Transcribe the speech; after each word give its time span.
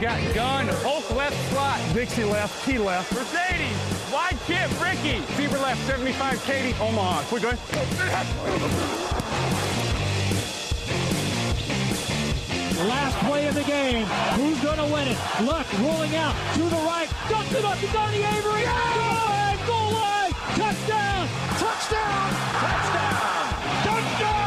Got 0.00 0.34
gun, 0.34 0.66
Hulk 0.82 1.14
left 1.14 1.50
slot. 1.52 1.78
Dixie 1.94 2.24
left, 2.24 2.64
T 2.66 2.78
left. 2.78 3.12
Mercedes, 3.12 4.10
wide 4.12 4.36
chip, 4.46 4.68
Ricky. 4.82 5.20
Fever 5.34 5.58
left, 5.58 5.86
75, 5.86 6.42
Katie, 6.44 6.74
Omaha. 6.80 7.22
We're 7.30 7.38
good. 7.38 7.58
Last 12.88 13.16
play 13.18 13.46
of 13.46 13.54
the 13.54 13.62
game. 13.62 14.06
Who's 14.34 14.60
going 14.60 14.78
to 14.78 14.92
win 14.92 15.06
it? 15.06 15.16
Luck 15.42 15.66
rolling 15.78 16.16
out 16.16 16.34
to 16.54 16.62
the 16.62 16.82
right. 16.84 17.08
Dumps 17.28 17.54
it 17.54 17.64
up 17.64 17.78
to 17.78 17.86
Donnie 17.92 18.24
Avery. 18.24 18.62
Good! 18.62 19.66
Goal 19.68 19.92
line. 19.92 20.21
Touchdown. 20.54 21.28
Touchdown. 21.58 22.28
Touchdown. 22.60 23.48
Touchdown. 23.84 24.42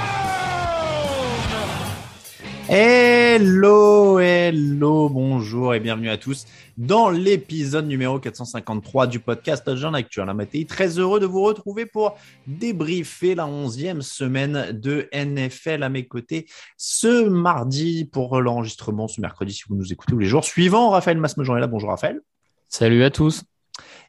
Hello, 2.69 4.19
hello, 4.19 5.09
bonjour 5.09 5.73
et 5.73 5.79
bienvenue 5.79 6.09
à 6.09 6.17
tous 6.17 6.45
dans 6.77 7.09
l'épisode 7.09 7.87
numéro 7.87 8.19
453 8.19 9.07
du 9.07 9.19
podcast 9.19 9.65
Touchdown 9.65 9.95
Actuel. 9.95 10.31
Matéi, 10.35 10.67
très 10.67 10.99
heureux 10.99 11.19
de 11.19 11.25
vous 11.25 11.41
retrouver 11.41 11.87
pour 11.87 12.15
débriefer 12.45 13.33
la 13.33 13.47
onzième 13.47 14.03
semaine 14.03 14.79
de 14.79 15.09
NFL 15.11 15.81
à 15.81 15.89
mes 15.89 16.05
côtés 16.05 16.45
ce 16.77 17.27
mardi 17.27 18.05
pour 18.05 18.39
l'enregistrement, 18.41 19.07
ce 19.07 19.21
mercredi 19.21 19.53
si 19.53 19.63
vous 19.67 19.75
nous 19.75 19.91
écoutez 19.91 20.11
tous 20.11 20.19
les 20.19 20.27
jours 20.27 20.45
suivants. 20.45 20.91
Raphaël 20.91 21.17
Masmejean 21.17 21.57
est 21.57 21.61
là. 21.61 21.67
Bonjour 21.67 21.89
Raphaël. 21.89 22.21
Salut 22.69 23.03
à 23.03 23.09
tous. 23.09 23.43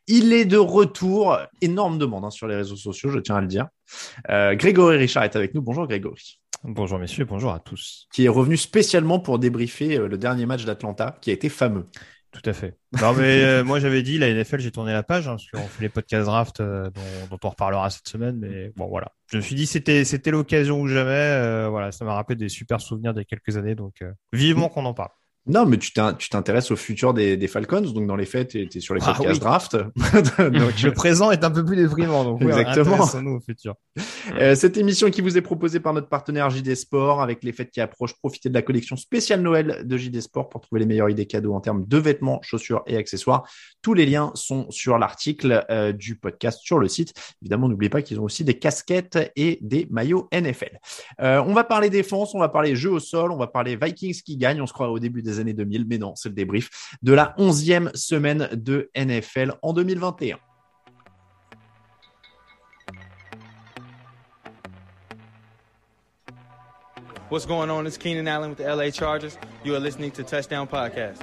Il 0.08 0.32
est 0.32 0.44
de 0.44 0.56
retour. 0.56 1.38
Énorme 1.60 1.98
demande 1.98 2.24
hein, 2.24 2.30
sur 2.30 2.46
les 2.46 2.56
réseaux 2.56 2.76
sociaux, 2.76 3.10
je 3.10 3.18
tiens 3.18 3.36
à 3.36 3.40
le 3.40 3.46
dire. 3.46 3.68
Euh, 4.30 4.54
Grégory 4.54 4.96
Richard 4.96 5.24
est 5.24 5.36
avec 5.36 5.54
nous. 5.54 5.62
Bonjour 5.62 5.86
Grégory. 5.86 6.40
Bonjour 6.64 6.98
messieurs, 6.98 7.24
bonjour 7.24 7.52
à 7.52 7.60
tous. 7.60 8.08
Qui 8.12 8.24
est 8.24 8.28
revenu 8.28 8.56
spécialement 8.56 9.20
pour 9.20 9.38
débriefer 9.38 9.98
euh, 9.98 10.08
le 10.08 10.18
dernier 10.18 10.46
match 10.46 10.64
d'Atlanta, 10.64 11.18
qui 11.20 11.30
a 11.30 11.32
été 11.32 11.48
fameux. 11.48 11.84
Tout 12.36 12.50
à 12.50 12.52
fait. 12.52 12.76
Non 13.00 13.14
mais 13.14 13.42
euh, 13.44 13.64
moi 13.64 13.80
j'avais 13.80 14.02
dit 14.02 14.18
la 14.18 14.32
NFL, 14.32 14.60
j'ai 14.60 14.70
tourné 14.70 14.92
la 14.92 15.02
page 15.02 15.26
hein, 15.26 15.36
parce 15.36 15.50
qu'on 15.50 15.68
fait 15.68 15.82
les 15.82 15.88
podcasts 15.88 16.26
draft 16.26 16.60
euh, 16.60 16.90
dont, 16.90 17.00
dont, 17.30 17.38
on 17.44 17.48
reparlera 17.50 17.88
cette 17.90 18.08
semaine. 18.08 18.36
Mais 18.38 18.72
bon 18.76 18.88
voilà, 18.88 19.12
je 19.30 19.38
me 19.38 19.42
suis 19.42 19.54
dit 19.54 19.66
c'était 19.66 20.04
c'était 20.04 20.30
l'occasion 20.30 20.80
ou 20.80 20.88
jamais. 20.88 21.10
Euh, 21.12 21.68
voilà, 21.68 21.92
ça 21.92 22.04
m'a 22.04 22.14
rappelé 22.14 22.36
des 22.36 22.48
super 22.48 22.80
souvenirs 22.80 23.14
d'il 23.14 23.20
y 23.20 23.22
a 23.22 23.24
quelques 23.24 23.56
années, 23.56 23.74
donc 23.74 24.04
vivement 24.32 24.68
qu'on 24.68 24.84
en 24.84 24.94
parle. 24.94 25.10
Non, 25.46 25.64
mais 25.66 25.78
tu 25.78 25.92
t'intéresses 25.92 26.70
au 26.70 26.76
futur 26.76 27.14
des, 27.14 27.36
des, 27.36 27.48
Falcons, 27.48 27.80
donc 27.80 28.06
dans 28.06 28.16
les 28.16 28.26
faits, 28.26 28.48
tu 28.48 28.68
es, 28.74 28.80
sur 28.80 28.94
les 28.94 29.00
podcasts 29.00 29.24
ah, 29.26 29.32
oui. 29.32 29.38
draft. 29.38 29.76
donc, 30.38 30.82
le 30.82 30.90
présent 30.90 31.30
est 31.30 31.44
un 31.44 31.50
peu 31.50 31.64
plus 31.64 31.76
déprimant, 31.76 32.24
donc 32.24 32.42
exactement. 32.42 32.98
Oui, 33.02 33.22
nous 33.22 33.36
au 33.36 33.40
futur. 33.40 33.74
Euh, 34.34 34.54
cette 34.54 34.76
émission 34.76 35.10
qui 35.10 35.20
vous 35.20 35.38
est 35.38 35.42
proposée 35.42 35.80
par 35.80 35.94
notre 35.94 36.08
partenaire 36.08 36.50
JD 36.50 36.74
Sport, 36.74 37.22
avec 37.22 37.44
les 37.44 37.52
fêtes 37.52 37.70
qui 37.70 37.80
approchent, 37.80 38.14
profitez 38.14 38.48
de 38.48 38.54
la 38.54 38.62
collection 38.62 38.96
spéciale 38.96 39.40
Noël 39.40 39.82
de 39.84 39.96
JD 39.96 40.20
Sport 40.20 40.48
pour 40.48 40.60
trouver 40.60 40.80
les 40.80 40.86
meilleures 40.86 41.10
idées 41.10 41.26
cadeaux 41.26 41.54
en 41.54 41.60
termes 41.60 41.84
de 41.86 41.98
vêtements, 41.98 42.40
chaussures 42.42 42.82
et 42.86 42.96
accessoires. 42.96 43.48
Tous 43.82 43.94
les 43.94 44.06
liens 44.06 44.32
sont 44.34 44.70
sur 44.70 44.98
l'article 44.98 45.64
euh, 45.70 45.92
du 45.92 46.16
podcast 46.16 46.60
sur 46.62 46.78
le 46.78 46.88
site. 46.88 47.14
Évidemment, 47.42 47.68
n'oubliez 47.68 47.90
pas 47.90 48.02
qu'ils 48.02 48.18
ont 48.20 48.24
aussi 48.24 48.44
des 48.44 48.58
casquettes 48.58 49.32
et 49.36 49.58
des 49.62 49.86
maillots 49.90 50.28
NFL. 50.32 50.78
Euh, 51.20 51.42
on 51.46 51.52
va 51.52 51.64
parler 51.64 51.88
défense, 51.88 52.34
on 52.34 52.40
va 52.40 52.48
parler 52.48 52.74
jeu 52.74 52.90
au 52.90 53.00
sol, 53.00 53.30
on 53.30 53.36
va 53.36 53.46
parler 53.46 53.76
Vikings 53.76 54.22
qui 54.22 54.36
gagnent. 54.36 54.60
On 54.60 54.66
se 54.66 54.72
croit 54.72 54.90
au 54.90 54.98
début 54.98 55.22
des 55.22 55.35
années 55.38 55.54
2000, 55.54 55.86
mais 55.88 55.98
non, 55.98 56.14
c'est 56.14 56.28
le 56.28 56.34
débrief 56.34 56.96
de 57.02 57.12
la 57.12 57.34
onzième 57.38 57.90
semaine 57.94 58.48
de 58.52 58.90
NFL 58.96 59.54
en 59.62 59.72
2021. 59.72 60.38
What's 67.28 67.44
going 67.44 67.70
on? 67.70 67.86
It's 67.86 67.98
Keenan 67.98 68.28
Allen 68.28 68.50
with 68.50 68.58
the 68.58 68.64
LA 68.64 68.90
Chargers. 68.90 69.36
You 69.64 69.74
are 69.74 69.80
listening 69.80 70.12
to 70.12 70.22
Touchdown 70.22 70.68
Podcast. 70.68 71.22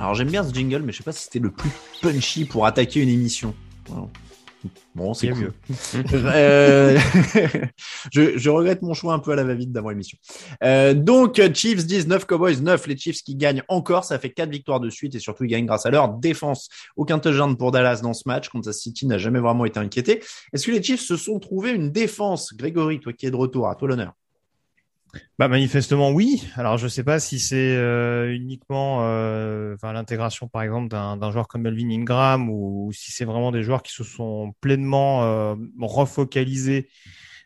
Alors 0.00 0.14
j'aime 0.14 0.30
bien 0.30 0.42
ce 0.42 0.54
jingle, 0.54 0.80
mais 0.80 0.92
je 0.92 0.96
sais 0.96 1.04
pas 1.04 1.12
si 1.12 1.24
c'était 1.24 1.40
le 1.40 1.50
plus 1.50 1.70
punchy 2.00 2.46
pour 2.46 2.64
attaquer 2.64 3.02
une 3.02 3.10
émission. 3.10 3.54
Bon, 4.94 5.12
c'est 5.12 5.28
cool. 5.28 5.38
mieux. 5.38 5.52
euh, 6.14 6.98
je, 8.10 8.38
je, 8.38 8.48
regrette 8.48 8.80
mon 8.80 8.94
choix 8.94 9.12
un 9.12 9.18
peu 9.18 9.32
à 9.32 9.36
la 9.36 9.44
va-vite 9.44 9.72
d'avant 9.72 9.90
l'émission. 9.90 10.16
Euh, 10.64 10.94
donc, 10.94 11.38
Chiefs 11.52 11.84
19, 11.84 12.24
Cowboys 12.24 12.62
9. 12.62 12.86
Les 12.86 12.96
Chiefs 12.96 13.22
qui 13.22 13.36
gagnent 13.36 13.62
encore. 13.68 14.04
Ça 14.04 14.18
fait 14.18 14.30
quatre 14.30 14.50
victoires 14.50 14.80
de 14.80 14.88
suite 14.88 15.14
et 15.14 15.18
surtout, 15.18 15.44
ils 15.44 15.48
gagnent 15.48 15.66
grâce 15.66 15.84
à 15.84 15.90
leur 15.90 16.08
défense. 16.08 16.70
Aucun 16.96 17.18
touchdown 17.18 17.54
pour 17.58 17.70
Dallas 17.70 18.00
dans 18.02 18.14
ce 18.14 18.22
match. 18.24 18.48
Kansas 18.48 18.78
City 18.78 19.06
n'a 19.06 19.18
jamais 19.18 19.40
vraiment 19.40 19.66
été 19.66 19.80
inquiété. 19.80 20.22
Est-ce 20.54 20.66
que 20.66 20.72
les 20.72 20.82
Chiefs 20.82 21.02
se 21.02 21.18
sont 21.18 21.38
trouvés 21.40 21.72
une 21.72 21.92
défense? 21.92 22.54
Grégory, 22.54 23.00
toi 23.00 23.12
qui 23.12 23.26
es 23.26 23.30
de 23.30 23.36
retour, 23.36 23.68
à 23.68 23.74
toi 23.74 23.88
l'honneur. 23.88 24.14
Bah 25.38 25.48
manifestement 25.48 26.10
oui. 26.10 26.46
Alors 26.54 26.78
je 26.78 26.86
sais 26.86 27.02
pas 27.02 27.18
si 27.18 27.40
c'est 27.40 27.76
euh, 27.76 28.32
uniquement 28.32 28.98
euh, 29.02 29.74
enfin, 29.74 29.92
l'intégration 29.92 30.46
par 30.48 30.62
exemple 30.62 30.88
d'un 30.88 31.30
joueur 31.30 31.48
comme 31.48 31.62
Melvin 31.62 31.90
Ingram 31.90 32.48
ou, 32.48 32.86
ou 32.86 32.92
si 32.92 33.10
c'est 33.10 33.24
vraiment 33.24 33.50
des 33.50 33.62
joueurs 33.62 33.82
qui 33.82 33.92
se 33.92 34.04
sont 34.04 34.54
pleinement 34.60 35.24
euh, 35.24 35.56
refocalisés 35.80 36.88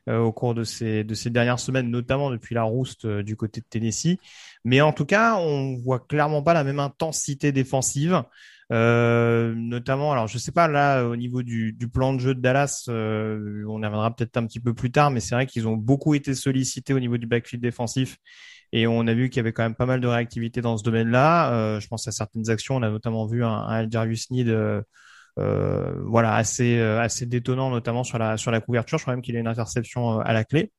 euh, 0.09 0.19
au 0.19 0.33
cours 0.33 0.55
de 0.55 0.65
ces 0.65 1.03
de 1.05 1.15
ces 1.15 1.31
dernières 1.31 1.59
semaines, 1.59 1.91
notamment 1.91 2.31
depuis 2.31 2.55
la 2.55 2.65
rouste 2.65 3.07
euh, 3.07 3.23
du 3.23 3.37
côté 3.37 3.61
de 3.63 3.67
Tennessee. 3.67 4.19
Mais 4.65 4.83
en 4.83 4.93
tout 4.93 5.07
cas, 5.07 5.37
on 5.37 5.77
voit 5.79 6.01
clairement 6.01 6.43
pas 6.43 6.53
la 6.53 6.65
même 6.65 6.81
intensité 6.81 7.53
défensive. 7.53 8.23
Euh, 8.73 9.55
notamment, 9.55 10.13
alors 10.13 10.27
je 10.27 10.39
sais 10.39 10.53
pas 10.53 10.69
là 10.69 11.05
au 11.05 11.17
niveau 11.17 11.43
du, 11.43 11.77
plan 11.93 12.15
de 12.15 12.19
jeu 12.19 12.35
de 12.35 12.41
Dallas, 12.41 12.85
euh, 12.89 13.65
on 13.69 13.83
y 13.83 13.85
reviendra 13.85 14.15
peut-être 14.15 14.37
un 14.37 14.47
petit 14.47 14.61
peu 14.61 14.75
plus 14.75 14.91
tard, 14.91 15.11
mais 15.11 15.21
c'est 15.21 15.35
vrai 15.35 15.47
qu'ils 15.47 15.69
ont 15.69 15.77
beaucoup 15.77 16.15
été 16.15 16.35
sollicités 16.35 16.95
au 16.95 17.01
niveau 17.01 17.19
du 17.19 17.27
backfield 17.27 17.63
défensif 17.63 18.17
et 18.73 18.87
on 18.87 19.07
a 19.07 19.15
vu 19.15 19.29
qu'il 19.29 19.39
y 19.39 19.41
avait 19.41 19.53
quand 19.53 19.63
même 19.63 19.75
pas 19.75 19.87
mal 19.87 20.01
de 20.01 20.07
réactivité 20.09 20.61
dans 20.61 20.77
ce 20.79 20.83
domaine-là. 20.83 21.53
Euh, 21.53 21.81
je 21.81 21.89
pense 21.89 22.09
à 22.09 22.13
certaines 22.13 22.51
actions, 22.51 22.77
on 22.77 22.83
a 22.83 22.91
notamment 22.91 23.27
vu 23.27 23.45
un, 23.45 23.51
un 23.51 23.89
Jarvis 23.89 24.27
Need, 24.31 24.49
voilà 25.37 26.35
assez 26.35 26.81
assez 26.81 27.27
détonnant, 27.27 27.71
notamment 27.71 28.05
sur 28.05 28.19
la 28.19 28.37
sur 28.37 28.51
la 28.51 28.61
couverture. 28.61 28.99
Je 28.99 29.05
crois 29.05 29.15
même 29.15 29.23
qu'il 29.23 29.37
a 29.37 29.41
une 29.41 29.49
interception 29.49 30.21
à 30.21 30.33
la 30.33 30.45
clé. 30.45 30.73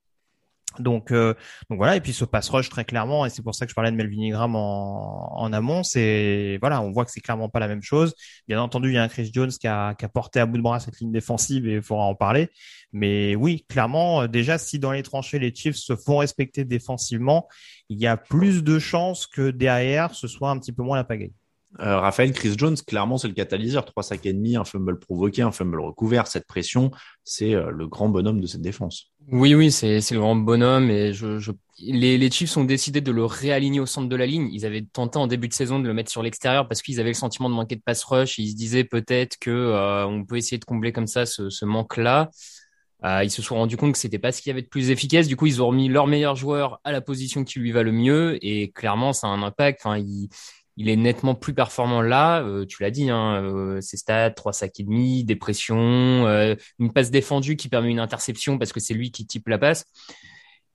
Donc, 0.80 1.12
euh, 1.12 1.34
donc 1.70 1.78
voilà, 1.78 1.96
et 1.96 2.02
puis 2.02 2.14
ce 2.14 2.26
pass 2.26 2.50
rush 2.50 2.70
très 2.70 2.86
clairement, 2.86 3.26
et 3.26 3.30
c'est 3.30 3.42
pour 3.42 3.56
ça 3.56 3.66
que 3.66 3.70
je 3.70 3.76
parlais 3.76 3.92
de 3.92 3.96
Melvin 3.96 4.22
Ingram 4.22 4.56
en, 4.56 5.32
en 5.36 5.54
amont, 5.54 5.84
c'est 5.84 6.58
voilà, 6.62 6.82
on 6.82 6.92
voit 6.92 7.06
que 7.06 7.12
c'est 7.12 7.22
clairement 7.22 7.50
pas 7.50 7.60
la 7.60 7.68
même 7.68 7.82
chose. 7.82 8.14
Bien 8.48 8.62
entendu, 8.62 8.90
il 8.90 8.96
y 8.96 8.98
a 8.98 9.04
un 9.04 9.08
Chris 9.08 9.32
Jones 9.34 9.52
qui 9.52 9.68
a, 9.68 9.94
qui 9.96 10.06
a 10.06 10.10
porté 10.10 10.40
à 10.40 10.46
bout 10.46 10.58
de 10.58 10.64
bras 10.64 10.80
cette 10.80 11.00
ligne 11.00 11.12
défensive 11.12 11.68
et 11.68 11.76
il 11.76 11.82
faudra 11.82 12.06
en 12.06 12.16
parler. 12.16 12.50
Mais 12.92 13.36
oui, 13.36 13.66
clairement, 13.70 14.24
euh, 14.24 14.28
déjà 14.28 14.58
si 14.58 14.80
dans 14.80 14.92
les 14.92 15.04
tranchées 15.04 15.40
les 15.40 15.54
Chiefs 15.54 15.78
se 15.78 15.96
font 15.96 16.18
respecter 16.18 16.66
défensivement, 16.66 17.48
il 17.90 18.00
y 18.00 18.08
a 18.08 18.18
plus 18.18 18.64
de 18.64 18.80
chances 18.80 19.28
que 19.28 19.52
derrière 19.52 20.16
ce 20.16 20.28
soit 20.28 20.50
un 20.50 20.60
petit 20.60 20.72
peu 20.72 20.84
moins 20.84 20.98
la 20.98 21.04
pagaille. 21.04 21.34
Euh, 21.80 22.00
Raphaël, 22.00 22.32
Chris 22.32 22.54
Jones, 22.58 22.78
clairement, 22.78 23.18
c'est 23.18 23.28
le 23.28 23.34
catalyseur. 23.34 23.86
Trois 23.86 24.04
sacs 24.04 24.26
et 24.26 24.34
demi, 24.34 24.56
un 24.56 24.64
fumble 24.64 25.00
provoqué, 25.00 25.42
un 25.42 25.52
fumble 25.52 25.80
recouvert. 25.80 26.28
Cette 26.28 26.48
pression, 26.48 26.92
c'est 27.24 27.54
euh, 27.54 27.70
le 27.72 27.88
grand 27.88 28.10
bonhomme 28.10 28.40
de 28.40 28.48
cette 28.48 28.62
défense. 28.62 29.12
Oui, 29.32 29.56
oui, 29.56 29.72
c'est 29.72 30.00
le 30.12 30.20
grand 30.20 30.36
bonhomme. 30.36 30.90
Et. 30.90 31.12
Les, 31.80 32.32
Chiefs 32.32 32.56
ont 32.56 32.64
décidé 32.64 33.02
de 33.02 33.12
le 33.12 33.26
réaligner 33.26 33.82
au 33.82 33.86
centre 33.86 34.08
de 34.08 34.16
la 34.16 34.26
ligne. 34.26 34.50
Ils 34.54 34.66
avaient 34.66 34.84
tenté 34.84 35.18
en 35.18 35.28
début 35.28 35.50
de 35.50 35.54
saison 35.54 35.80
de 35.80 35.88
le 35.88 35.94
mettre 35.94 36.10
sur 36.10 36.24
l'extérieur 36.24 36.70
parce 36.70 36.82
qu'ils 36.82 37.02
avaient 37.02 37.10
le 37.10 37.16
sentiment 37.16 37.50
de 37.50 37.56
manquer 37.56 37.76
de 37.76 37.82
pass 37.82 38.04
rush. 38.06 38.38
ils 38.38 38.52
se 38.52 38.56
disaient 38.56 38.86
peut-être 38.86 39.38
que 39.40 39.52
euh, 39.52 40.06
on 40.06 40.24
peut 40.24 40.38
essayer 40.38 40.58
de 40.58 40.64
combler 40.64 40.94
comme 40.94 41.08
ça 41.08 41.26
ce, 41.26 41.66
manque-là. 41.66 42.30
Ils 43.04 43.30
se 43.30 43.42
sont 43.42 43.56
rendus 43.56 43.78
compte 43.78 43.92
que 43.92 44.00
c'était 44.00 44.20
pas 44.20 44.32
ce 44.32 44.42
qu'il 44.42 44.50
y 44.50 44.54
avait 44.54 44.64
de 44.64 44.68
plus 44.68 44.90
efficace. 44.90 45.28
Du 45.28 45.36
coup, 45.36 45.46
ils 45.46 45.62
ont 45.62 45.68
remis 45.68 45.90
leur 45.90 46.08
meilleur 46.08 46.36
joueur 46.36 46.80
à 46.84 46.92
la 46.92 47.02
position 47.02 47.44
qui 47.44 47.60
lui 47.60 47.72
va 47.72 47.84
le 47.84 47.92
mieux. 47.92 48.44
Et 48.44 48.72
clairement, 48.72 49.14
ça 49.14 49.28
a 49.28 49.30
un 49.30 49.44
impact. 49.44 49.82
Enfin, 49.84 50.02
il 50.78 50.90
est 50.90 50.96
nettement 50.96 51.36
plus 51.36 51.54
performant 51.54 52.02
là. 52.02 52.42
Euh, 52.44 52.66
tu 52.66 52.84
l'as 52.84 52.92
dit, 52.92 53.10
hein, 53.10 53.44
euh, 53.44 53.82
ses 53.82 53.98
stats, 53.98 54.32
trois 54.32 54.54
sacs 54.54 54.80
et 54.80 54.84
demi, 54.84 55.24
des 55.24 55.36
pressions, 55.36 56.28
euh, 56.28 56.56
une 56.80 56.92
passe 56.92 57.12
défendue 57.12 57.56
qui 57.56 57.70
permet 57.70 57.92
une 57.92 58.00
interception 58.00 58.58
parce 58.58 58.74
que 58.74 58.80
c'est 58.80 58.94
lui 58.94 59.12
qui 59.12 59.26
type 59.26 59.48
la 59.48 59.58
passe. 59.58 59.86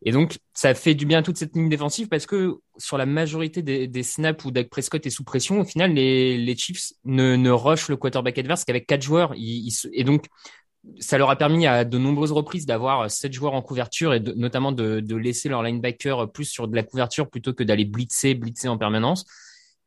Et 0.03 0.13
donc, 0.13 0.39
ça 0.55 0.73
fait 0.73 0.95
du 0.95 1.05
bien 1.05 1.19
à 1.19 1.23
toute 1.23 1.37
cette 1.37 1.55
ligne 1.55 1.69
défensive 1.69 2.09
parce 2.09 2.25
que 2.25 2.57
sur 2.79 2.97
la 2.97 3.05
majorité 3.05 3.61
des, 3.61 3.87
des 3.87 4.03
snaps 4.03 4.43
où 4.47 4.51
Dak 4.51 4.71
Prescott 4.71 5.05
est 5.05 5.11
sous 5.11 5.25
pression, 5.25 5.61
au 5.61 5.65
final, 5.65 5.93
les, 5.93 6.39
les 6.39 6.57
Chiefs 6.57 6.95
ne, 7.05 7.37
ne 7.37 7.51
rushent 7.51 7.91
le 7.91 7.97
quarterback 7.97 8.39
adverse 8.39 8.65
qu'avec 8.65 8.87
quatre 8.87 9.03
joueurs. 9.03 9.35
et 9.37 10.05
donc, 10.05 10.25
ça 10.99 11.19
leur 11.19 11.29
a 11.29 11.37
permis 11.37 11.67
à 11.67 11.85
de 11.85 11.99
nombreuses 11.99 12.33
reprises 12.33 12.65
d'avoir 12.65 13.11
sept 13.11 13.35
joueurs 13.35 13.53
en 13.53 13.61
couverture 13.61 14.15
et 14.15 14.21
notamment 14.21 14.73
de, 14.73 15.01
de 15.01 15.17
laisser 15.17 15.51
leur 15.51 15.63
linebacker 15.63 16.33
plus 16.33 16.47
sur 16.47 16.69
de 16.69 16.75
la 16.75 16.83
couverture 16.83 17.29
plutôt 17.29 17.53
que 17.53 17.63
d'aller 17.63 17.85
blitzer, 17.85 18.33
blitzer 18.33 18.69
en 18.69 18.79
permanence. 18.79 19.27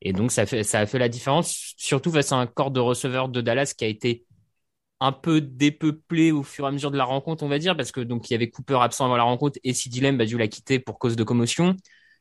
Et 0.04 0.12
donc, 0.12 0.32
ça, 0.32 0.42
a 0.42 0.86
fait 0.86 1.00
la 1.00 1.10
différence, 1.10 1.74
surtout 1.78 2.12
face 2.12 2.32
à 2.34 2.36
un 2.36 2.46
corps 2.46 2.72
de 2.72 2.82
receveurs 2.82 3.30
de 3.30 3.40
Dallas 3.40 3.74
qui 3.76 3.86
a 3.86 3.88
été 3.88 4.26
un 5.00 5.14
peu 5.14 5.42
dépeuplé 5.42 6.32
au 6.32 6.44
fur 6.44 6.66
et 6.66 6.68
à 6.68 6.72
mesure 6.72 6.92
de 6.92 6.98
la 6.98 7.06
rencontre, 7.06 7.44
on 7.44 7.48
va 7.48 7.58
dire, 7.58 7.76
parce 7.76 7.92
que 7.92 8.02
donc 8.02 8.30
il 8.30 8.34
y 8.34 8.36
avait 8.36 8.50
Cooper 8.50 8.80
absent 8.82 9.06
avant 9.06 9.18
la 9.18 9.24
rencontre 9.24 9.60
et 9.64 9.74
Sid 9.74 10.02
Lamb 10.02 10.20
a 10.22 10.26
dû 10.26 10.38
la 10.38 10.48
quitter 10.48 10.80
pour 10.80 11.00
cause 11.00 11.16
de 11.16 11.24
commotion. 11.24 11.76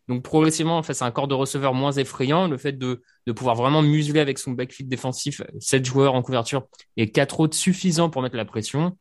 Donc 0.08 0.22
progressivement, 0.22 0.82
face 0.82 1.02
à 1.02 1.06
un 1.06 1.10
corps 1.10 1.28
de 1.28 1.34
receveurs 1.34 1.74
moins 1.74 1.92
effrayant, 1.92 2.48
le 2.48 2.56
fait 2.56 2.72
de, 2.72 3.02
de 3.26 3.32
pouvoir 3.32 3.54
vraiment 3.56 3.82
museler 3.82 4.20
avec 4.20 4.38
son 4.38 4.52
backfield 4.52 4.90
défensif, 4.90 5.42
sept 5.60 5.84
joueurs 5.84 6.14
en 6.14 6.22
couverture 6.22 6.66
et 6.96 7.10
quatre 7.10 7.40
autres 7.40 7.56
suffisants 7.56 8.10
pour 8.10 8.22
mettre 8.22 8.36
la 8.36 8.44
pression, 8.44 8.96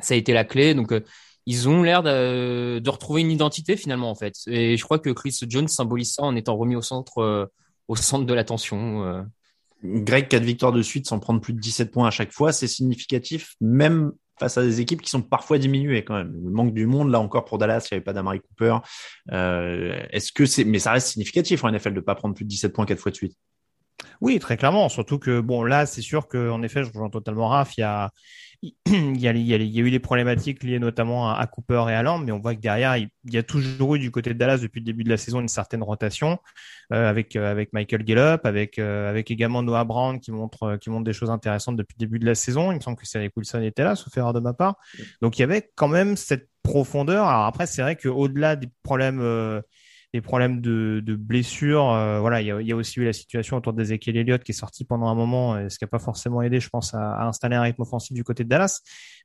ça 0.00 0.14
a 0.14 0.16
été 0.16 0.32
la 0.32 0.44
clé. 0.44 0.74
Donc 0.74 0.92
euh, 0.92 1.00
ils 1.46 1.68
ont 1.68 1.82
l'air 1.82 2.02
de, 2.02 2.80
de, 2.80 2.90
retrouver 2.90 3.20
une 3.20 3.30
identité 3.30 3.76
finalement 3.76 4.10
en 4.10 4.14
fait. 4.14 4.34
Et 4.48 4.76
je 4.76 4.84
crois 4.84 4.98
que 4.98 5.10
Chris 5.10 5.38
Jones 5.48 5.68
symbolise 5.68 6.14
ça 6.14 6.22
en 6.22 6.34
étant 6.36 6.56
remis 6.56 6.76
au 6.76 6.82
centre. 6.82 7.18
Euh, 7.18 7.46
au 7.88 7.96
centre 7.96 8.26
de 8.26 8.34
l'attention. 8.34 9.04
Euh. 9.04 9.22
Greg, 9.82 10.28
quatre 10.28 10.44
victoires 10.44 10.72
de 10.72 10.80
suite 10.80 11.06
sans 11.06 11.18
prendre 11.18 11.40
plus 11.40 11.52
de 11.52 11.60
17 11.60 11.90
points 11.90 12.08
à 12.08 12.10
chaque 12.10 12.32
fois, 12.32 12.52
c'est 12.52 12.66
significatif, 12.66 13.54
même 13.60 14.12
face 14.38 14.58
à 14.58 14.62
des 14.62 14.80
équipes 14.80 15.02
qui 15.02 15.10
sont 15.10 15.22
parfois 15.22 15.58
diminuées 15.58 16.04
quand 16.04 16.14
même. 16.14 16.34
Il 16.42 16.50
manque 16.50 16.74
du 16.74 16.86
monde 16.86 17.10
là 17.10 17.20
encore 17.20 17.44
pour 17.44 17.58
Dallas, 17.58 17.86
il 17.90 17.94
n'y 17.94 17.96
avait 17.96 18.04
pas 18.04 18.12
d'Amari 18.12 18.40
Cooper. 18.40 18.78
Euh, 19.30 20.02
est-ce 20.10 20.32
que 20.32 20.46
c'est, 20.46 20.64
mais 20.64 20.78
ça 20.78 20.92
reste 20.92 21.08
significatif 21.08 21.64
en 21.64 21.70
NFL 21.70 21.94
de 21.94 22.00
pas 22.00 22.14
prendre 22.14 22.34
plus 22.34 22.44
de 22.44 22.50
17 22.50 22.72
points 22.72 22.86
quatre 22.86 22.98
fois 22.98 23.12
de 23.12 23.16
suite. 23.16 23.36
Oui, 24.20 24.38
très 24.38 24.56
clairement. 24.56 24.88
Surtout 24.88 25.18
que 25.18 25.40
bon, 25.40 25.62
là, 25.62 25.86
c'est 25.86 26.02
sûr 26.02 26.28
que 26.28 26.50
en 26.50 26.62
effet, 26.62 26.82
je 26.82 26.88
rejoins 26.88 27.10
totalement 27.10 27.48
Raph. 27.48 27.76
Il 27.76 27.82
y 27.82 27.84
a, 27.84 28.10
il 28.86 29.20
y 29.20 29.28
a, 29.28 29.32
il 29.32 29.46
y 29.46 29.54
a, 29.54 29.56
il 29.56 29.70
y 29.70 29.78
a 29.78 29.82
eu 29.82 29.90
des 29.90 29.98
problématiques 29.98 30.62
liées 30.62 30.78
notamment 30.78 31.30
à, 31.30 31.46
Cooper 31.46 31.84
et 31.90 31.92
à 31.92 32.02
Lamb, 32.02 32.24
mais 32.24 32.32
on 32.32 32.38
voit 32.38 32.54
que 32.54 32.60
derrière, 32.60 32.96
il, 32.96 33.10
y 33.24 33.36
a 33.36 33.42
toujours 33.42 33.96
eu 33.96 33.98
du 33.98 34.10
côté 34.10 34.32
de 34.32 34.38
Dallas 34.38 34.58
depuis 34.58 34.80
le 34.80 34.84
début 34.84 35.04
de 35.04 35.10
la 35.10 35.16
saison 35.16 35.40
une 35.40 35.48
certaine 35.48 35.82
rotation 35.82 36.38
euh, 36.92 37.08
avec 37.08 37.36
euh, 37.36 37.50
avec 37.50 37.72
Michael 37.72 38.04
Gallup, 38.04 38.46
avec 38.46 38.78
euh, 38.78 39.10
avec 39.10 39.30
également 39.30 39.62
Noah 39.62 39.84
Brown 39.84 40.18
qui 40.20 40.32
montre 40.32 40.76
qui 40.76 40.90
montre 40.90 41.04
des 41.04 41.12
choses 41.12 41.30
intéressantes 41.30 41.76
depuis 41.76 41.94
le 41.98 42.06
début 42.06 42.18
de 42.18 42.26
la 42.26 42.34
saison. 42.34 42.72
Il 42.72 42.76
me 42.76 42.80
semble 42.80 42.96
que 42.96 43.06
Cedric 43.06 43.36
Wilson 43.36 43.62
était 43.62 43.84
là, 43.84 43.96
sauf 43.96 44.16
erreur 44.16 44.32
de 44.32 44.40
ma 44.40 44.54
part. 44.54 44.76
Donc 45.20 45.38
il 45.38 45.42
y 45.42 45.44
avait 45.44 45.70
quand 45.74 45.88
même 45.88 46.16
cette 46.16 46.48
profondeur. 46.62 47.26
Alors 47.26 47.44
après, 47.44 47.66
c'est 47.66 47.82
vrai 47.82 47.96
qu'au-delà 47.96 48.56
des 48.56 48.68
problèmes 48.82 49.62
des 50.14 50.20
problèmes 50.20 50.60
de, 50.60 51.02
de 51.04 51.16
blessures. 51.16 51.90
Euh, 51.90 52.20
voilà, 52.20 52.40
il 52.40 52.46
y, 52.46 52.52
a, 52.52 52.60
il 52.60 52.68
y, 52.68 52.70
a, 52.70 52.76
aussi 52.76 53.00
eu 53.00 53.04
la 53.04 53.12
situation 53.12 53.56
autour 53.56 53.72
d'Ezekiel 53.72 54.16
Elliott 54.16 54.44
qui 54.44 54.52
est 54.52 54.54
sorti 54.54 54.84
pendant 54.84 55.08
un 55.08 55.14
moment, 55.16 55.68
ce 55.68 55.76
qui 55.76 55.82
n'a 55.82 55.88
pas 55.88 55.98
forcément 55.98 56.40
aidé, 56.40 56.60
je 56.60 56.68
pense, 56.68 56.94
à, 56.94 57.16
à, 57.16 57.26
installer 57.26 57.56
un 57.56 57.62
rythme 57.62 57.82
offensif 57.82 58.14
du 58.14 58.22
côté 58.22 58.44
de 58.44 58.48
Dallas. 58.48 58.80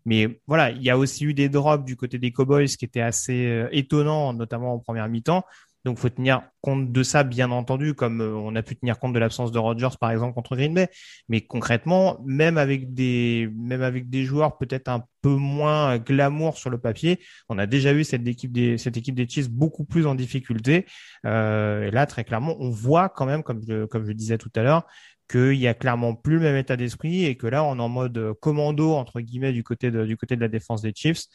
Mais 0.05 0.41
voilà, 0.47 0.71
il 0.71 0.81
y 0.81 0.89
a 0.89 0.97
aussi 0.97 1.25
eu 1.25 1.35
des 1.35 1.47
drops 1.47 1.85
du 1.85 1.95
côté 1.95 2.17
des 2.17 2.31
Cowboys 2.31 2.65
qui 2.65 2.85
étaient 2.85 3.01
assez 3.01 3.45
euh, 3.45 3.69
étonnants, 3.71 4.33
notamment 4.33 4.73
en 4.73 4.79
première 4.79 5.07
mi-temps. 5.09 5.43
Donc, 5.85 5.97
faut 5.97 6.09
tenir 6.09 6.41
compte 6.61 6.91
de 6.91 7.03
ça, 7.03 7.23
bien 7.23 7.51
entendu, 7.51 7.93
comme 7.93 8.21
euh, 8.21 8.33
on 8.35 8.55
a 8.55 8.61
pu 8.61 8.75
tenir 8.75 8.99
compte 8.99 9.13
de 9.13 9.19
l'absence 9.19 9.51
de 9.51 9.59
Rodgers, 9.59 9.95
par 9.99 10.11
exemple, 10.11 10.33
contre 10.33 10.55
Green 10.55 10.73
Bay. 10.73 10.89
Mais 11.29 11.41
concrètement, 11.41 12.19
même 12.25 12.57
avec 12.57 12.93
des, 12.93 13.49
même 13.55 13.81
avec 13.81 14.09
des 14.09 14.25
joueurs 14.25 14.57
peut-être 14.57 14.89
un 14.89 15.03
peu 15.21 15.35
moins 15.35 15.97
glamour 15.97 16.57
sur 16.57 16.69
le 16.69 16.77
papier, 16.77 17.19
on 17.47 17.57
a 17.57 17.65
déjà 17.65 17.93
vu 17.93 18.03
cette 18.03 18.27
équipe 18.27 18.51
des, 18.51 18.77
cette 18.77 18.97
équipe 18.97 19.15
des 19.15 19.27
Chiefs 19.27 19.49
beaucoup 19.49 19.85
plus 19.85 20.05
en 20.05 20.15
difficulté. 20.15 20.85
Euh, 21.25 21.83
et 21.83 21.91
là, 21.91 22.05
très 22.05 22.23
clairement, 22.23 22.55
on 22.59 22.69
voit 22.69 23.09
quand 23.09 23.25
même, 23.25 23.43
comme 23.43 23.61
je, 23.67 23.85
comme 23.85 24.05
je 24.05 24.11
disais 24.11 24.37
tout 24.37 24.51
à 24.55 24.63
l'heure, 24.63 24.85
qu'il 25.29 25.55
y 25.55 25.67
a 25.67 25.73
clairement 25.73 26.15
plus 26.15 26.35
le 26.35 26.41
même 26.41 26.55
état 26.55 26.75
d'esprit 26.75 27.25
et 27.25 27.35
que 27.35 27.47
là 27.47 27.63
on 27.63 27.77
est 27.77 27.81
en 27.81 27.89
mode 27.89 28.33
commando 28.41 28.93
entre 28.93 29.21
guillemets 29.21 29.53
du 29.53 29.63
côté 29.63 29.91
de 29.91 30.05
du 30.05 30.17
côté 30.17 30.35
de 30.35 30.41
la 30.41 30.47
défense 30.47 30.81
des 30.81 30.91
Chiefs. 30.93 31.25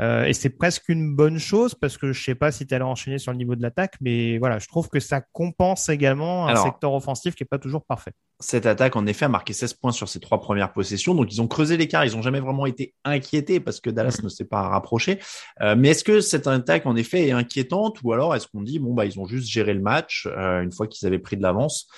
Euh, 0.00 0.24
et 0.24 0.32
c'est 0.32 0.50
presque 0.50 0.88
une 0.88 1.16
bonne 1.16 1.38
chose 1.38 1.74
parce 1.74 1.96
que 1.96 2.12
je 2.12 2.22
sais 2.22 2.34
pas 2.34 2.52
si 2.52 2.66
tu 2.66 2.74
allais 2.74 2.84
enchaîner 2.84 3.18
sur 3.18 3.32
le 3.32 3.38
niveau 3.38 3.56
de 3.56 3.62
l'attaque 3.62 3.94
mais 4.00 4.38
voilà 4.38 4.58
je 4.58 4.68
trouve 4.68 4.88
que 4.88 5.00
ça 5.00 5.22
compense 5.32 5.88
également 5.88 6.46
un 6.46 6.56
secteur 6.56 6.92
offensif 6.92 7.34
qui 7.34 7.42
est 7.42 7.46
pas 7.46 7.58
toujours 7.58 7.84
parfait. 7.84 8.12
Cette 8.40 8.66
attaque 8.66 8.94
en 8.94 9.06
effet 9.06 9.24
a 9.24 9.28
marqué 9.28 9.52
16 9.52 9.74
points 9.74 9.90
sur 9.90 10.08
ses 10.08 10.20
trois 10.20 10.40
premières 10.40 10.72
possessions. 10.72 11.14
Donc 11.14 11.32
ils 11.32 11.42
ont 11.42 11.48
creusé 11.48 11.76
l'écart. 11.76 12.04
Ils 12.04 12.16
ont 12.16 12.22
jamais 12.22 12.40
vraiment 12.40 12.66
été 12.66 12.94
inquiétés 13.04 13.58
parce 13.58 13.80
que 13.80 13.90
Dallas 13.90 14.20
ne 14.22 14.28
s'est 14.28 14.44
pas 14.44 14.68
rapproché. 14.68 15.18
Euh, 15.60 15.74
mais 15.76 15.88
est-ce 15.88 16.04
que 16.04 16.20
cette 16.20 16.46
attaque 16.46 16.86
en 16.86 16.94
effet 16.94 17.26
est 17.26 17.32
inquiétante? 17.32 17.98
Ou 18.04 18.12
alors 18.12 18.36
est-ce 18.36 18.46
qu'on 18.46 18.62
dit 18.62 18.78
bon 18.78 18.94
bah 18.94 19.06
ils 19.06 19.18
ont 19.18 19.26
juste 19.26 19.48
géré 19.48 19.74
le 19.74 19.80
match 19.80 20.26
euh, 20.26 20.62
une 20.62 20.72
fois 20.72 20.86
qu'ils 20.86 21.06
avaient 21.06 21.18
pris 21.18 21.36
de 21.36 21.42
l'avance? 21.42 21.88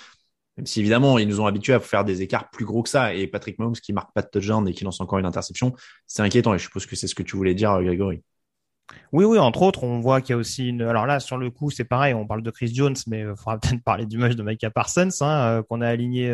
Même 0.56 0.66
si 0.66 0.80
évidemment, 0.80 1.18
ils 1.18 1.28
nous 1.28 1.40
ont 1.40 1.46
habitués 1.46 1.72
à 1.72 1.80
faire 1.80 2.04
des 2.04 2.22
écarts 2.22 2.50
plus 2.50 2.64
gros 2.64 2.82
que 2.82 2.88
ça. 2.88 3.14
Et 3.14 3.26
Patrick 3.26 3.58
Mahomes 3.58 3.74
qui 3.74 3.92
marque 3.92 4.12
pas 4.12 4.22
de 4.22 4.28
touchdown 4.28 4.66
et 4.68 4.74
qui 4.74 4.84
lance 4.84 5.00
encore 5.00 5.18
une 5.18 5.26
interception, 5.26 5.74
c'est 6.06 6.22
inquiétant. 6.22 6.54
Et 6.54 6.58
je 6.58 6.64
suppose 6.64 6.86
que 6.86 6.96
c'est 6.96 7.06
ce 7.06 7.14
que 7.14 7.22
tu 7.22 7.36
voulais 7.36 7.54
dire, 7.54 7.72
euh, 7.72 7.82
Grégory. 7.82 8.22
Oui, 9.12 9.24
oui, 9.24 9.38
entre 9.38 9.62
autres, 9.62 9.84
on 9.84 10.00
voit 10.00 10.20
qu'il 10.20 10.30
y 10.30 10.32
a 10.34 10.36
aussi 10.36 10.68
une. 10.68 10.82
Alors 10.82 11.06
là, 11.06 11.20
sur 11.20 11.36
le 11.36 11.50
coup, 11.50 11.70
c'est 11.70 11.84
pareil, 11.84 12.14
on 12.14 12.26
parle 12.26 12.42
de 12.42 12.50
Chris 12.50 12.72
Jones, 12.74 12.96
mais 13.06 13.20
il 13.20 13.26
euh, 13.26 13.36
faudra 13.36 13.58
peut-être 13.60 13.82
parler 13.82 14.06
du 14.06 14.18
match 14.18 14.34
de 14.36 14.42
Micah 14.42 14.70
Parsons, 14.70 15.08
hein, 15.20 15.58
euh, 15.58 15.62
qu'on 15.62 15.80
a 15.80 15.88
aligné 15.88 16.32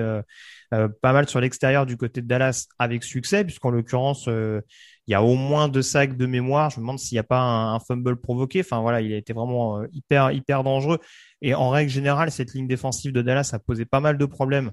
pas 0.70 1.12
mal 1.12 1.28
sur 1.28 1.40
l'extérieur 1.40 1.86
du 1.86 1.96
côté 1.96 2.20
de 2.20 2.26
Dallas 2.26 2.66
avec 2.78 3.04
succès, 3.04 3.44
puisqu'en 3.44 3.70
l'occurrence, 3.70 4.26
il 4.26 4.62
y 5.06 5.14
a 5.14 5.22
au 5.22 5.36
moins 5.36 5.68
deux 5.68 5.82
sacs 5.82 6.16
de 6.16 6.26
mémoire. 6.26 6.70
Je 6.70 6.76
me 6.76 6.82
demande 6.82 6.98
s'il 6.98 7.14
n'y 7.14 7.20
a 7.20 7.24
pas 7.24 7.38
un, 7.38 7.74
un, 7.74 7.80
fumble 7.80 8.20
provoqué. 8.20 8.60
Enfin 8.60 8.80
voilà, 8.80 9.00
il 9.00 9.12
a 9.12 9.16
été 9.16 9.32
vraiment 9.32 9.84
hyper, 9.92 10.32
hyper 10.32 10.64
dangereux. 10.64 10.98
Et 11.40 11.54
en 11.54 11.70
règle 11.70 11.90
générale, 11.90 12.30
cette 12.30 12.52
ligne 12.52 12.66
défensive 12.66 13.12
de 13.12 13.22
Dallas 13.22 13.50
a 13.52 13.58
posé 13.58 13.84
pas 13.84 14.00
mal 14.00 14.18
de 14.18 14.24
problèmes 14.26 14.72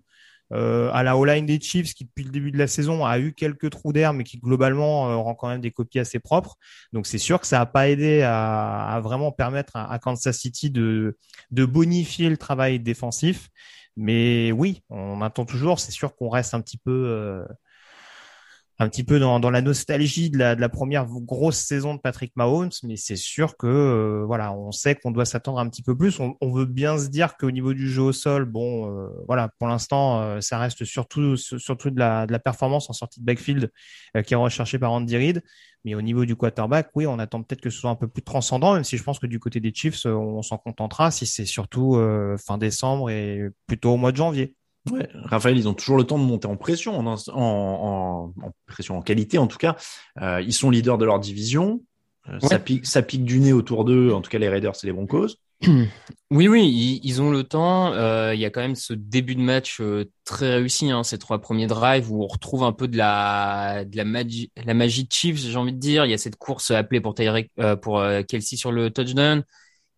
euh, 0.53 0.91
à 0.93 1.03
la 1.03 1.17
O-line 1.17 1.45
des 1.45 1.59
Chiefs, 1.59 1.93
qui 1.93 2.05
depuis 2.05 2.23
le 2.23 2.29
début 2.29 2.51
de 2.51 2.57
la 2.57 2.67
saison 2.67 3.05
a 3.05 3.19
eu 3.19 3.33
quelques 3.33 3.69
trous 3.71 3.91
d'air, 3.93 4.13
mais 4.13 4.23
qui 4.23 4.37
globalement 4.37 5.09
euh, 5.09 5.15
rend 5.15 5.35
quand 5.35 5.49
même 5.49 5.61
des 5.61 5.71
copies 5.71 5.99
assez 5.99 6.19
propres. 6.19 6.55
Donc 6.91 7.07
c'est 7.07 7.17
sûr 7.17 7.39
que 7.39 7.47
ça 7.47 7.59
n'a 7.59 7.65
pas 7.65 7.89
aidé 7.89 8.21
à, 8.21 8.87
à 8.87 8.99
vraiment 8.99 9.31
permettre 9.31 9.75
à, 9.75 9.97
Kansas 9.99 10.37
City 10.37 10.69
de, 10.69 11.17
de 11.51 11.65
bonifier 11.65 12.29
le 12.29 12.37
travail 12.37 12.79
défensif. 12.79 13.49
Mais 13.95 14.51
oui, 14.51 14.83
on 14.89 15.21
attend 15.21 15.45
toujours. 15.45 15.79
C'est 15.79 15.91
sûr 15.91 16.15
qu'on 16.15 16.29
reste 16.29 16.53
un 16.53 16.61
petit 16.61 16.77
peu 16.77 16.91
euh, 16.91 17.45
un 18.79 18.89
petit 18.89 19.03
peu 19.03 19.19
dans, 19.19 19.39
la 19.49 19.61
nostalgie 19.61 20.29
de 20.31 20.37
la, 20.37 20.69
première 20.69 21.05
grosse 21.05 21.57
saison 21.57 21.93
de 21.93 21.99
Patrick 21.99 22.33
Mahomes, 22.35 22.71
mais 22.83 22.95
c'est 22.95 23.15
sûr 23.15 23.55
que 23.55 23.67
euh, 23.67 24.23
voilà, 24.25 24.53
on 24.53 24.71
sait 24.71 24.95
qu'on 24.95 25.11
doit 25.11 25.25
s'attendre 25.25 25.59
un 25.59 25.69
petit 25.69 25.83
peu 25.83 25.95
plus. 25.95 26.19
On, 26.19 26.51
veut 26.51 26.65
bien 26.65 26.97
se 26.97 27.07
dire 27.07 27.37
qu'au 27.37 27.51
niveau 27.51 27.73
du 27.73 27.89
jeu 27.89 28.01
au 28.01 28.11
sol, 28.11 28.45
bon, 28.45 28.89
euh, 28.89 29.09
voilà, 29.27 29.49
pour 29.59 29.67
l'instant, 29.67 30.21
euh, 30.21 30.41
ça 30.41 30.57
reste 30.57 30.85
surtout 30.85 31.37
surtout 31.37 31.91
de 31.91 31.99
la, 31.99 32.25
de 32.25 32.31
la 32.31 32.39
performance 32.39 32.89
en 32.89 32.93
sortie 32.93 33.19
de 33.19 33.25
backfield 33.25 33.71
qui 34.25 34.33
est 34.33 34.37
recherchée 34.37 34.79
par 34.79 34.91
Andy 34.91 35.17
Reid. 35.17 35.43
Mais 35.85 35.95
au 35.95 36.01
niveau 36.01 36.25
du 36.25 36.35
quarterback, 36.35 36.89
oui, 36.95 37.05
on 37.05 37.19
attend 37.19 37.43
peut-être 37.43 37.61
que 37.61 37.69
ce 37.69 37.79
soit 37.79 37.89
un 37.89 37.95
peu 37.95 38.07
plus 38.07 38.23
transcendant, 38.23 38.73
même 38.73 38.85
si 38.85 38.97
je 38.97 39.03
pense 39.03 39.19
que 39.19 39.27
du 39.27 39.39
côté 39.39 39.59
des 39.59 39.73
Chiefs, 39.73 40.05
on 40.05 40.41
s'en 40.41 40.57
contentera 40.57 41.11
si 41.11 41.25
c'est 41.25 41.45
surtout 41.45 41.99
fin 42.37 42.57
décembre 42.57 43.09
et 43.09 43.49
plutôt 43.67 43.91
au 43.91 43.97
mois 43.97 44.11
de 44.11 44.17
janvier. 44.17 44.55
Ouais, 44.91 45.09
Raphaël, 45.13 45.57
ils 45.57 45.67
ont 45.67 45.73
toujours 45.73 45.97
le 45.97 46.03
temps 46.03 46.19
de 46.19 46.25
monter 46.25 46.47
en 46.47 46.57
pression, 46.57 46.97
en, 46.97 47.05
en, 47.07 48.33
en 48.41 48.51
pression 48.67 48.97
en 48.97 49.01
qualité 49.01 49.37
en 49.37 49.47
tout 49.47 49.57
cas. 49.57 49.77
Euh, 50.21 50.41
ils 50.41 50.53
sont 50.53 50.69
leaders 50.69 50.97
de 50.97 51.05
leur 51.05 51.19
division. 51.19 51.81
Euh, 52.29 52.39
ça, 52.39 52.59
pique, 52.59 52.85
ça 52.85 53.01
pique 53.01 53.25
du 53.25 53.39
nez 53.39 53.53
autour 53.53 53.85
d'eux, 53.85 54.11
en 54.11 54.21
tout 54.21 54.29
cas 54.29 54.37
les 54.37 54.49
Raiders 54.49 54.73
et 54.81 54.87
les 54.87 54.93
Broncos. 54.93 55.27
Oui, 56.31 56.47
oui, 56.47 56.99
ils, 57.03 57.21
ont 57.21 57.29
le 57.29 57.43
temps. 57.43 57.93
Euh, 57.93 58.33
il 58.33 58.39
y 58.39 58.45
a 58.45 58.49
quand 58.49 58.61
même 58.61 58.73
ce 58.73 58.93
début 58.93 59.35
de 59.35 59.41
match 59.41 59.79
euh, 59.81 60.11
très 60.25 60.55
réussi, 60.55 60.89
hein, 60.89 61.03
ces 61.03 61.19
trois 61.19 61.39
premiers 61.39 61.67
drives 61.67 62.11
où 62.11 62.23
on 62.23 62.27
retrouve 62.27 62.63
un 62.63 62.71
peu 62.71 62.87
de 62.87 62.97
la, 62.97 63.85
de 63.85 63.95
la 63.95 64.03
magie, 64.03 64.51
la 64.65 64.73
magie 64.73 65.03
de 65.03 65.11
Chiefs, 65.11 65.37
j'ai 65.37 65.55
envie 65.55 65.73
de 65.73 65.77
dire. 65.77 66.05
Il 66.05 66.11
y 66.11 66.13
a 66.15 66.17
cette 66.17 66.37
course 66.37 66.71
appelée 66.71 67.01
pour, 67.01 67.13
Tyrek, 67.13 67.51
pour 67.83 68.03
Kelsey 68.27 68.57
sur 68.57 68.71
le 68.71 68.89
touchdown. 68.89 69.43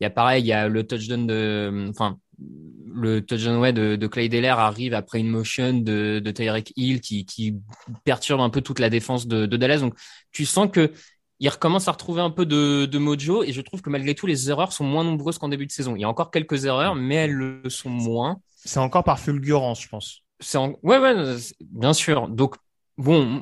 Il 0.02 0.04
y 0.04 0.08
a 0.08 0.10
pareil, 0.10 0.44
il 0.44 0.48
y 0.48 0.52
a 0.52 0.68
le 0.68 0.86
touchdown 0.86 1.26
de, 1.26 1.88
enfin, 1.90 2.20
le 2.38 3.26
touchdown 3.26 3.72
de, 3.72 3.96
de 3.96 4.08
Clay 4.08 4.30
Deller 4.30 4.48
arrive 4.48 4.94
après 4.94 5.20
une 5.20 5.28
motion 5.28 5.74
de, 5.74 6.20
de 6.20 6.32
Tyreek 6.32 6.72
Hill 6.76 7.02
qui, 7.02 7.26
qui 7.26 7.56
perturbe 8.04 8.42
un 8.42 8.50
peu 8.50 8.62
toute 8.62 8.80
la 8.80 8.90
défense 8.90 9.28
de, 9.28 9.46
de 9.46 9.58
Dallas. 9.58 9.80
Donc, 9.80 9.96
tu 10.32 10.46
sens 10.46 10.70
que 10.72 10.92
il 11.40 11.50
recommence 11.50 11.88
à 11.88 11.92
retrouver 11.92 12.22
un 12.22 12.30
peu 12.30 12.46
de, 12.46 12.86
de, 12.86 12.98
mojo 12.98 13.44
et 13.44 13.52
je 13.52 13.62
trouve 13.62 13.82
que 13.82 13.90
malgré 13.90 14.16
tout 14.16 14.26
les 14.26 14.50
erreurs 14.50 14.72
sont 14.72 14.86
moins 14.86 15.04
nombreuses 15.04 15.38
qu'en 15.38 15.50
début 15.50 15.66
de 15.66 15.72
saison. 15.72 15.96
Il 15.96 16.02
y 16.02 16.06
a 16.06 16.10
encore 16.10 16.32
quelques 16.32 16.66
erreurs, 16.66 16.96
mais 16.96 17.16
elles 17.16 17.34
le 17.34 17.70
sont 17.70 17.90
moins. 17.90 18.38
C'est 18.64 18.80
encore 18.80 19.04
par 19.04 19.20
fulgurance, 19.20 19.82
je 19.82 19.90
pense. 19.90 20.22
C'est 20.40 20.58
en... 20.58 20.76
ouais 20.84 20.98
ouais 20.98 21.36
bien 21.60 21.94
sûr. 21.94 22.30
Donc 22.30 22.56
bon 22.98 23.42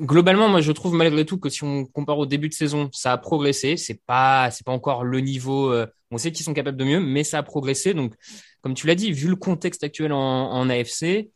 globalement 0.00 0.50
moi 0.50 0.60
je 0.60 0.72
trouve 0.72 0.92
malgré 0.92 1.24
tout 1.24 1.38
que 1.38 1.48
si 1.48 1.64
on 1.64 1.86
compare 1.86 2.18
au 2.18 2.26
début 2.26 2.50
de 2.50 2.54
saison 2.54 2.90
ça 2.92 3.12
a 3.12 3.18
progressé. 3.18 3.78
C'est 3.78 4.00
pas 4.06 4.50
c'est 4.50 4.64
pas 4.64 4.72
encore 4.72 5.04
le 5.04 5.20
niveau. 5.20 5.72
Euh, 5.72 5.86
on 6.10 6.18
sait 6.18 6.32
qu'ils 6.32 6.44
sont 6.44 6.54
capables 6.54 6.76
de 6.76 6.84
mieux, 6.84 7.00
mais 7.00 7.24
ça 7.24 7.38
a 7.38 7.42
progressé. 7.42 7.94
Donc 7.94 8.14
comme 8.62 8.74
tu 8.74 8.86
l'as 8.86 8.94
dit, 8.94 9.12
vu 9.12 9.28
le 9.28 9.36
contexte 9.36 9.84
actuel 9.84 10.12
en, 10.12 10.68
AFC, 10.68 11.30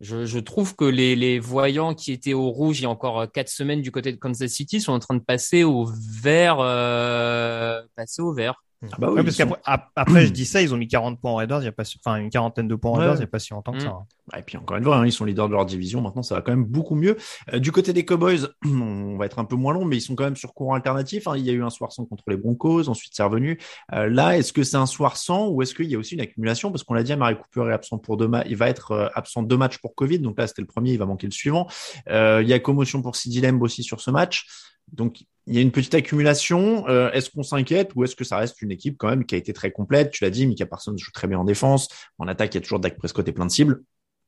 je, 0.00 0.24
je, 0.24 0.38
trouve 0.38 0.76
que 0.76 0.84
les, 0.84 1.16
les, 1.16 1.38
voyants 1.40 1.94
qui 1.94 2.12
étaient 2.12 2.32
au 2.32 2.50
rouge 2.50 2.78
il 2.78 2.84
y 2.84 2.86
a 2.86 2.90
encore 2.90 3.20
euh, 3.20 3.26
quatre 3.26 3.48
semaines 3.48 3.82
du 3.82 3.90
côté 3.90 4.12
de 4.12 4.16
Kansas 4.16 4.50
City 4.50 4.80
sont 4.80 4.92
en 4.92 5.00
train 5.00 5.16
de 5.16 5.22
passer 5.22 5.64
au 5.64 5.90
vert, 6.22 6.58
euh, 6.60 7.82
passer 7.96 8.22
au 8.22 8.32
vert. 8.32 8.62
Ah 8.82 8.96
bah 8.98 9.10
oui, 9.10 9.24
parce 9.24 9.36
qu'après, 9.36 9.60
après, 9.96 10.26
je 10.26 10.32
dis 10.32 10.46
ça, 10.46 10.62
ils 10.62 10.72
ont 10.72 10.76
mis 10.76 10.86
40 10.86 11.20
points 11.20 11.32
en 11.32 11.36
Raiders, 11.36 11.62
il 11.62 11.64
y 11.64 11.68
a 11.68 11.72
pas, 11.72 11.82
enfin, 12.04 12.16
une 12.16 12.30
quarantaine 12.30 12.68
de 12.68 12.74
points 12.76 12.92
en 12.92 12.94
Raiders, 12.94 13.14
il 13.16 13.18
n'y 13.18 13.24
a 13.24 13.28
pas 13.28 13.40
si 13.40 13.52
longtemps 13.52 13.72
que 13.72 13.80
ça. 13.80 13.88
Hein. 13.88 14.06
Et 14.36 14.42
puis 14.42 14.56
encore 14.56 14.76
une 14.76 14.84
fois, 14.84 14.96
hein, 14.96 15.06
ils 15.06 15.12
sont 15.12 15.24
leaders 15.24 15.48
de 15.48 15.54
leur 15.54 15.66
division. 15.66 16.00
Maintenant, 16.00 16.22
ça 16.22 16.34
va 16.36 16.42
quand 16.42 16.52
même 16.52 16.64
beaucoup 16.64 16.94
mieux. 16.94 17.16
Euh, 17.52 17.58
du 17.58 17.72
côté 17.72 17.92
des 17.92 18.04
Cowboys, 18.04 18.46
on 18.64 19.16
va 19.16 19.26
être 19.26 19.40
un 19.40 19.44
peu 19.44 19.56
moins 19.56 19.72
long, 19.72 19.84
mais 19.84 19.96
ils 19.96 20.00
sont 20.00 20.14
quand 20.14 20.24
même 20.24 20.36
sur 20.36 20.54
courant 20.54 20.74
alternatif. 20.74 21.26
Hein. 21.26 21.36
Il 21.36 21.44
y 21.44 21.50
a 21.50 21.52
eu 21.52 21.62
un 21.62 21.70
soir 21.70 21.90
sans 21.92 22.04
contre 22.04 22.24
les 22.28 22.36
Broncos, 22.36 22.88
ensuite 22.88 23.12
c'est 23.14 23.22
revenu. 23.22 23.58
Euh, 23.92 24.08
là, 24.08 24.38
est-ce 24.38 24.52
que 24.52 24.62
c'est 24.62 24.76
un 24.76 24.86
soir 24.86 25.16
sans 25.16 25.48
ou 25.48 25.62
est-ce 25.62 25.74
qu'il 25.74 25.86
y 25.86 25.96
a 25.96 25.98
aussi 25.98 26.14
une 26.14 26.20
accumulation? 26.20 26.70
Parce 26.70 26.84
qu'on 26.84 26.94
l'a 26.94 27.02
dit, 27.02 27.16
Marie 27.16 27.36
Cooper 27.36 27.70
est 27.70 27.74
absent 27.74 27.98
pour 27.98 28.16
deux 28.16 28.28
matchs. 28.28 28.46
Il 28.48 28.56
va 28.56 28.68
être 28.68 28.92
euh, 28.92 29.08
absent 29.14 29.42
deux 29.42 29.56
matchs 29.56 29.78
pour 29.78 29.94
Covid. 29.94 30.20
Donc 30.20 30.38
là, 30.38 30.46
c'était 30.46 30.62
le 30.62 30.68
premier, 30.68 30.92
il 30.92 30.98
va 30.98 31.06
manquer 31.06 31.26
le 31.26 31.32
suivant. 31.32 31.66
il 32.06 32.46
y 32.46 32.52
a 32.52 32.58
commotion 32.58 33.02
pour 33.02 33.16
Sidi 33.16 33.40
Lemb 33.40 33.62
aussi 33.62 33.82
sur 33.82 34.00
ce 34.00 34.10
match. 34.10 34.46
Donc, 34.92 35.24
il 35.48 35.54
y 35.54 35.58
a 35.58 35.62
une 35.62 35.72
petite 35.72 35.94
accumulation. 35.94 36.86
Euh, 36.88 37.10
est-ce 37.12 37.30
qu'on 37.30 37.42
s'inquiète 37.42 37.92
ou 37.94 38.04
est-ce 38.04 38.14
que 38.14 38.24
ça 38.24 38.36
reste 38.36 38.60
une 38.60 38.70
équipe 38.70 38.98
quand 38.98 39.08
même 39.08 39.24
qui 39.24 39.34
a 39.34 39.38
été 39.38 39.54
très 39.54 39.70
complète? 39.70 40.10
Tu 40.10 40.22
l'as 40.22 40.30
dit, 40.30 40.46
Mika 40.46 40.66
Parsons 40.66 40.96
joue 40.96 41.10
très 41.10 41.26
bien 41.26 41.38
en 41.38 41.44
défense. 41.44 41.88
En 42.18 42.28
attaque, 42.28 42.54
il 42.54 42.58
y 42.58 42.58
a 42.58 42.60
toujours 42.60 42.80
Dak 42.80 42.98
Prescott 42.98 43.26
et 43.26 43.32
plein 43.32 43.46
de 43.46 43.50
cibles. 43.50 43.82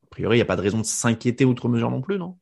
A 0.05 0.07
priori, 0.11 0.37
il 0.37 0.39
n'y 0.39 0.43
a 0.43 0.47
pas 0.47 0.57
de 0.57 0.63
raison 0.63 0.79
de 0.79 0.87
s'inquiéter 0.87 1.45
outre 1.45 1.69
mesure 1.69 1.91
non 1.91 2.01
plus, 2.01 2.19
non? 2.19 2.39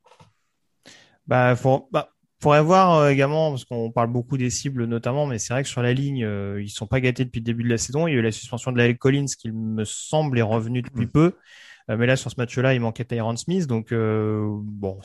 Bah, 1.27 1.57
faut, 1.57 1.89
bah, 1.91 2.11
faudrait 2.41 2.63
voir 2.63 2.95
euh, 2.95 3.11
également 3.11 3.51
parce 3.51 3.65
qu'on 3.65 3.91
parle 3.91 4.11
beaucoup 4.11 4.39
des 4.39 4.49
cibles 4.49 4.85
notamment, 4.85 5.27
mais 5.27 5.41
c'est 5.41 5.53
vrai 5.53 5.65
que 5.65 5.69
sur 5.69 5.83
la 5.83 5.93
ligne, 5.93 6.25
euh, 6.25 6.63
ils 6.63 6.71
sont 6.71 6.87
pas 6.87 7.01
gâtés 7.01 7.25
depuis 7.25 7.41
le 7.41 7.45
début 7.45 7.65
de 7.65 7.69
la 7.69 7.79
saison. 7.79 8.07
Il 8.07 8.13
y 8.13 8.15
a 8.15 8.19
eu 8.19 8.23
la 8.23 8.33
suspension 8.33 8.71
de 8.71 8.79
la 8.79 8.95
Collins 8.95 9.27
qui 9.27 9.51
me 9.51 9.85
semble 9.85 10.39
est 10.39 10.43
revenu 10.43 10.83
depuis 10.83 11.07
mm. 11.07 11.11
peu. 11.11 11.33
mais 11.89 12.07
là, 12.07 12.15
sur 12.15 12.31
ce 12.31 12.37
match-là, 12.39 12.75
il 12.75 12.81
manquait 12.81 13.05
Tyron 13.05 13.37
Smith. 13.37 13.67
Donc, 13.67 13.93
bon, 13.93 15.01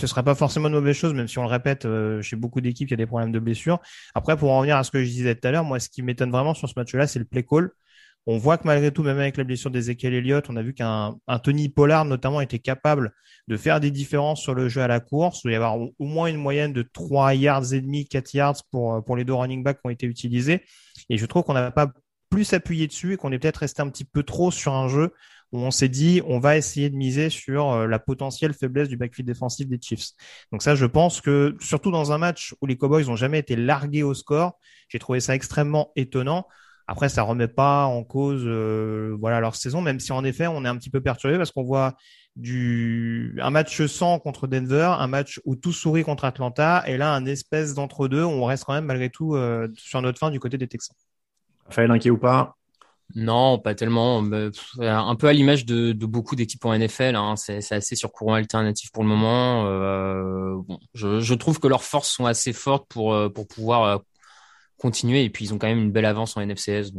ce 0.00 0.06
serait 0.06 0.22
pas 0.22 0.34
forcément 0.34 0.68
une 0.68 0.74
mauvaise 0.74 0.96
chose, 0.96 1.14
même 1.14 1.28
si 1.28 1.38
on 1.38 1.42
le 1.42 1.48
répète, 1.48 1.84
euh, 1.84 2.22
chez 2.22 2.36
beaucoup 2.36 2.60
d'équipes, 2.60 2.88
il 2.88 2.92
y 2.92 2.94
a 2.94 2.96
des 2.96 3.06
problèmes 3.06 3.32
de 3.32 3.38
blessures. 3.38 3.80
Après, 4.14 4.36
pour 4.36 4.50
en 4.50 4.58
revenir 4.58 4.76
à 4.76 4.84
ce 4.84 4.90
que 4.90 5.02
je 5.02 5.08
disais 5.08 5.34
tout 5.34 5.46
à 5.46 5.50
l'heure, 5.50 5.64
moi, 5.64 5.78
ce 5.78 5.88
qui 5.88 6.02
m'étonne 6.02 6.30
vraiment 6.30 6.54
sur 6.54 6.68
ce 6.68 6.74
match-là, 6.76 7.06
c'est 7.06 7.18
le 7.18 7.24
play 7.24 7.42
call. 7.42 7.70
On 8.26 8.36
voit 8.36 8.58
que 8.58 8.66
malgré 8.66 8.92
tout, 8.92 9.02
même 9.02 9.18
avec 9.18 9.36
la 9.36 9.44
blessure 9.44 9.70
d'Ezekiel 9.70 10.14
Elliott, 10.14 10.48
on 10.50 10.56
a 10.56 10.62
vu 10.62 10.74
qu'un 10.74 11.16
Tony 11.42 11.68
Pollard, 11.68 12.04
notamment, 12.04 12.40
était 12.40 12.58
capable 12.58 13.12
de 13.48 13.56
faire 13.56 13.80
des 13.80 13.90
différences 13.90 14.42
sur 14.42 14.54
le 14.54 14.68
jeu 14.68 14.82
à 14.82 14.88
la 14.88 15.00
course. 15.00 15.40
Il 15.44 15.52
y 15.52 15.54
avoir 15.54 15.78
au 15.78 15.92
moins 16.04 16.26
une 16.26 16.36
moyenne 16.36 16.72
de 16.72 16.82
3 16.82 17.34
yards 17.34 17.72
et 17.72 17.80
demi, 17.80 18.06
4 18.06 18.34
yards 18.34 18.56
pour, 18.70 19.02
pour 19.04 19.16
les 19.16 19.24
deux 19.24 19.34
running 19.34 19.62
backs 19.62 19.80
qui 19.80 19.86
ont 19.86 19.90
été 19.90 20.06
utilisés. 20.06 20.62
Et 21.08 21.16
je 21.16 21.26
trouve 21.26 21.44
qu'on 21.44 21.54
n'a 21.54 21.70
pas 21.70 21.92
plus 22.28 22.52
appuyé 22.52 22.86
dessus 22.86 23.14
et 23.14 23.16
qu'on 23.16 23.32
est 23.32 23.38
peut-être 23.38 23.58
resté 23.58 23.82
un 23.82 23.88
petit 23.88 24.04
peu 24.04 24.22
trop 24.22 24.50
sur 24.50 24.74
un 24.74 24.88
jeu 24.88 25.12
où 25.52 25.58
on 25.58 25.70
s'est 25.70 25.88
dit 25.88 26.22
on 26.26 26.38
va 26.38 26.56
essayer 26.56 26.90
de 26.90 26.96
miser 26.96 27.30
sur 27.30 27.70
euh, 27.70 27.86
la 27.86 27.98
potentielle 27.98 28.54
faiblesse 28.54 28.88
du 28.88 28.96
backfield 28.96 29.26
défensif 29.26 29.66
des 29.68 29.78
Chiefs. 29.80 30.10
Donc 30.52 30.62
ça, 30.62 30.74
je 30.74 30.86
pense 30.86 31.20
que 31.20 31.56
surtout 31.60 31.90
dans 31.90 32.12
un 32.12 32.18
match 32.18 32.54
où 32.60 32.66
les 32.66 32.76
Cowboys 32.76 33.04
n'ont 33.06 33.16
jamais 33.16 33.38
été 33.38 33.56
largués 33.56 34.02
au 34.02 34.14
score, 34.14 34.58
j'ai 34.88 34.98
trouvé 34.98 35.20
ça 35.20 35.34
extrêmement 35.34 35.92
étonnant. 35.96 36.46
Après, 36.86 37.08
ça 37.08 37.22
remet 37.22 37.46
pas 37.46 37.84
en 37.84 38.02
cause 38.02 38.42
euh, 38.44 39.16
voilà 39.20 39.38
leur 39.38 39.54
saison, 39.54 39.80
même 39.80 40.00
si 40.00 40.10
en 40.10 40.24
effet 40.24 40.48
on 40.48 40.64
est 40.64 40.68
un 40.68 40.76
petit 40.76 40.90
peu 40.90 41.00
perturbé 41.00 41.36
parce 41.36 41.52
qu'on 41.52 41.62
voit 41.62 41.94
du 42.34 43.38
un 43.40 43.50
match 43.50 43.86
sans 43.86 44.18
contre 44.18 44.46
Denver, 44.46 44.94
un 44.98 45.06
match 45.06 45.40
où 45.44 45.54
tout 45.54 45.72
sourit 45.72 46.02
contre 46.02 46.24
Atlanta, 46.24 46.82
et 46.86 46.96
là 46.96 47.12
un 47.12 47.26
espèce 47.26 47.74
d'entre 47.74 48.08
deux, 48.08 48.24
on 48.24 48.44
reste 48.44 48.64
quand 48.64 48.74
même 48.74 48.86
malgré 48.86 49.08
tout 49.08 49.36
euh, 49.36 49.68
sur 49.76 50.02
notre 50.02 50.18
fin 50.18 50.30
du 50.30 50.40
côté 50.40 50.58
des 50.58 50.66
Texans. 50.66 50.96
Raphaël 51.66 51.90
inquiet 51.92 52.10
ou 52.10 52.18
pas 52.18 52.56
non, 53.14 53.58
pas 53.58 53.74
tellement. 53.74 54.22
Un 54.78 55.16
peu 55.16 55.28
à 55.28 55.32
l'image 55.32 55.64
de, 55.64 55.92
beaucoup 55.92 56.36
d'équipes 56.36 56.64
en 56.64 56.76
NFL. 56.76 57.16
Hein. 57.16 57.36
C'est 57.36 57.72
assez 57.72 57.96
sur 57.96 58.12
courant 58.12 58.34
alternatif 58.34 58.90
pour 58.92 59.02
le 59.02 59.08
moment. 59.08 59.64
Euh, 59.66 60.60
je, 60.94 61.34
trouve 61.34 61.58
que 61.58 61.68
leurs 61.68 61.84
forces 61.84 62.10
sont 62.10 62.26
assez 62.26 62.52
fortes 62.52 62.86
pour, 62.88 63.14
euh, 63.14 63.28
pour 63.28 63.46
pouvoir 63.48 63.84
euh, 63.84 63.98
continuer. 64.78 65.24
Et 65.24 65.30
puis, 65.30 65.46
ils 65.46 65.54
ont 65.54 65.58
quand 65.58 65.68
même 65.68 65.80
une 65.80 65.92
belle 65.92 66.04
avance 66.04 66.36
en 66.36 66.44
NFCS. 66.44 66.92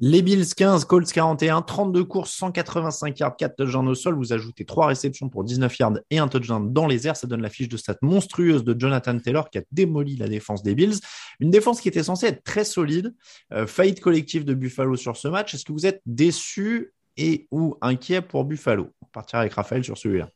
Les 0.00 0.22
Bills 0.22 0.54
15, 0.54 0.84
Colts 0.84 1.10
41, 1.10 1.62
32 1.62 2.04
courses, 2.04 2.32
185 2.32 3.18
yards, 3.18 3.36
4 3.36 3.56
touchdowns 3.56 3.88
au 3.88 3.94
sol. 3.94 4.14
Vous 4.14 4.32
ajoutez 4.32 4.64
3 4.64 4.88
réceptions 4.88 5.28
pour 5.28 5.44
19 5.44 5.78
yards 5.78 5.98
et 6.10 6.18
un 6.18 6.28
touchdown 6.28 6.72
dans 6.72 6.86
les 6.86 7.06
airs. 7.06 7.16
Ça 7.16 7.26
donne 7.26 7.42
la 7.42 7.48
fiche 7.48 7.68
de 7.68 7.76
stats 7.76 7.96
monstrueuse 8.02 8.64
de 8.64 8.78
Jonathan 8.78 9.18
Taylor 9.18 9.48
qui 9.48 9.58
a 9.58 9.62
démoli 9.72 10.16
la 10.16 10.28
défense 10.28 10.62
des 10.62 10.74
Bills. 10.74 10.98
Une 11.40 11.50
défense 11.50 11.80
qui 11.80 11.88
était 11.88 12.02
censée 12.02 12.26
être 12.26 12.44
très 12.44 12.64
solide. 12.64 13.14
Euh, 13.52 13.66
faillite 13.66 14.00
collective 14.00 14.44
de 14.44 14.54
Buffalo 14.54 14.96
sur 14.96 15.16
ce 15.16 15.28
match. 15.28 15.54
Est-ce 15.54 15.64
que 15.64 15.72
vous 15.72 15.86
êtes 15.86 16.02
déçu 16.04 16.92
et 17.16 17.48
ou 17.50 17.76
inquiet 17.80 18.20
pour 18.20 18.44
Buffalo? 18.44 18.90
On 19.02 19.06
partira 19.06 19.40
avec 19.40 19.54
Raphaël 19.54 19.82
sur 19.82 19.96
celui-là. 19.96 20.30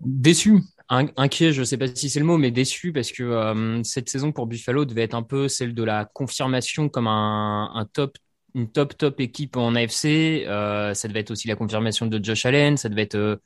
Déçu, 0.00 0.58
inquiet, 0.88 1.52
je 1.52 1.60
ne 1.60 1.64
sais 1.64 1.76
pas 1.76 1.86
si 1.86 2.10
c'est 2.10 2.18
le 2.18 2.26
mot, 2.26 2.36
mais 2.36 2.50
déçu 2.50 2.92
parce 2.92 3.12
que 3.12 3.22
euh, 3.22 3.84
cette 3.84 4.08
saison 4.08 4.32
pour 4.32 4.48
Buffalo 4.48 4.84
devait 4.84 5.02
être 5.02 5.14
un 5.14 5.22
peu 5.22 5.46
celle 5.46 5.74
de 5.74 5.84
la 5.84 6.06
confirmation 6.06 6.88
comme 6.88 7.06
un, 7.06 7.70
un 7.72 7.84
top 7.84 8.18
une 8.54 8.70
top 8.70 8.96
top 8.96 9.20
équipe 9.20 9.56
en 9.56 9.74
AFC. 9.74 10.44
Euh, 10.46 10.94
ça 10.94 11.08
devait 11.08 11.20
être 11.20 11.30
aussi 11.30 11.48
la 11.48 11.56
confirmation 11.56 12.06
de 12.06 12.22
Josh 12.22 12.46
Allen. 12.46 12.76
Ça 12.76 12.88
devait 12.88 13.02
être 13.02 13.14
euh, 13.14 13.36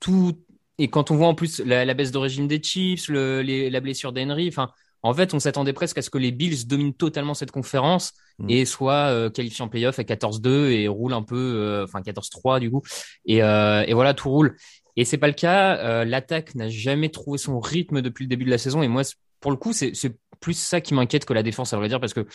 tout. 0.00 0.38
Et 0.78 0.88
quand 0.88 1.10
on 1.10 1.16
voit 1.16 1.28
en 1.28 1.34
plus 1.34 1.60
la, 1.60 1.94
baisse 1.94 2.12
de 2.12 2.18
régime 2.18 2.48
des 2.48 2.62
Chiefs, 2.62 3.08
le, 3.08 3.42
la 3.42 3.80
blessure 3.80 4.12
d'Henry, 4.12 4.48
enfin, 4.48 4.70
en 5.02 5.14
fait, 5.14 5.32
on 5.32 5.38
s'attendait 5.38 5.72
presque 5.72 5.98
à 5.98 6.02
ce 6.02 6.10
que 6.10 6.18
les 6.18 6.32
Bills 6.32 6.66
dominent 6.66 6.92
totalement 6.92 7.32
cette 7.32 7.50
conférence 7.50 8.12
mm. 8.38 8.50
et 8.50 8.64
soient 8.66 9.08
euh, 9.10 9.30
qualifiés 9.30 9.64
en 9.64 9.68
playoff 9.68 9.98
à 9.98 10.02
14-2 10.02 10.70
et 10.70 10.88
roulent 10.88 11.14
un 11.14 11.22
peu, 11.22 11.82
enfin 11.84 12.00
14-3 12.00 12.60
du 12.60 12.70
coup. 12.70 12.82
Et, 13.24 13.36
et, 13.36 13.94
voilà, 13.94 14.12
tout 14.12 14.28
roule. 14.28 14.56
Et 14.96 15.04
c'est 15.04 15.18
pas 15.18 15.28
le 15.28 15.34
cas. 15.34 16.04
L'attaque 16.04 16.54
n'a 16.54 16.68
jamais 16.68 17.08
trouvé 17.08 17.38
son 17.38 17.58
rythme 17.60 18.02
depuis 18.02 18.24
le 18.24 18.28
début 18.28 18.44
de 18.44 18.50
la 18.50 18.58
saison. 18.58 18.82
Et 18.82 18.88
moi, 18.88 19.02
pour 19.40 19.50
le 19.50 19.56
coup, 19.56 19.72
c'est 19.72 19.92
plus 20.40 20.58
ça 20.58 20.80
qui 20.80 20.94
m'inquiète 20.94 21.24
que 21.24 21.32
la 21.32 21.42
défense, 21.42 21.72
à 21.72 21.76
vrai 21.76 21.88
dire, 21.88 22.00
parce 22.00 22.14
que 22.14 22.26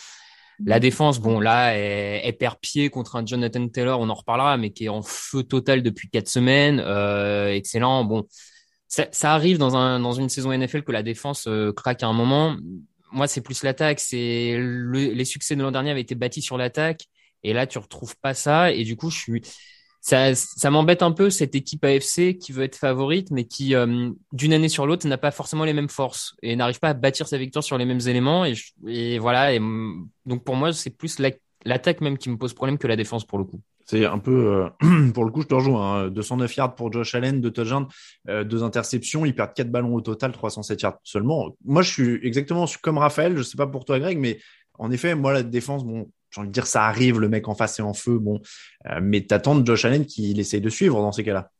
la 0.64 0.80
défense, 0.80 1.18
bon, 1.18 1.40
là, 1.40 1.72
elle, 1.74 2.36
perd 2.36 2.56
pied 2.60 2.90
contre 2.90 3.16
un 3.16 3.26
Jonathan 3.26 3.66
Taylor, 3.68 4.00
on 4.00 4.08
en 4.08 4.14
reparlera, 4.14 4.56
mais 4.56 4.70
qui 4.70 4.84
est 4.84 4.88
en 4.88 5.02
feu 5.02 5.42
total 5.42 5.82
depuis 5.82 6.08
quatre 6.08 6.28
semaines. 6.28 6.80
Euh, 6.84 7.52
excellent. 7.52 8.04
Bon, 8.04 8.26
ça, 8.88 9.08
arrive 9.32 9.58
dans, 9.58 9.76
un, 9.76 10.00
dans 10.00 10.12
une 10.12 10.28
saison 10.28 10.56
NFL 10.56 10.82
que 10.82 10.92
la 10.92 11.02
défense 11.02 11.46
euh, 11.48 11.72
craque 11.72 12.02
à 12.02 12.06
un 12.06 12.12
moment. 12.12 12.56
Moi, 13.10 13.26
c'est 13.26 13.40
plus 13.40 13.62
l'attaque. 13.62 14.00
C'est 14.00 14.58
les 14.58 15.24
succès 15.24 15.56
de 15.56 15.62
l'an 15.62 15.70
dernier 15.70 15.90
avaient 15.90 16.00
été 16.00 16.14
bâtis 16.14 16.42
sur 16.42 16.58
l'attaque, 16.58 17.06
et 17.42 17.52
là, 17.52 17.66
tu 17.66 17.78
retrouves 17.78 18.16
pas 18.20 18.34
ça. 18.34 18.72
Et 18.72 18.84
du 18.84 18.96
coup, 18.96 19.10
je 19.10 19.18
suis 19.18 19.42
ça, 20.02 20.34
ça 20.34 20.68
m'embête 20.70 21.00
un 21.02 21.12
peu 21.12 21.30
cette 21.30 21.54
équipe 21.54 21.84
AFC 21.84 22.36
qui 22.36 22.50
veut 22.50 22.64
être 22.64 22.74
favorite, 22.74 23.30
mais 23.30 23.44
qui 23.44 23.76
euh, 23.76 24.10
d'une 24.32 24.52
année 24.52 24.68
sur 24.68 24.84
l'autre 24.84 25.06
n'a 25.06 25.16
pas 25.16 25.30
forcément 25.30 25.64
les 25.64 25.72
mêmes 25.72 25.88
forces 25.88 26.34
et 26.42 26.56
n'arrive 26.56 26.80
pas 26.80 26.88
à 26.88 26.94
bâtir 26.94 27.28
sa 27.28 27.38
victoire 27.38 27.62
sur 27.62 27.78
les 27.78 27.84
mêmes 27.84 28.00
éléments. 28.00 28.44
Et, 28.44 29.18
voilà. 29.20 29.56
Donc 30.26 30.42
pour 30.42 30.56
moi, 30.56 30.72
c'est 30.72 30.90
plus 30.90 31.20
l'attaque 31.64 32.00
même 32.00 32.18
qui 32.18 32.30
me 32.30 32.36
pose 32.36 32.52
problème 32.52 32.78
que 32.78 32.88
la 32.88 32.96
défense 32.96 33.24
pour 33.24 33.38
le 33.38 33.44
coup. 33.44 33.60
C'est 33.86 34.04
un 34.04 34.18
peu, 34.18 34.72
euh, 34.82 35.10
pour 35.14 35.24
le 35.24 35.30
coup, 35.30 35.42
je 35.42 35.46
te 35.46 35.54
rejoins. 35.54 36.10
209 36.10 36.50
hein. 36.50 36.54
yards 36.56 36.74
pour 36.74 36.92
Josh 36.92 37.14
Allen, 37.14 37.40
deux 37.40 37.52
touchdowns, 37.52 37.86
euh, 38.28 38.42
deux 38.42 38.64
interceptions. 38.64 39.24
Ils 39.24 39.36
perdent 39.36 39.54
quatre 39.54 39.70
ballons 39.70 39.94
au 39.94 40.00
total, 40.00 40.32
307 40.32 40.82
yards 40.82 40.98
seulement. 41.04 41.54
Moi, 41.64 41.82
je 41.82 41.92
suis 41.92 42.26
exactement 42.26 42.66
comme 42.82 42.98
Raphaël. 42.98 43.36
Je 43.36 43.42
sais 43.42 43.56
pas 43.56 43.68
pour 43.68 43.84
toi, 43.84 44.00
Greg, 44.00 44.18
mais 44.18 44.40
en 44.80 44.90
effet, 44.90 45.14
moi, 45.14 45.32
la 45.32 45.44
défense, 45.44 45.84
bon, 45.84 46.10
j'ai 46.32 46.40
envie 46.40 46.48
de 46.48 46.52
dire, 46.52 46.66
ça 46.66 46.86
arrive, 46.86 47.20
le 47.20 47.28
mec 47.28 47.48
en 47.48 47.54
face 47.54 47.78
est 47.78 47.82
en 47.82 47.94
feu, 47.94 48.18
bon, 48.18 48.40
euh, 48.86 49.00
mais 49.02 49.22
t'attends 49.22 49.54
de 49.54 49.66
Josh 49.66 49.84
Allen 49.84 50.06
qu'il 50.06 50.38
essaye 50.40 50.60
de 50.60 50.70
suivre 50.70 51.00
dans 51.00 51.12
ces 51.12 51.24
cas-là. 51.24 51.50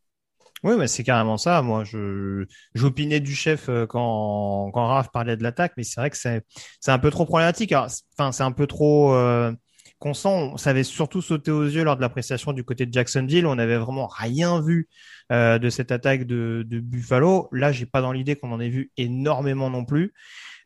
Oui, 0.64 0.74
mais 0.78 0.86
c'est 0.86 1.02
carrément 1.02 1.38
ça. 1.38 1.60
Moi, 1.60 1.82
je 1.84 2.46
j'opinais 2.74 3.18
du 3.18 3.34
chef 3.34 3.68
euh, 3.68 3.86
quand 3.86 4.70
quand 4.72 5.02
parlait 5.12 5.36
de 5.36 5.42
l'attaque, 5.42 5.72
mais 5.76 5.82
c'est 5.82 6.00
vrai 6.00 6.10
que 6.10 6.16
c'est 6.16 6.42
c'est 6.80 6.92
un 6.92 7.00
peu 7.00 7.10
trop 7.10 7.26
problématique. 7.26 7.72
Enfin, 7.72 8.30
c'est 8.30 8.44
un 8.44 8.52
peu 8.52 8.68
trop 8.68 9.12
euh, 9.12 9.52
constant. 9.98 10.56
Ça 10.56 10.70
avait 10.70 10.84
surtout 10.84 11.20
sauté 11.20 11.50
aux 11.50 11.64
yeux 11.64 11.82
lors 11.82 11.96
de 11.96 12.00
l'appréciation 12.00 12.52
du 12.52 12.62
côté 12.62 12.86
de 12.86 12.92
Jacksonville. 12.92 13.46
On 13.46 13.56
n'avait 13.56 13.76
vraiment 13.76 14.06
rien 14.06 14.60
vu 14.60 14.88
euh, 15.32 15.58
de 15.58 15.68
cette 15.68 15.90
attaque 15.90 16.26
de, 16.26 16.64
de 16.64 16.78
Buffalo. 16.78 17.48
Là, 17.50 17.72
j'ai 17.72 17.86
pas 17.86 18.00
dans 18.00 18.12
l'idée 18.12 18.36
qu'on 18.36 18.52
en 18.52 18.60
ait 18.60 18.68
vu 18.68 18.92
énormément 18.96 19.68
non 19.68 19.84
plus. 19.84 20.14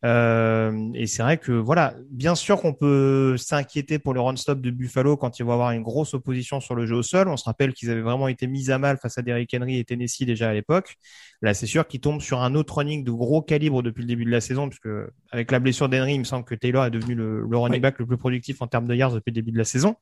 Euh, 0.06 0.90
et 0.94 1.08
c'est 1.08 1.22
vrai 1.22 1.36
que 1.36 1.50
voilà, 1.50 1.94
bien 2.10 2.36
sûr 2.36 2.60
qu'on 2.60 2.74
peut 2.74 3.36
s'inquiéter 3.36 3.98
pour 3.98 4.14
le 4.14 4.20
run-stop 4.20 4.60
de 4.60 4.70
Buffalo 4.70 5.16
quand 5.16 5.40
il 5.40 5.44
va 5.44 5.54
avoir 5.54 5.72
une 5.72 5.82
grosse 5.82 6.14
opposition 6.14 6.60
sur 6.60 6.76
le 6.76 6.86
jeu 6.86 6.94
au 6.94 7.02
sol. 7.02 7.28
On 7.28 7.36
se 7.36 7.44
rappelle 7.44 7.74
qu'ils 7.74 7.90
avaient 7.90 8.02
vraiment 8.02 8.28
été 8.28 8.46
mis 8.46 8.70
à 8.70 8.78
mal 8.78 8.98
face 8.98 9.18
à 9.18 9.22
Derrick 9.22 9.52
Henry 9.52 9.78
et 9.78 9.84
Tennessee 9.84 10.22
déjà 10.22 10.50
à 10.50 10.52
l'époque. 10.52 10.96
Là, 11.42 11.54
c'est 11.54 11.66
sûr 11.66 11.88
qu'ils 11.88 12.00
tombent 12.00 12.20
sur 12.20 12.40
un 12.42 12.54
autre 12.54 12.76
running 12.76 13.02
de 13.02 13.10
gros 13.10 13.42
calibre 13.42 13.82
depuis 13.82 14.02
le 14.02 14.06
début 14.06 14.24
de 14.24 14.30
la 14.30 14.40
saison, 14.40 14.68
puisque 14.68 14.88
avec 15.32 15.50
la 15.50 15.58
blessure 15.58 15.88
d'Henry, 15.88 16.14
il 16.14 16.20
me 16.20 16.24
semble 16.24 16.44
que 16.44 16.54
Taylor 16.54 16.84
est 16.84 16.90
devenu 16.92 17.16
le, 17.16 17.44
running 17.56 17.80
back 17.80 17.98
le 17.98 18.06
plus 18.06 18.16
productif 18.16 18.62
en 18.62 18.68
termes 18.68 18.86
de 18.86 18.94
yards 18.94 19.12
depuis 19.12 19.30
le 19.30 19.34
début 19.34 19.50
de 19.50 19.58
la 19.58 19.64
saison. 19.64 19.96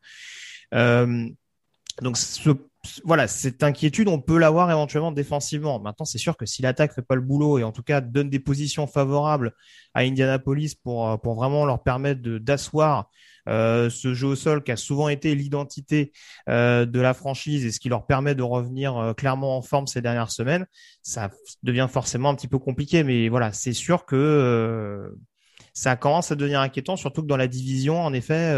Euh, 0.74 1.28
donc 2.02 2.18
ce, 2.18 2.50
voilà, 3.04 3.28
cette 3.28 3.62
inquiétude, 3.62 4.08
on 4.08 4.20
peut 4.20 4.38
l'avoir 4.38 4.70
éventuellement 4.70 5.12
défensivement. 5.12 5.80
Maintenant, 5.80 6.04
c'est 6.04 6.18
sûr 6.18 6.36
que 6.36 6.46
si 6.46 6.62
l'attaque 6.62 6.94
fait 6.94 7.02
pas 7.02 7.14
le 7.14 7.20
boulot 7.20 7.58
et 7.58 7.64
en 7.64 7.72
tout 7.72 7.82
cas 7.82 8.00
donne 8.00 8.30
des 8.30 8.38
positions 8.38 8.86
favorables 8.86 9.52
à 9.94 10.00
Indianapolis 10.00 10.74
pour, 10.74 11.08
euh, 11.08 11.16
pour 11.16 11.34
vraiment 11.34 11.64
leur 11.66 11.82
permettre 11.82 12.20
d'asseoir 12.20 13.10
euh, 13.48 13.90
ce 13.90 14.14
jeu 14.14 14.28
au 14.28 14.36
sol 14.36 14.62
qui 14.62 14.72
a 14.72 14.76
souvent 14.76 15.08
été 15.08 15.34
l'identité 15.34 16.12
euh, 16.48 16.86
de 16.86 17.00
la 17.00 17.12
franchise 17.12 17.66
et 17.66 17.72
ce 17.72 17.78
qui 17.78 17.90
leur 17.90 18.06
permet 18.06 18.34
de 18.34 18.42
revenir 18.42 19.14
clairement 19.16 19.58
en 19.58 19.62
forme 19.62 19.86
ces 19.86 20.00
dernières 20.00 20.30
semaines, 20.30 20.66
ça 21.02 21.30
devient 21.62 21.88
forcément 21.90 22.30
un 22.30 22.34
petit 22.34 22.48
peu 22.48 22.58
compliqué. 22.58 23.04
Mais 23.04 23.28
voilà, 23.28 23.52
c'est 23.52 23.74
sûr 23.74 24.06
que 24.06 25.14
ça 25.72 25.96
commence 25.96 26.30
à 26.30 26.36
devenir 26.36 26.60
inquiétant, 26.60 26.96
surtout 26.96 27.22
que 27.22 27.26
dans 27.26 27.36
la 27.36 27.48
division, 27.48 28.00
en 28.00 28.12
effet, 28.12 28.54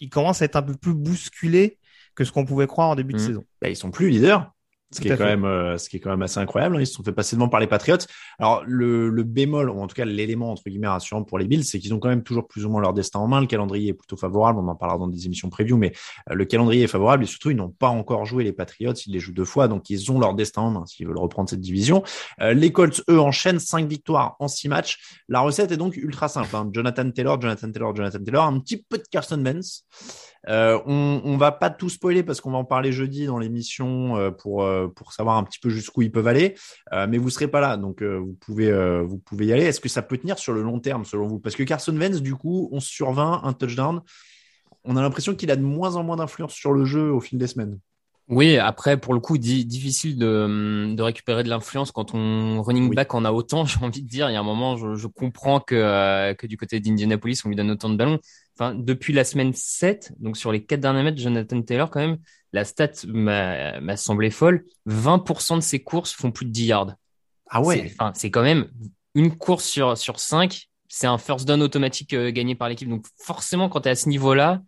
il 0.00 0.10
commence 0.10 0.42
à 0.42 0.44
être 0.44 0.56
un 0.56 0.62
peu 0.62 0.74
plus 0.74 0.94
bousculé 0.94 1.78
que 2.18 2.24
ce 2.24 2.32
qu'on 2.32 2.44
pouvait 2.44 2.66
croire 2.66 2.88
en 2.88 2.96
début 2.96 3.12
de 3.12 3.18
mmh. 3.18 3.26
saison. 3.26 3.44
Bah, 3.62 3.68
ils 3.68 3.76
sont 3.76 3.92
plus 3.92 4.10
leaders. 4.10 4.52
Ce 4.90 5.02
qui, 5.02 5.08
est 5.08 5.16
quand 5.18 5.24
même, 5.24 5.44
euh, 5.44 5.76
ce 5.76 5.90
qui 5.90 5.98
est 5.98 6.00
quand 6.00 6.08
même 6.08 6.22
assez 6.22 6.40
incroyable. 6.40 6.76
Hein. 6.76 6.80
Ils 6.80 6.86
se 6.86 6.94
sont 6.94 7.02
fait 7.02 7.12
passer 7.12 7.36
devant 7.36 7.50
par 7.50 7.60
les 7.60 7.66
Patriots. 7.66 7.98
Alors, 8.38 8.62
le, 8.66 9.10
le 9.10 9.22
bémol, 9.22 9.68
ou 9.68 9.80
en 9.80 9.86
tout 9.86 9.94
cas 9.94 10.06
l'élément, 10.06 10.50
entre 10.50 10.62
guillemets, 10.66 10.88
rassurant 10.88 11.24
pour 11.24 11.38
les 11.38 11.46
Bills, 11.46 11.64
c'est 11.64 11.78
qu'ils 11.78 11.92
ont 11.92 11.98
quand 11.98 12.08
même 12.08 12.22
toujours 12.22 12.48
plus 12.48 12.64
ou 12.64 12.70
moins 12.70 12.80
leur 12.80 12.94
destin 12.94 13.18
en 13.18 13.28
main. 13.28 13.42
Le 13.42 13.46
calendrier 13.46 13.90
est 13.90 13.94
plutôt 13.94 14.16
favorable. 14.16 14.58
On 14.60 14.68
en 14.68 14.74
parlera 14.74 14.98
dans 14.98 15.06
des 15.06 15.26
émissions 15.26 15.50
preview, 15.50 15.76
mais 15.76 15.92
euh, 16.30 16.34
le 16.34 16.44
calendrier 16.46 16.84
est 16.84 16.88
favorable 16.88 17.24
et 17.24 17.26
surtout, 17.26 17.50
ils 17.50 17.56
n'ont 17.56 17.68
pas 17.68 17.88
encore 17.88 18.24
joué 18.24 18.44
les 18.44 18.52
Patriots. 18.52 18.94
Ils 18.94 19.12
les 19.12 19.20
jouent 19.20 19.34
deux 19.34 19.44
fois, 19.44 19.68
donc 19.68 19.90
ils 19.90 20.10
ont 20.10 20.18
leur 20.18 20.32
destin 20.32 20.62
en 20.62 20.70
main 20.70 20.86
s'ils 20.86 21.06
veulent 21.06 21.18
reprendre 21.18 21.50
cette 21.50 21.60
division. 21.60 22.02
Euh, 22.40 22.54
les 22.54 22.72
Colts, 22.72 23.02
eux, 23.10 23.20
enchaînent 23.20 23.58
cinq 23.58 23.86
victoires 23.86 24.36
en 24.40 24.48
six 24.48 24.68
matchs. 24.68 25.20
La 25.28 25.40
recette 25.40 25.70
est 25.70 25.76
donc 25.76 25.96
ultra 25.96 26.28
simple. 26.28 26.54
Hein. 26.56 26.70
Jonathan 26.72 27.10
Taylor, 27.10 27.38
Jonathan 27.38 27.70
Taylor, 27.70 27.94
Jonathan 27.94 28.24
Taylor, 28.24 28.44
un 28.44 28.58
petit 28.60 28.82
peu 28.88 28.96
de 28.96 29.04
Carson. 29.10 29.38
Euh, 30.48 30.78
on, 30.86 31.20
on 31.24 31.36
va 31.36 31.52
pas 31.52 31.68
tout 31.68 31.88
spoiler 31.88 32.22
parce 32.22 32.40
qu'on 32.40 32.52
va 32.52 32.58
en 32.58 32.64
parler 32.64 32.92
jeudi 32.92 33.26
dans 33.26 33.38
l'émission 33.38 34.32
pour 34.38 34.64
pour 34.94 35.12
savoir 35.12 35.36
un 35.36 35.44
petit 35.44 35.58
peu 35.58 35.70
jusqu'où 35.70 36.02
ils 36.02 36.12
peuvent 36.12 36.26
aller. 36.26 36.54
mais 36.92 37.18
vous 37.18 37.30
serez 37.30 37.48
pas 37.48 37.60
là, 37.60 37.76
donc 37.76 38.02
vous 38.02 38.36
pouvez 38.40 38.70
vous 39.02 39.18
pouvez 39.18 39.46
y 39.46 39.52
aller. 39.52 39.64
Est-ce 39.64 39.80
que 39.80 39.88
ça 39.88 40.02
peut 40.02 40.18
tenir 40.18 40.38
sur 40.38 40.52
le 40.52 40.62
long 40.62 40.80
terme 40.80 41.04
selon 41.04 41.26
vous? 41.26 41.38
Parce 41.38 41.56
que 41.56 41.62
Carson 41.62 41.96
Wentz, 41.96 42.20
du 42.20 42.34
coup, 42.34 42.68
11 42.72 42.84
sur 42.84 43.12
20, 43.12 43.42
un 43.44 43.52
touchdown. 43.52 44.00
On 44.84 44.96
a 44.96 45.02
l'impression 45.02 45.34
qu'il 45.34 45.50
a 45.50 45.56
de 45.56 45.62
moins 45.62 45.96
en 45.96 46.02
moins 46.02 46.16
d'influence 46.16 46.52
sur 46.52 46.72
le 46.72 46.84
jeu 46.84 47.10
au 47.12 47.20
fil 47.20 47.38
des 47.38 47.46
semaines. 47.46 47.78
Oui, 48.28 48.58
après, 48.58 48.98
pour 48.98 49.14
le 49.14 49.20
coup, 49.20 49.38
difficile 49.38 50.18
de, 50.18 50.94
de 50.94 51.02
récupérer 51.02 51.42
de 51.42 51.48
l'influence 51.48 51.92
quand 51.92 52.14
on 52.14 52.62
running 52.62 52.94
back 52.94 53.14
en 53.14 53.24
a 53.24 53.32
autant, 53.32 53.64
j'ai 53.66 53.78
envie 53.80 54.02
de 54.02 54.08
dire. 54.08 54.28
Il 54.28 54.34
y 54.34 54.36
a 54.36 54.40
un 54.40 54.44
moment, 54.44 54.76
je, 54.76 54.94
je 54.94 55.06
comprends 55.06 55.60
que, 55.60 56.34
que 56.34 56.46
du 56.46 56.56
côté 56.56 56.78
d'Indianapolis, 56.78 57.40
on 57.44 57.48
lui 57.48 57.56
donne 57.56 57.70
autant 57.70 57.88
de 57.88 57.96
ballons 57.96 58.20
enfin, 58.58 58.74
depuis 58.74 59.12
la 59.12 59.24
semaine 59.24 59.52
7, 59.54 60.12
donc 60.18 60.36
sur 60.36 60.52
les 60.52 60.64
quatre 60.64 60.80
derniers 60.80 61.02
mètres, 61.02 61.20
Jonathan 61.20 61.62
Taylor, 61.62 61.90
quand 61.90 62.00
même, 62.00 62.18
la 62.52 62.64
stat 62.64 62.90
m'a 63.06 63.96
semblé 63.96 64.30
folle. 64.30 64.64
20% 64.86 65.56
de 65.56 65.60
ses 65.60 65.80
courses 65.80 66.12
font 66.12 66.30
plus 66.30 66.46
de 66.46 66.50
10 66.50 66.66
yards. 66.66 66.94
Ah 67.50 67.62
ouais. 67.62 67.92
Enfin, 67.92 68.12
c'est 68.14 68.30
quand 68.30 68.42
même 68.42 68.68
une 69.14 69.36
course 69.36 69.64
sur, 69.64 69.96
sur 69.96 70.18
5. 70.18 70.68
C'est 70.88 71.06
un 71.06 71.18
first 71.18 71.46
down 71.46 71.62
automatique 71.62 72.14
euh, 72.14 72.30
gagné 72.30 72.54
par 72.54 72.68
l'équipe. 72.68 72.88
Donc, 72.88 73.04
forcément, 73.18 73.68
quand 73.68 73.82
tu 73.82 73.88
es 73.88 73.90
à 73.92 73.94
ce 73.94 74.08
niveau-là, 74.08 74.62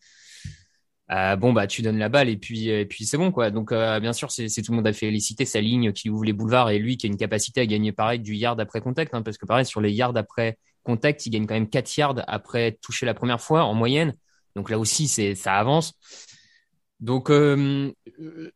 euh, 1.12 1.36
bon, 1.36 1.52
bah, 1.52 1.66
tu 1.66 1.82
donnes 1.82 1.98
la 1.98 2.08
balle 2.08 2.28
et 2.28 2.36
puis, 2.36 2.68
et 2.68 2.86
puis 2.86 3.04
c'est 3.04 3.16
bon, 3.16 3.32
quoi. 3.32 3.50
Donc, 3.50 3.72
euh, 3.72 3.98
bien 3.98 4.12
sûr, 4.12 4.30
c'est 4.30 4.48
tout 4.62 4.70
le 4.70 4.76
monde 4.76 4.86
a 4.86 4.92
félicité 4.92 5.44
sa 5.44 5.60
ligne 5.60 5.92
qui 5.92 6.08
ouvre 6.08 6.24
les 6.24 6.32
boulevards 6.32 6.70
et 6.70 6.78
lui 6.78 6.96
qui 6.96 7.06
a 7.06 7.08
une 7.08 7.16
capacité 7.16 7.60
à 7.62 7.66
gagner 7.66 7.90
pareil 7.90 8.20
du 8.20 8.34
yard 8.34 8.60
après 8.60 8.80
contact, 8.80 9.14
hein, 9.14 9.22
parce 9.22 9.36
que 9.36 9.46
pareil, 9.46 9.66
sur 9.66 9.80
les 9.80 9.90
yards 9.92 10.16
après 10.16 10.58
contact, 10.84 11.26
il 11.26 11.30
gagne 11.30 11.46
quand 11.46 11.54
même 11.54 11.68
4 11.68 11.96
yards 11.96 12.22
après 12.28 12.78
toucher 12.80 13.06
la 13.06 13.14
première 13.14 13.40
fois 13.40 13.64
en 13.64 13.74
moyenne. 13.74 14.14
Donc 14.54 14.70
là 14.70 14.78
aussi, 14.78 15.08
c'est 15.08 15.34
ça 15.34 15.54
avance. 15.54 15.94
Donc, 17.00 17.30
euh, 17.30 17.90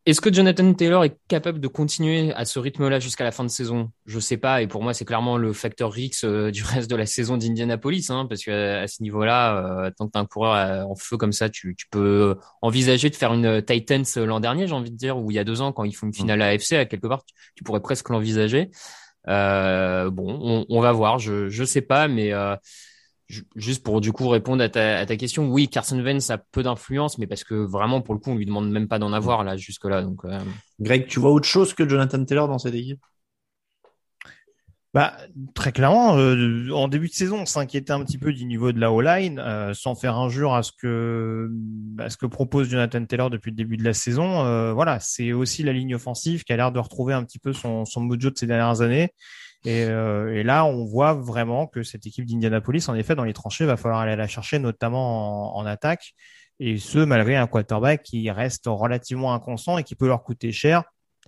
est-ce 0.05 0.21
que 0.21 0.33
Jonathan 0.33 0.75
Taylor 0.75 1.05
est 1.05 1.17
capable 1.29 1.61
de 1.61 1.69
continuer 1.69 2.33
à 2.35 2.45
ce 2.45 2.59
rythme-là 2.59 3.01
jusqu'à 3.01 3.25
la 3.25 3.33
fin 3.33 3.43
de 3.43 3.49
saison? 3.49 3.91
Je 4.05 4.19
sais 4.19 4.37
pas. 4.37 4.61
Et 4.61 4.67
pour 4.67 4.83
moi, 4.83 4.93
c'est 4.93 5.07
clairement 5.07 5.39
le 5.39 5.53
facteur 5.55 5.97
X 5.97 6.25
euh, 6.25 6.51
du 6.51 6.63
reste 6.65 6.91
de 6.91 6.97
la 6.97 7.07
saison 7.07 7.39
d'Indianapolis, 7.39 8.11
hein, 8.11 8.27
parce 8.29 8.45
que 8.45 8.83
à 8.83 8.87
ce 8.87 9.03
niveau-là, 9.03 9.87
euh, 9.87 9.91
tant 9.97 10.07
que 10.07 10.13
tu 10.13 10.19
as 10.19 10.21
un 10.21 10.27
coureur 10.27 10.87
en 10.89 10.95
feu 10.95 11.17
comme 11.17 11.33
ça, 11.33 11.49
tu, 11.49 11.75
tu, 11.75 11.87
peux 11.91 12.37
envisager 12.61 13.09
de 13.09 13.17
faire 13.17 13.33
une 13.33 13.63
Titans 13.63 14.05
l'an 14.17 14.41
dernier, 14.41 14.67
j'ai 14.67 14.75
envie 14.75 14.91
de 14.91 14.97
dire, 14.97 15.19
ou 15.19 15.31
il 15.31 15.35
y 15.35 15.39
a 15.39 15.45
deux 15.45 15.63
ans 15.63 15.73
quand 15.73 15.85
ils 15.85 15.95
font 15.95 16.07
une 16.07 16.15
finale 16.15 16.43
AFC, 16.43 16.73
à 16.75 16.85
quelque 16.85 17.07
part, 17.07 17.25
tu, 17.25 17.35
tu 17.55 17.65
pourrais 17.65 17.81
presque 17.81 18.11
l'envisager. 18.11 18.71
Euh, 19.29 20.11
bon, 20.11 20.39
on, 20.43 20.67
on, 20.69 20.81
va 20.81 20.93
voir. 20.93 21.19
Je 21.19 21.49
je 21.49 21.65
sais 21.65 21.81
pas, 21.81 22.09
mais 22.09 22.33
euh, 22.33 22.57
juste 23.57 23.83
pour 23.83 24.01
du 24.01 24.13
coup 24.13 24.29
répondre 24.29 24.63
à 24.63 24.69
ta, 24.69 24.99
à 24.99 25.07
ta 25.07 25.17
question, 25.17 25.49
oui, 25.49 25.69
Carson 25.69 25.99
Wentz 25.99 26.31
a 26.31 26.39
peu 26.39 26.63
d'influence, 26.63 27.19
mais 27.19 27.27
parce 27.27 27.45
que 27.45 27.55
vraiment 27.55 28.01
pour 28.01 28.15
le 28.15 28.21
coup, 28.21 28.31
on 28.31 28.37
lui 28.37 28.47
demande 28.47 28.71
même 28.71 28.89
pas 28.89 28.99
d'en 28.99 29.13
avoir 29.13 29.45
là 29.45 29.57
jusque 29.57 29.85
là. 29.85 30.03
Donc, 30.03 30.25
euh... 30.25 30.39
Greg, 30.81 31.07
tu 31.07 31.21
vois 31.21 31.31
autre 31.31 31.49
chose 31.49 31.75
que 31.75 31.89
Jonathan 31.89 32.25
Taylor 32.25 32.49
dans 32.49 32.59
cette 32.59 32.75
équipe? 32.75 33.01
Bah, 34.95 35.17
très 35.57 35.73
clairement, 35.73 36.17
euh, 36.19 36.71
en 36.71 36.87
début 36.87 37.09
de 37.09 37.13
saison, 37.13 37.41
on 37.41 37.47
s'inquiétait 37.47 37.93
un 37.93 38.05
petit 38.05 38.17
peu 38.17 38.33
du 38.33 38.45
niveau 38.45 38.71
de 38.71 38.79
la 38.79 38.93
O-line, 38.93 39.41
euh, 39.41 39.75
sans 39.75 39.97
faire 39.97 40.17
injure 40.17 40.55
à 40.55 40.63
ce 40.63 40.71
que 40.71 41.51
à 41.99 42.11
ce 42.11 42.17
que 42.17 42.27
propose 42.27 42.69
Jonathan 42.69 43.05
Taylor 43.05 43.29
depuis 43.29 43.51
le 43.51 43.57
début 43.57 43.77
de 43.77 43.83
la 43.83 43.93
saison. 43.93 44.45
Euh, 44.45 44.73
voilà, 44.73 45.01
c'est 45.01 45.33
aussi 45.33 45.65
la 45.65 45.73
ligne 45.73 45.97
offensive 45.97 46.45
qui 46.45 46.53
a 46.53 46.57
l'air 46.57 46.71
de 46.71 46.79
retrouver 46.79 47.13
un 47.13 47.25
petit 47.25 47.41
peu 47.41 47.53
son, 47.53 47.85
son 47.85 48.03
mojo 48.03 48.31
de 48.31 48.39
ces 48.39 48.47
dernières 48.47 48.83
années. 48.83 49.11
Et, 49.65 49.81
et, 49.81 50.43
là, 50.43 50.67
on 50.67 50.85
voit 50.85 51.15
vraiment 51.15 51.67
que 51.67 51.83
cette 51.83 52.07
équipe 52.07 52.27
d'Indianapolis, 52.27 52.89
en 52.89 52.95
effet, 52.95 53.15
dans 53.15 53.25
les 53.25 53.33
tranchées, 53.33 53.65
va 53.65 53.79
falloir 53.79 54.01
aller 54.01 54.15
la 54.15 54.29
chercher, 54.29 54.59
notamment 54.59 55.57
en, 55.57 55.65
attaque. 55.65 56.13
Et 56.61 56.79
ce, 56.79 56.99
malgré 56.99 57.37
un 57.37 57.47
quarterback 57.47 58.03
qui 58.03 58.31
reste 58.31 58.65
relativement 58.67 59.33
inconstant 59.33 59.79
et 59.79 59.85
qui 59.85 59.95
peut 59.95 60.07
leur 60.07 60.23
coûter 60.23 60.53
cher 60.53 60.85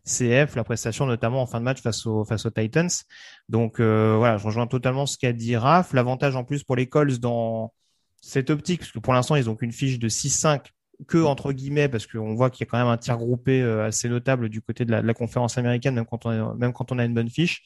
CF, 0.07 0.55
la 0.55 0.65
prestation 0.65 1.07
notamment 1.07 1.43
en 1.43 1.47
fin 1.47 1.59
de 1.59 1.65
match 1.65 1.83
face 1.83 2.07
aux, 2.07 2.25
face 2.25 2.47
aux 2.47 2.51
Titans. 2.51 2.89
Donc 3.49 3.81
euh, 3.81 4.15
voilà, 4.17 4.39
je 4.39 4.45
rejoins 4.45 4.67
totalement 4.67 5.05
ce 5.05 5.19
qu'a 5.19 5.33
dit 5.33 5.57
Raph. 5.57 5.93
L'avantage 5.93 6.37
en 6.37 6.45
plus 6.45 6.63
pour 6.63 6.77
les 6.77 6.89
Colts 6.89 7.19
dans 7.19 7.73
cette 8.21 8.51
optique, 8.51 8.81
parce 8.81 8.93
que 8.93 8.99
pour 9.01 9.13
l'instant 9.13 9.37
ils 9.37 9.51
ont 9.51 9.57
qu'une 9.57 9.73
fiche 9.73 9.99
de 9.99 10.09
6-5 10.09 10.67
que 11.09 11.19
entre 11.19 11.53
guillemets, 11.53 11.89
parce 11.89 12.07
qu'on 12.07 12.35
voit 12.35 12.51
qu'il 12.51 12.65
y 12.65 12.69
a 12.69 12.71
quand 12.71 12.79
même 12.79 12.87
un 12.87 12.97
tir 12.97 13.19
groupé 13.19 13.61
euh, 13.63 13.87
assez 13.87 14.09
notable 14.09 14.49
du 14.49 14.63
côté 14.63 14.85
de 14.85 14.93
la, 14.93 15.03
de 15.03 15.07
la 15.07 15.15
conférence 15.15 15.59
américaine, 15.59 15.95
même 15.95 16.07
quand 16.07 16.25
on 16.25 16.55
même 16.55 16.73
quand 16.73 16.93
on 16.93 16.99
a 16.99 17.05
une 17.05 17.15
bonne 17.15 17.29
fiche. 17.29 17.63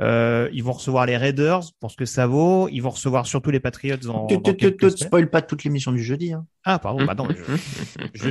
Euh, 0.00 0.48
ils 0.52 0.64
vont 0.64 0.72
recevoir 0.72 1.06
les 1.06 1.16
Raiders 1.16 1.60
pour 1.78 1.90
ce 1.90 1.96
que 1.96 2.04
ça 2.04 2.26
vaut. 2.26 2.68
Ils 2.68 2.80
vont 2.80 2.90
recevoir 2.90 3.26
surtout 3.26 3.50
les 3.50 3.60
Patriots 3.60 4.08
en. 4.08 4.26
Tu 4.26 4.36
ne 4.36 4.88
spoil 4.90 5.30
pas 5.30 5.40
toute 5.40 5.62
l'émission 5.62 5.92
du 5.92 6.02
jeudi. 6.02 6.32
Hein. 6.32 6.46
Ah 6.64 6.80
pardon, 6.80 7.06
pardon. 7.06 7.28
je, 8.14 8.30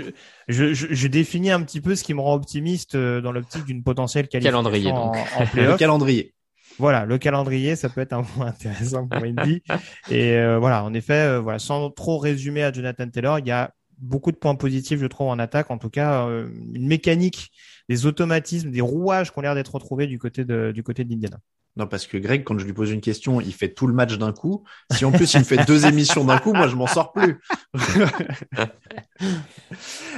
je, 0.49 0.73
je, 0.73 0.87
je, 0.89 1.07
définis 1.07 1.51
un 1.51 1.61
petit 1.61 1.79
peu 1.79 1.95
ce 1.95 2.03
qui 2.03 2.13
me 2.13 2.19
rend 2.19 2.33
optimiste 2.33 2.95
euh, 2.95 3.21
dans 3.21 3.31
l'optique 3.31 3.63
d'une 3.63 3.81
potentielle 3.81 4.27
qualification 4.27 4.63
calendrier, 4.63 4.91
en, 4.91 5.11
en 5.13 5.45
le 5.55 5.77
calendrier. 5.77 6.33
Voilà, 6.79 7.05
le 7.05 7.17
calendrier, 7.17 7.77
ça 7.77 7.87
peut 7.87 8.01
être 8.01 8.13
un 8.13 8.23
point 8.35 8.47
intéressant 8.47 9.07
pour 9.07 9.23
Indy. 9.23 9.61
Et 10.09 10.33
euh, 10.33 10.59
voilà, 10.59 10.83
en 10.83 10.93
effet, 10.93 11.27
euh, 11.27 11.39
voilà, 11.39 11.59
sans 11.59 11.91
trop 11.91 12.17
résumer 12.17 12.63
à 12.63 12.73
Jonathan 12.73 13.07
Taylor, 13.07 13.39
il 13.39 13.47
y 13.47 13.51
a 13.51 13.71
beaucoup 13.99 14.33
de 14.33 14.37
points 14.37 14.55
positifs, 14.55 14.99
je 14.99 15.05
trouve, 15.05 15.27
en 15.29 15.39
attaque. 15.39 15.71
En 15.71 15.77
tout 15.77 15.89
cas, 15.89 16.27
une 16.27 16.87
mécanique 16.87 17.51
des 17.89 18.05
automatismes, 18.05 18.71
des 18.71 18.81
rouages 18.81 19.31
qui 19.31 19.39
ont 19.39 19.41
l'air 19.41 19.55
d'être 19.55 19.73
retrouvés 19.73 20.07
du 20.07 20.19
côté 20.19 20.45
de, 20.45 20.71
du 20.71 20.83
côté 20.83 21.03
d'Indiana. 21.03 21.39
Non, 21.75 21.87
parce 21.87 22.05
que 22.05 22.17
Greg, 22.17 22.43
quand 22.43 22.59
je 22.59 22.65
lui 22.65 22.73
pose 22.73 22.91
une 22.91 23.01
question, 23.01 23.41
il 23.41 23.51
fait 23.51 23.73
tout 23.73 23.87
le 23.87 23.93
match 23.93 24.17
d'un 24.19 24.31
coup. 24.31 24.63
Si 24.91 25.05
en 25.05 25.11
plus 25.11 25.33
il 25.33 25.39
me 25.39 25.43
fait 25.43 25.65
deux 25.65 25.87
émissions 25.87 26.23
d'un 26.23 26.37
coup, 26.37 26.53
moi 26.53 26.67
je 26.67 26.75
m'en 26.75 26.87
sors 26.87 27.11
plus. 27.11 27.39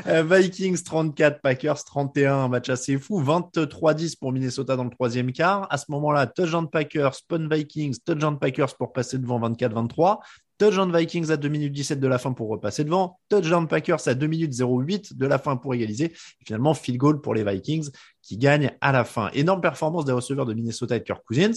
Euh, 0.08 0.24
Vikings 0.24 0.84
34, 0.84 1.42
Packers 1.42 1.84
31, 1.84 2.36
un 2.36 2.48
match 2.48 2.70
assez 2.70 2.98
fou. 2.98 3.22
23-10 3.22 4.18
pour 4.18 4.32
Minnesota 4.32 4.76
dans 4.76 4.84
le 4.84 4.90
troisième 4.90 5.32
quart. 5.32 5.68
À 5.70 5.78
ce 5.78 5.86
moment-là, 5.90 6.28
touchdown 6.28 6.70
Packers, 6.70 7.16
Spawn 7.16 7.48
Vikings, 7.52 7.98
touchdown 8.04 8.38
Packers 8.40 8.76
pour 8.78 8.94
passer 8.94 9.18
devant 9.18 9.40
24-23. 9.40 10.20
Touchdown 10.58 10.96
Vikings 10.96 11.32
à 11.32 11.38
2 11.38 11.48
minutes 11.50 11.74
17 11.74 12.00
de 12.00 12.08
la 12.08 12.18
fin 12.18 12.34
pour 12.34 12.50
repasser 12.50 12.84
devant. 12.84 13.20
Touchdown 13.30 13.68
Packers 13.68 14.08
à 14.08 14.14
2 14.14 14.28
minutes 14.28 14.54
08 14.60 15.18
de 15.18 15.26
la 15.26 15.38
fin 15.38 15.58
pour 15.58 15.74
égaliser. 15.74 16.06
Et 16.06 16.46
finalement, 16.46 16.74
field 16.74 16.98
goal 17.00 17.22
pour 17.22 17.34
les 17.34 17.44
Vikings 17.44 17.90
qui 18.22 18.38
gagnent 18.38 18.72
à 18.82 18.92
la 18.92 19.04
fin. 19.04 19.30
Énorme 19.34 19.62
performance 19.62 20.06
des 20.06 20.14
receveurs 20.14 20.46
de 20.46 20.54
Minnesota 20.54 20.96
et 20.96 21.00
de 21.00 21.04
Kirk 21.04 21.24
Cousins. 21.26 21.52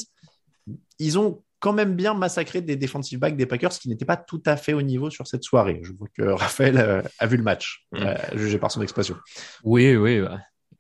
Ils 0.98 1.18
ont 1.18 1.42
quand 1.60 1.72
même 1.72 1.94
bien 1.96 2.14
massacré 2.14 2.60
des 2.60 2.76
defensive 2.76 3.18
backs 3.18 3.36
des 3.36 3.46
Packers 3.46 3.70
qui 3.70 3.88
n'étaient 3.88 4.04
pas 4.04 4.16
tout 4.16 4.42
à 4.46 4.56
fait 4.56 4.74
au 4.74 4.82
niveau 4.82 5.10
sur 5.10 5.26
cette 5.26 5.42
soirée. 5.42 5.80
Je 5.82 5.92
vois 5.92 6.06
que 6.16 6.22
Raphaël 6.22 6.78
euh, 6.78 7.02
a 7.18 7.26
vu 7.26 7.36
le 7.36 7.42
match, 7.42 7.86
Mm. 7.92 7.96
euh, 8.02 8.14
jugé 8.36 8.58
par 8.58 8.70
son 8.70 8.82
expression. 8.82 9.16
Oui, 9.64 9.96
oui, 9.96 10.20
ouais. 10.20 10.28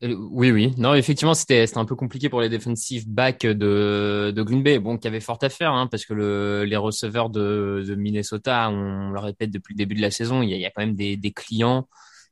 Euh, 0.04 0.14
oui, 0.30 0.50
oui. 0.52 0.74
Non, 0.78 0.94
effectivement, 0.94 1.34
c'était 1.34 1.66
un 1.76 1.84
peu 1.84 1.96
compliqué 1.96 2.28
pour 2.28 2.40
les 2.40 2.48
defensive 2.48 3.08
backs 3.08 3.44
de 3.46 4.32
de 4.34 4.42
Green 4.42 4.62
Bay. 4.62 4.78
Bon, 4.78 4.96
qui 4.96 5.08
avait 5.08 5.20
fort 5.20 5.38
à 5.42 5.48
faire, 5.48 5.72
hein, 5.72 5.88
parce 5.88 6.04
que 6.06 6.14
le 6.14 6.64
les 6.64 6.76
receveurs 6.76 7.30
de 7.30 7.82
de 7.86 7.94
Minnesota, 7.96 8.70
on 8.70 9.10
le 9.10 9.18
répète 9.18 9.50
depuis 9.50 9.74
le 9.74 9.78
début 9.78 9.96
de 9.96 10.00
la 10.02 10.10
saison, 10.12 10.42
il 10.42 10.50
y 10.50 10.52
a, 10.54 10.56
il 10.56 10.62
y 10.62 10.66
a 10.66 10.70
quand 10.70 10.82
même 10.82 10.94
des 10.94 11.16
des 11.16 11.32
clients 11.32 11.88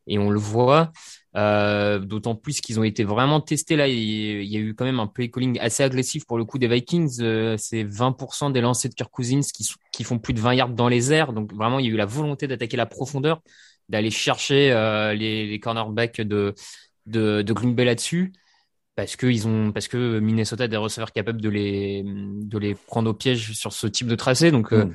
et 0.07 0.18
on 0.18 0.31
le 0.31 0.38
voit. 0.38 0.92
Euh, 1.37 1.98
D'autant 1.98 2.35
plus 2.37 2.61
qu'ils 2.61 2.79
ont 2.81 2.85
été 2.85 3.05
vraiment 3.05 3.40
testés 3.40 3.76
là. 3.76 3.88
Il, 3.88 3.96
il 3.98 4.44
y 4.48 4.57
a 4.57 4.61
eu 4.61 4.74
quand 4.74 4.85
même 4.85 5.00
un 5.00 5.07
play 5.09 5.29
calling 5.31 5.59
assez 5.61 5.83
agressif 5.83 6.24
pour 6.26 6.38
le 6.38 6.44
coup 6.44 6.59
des 6.59 6.68
Vikings. 6.68 7.18
Euh, 7.20 7.57
c'est 7.59 7.83
20% 7.85 8.50
des 8.50 8.61
lancers 8.61 8.90
de 8.90 8.94
Kirk 8.94 9.11
Cousins 9.11 9.40
qui 9.52 9.68
qui 9.92 10.05
font 10.05 10.18
plus 10.18 10.35
de 10.35 10.40
20 10.40 10.55
yards 10.55 10.68
dans 10.70 10.88
les 10.88 11.12
airs. 11.12 11.33
Donc 11.33 11.52
vraiment, 11.52 11.79
il 11.81 11.87
y 11.87 11.88
a 11.88 11.92
eu 11.92 11.96
la 11.96 12.07
volonté 12.07 12.46
d'attaquer 12.46 12.76
la 12.76 12.87
profondeur, 12.87 13.42
d'aller 13.88 14.11
chercher 14.11 14.72
euh, 14.72 15.14
les 15.14 15.46
les 15.46 15.61
cornerbacks 15.61 16.20
de 16.20 16.55
de, 17.06 17.42
de 17.42 17.52
Green 17.52 17.74
Bay 17.74 17.84
là-dessus 17.84 18.32
parce 18.94 19.16
que 19.16 19.26
ils 19.26 19.46
ont 19.46 19.72
parce 19.72 19.88
que 19.88 20.18
Minnesota 20.20 20.64
a 20.64 20.68
des 20.68 20.76
receveurs 20.76 21.12
capables 21.12 21.40
de 21.40 21.48
les 21.48 22.02
de 22.04 22.58
les 22.58 22.74
prendre 22.74 23.10
au 23.10 23.14
piège 23.14 23.52
sur 23.52 23.72
ce 23.72 23.86
type 23.86 24.06
de 24.06 24.14
tracé 24.14 24.50
donc 24.50 24.72
euh, 24.72 24.86
Mm. 24.86 24.94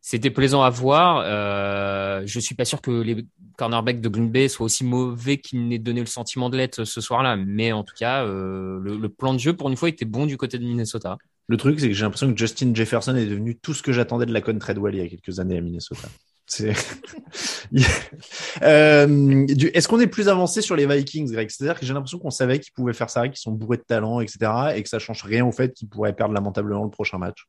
c'était 0.00 0.30
plaisant 0.30 0.62
à 0.62 0.70
voir 0.70 1.22
euh, 1.26 2.22
je 2.24 2.40
suis 2.40 2.54
pas 2.54 2.64
sûr 2.64 2.80
que 2.80 2.90
les 2.90 3.26
cornerbacks 3.56 4.00
de 4.00 4.08
Green 4.08 4.30
Bay 4.30 4.48
soient 4.48 4.66
aussi 4.66 4.84
mauvais 4.84 5.38
qu'ils 5.38 5.68
n'aient 5.68 5.78
donné 5.78 6.00
le 6.00 6.06
sentiment 6.06 6.50
de 6.50 6.56
l'être 6.56 6.84
ce 6.84 7.00
soir-là 7.00 7.36
mais 7.36 7.72
en 7.72 7.84
tout 7.84 7.94
cas 7.98 8.24
euh, 8.24 8.80
le, 8.80 8.96
le 8.96 9.08
plan 9.08 9.34
de 9.34 9.38
jeu 9.38 9.54
pour 9.54 9.68
une 9.68 9.76
fois 9.76 9.88
était 9.90 10.06
bon 10.06 10.26
du 10.26 10.36
côté 10.36 10.58
de 10.58 10.64
Minnesota 10.64 11.18
Le 11.48 11.56
truc, 11.56 11.78
c'est 11.78 11.88
que 11.88 11.94
j'ai 11.94 12.04
l'impression 12.04 12.32
que 12.32 12.38
Justin 12.38 12.74
Jefferson 12.74 13.14
est 13.16 13.26
devenu 13.26 13.56
tout 13.58 13.74
ce 13.74 13.82
que 13.82 13.92
j'attendais 13.92 14.26
de 14.26 14.32
la 14.32 14.40
con 14.40 14.58
Treadwell 14.58 14.94
il 14.94 15.02
y 15.02 15.04
a 15.04 15.08
quelques 15.08 15.38
années 15.38 15.58
à 15.58 15.60
Minnesota. 15.60 16.08
Euh, 18.62 19.46
Est-ce 19.74 19.88
qu'on 19.88 20.00
est 20.00 20.06
plus 20.06 20.28
avancé 20.28 20.60
sur 20.62 20.76
les 20.76 20.86
Vikings, 20.86 21.32
Greg? 21.32 21.48
C'est-à-dire 21.50 21.78
que 21.78 21.86
j'ai 21.86 21.94
l'impression 21.94 22.18
qu'on 22.18 22.30
savait 22.30 22.58
qu'ils 22.60 22.72
pouvaient 22.72 22.92
faire 22.92 23.10
ça, 23.10 23.28
qu'ils 23.28 23.38
sont 23.38 23.52
bourrés 23.52 23.78
de 23.78 23.82
talent, 23.82 24.20
etc., 24.20 24.52
et 24.76 24.82
que 24.82 24.88
ça 24.88 24.98
change 24.98 25.22
rien 25.22 25.44
au 25.46 25.52
fait 25.52 25.72
qu'ils 25.72 25.88
pourraient 25.88 26.12
perdre 26.12 26.34
lamentablement 26.34 26.84
le 26.84 26.90
prochain 26.90 27.18
match. 27.18 27.46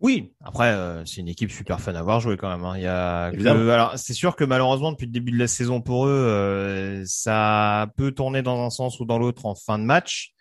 Oui, 0.00 0.32
après 0.44 0.70
euh, 0.72 1.04
c'est 1.04 1.20
une 1.20 1.28
équipe 1.28 1.52
super 1.52 1.80
fun 1.80 1.94
à 1.94 2.02
voir 2.02 2.18
jouer 2.18 2.36
quand 2.36 2.50
même. 2.50 2.64
hein. 2.64 2.74
Il 2.76 2.82
y 2.82 2.86
a 2.88 3.30
que- 3.30 3.36
Évidemment. 3.36 3.70
alors 3.72 3.92
c'est 3.96 4.14
sûr 4.14 4.34
que 4.34 4.42
malheureusement 4.42 4.90
depuis 4.90 5.06
le 5.06 5.12
début 5.12 5.30
de 5.30 5.38
la 5.38 5.46
saison 5.46 5.80
pour 5.80 6.06
eux, 6.08 6.10
euh, 6.10 7.04
ça 7.06 7.86
peut 7.96 8.10
tourner 8.10 8.42
dans 8.42 8.60
un 8.66 8.70
sens 8.70 8.98
ou 8.98 9.04
dans 9.04 9.18
l'autre 9.18 9.46
en 9.46 9.54
fin 9.54 9.78
de 9.78 9.84
match. 9.84 10.32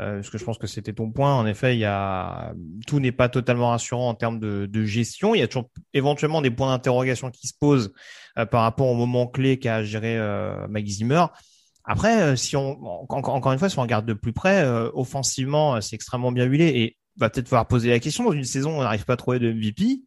Euh, 0.00 0.16
parce 0.16 0.30
que 0.30 0.38
je 0.38 0.44
pense 0.44 0.58
que 0.58 0.66
c'était 0.66 0.92
ton 0.92 1.10
point. 1.10 1.34
En 1.34 1.46
effet, 1.46 1.74
il 1.74 1.80
y 1.80 1.84
a 1.84 2.52
tout 2.86 3.00
n'est 3.00 3.12
pas 3.12 3.28
totalement 3.28 3.70
rassurant 3.70 4.08
en 4.08 4.14
termes 4.14 4.38
de, 4.38 4.66
de 4.66 4.84
gestion. 4.84 5.34
Il 5.34 5.40
y 5.40 5.42
a 5.42 5.48
toujours 5.48 5.68
éventuellement 5.92 6.40
des 6.40 6.50
points 6.50 6.68
d'interrogation 6.68 7.30
qui 7.30 7.48
se 7.48 7.54
posent 7.58 7.92
euh, 8.38 8.46
par 8.46 8.62
rapport 8.62 8.86
au 8.86 8.94
moment 8.94 9.26
clé 9.26 9.58
qu'a 9.58 9.82
géré 9.82 10.16
euh, 10.16 10.68
Mike 10.68 10.86
Zimmer. 10.88 11.26
Après, 11.90 12.20
euh, 12.20 12.36
si 12.36 12.54
on 12.54 12.78
encore, 13.08 13.50
une 13.50 13.58
fois, 13.58 13.70
si 13.70 13.78
on 13.78 13.82
regarde 13.82 14.04
de 14.04 14.12
plus 14.12 14.34
près, 14.34 14.62
euh, 14.62 14.90
offensivement, 14.92 15.80
c'est 15.80 15.96
extrêmement 15.96 16.30
bien 16.32 16.44
huilé 16.44 16.66
et 16.66 16.98
va 17.16 17.30
peut-être 17.30 17.48
falloir 17.48 17.66
poser 17.66 17.88
la 17.88 17.98
question 17.98 18.24
dans 18.24 18.32
une 18.32 18.44
saison 18.44 18.76
où 18.76 18.80
on 18.80 18.82
n'arrive 18.82 19.06
pas 19.06 19.14
à 19.14 19.16
trouver 19.16 19.38
de 19.38 19.50
MVP. 19.50 20.02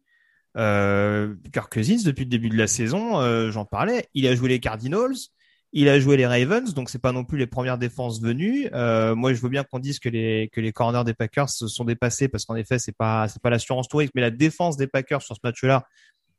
Euh, 0.56 1.34
Kirk 1.52 1.76
depuis 1.76 2.24
le 2.24 2.30
début 2.30 2.50
de 2.50 2.56
la 2.56 2.68
saison, 2.68 3.50
j'en 3.50 3.64
parlais, 3.64 4.06
il 4.14 4.28
a 4.28 4.34
joué 4.36 4.48
les 4.48 4.60
Cardinals, 4.60 5.16
il 5.72 5.88
a 5.88 5.98
joué 5.98 6.16
les 6.18 6.26
Ravens, 6.26 6.74
donc 6.74 6.90
c'est 6.90 6.98
pas 6.98 7.12
non 7.12 7.24
plus 7.24 7.38
les 7.38 7.46
premières 7.46 7.78
défenses 7.78 8.20
venues. 8.20 8.68
Euh, 8.74 9.14
moi, 9.14 9.32
je 9.32 9.40
veux 9.40 9.48
bien 9.48 9.64
qu'on 9.64 9.78
dise 9.78 9.98
que 9.98 10.10
les 10.10 10.50
que 10.52 10.60
les 10.60 10.72
corners 10.72 11.04
des 11.04 11.14
Packers 11.14 11.48
se 11.48 11.66
sont 11.66 11.84
dépassés 11.84 12.28
parce 12.28 12.44
qu'en 12.44 12.56
effet, 12.56 12.78
c'est 12.78 12.96
pas 12.96 13.26
c'est 13.28 13.40
pas 13.40 13.48
l'assurance 13.50 13.88
touriste, 13.88 14.12
mais 14.14 14.20
la 14.20 14.30
défense 14.30 14.76
des 14.76 14.86
Packers 14.86 15.22
sur 15.22 15.34
ce 15.34 15.40
match-là, 15.42 15.86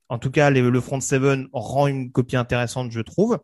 en 0.09 0.19
tout 0.19 0.29
cas, 0.29 0.51
le 0.51 0.81
front 0.81 1.01
seven 1.01 1.47
rend 1.51 1.87
une 1.87 2.11
copie 2.11 2.35
intéressante, 2.35 2.91
je 2.91 3.01
trouve. 3.01 3.39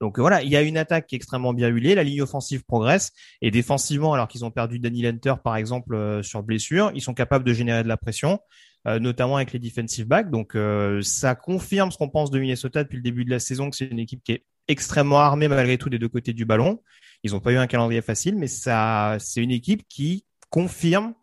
Donc 0.00 0.18
voilà, 0.18 0.42
il 0.42 0.48
y 0.48 0.56
a 0.56 0.62
une 0.62 0.78
attaque 0.78 1.06
qui 1.06 1.14
est 1.14 1.18
extrêmement 1.18 1.52
bien 1.52 1.68
huilée, 1.68 1.94
la 1.94 2.02
ligne 2.02 2.22
offensive 2.22 2.64
progresse 2.64 3.12
et 3.42 3.50
défensivement, 3.50 4.14
alors 4.14 4.28
qu'ils 4.28 4.46
ont 4.46 4.50
perdu 4.50 4.78
Danny 4.78 5.02
Lenter 5.02 5.34
par 5.44 5.56
exemple 5.56 5.94
euh, 5.94 6.22
sur 6.22 6.42
blessure, 6.42 6.90
ils 6.94 7.02
sont 7.02 7.12
capables 7.12 7.44
de 7.44 7.52
générer 7.52 7.82
de 7.82 7.88
la 7.88 7.98
pression, 7.98 8.40
euh, 8.86 8.98
notamment 8.98 9.36
avec 9.36 9.52
les 9.52 9.58
defensive 9.58 10.06
backs. 10.06 10.30
Donc 10.30 10.56
ça 11.02 11.34
confirme 11.34 11.90
ce 11.90 11.98
qu'on 11.98 12.08
pense 12.08 12.30
de 12.30 12.38
Minnesota 12.38 12.82
depuis 12.82 12.96
le 12.96 13.02
début 13.02 13.26
de 13.26 13.30
la 13.30 13.40
saison, 13.40 13.68
que 13.68 13.76
c'est 13.76 13.84
une 13.84 13.98
équipe 13.98 14.22
qui 14.24 14.32
est 14.32 14.44
extrêmement 14.70 15.20
armée 15.20 15.48
malgré 15.48 15.78
tout 15.78 15.88
des 15.88 15.98
deux 15.98 16.08
côtés 16.08 16.32
du 16.32 16.44
ballon. 16.44 16.82
Ils 17.22 17.32
n'ont 17.32 17.40
pas 17.40 17.52
eu 17.52 17.56
un 17.56 17.66
calendrier 17.66 18.02
facile, 18.02 18.36
mais 18.36 18.46
c'est 18.46 19.42
une 19.42 19.50
équipe 19.50 19.86
qui 19.88 20.24
confirme 20.48 21.14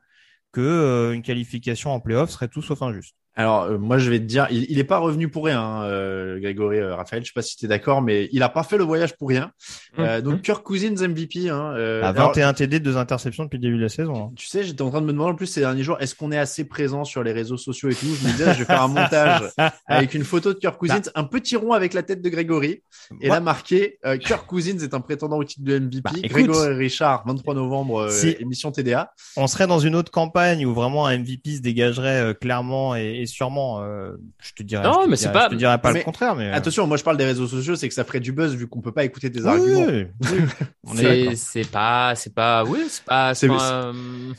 que 0.51 0.61
euh, 0.61 1.21
qualification 1.21 1.91
en 1.91 1.99
playoff 1.99 2.29
serait 2.29 2.47
tout 2.47 2.61
sauf 2.61 2.81
injuste. 2.81 3.15
Alors, 3.37 3.63
euh, 3.63 3.77
moi, 3.77 3.97
je 3.99 4.09
vais 4.09 4.19
te 4.19 4.25
dire, 4.25 4.47
il, 4.49 4.65
il 4.69 4.79
est 4.79 4.83
pas 4.83 4.97
revenu 4.97 5.29
pour 5.29 5.45
rien, 5.45 5.61
hein, 5.61 5.83
euh, 5.83 6.39
Grégory 6.39 6.79
euh, 6.79 6.95
Raphaël. 6.95 7.23
Je 7.23 7.27
sais 7.27 7.33
pas 7.35 7.41
si 7.43 7.55
tu 7.55 7.65
es 7.65 7.67
d'accord, 7.67 8.01
mais 8.01 8.27
il 8.31 8.41
a 8.43 8.49
pas 8.49 8.63
fait 8.63 8.77
le 8.77 8.83
voyage 8.83 9.15
pour 9.15 9.29
rien. 9.29 9.51
Euh, 9.99 10.21
donc, 10.21 10.41
Kirk 10.41 10.63
Cousins 10.63 10.95
MVP. 11.07 11.49
Hein, 11.49 11.73
euh, 11.77 12.01
À 12.03 12.09
alors, 12.09 12.27
21 12.29 12.53
TD, 12.53 12.79
deux 12.79 12.97
interceptions 12.97 13.43
depuis 13.43 13.57
le 13.57 13.61
début 13.61 13.77
de 13.77 13.83
la 13.83 13.89
saison. 13.89 14.15
hein. 14.15 14.31
tu 14.35 14.47
sais, 14.47 14.63
j'étais 14.63 14.81
en 14.81 14.89
train 14.89 15.01
de 15.01 15.05
me 15.05 15.11
demander 15.13 15.31
en 15.31 15.35
plus 15.35 15.45
ces 15.47 15.59
derniers 15.59 15.83
jours, 15.83 15.97
est-ce 15.99 16.15
qu'on 16.15 16.31
est 16.31 16.37
assez 16.37 16.65
présent 16.65 17.03
sur 17.03 17.21
les 17.23 17.31
réseaux 17.31 17.57
sociaux 17.57 17.89
et 17.89 17.95
tout? 17.95 18.07
Je 18.07 18.25
me 18.27 18.31
disais, 18.31 18.53
je 18.53 18.59
vais 18.59 18.65
faire 18.65 18.81
un 18.81 18.87
montage 18.87 19.41
avec 19.87 20.15
une 20.15 20.23
photo 20.23 20.53
de 20.53 20.57
Kirk 20.59 20.77
Cousins, 20.79 21.01
un 21.13 21.23
petit 21.23 21.55
rond 21.55 21.73
avec 21.73 21.93
la 21.93 22.01
tête 22.01 22.23
de 22.23 22.29
Grégory, 22.29 22.81
et 23.21 23.27
là 23.29 23.39
marqué 23.39 23.99
euh, 24.05 24.17
Kirk 24.17 24.47
Cousins 24.47 24.79
est 24.79 24.93
un 24.95 24.99
prétendant 25.01 25.37
au 25.37 25.43
titre 25.43 25.63
de 25.63 25.77
MVP. 25.77 26.01
Bah, 26.03 26.11
écoute, 26.17 26.31
Grégory 26.31 26.73
Richard, 26.73 27.23
23 27.27 27.53
novembre, 27.53 28.01
euh, 28.05 28.09
si- 28.09 28.35
émission 28.39 28.71
TDA. 28.71 29.11
On 29.35 29.45
serait 29.45 29.67
dans 29.67 29.79
une 29.79 29.95
autre 29.95 30.11
campagne 30.11 30.65
où 30.65 30.73
vraiment 30.73 31.05
un 31.05 31.17
MVP 31.19 31.57
se 31.57 31.61
dégagerait 31.61 32.21
euh, 32.21 32.33
clairement 32.33 32.95
et, 32.95 33.21
et 33.21 33.26
sûrement. 33.27 33.81
euh, 33.83 34.13
je 34.39 34.53
te 34.53 34.63
dirais. 34.63 34.83
Non, 34.83 35.03
te 35.03 35.09
mais 35.09 35.15
c'est 35.15 35.31
pas- 35.31 35.45
Je 35.45 35.51
te 35.51 35.55
dirais 35.55 35.79
pas 35.79 35.91
Mais 35.91 35.99
le 35.99 36.05
contraire, 36.05 36.35
mais. 36.35 36.47
euh, 36.49 36.53
Attention, 36.53 36.87
moi 36.87 36.97
je 36.97 37.03
parle 37.03 37.17
des 37.17 37.25
réseaux 37.25 37.47
sociaux, 37.47 37.75
c'est 37.75 37.87
que 37.87 37.93
ça 37.93 38.03
ferait 38.03 38.19
du 38.19 38.31
buzz 38.31 38.55
vu 38.55 38.67
qu'on 38.67 38.81
peut 38.81 38.91
pas 38.91 39.03
écouter 39.03 39.29
oui, 39.43 39.47
arguments. 39.47 39.85
oui, 39.85 40.05
oui. 40.21 40.39
On 40.83 40.97
est 40.97 41.35
c'est 41.35 41.69
pas 41.69 42.15
c'est 42.15 42.33
pas 42.33 42.63
oui 42.63 42.79
c'est 42.89 43.03
pas 43.03 43.33
c'est 43.35 43.47
C'est- 43.47 43.55
pas, 43.55 43.85
euh, 43.87 44.33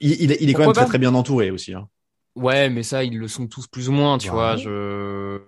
Il, 0.00 0.10
il 0.22 0.32
est, 0.32 0.38
il 0.40 0.50
est 0.50 0.54
quand 0.54 0.64
même 0.64 0.72
très 0.72 0.86
très 0.86 0.98
bien 0.98 1.14
entouré 1.14 1.50
aussi. 1.50 1.72
Hein. 1.74 1.88
Ouais, 2.34 2.68
mais 2.68 2.82
ça, 2.82 3.04
ils 3.04 3.16
le 3.16 3.28
sont 3.28 3.46
tous 3.46 3.66
plus 3.68 3.88
ou 3.88 3.92
moins, 3.92 4.18
tu 4.18 4.28
Ouais. 4.28 4.34
vois. 4.34 4.56
Je. 4.56 5.40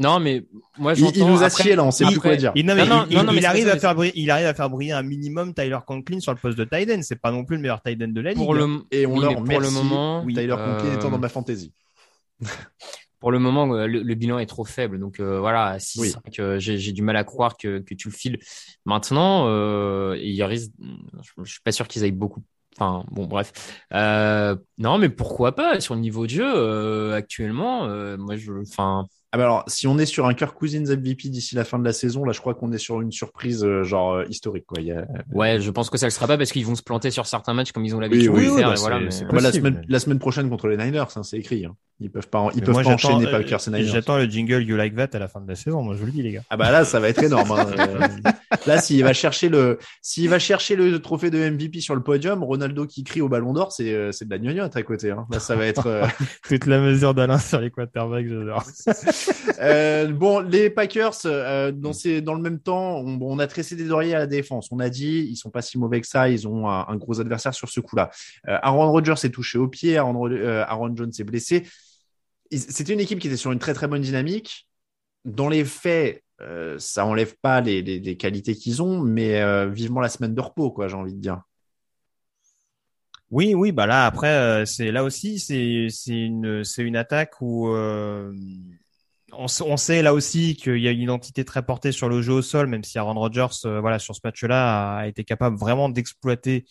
Non, 0.00 0.18
mais 0.18 0.44
moi, 0.78 0.94
Il, 0.94 0.98
j'entends. 0.98 1.12
il 1.14 1.26
nous 1.26 1.42
a 1.42 1.46
après- 1.46 1.62
scié 1.62 1.76
là, 1.76 1.84
on 1.84 1.90
sait 1.92 2.06
plus 2.06 2.18
quoi 2.18 2.34
dire. 2.34 2.50
Il, 2.56 2.64
non, 2.66 2.74
mais 2.74 2.86
Non, 2.86 2.96
non, 3.00 3.06
il, 3.10 3.16
non, 3.16 3.22
non, 3.24 3.32
il 3.32 3.34
mais 3.36 3.40
c'est 3.42 3.46
arrive 3.46 3.66
ça, 3.66 3.74
à 3.74 3.78
faire 3.78 3.94
briller, 3.94 4.12
il 4.16 4.30
arrive 4.30 4.46
à 4.46 4.54
faire 4.54 4.68
briller 4.70 4.92
un 4.92 5.02
minimum 5.02 5.54
Tyler 5.54 5.78
Conklin 5.86 6.18
sur 6.20 6.32
le 6.32 6.38
poste 6.38 6.58
de 6.58 6.64
tight 6.64 6.90
end. 6.90 7.00
C'est 7.02 7.20
pas 7.20 7.30
non 7.30 7.44
plus 7.44 7.56
le 7.56 7.62
meilleur 7.62 7.80
tight 7.82 8.02
end 8.02 8.08
de 8.08 8.20
la 8.20 8.30
ligue. 8.30 8.38
Pour 8.38 8.54
le, 8.54 8.80
Et 8.90 9.06
on 9.06 9.14
oui, 9.14 9.20
leur 9.20 9.34
pour 9.44 9.60
le 9.60 9.70
moment, 9.70 10.24
Tyler 10.26 10.48
Conklin 10.56 10.86
euh, 10.90 10.94
étant 10.96 11.10
dans 11.10 11.18
ma 11.18 11.28
fantaisie. 11.28 11.72
pour 13.20 13.30
le 13.32 13.38
moment, 13.38 13.70
euh, 13.74 13.86
le, 13.86 14.02
le 14.02 14.14
bilan 14.14 14.38
est 14.38 14.46
trop 14.46 14.64
faible. 14.64 14.98
Donc 14.98 15.20
euh, 15.20 15.38
voilà, 15.40 15.78
si 15.78 16.00
Oui. 16.00 16.08
c'est 16.08 16.18
vrai 16.18 16.30
que 16.30 16.58
j'ai 16.58 16.92
du 16.92 17.02
mal 17.02 17.16
à 17.16 17.24
croire 17.24 17.56
que, 17.58 17.80
que 17.80 17.94
tu 17.94 18.08
le 18.08 18.14
files 18.14 18.38
maintenant. 18.86 19.44
Euh, 19.48 20.16
il 20.22 20.42
risque, 20.44 20.70
je, 20.80 21.44
je 21.44 21.50
suis 21.52 21.60
pas 21.62 21.72
sûr 21.72 21.86
qu'ils 21.86 22.02
aillent 22.04 22.12
beaucoup. 22.12 22.42
Enfin 22.78 23.04
bon, 23.10 23.26
bref. 23.26 23.52
Euh, 23.92 24.56
non, 24.78 24.96
mais 24.96 25.10
pourquoi 25.10 25.54
pas 25.54 25.80
sur 25.80 25.94
le 25.94 26.00
niveau 26.00 26.24
de 26.24 26.30
jeu 26.30 26.50
euh, 26.56 27.12
actuellement. 27.14 27.84
euh, 27.84 28.16
moi, 28.16 28.36
je, 28.36 28.52
enfin, 28.62 29.06
Ah 29.32 29.38
bah 29.38 29.44
alors, 29.44 29.64
si 29.68 29.86
on 29.86 29.96
est 29.98 30.06
sur 30.06 30.26
un 30.26 30.34
Kirk 30.34 30.56
Cousins 30.58 30.80
MVP 30.84 31.28
d'ici 31.28 31.54
la 31.54 31.64
fin 31.64 31.78
de 31.78 31.84
la 31.84 31.92
saison, 31.92 32.24
là 32.24 32.32
je 32.32 32.40
crois 32.40 32.54
qu'on 32.54 32.72
est 32.72 32.78
sur 32.78 33.00
une 33.00 33.12
surprise 33.12 33.62
euh, 33.64 33.84
genre 33.84 34.14
euh, 34.14 34.24
historique 34.28 34.66
quoi. 34.66 34.80
Il 34.80 34.88
y 34.88 34.92
a... 34.92 35.06
ouais, 35.32 35.60
je 35.60 35.70
pense 35.70 35.88
que 35.88 35.98
ça 35.98 36.06
le 36.06 36.10
sera 36.10 36.26
pas 36.26 36.36
parce 36.36 36.50
qu'ils 36.50 36.66
vont 36.66 36.74
se 36.74 36.82
planter 36.82 37.12
sur 37.12 37.26
certains 37.26 37.54
matchs 37.54 37.70
comme 37.70 37.84
ils 37.84 37.94
ont 37.94 38.00
l'habitude 38.00 38.28
oui, 38.30 38.46
de 38.46 38.50
oui, 38.50 38.56
faire. 38.58 38.68
bah, 38.70 38.74
et 38.76 38.80
voilà, 38.80 38.98
mais- 38.98 39.08
bah, 39.32 39.40
la, 39.40 39.52
semaine, 39.52 39.84
la 39.88 39.98
semaine 40.00 40.18
prochaine 40.18 40.50
contre 40.50 40.66
les 40.66 40.76
Niners, 40.76 41.04
hein, 41.14 41.22
c'est 41.22 41.38
écrit. 41.38 41.64
Hein. 41.64 41.76
Ils 42.02 42.10
peuvent 42.10 42.28
pas, 42.28 42.48
ils 42.54 42.60
Mais 42.60 42.64
peuvent 42.64 42.74
moi, 42.74 42.82
pas 42.82 42.90
enchaîner 42.94 43.26
euh, 43.26 43.30
Packers 43.30 43.60
et 43.68 43.70
Niners. 43.70 43.84
J'attends 43.92 44.16
le 44.16 44.24
jingle 44.24 44.62
You 44.62 44.74
Like 44.74 44.96
That 44.96 45.10
à 45.12 45.18
la 45.18 45.28
fin 45.28 45.40
de 45.42 45.46
la 45.46 45.54
saison. 45.54 45.82
Moi, 45.82 45.94
je 45.94 46.00
vous 46.00 46.06
le 46.06 46.12
dis, 46.12 46.22
les 46.22 46.32
gars. 46.32 46.42
Ah 46.48 46.56
bah 46.56 46.70
là, 46.72 46.84
ça 46.86 46.98
va 46.98 47.10
être 47.10 47.22
énorme. 47.22 47.52
hein. 47.52 47.66
Euh, 47.78 48.08
là, 48.66 48.80
s'il 48.80 49.04
va 49.04 49.12
chercher 49.12 49.50
le, 49.50 49.78
s'il 50.00 50.30
va 50.30 50.38
chercher 50.38 50.76
le 50.76 50.98
trophée 51.00 51.28
de 51.30 51.38
MVP 51.50 51.80
sur 51.82 51.94
le 51.94 52.02
podium, 52.02 52.42
Ronaldo 52.42 52.86
qui 52.86 53.04
crie 53.04 53.20
au 53.20 53.28
Ballon 53.28 53.52
d'Or, 53.52 53.70
c'est, 53.70 53.92
euh, 53.92 54.12
c'est 54.12 54.24
de 54.24 54.30
la 54.30 54.38
gnognotte 54.38 54.74
à 54.76 54.82
côté. 54.82 55.10
Hein. 55.10 55.26
Là, 55.30 55.40
ça 55.40 55.54
va 55.56 55.66
être. 55.66 55.86
euh, 55.88 56.06
Toute 56.48 56.64
la 56.64 56.80
mesure 56.80 57.12
d'Alain 57.12 57.38
sur 57.38 57.60
les 57.60 57.70
quarterbacks, 57.70 58.26
j'adore. 58.26 58.64
Euh, 59.60 60.10
bon, 60.10 60.40
les 60.40 60.70
Packers, 60.70 61.26
euh, 61.26 61.70
dans, 61.70 61.92
le 61.92 62.40
même 62.40 62.60
temps, 62.60 62.96
on, 63.00 63.38
a 63.38 63.46
tressé 63.46 63.76
des 63.76 63.90
oreillers 63.90 64.14
à 64.14 64.20
la 64.20 64.26
défense. 64.26 64.68
On 64.70 64.80
a 64.80 64.88
dit, 64.88 65.26
ils 65.28 65.36
sont 65.36 65.50
pas 65.50 65.60
si 65.60 65.76
mauvais 65.76 66.00
que 66.00 66.06
ça. 66.06 66.30
Ils 66.30 66.48
ont 66.48 66.66
un, 66.68 66.96
gros 66.96 67.20
adversaire 67.20 67.52
sur 67.52 67.68
ce 67.68 67.80
coup-là. 67.80 68.10
Euh, 68.48 68.58
Aaron 68.62 68.90
Rodgers 68.90 69.16
s'est 69.16 69.30
touché 69.30 69.58
au 69.58 69.68
pied. 69.68 69.98
Aaron, 69.98 70.96
Jones 70.96 71.12
s'est 71.12 71.24
blessé. 71.24 71.66
C'était 72.50 72.94
une 72.94 73.00
équipe 73.00 73.18
qui 73.18 73.26
était 73.26 73.36
sur 73.36 73.52
une 73.52 73.58
très 73.58 73.74
très 73.74 73.86
bonne 73.86 74.00
dynamique. 74.00 74.66
Dans 75.26 75.50
les 75.50 75.64
faits, 75.64 76.24
ça 76.78 77.04
enlève 77.04 77.34
pas 77.42 77.60
les, 77.60 78.16
qualités 78.16 78.54
qu'ils 78.54 78.82
ont, 78.82 79.00
mais 79.00 79.68
vivement 79.68 80.00
la 80.00 80.08
semaine 80.08 80.34
de 80.34 80.40
repos, 80.40 80.70
quoi. 80.70 80.88
J'ai 80.88 80.96
envie 80.96 81.14
de 81.14 81.20
dire. 81.20 81.42
Oui, 83.30 83.54
oui, 83.54 83.72
bah 83.72 83.86
là 83.86 84.06
après 84.06 84.64
c'est 84.66 84.90
là 84.90 85.04
aussi 85.04 85.38
c'est 85.38 86.16
une 86.16 86.96
attaque 86.96 87.34
où 87.42 87.68
on, 89.32 89.46
on, 89.64 89.76
sait 89.76 90.02
là 90.02 90.14
aussi 90.14 90.56
qu'il 90.56 90.78
y 90.78 90.88
a 90.88 90.90
une 90.90 91.00
identité 91.00 91.44
très 91.44 91.62
portée 91.62 91.92
sur 91.92 92.08
le 92.08 92.22
jeu 92.22 92.32
au 92.32 92.42
sol, 92.42 92.66
même 92.66 92.84
si 92.84 92.98
Aaron 92.98 93.14
Rodgers 93.14 93.46
euh, 93.64 93.80
voilà 93.80 93.98
sur 93.98 94.14
ce 94.14 94.20
match-là 94.24 94.98
a, 94.98 95.06
été 95.06 95.24
capable 95.24 95.56
vraiment 95.56 95.88
d'exploiter 95.88 96.64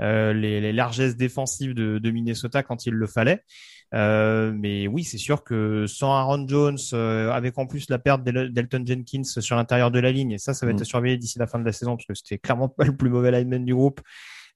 les, 0.00 0.60
les, 0.60 0.72
largesses 0.72 1.16
défensives 1.16 1.72
de, 1.72 1.98
de, 1.98 2.10
Minnesota 2.10 2.64
quand 2.64 2.84
il 2.84 2.94
le 2.94 3.06
fallait. 3.06 3.44
mais 3.92 4.88
oui, 4.88 5.04
c'est 5.04 5.18
sûr 5.18 5.44
que 5.44 5.86
sans 5.86 6.12
Aaron 6.12 6.48
Jones, 6.48 6.78
avec 6.92 7.56
en 7.58 7.66
plus 7.66 7.88
la 7.88 8.00
perte 8.00 8.24
d'Elton 8.24 8.84
Jenkins 8.84 9.22
sur 9.22 9.54
l'intérieur 9.54 9.92
de 9.92 10.00
la 10.00 10.10
ligne, 10.10 10.32
et 10.32 10.38
ça, 10.38 10.52
ça 10.52 10.66
va 10.66 10.72
être 10.72 10.80
mm. 10.80 10.84
surveillé 10.84 11.16
d'ici 11.16 11.38
la 11.38 11.46
fin 11.46 11.60
de 11.60 11.64
la 11.64 11.72
saison 11.72 11.96
parce 11.96 12.06
que 12.06 12.14
c'était 12.14 12.38
clairement 12.38 12.68
pas 12.68 12.84
le 12.84 12.96
plus 12.96 13.08
mauvais 13.08 13.30
lineman 13.30 13.64
du 13.64 13.74
groupe. 13.74 14.00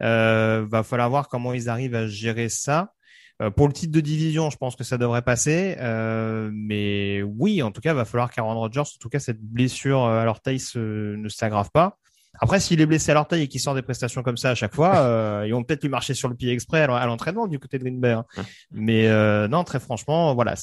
Euh, 0.02 0.64
va 0.70 0.82
falloir 0.82 1.10
voir 1.10 1.28
comment 1.28 1.52
ils 1.52 1.68
arrivent 1.68 1.94
à 1.94 2.06
gérer 2.06 2.48
ça. 2.48 2.92
Euh, 3.40 3.50
pour 3.50 3.68
le 3.68 3.72
titre 3.72 3.92
de 3.92 4.00
division, 4.00 4.50
je 4.50 4.56
pense 4.56 4.74
que 4.74 4.84
ça 4.84 4.98
devrait 4.98 5.22
passer. 5.22 5.76
Euh, 5.78 6.50
mais 6.52 7.22
oui, 7.22 7.62
en 7.62 7.70
tout 7.70 7.80
cas, 7.80 7.94
va 7.94 8.04
falloir 8.04 8.30
qu'Aaron 8.30 8.54
Rodgers, 8.54 8.80
en 8.80 8.98
tout 9.00 9.08
cas, 9.08 9.20
cette 9.20 9.40
blessure 9.40 10.04
à 10.04 10.24
l'orteil 10.24 10.60
ne 10.74 11.28
s'aggrave 11.28 11.70
pas. 11.72 11.98
Après, 12.40 12.60
s'il 12.60 12.80
est 12.80 12.86
blessé 12.86 13.10
à 13.10 13.14
l'orteil 13.14 13.42
et 13.42 13.48
qu'il 13.48 13.60
sort 13.60 13.74
des 13.74 13.82
prestations 13.82 14.22
comme 14.22 14.36
ça 14.36 14.50
à 14.50 14.54
chaque 14.54 14.74
fois, 14.74 14.96
euh, 14.98 15.44
ils 15.46 15.52
vont 15.52 15.64
peut-être 15.64 15.82
lui 15.82 15.90
marcher 15.90 16.14
sur 16.14 16.28
le 16.28 16.34
pied 16.34 16.52
exprès 16.52 16.82
à 16.82 17.06
l'entraînement 17.06 17.46
du 17.46 17.58
côté 17.58 17.78
de 17.78 17.84
Green 17.84 18.00
Bay. 18.00 18.12
Hein. 18.12 18.24
Mais 18.70 19.08
euh, 19.08 19.48
non, 19.48 19.64
très 19.64 19.80
franchement, 19.80 20.34
voilà. 20.34 20.54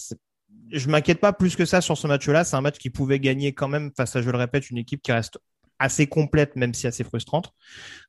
Je 0.72 0.90
m'inquiète 0.90 1.20
pas 1.20 1.34
plus 1.34 1.56
que 1.56 1.66
ça 1.66 1.82
sur 1.82 1.98
ce 1.98 2.08
match-là. 2.08 2.44
C'est 2.44 2.56
un 2.56 2.62
match 2.62 2.78
qui 2.78 2.90
pouvait 2.90 3.20
gagner 3.20 3.54
quand 3.54 3.68
même 3.68 3.92
face 3.96 4.16
à, 4.16 4.22
je 4.22 4.30
le 4.30 4.38
répète, 4.38 4.70
une 4.70 4.78
équipe 4.78 5.02
qui 5.02 5.12
reste 5.12 5.38
assez 5.80 6.08
complète, 6.08 6.56
même 6.56 6.74
si 6.74 6.88
assez 6.88 7.04
frustrante. 7.04 7.52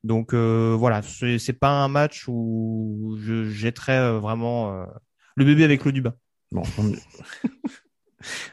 Donc 0.03 0.33
euh, 0.33 0.75
voilà, 0.77 1.01
c'est 1.01 1.53
pas 1.53 1.69
un 1.69 1.87
match 1.87 2.25
où 2.27 3.17
je 3.21 3.45
jetterais 3.45 3.97
euh, 3.97 4.19
vraiment 4.19 4.73
euh, 4.73 4.85
le 5.35 5.45
bébé 5.45 5.63
avec 5.63 5.83
l'eau 5.85 5.91
du 5.91 6.01
bain. 6.01 6.13
Bon, 6.51 6.63
on... 6.77 6.93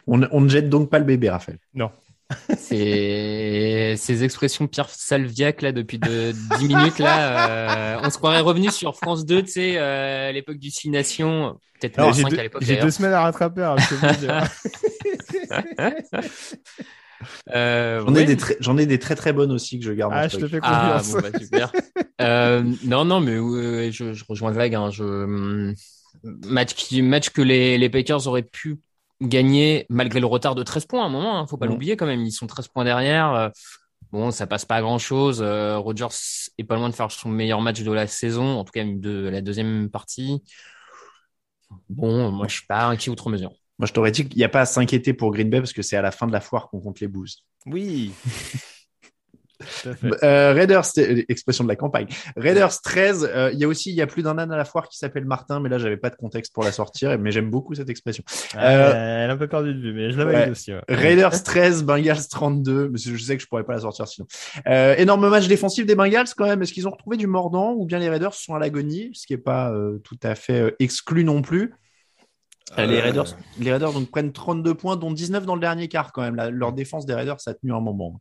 on, 0.32 0.40
ne 0.40 0.48
jette 0.48 0.68
donc 0.68 0.90
pas 0.90 0.98
le 0.98 1.04
bébé, 1.04 1.30
Raphaël. 1.30 1.58
Non. 1.74 1.90
C'est 2.56 3.94
ces 3.96 4.24
expressions 4.24 4.66
Pierre 4.66 4.88
Salviac 4.88 5.60
là 5.60 5.72
depuis 5.72 5.98
de 5.98 6.32
10 6.58 6.68
minutes 6.68 6.98
là, 6.98 8.00
on 8.02 8.10
se 8.10 8.16
croirait 8.16 8.40
revenu 8.40 8.70
sur 8.70 8.96
France 8.96 9.26
2, 9.26 9.42
tu 9.42 9.50
sais, 9.52 9.78
à 9.78 10.32
l'époque 10.32 10.56
du 10.56 10.70
Six 10.70 10.88
Nations, 10.88 11.58
peut-être 11.78 11.98
à 12.00 12.42
l'époque. 12.42 12.62
J'ai 12.64 12.78
deux 12.78 12.90
semaines 12.90 13.12
à 13.12 13.20
rattraper. 13.20 13.62
Hein, 13.62 13.76
Euh, 17.54 18.02
j'en 18.06 18.14
ai 18.14 18.24
des 18.24 18.36
j'en 18.60 18.78
ai 18.78 18.86
des 18.86 18.98
très 18.98 19.14
très 19.14 19.32
bonnes 19.32 19.52
aussi 19.52 19.78
que 19.78 19.84
je 19.84 19.92
garde. 19.92 20.12
Ah, 20.14 20.28
je 20.28 20.38
te 20.38 20.48
fais 20.48 20.60
ah, 20.62 21.00
confiance. 21.00 21.14
Ah, 21.16 21.20
bon, 21.20 21.30
bah, 21.30 21.38
super. 21.38 21.72
euh, 22.20 22.62
non, 22.84 23.04
non, 23.04 23.20
mais 23.20 23.92
je, 23.92 24.12
je, 24.12 24.24
rejoins 24.28 24.52
Greg. 24.52 24.74
Hein, 24.74 24.90
je, 24.90 25.04
hum, 25.04 25.74
match, 26.22 26.74
qui, 26.74 27.02
match 27.02 27.30
que 27.30 27.42
les, 27.42 27.78
les 27.78 27.90
Packers 27.90 28.26
auraient 28.26 28.42
pu 28.42 28.80
gagner 29.20 29.86
malgré 29.88 30.20
le 30.20 30.26
retard 30.26 30.54
de 30.54 30.62
13 30.62 30.86
points 30.86 31.02
à 31.02 31.06
un 31.06 31.10
moment. 31.10 31.38
Hein, 31.38 31.46
faut 31.46 31.56
pas 31.56 31.66
l'oublier 31.66 31.96
quand 31.96 32.06
même. 32.06 32.22
Ils 32.22 32.32
sont 32.32 32.46
13 32.46 32.68
points 32.68 32.84
derrière. 32.84 33.32
Euh, 33.32 33.48
bon, 34.12 34.30
ça 34.30 34.46
passe 34.46 34.64
pas 34.64 34.76
à 34.76 34.82
grand 34.82 34.98
chose. 34.98 35.40
Euh, 35.42 35.78
Rodgers 35.78 36.08
est 36.58 36.64
pas 36.64 36.76
loin 36.76 36.88
de 36.88 36.94
faire 36.94 37.10
son 37.10 37.28
meilleur 37.28 37.60
match 37.60 37.82
de 37.82 37.92
la 37.92 38.06
saison, 38.06 38.58
en 38.58 38.64
tout 38.64 38.72
cas 38.72 38.84
de 38.84 39.28
la 39.28 39.40
deuxième 39.40 39.90
partie. 39.90 40.42
Bon, 41.88 42.30
moi 42.30 42.46
je 42.48 42.56
suis 42.56 42.66
pas 42.66 42.86
inquiet 42.86 43.10
outre 43.10 43.30
mesure. 43.30 43.52
Moi, 43.78 43.86
je 43.86 43.92
t'aurais 43.92 44.12
dit 44.12 44.28
qu'il 44.28 44.38
n'y 44.38 44.44
a 44.44 44.48
pas 44.48 44.60
à 44.60 44.66
s'inquiéter 44.66 45.14
pour 45.14 45.32
Green 45.32 45.50
Bay 45.50 45.58
parce 45.58 45.72
que 45.72 45.82
c'est 45.82 45.96
à 45.96 46.02
la 46.02 46.10
fin 46.10 46.26
de 46.26 46.32
la 46.32 46.40
foire 46.40 46.68
qu'on 46.68 46.80
compte 46.80 47.00
les 47.00 47.08
bouses. 47.08 47.44
Oui. 47.66 48.12
Euh, 50.22 50.52
Raiders, 50.52 50.84
expression 51.28 51.64
de 51.64 51.68
la 51.68 51.76
campagne. 51.76 52.06
Raiders 52.36 52.80
13, 52.82 53.30
euh, 53.32 53.50
il 53.52 53.58
y 53.58 53.64
a 53.64 53.68
aussi, 53.68 53.90
il 53.90 53.96
y 53.96 54.02
a 54.02 54.06
plus 54.06 54.22
d'un 54.22 54.36
âne 54.38 54.52
à 54.52 54.56
la 54.56 54.64
foire 54.64 54.88
qui 54.88 54.98
s'appelle 54.98 55.24
Martin, 55.24 55.60
mais 55.60 55.68
là, 55.68 55.78
j'avais 55.78 55.96
pas 55.96 56.10
de 56.10 56.16
contexte 56.16 56.52
pour 56.52 56.64
la 56.64 56.72
sortir, 56.72 57.16
mais 57.18 57.30
j'aime 57.30 57.50
beaucoup 57.50 57.74
cette 57.74 57.88
expression. 57.88 58.24
Ah, 58.54 58.68
euh, 58.68 59.24
elle 59.24 59.30
a 59.30 59.32
un 59.32 59.36
peu 59.36 59.46
perdu 59.46 59.74
de 59.74 59.80
vue, 59.80 59.92
mais 59.92 60.10
je 60.10 60.18
la 60.18 60.24
valide 60.24 60.50
aussi. 60.50 60.72
Raiders 60.88 61.42
13, 61.42 61.84
Bengals 61.84 62.28
32, 62.28 62.90
mais 62.90 62.98
je 62.98 63.16
sais 63.16 63.36
que 63.36 63.42
je 63.42 63.48
pourrais 63.48 63.64
pas 63.64 63.74
la 63.74 63.80
sortir 63.80 64.08
sinon. 64.08 64.26
énorme 64.66 65.28
match 65.28 65.46
défensif 65.46 65.86
des 65.86 65.94
Bengals 65.94 66.28
quand 66.36 66.46
même. 66.46 66.62
Est-ce 66.62 66.72
qu'ils 66.72 66.88
ont 66.88 66.92
retrouvé 66.92 67.16
du 67.16 67.26
mordant 67.26 67.72
ou 67.72 67.86
bien 67.86 67.98
les 67.98 68.08
Raiders 68.08 68.34
sont 68.34 68.54
à 68.54 68.58
l'agonie, 68.58 69.10
ce 69.14 69.26
qui 69.26 69.34
est 69.34 69.38
pas 69.38 69.72
tout 70.02 70.18
à 70.22 70.34
fait 70.34 70.74
exclu 70.78 71.24
non 71.24 71.42
plus. 71.42 71.74
Euh, 72.78 72.86
les 72.86 73.00
Raiders, 73.00 73.36
les 73.58 73.72
Raiders 73.72 73.92
donc 73.92 74.10
prennent 74.10 74.32
32 74.32 74.74
points, 74.74 74.96
dont 74.96 75.12
19 75.12 75.44
dans 75.44 75.54
le 75.54 75.60
dernier 75.60 75.88
quart 75.88 76.12
quand 76.12 76.22
même. 76.22 76.36
leur 76.50 76.72
défense 76.72 77.04
des 77.04 77.14
Raiders, 77.14 77.40
ça 77.40 77.50
a 77.50 77.54
tenu 77.54 77.72
un 77.74 77.80
moment. 77.80 78.18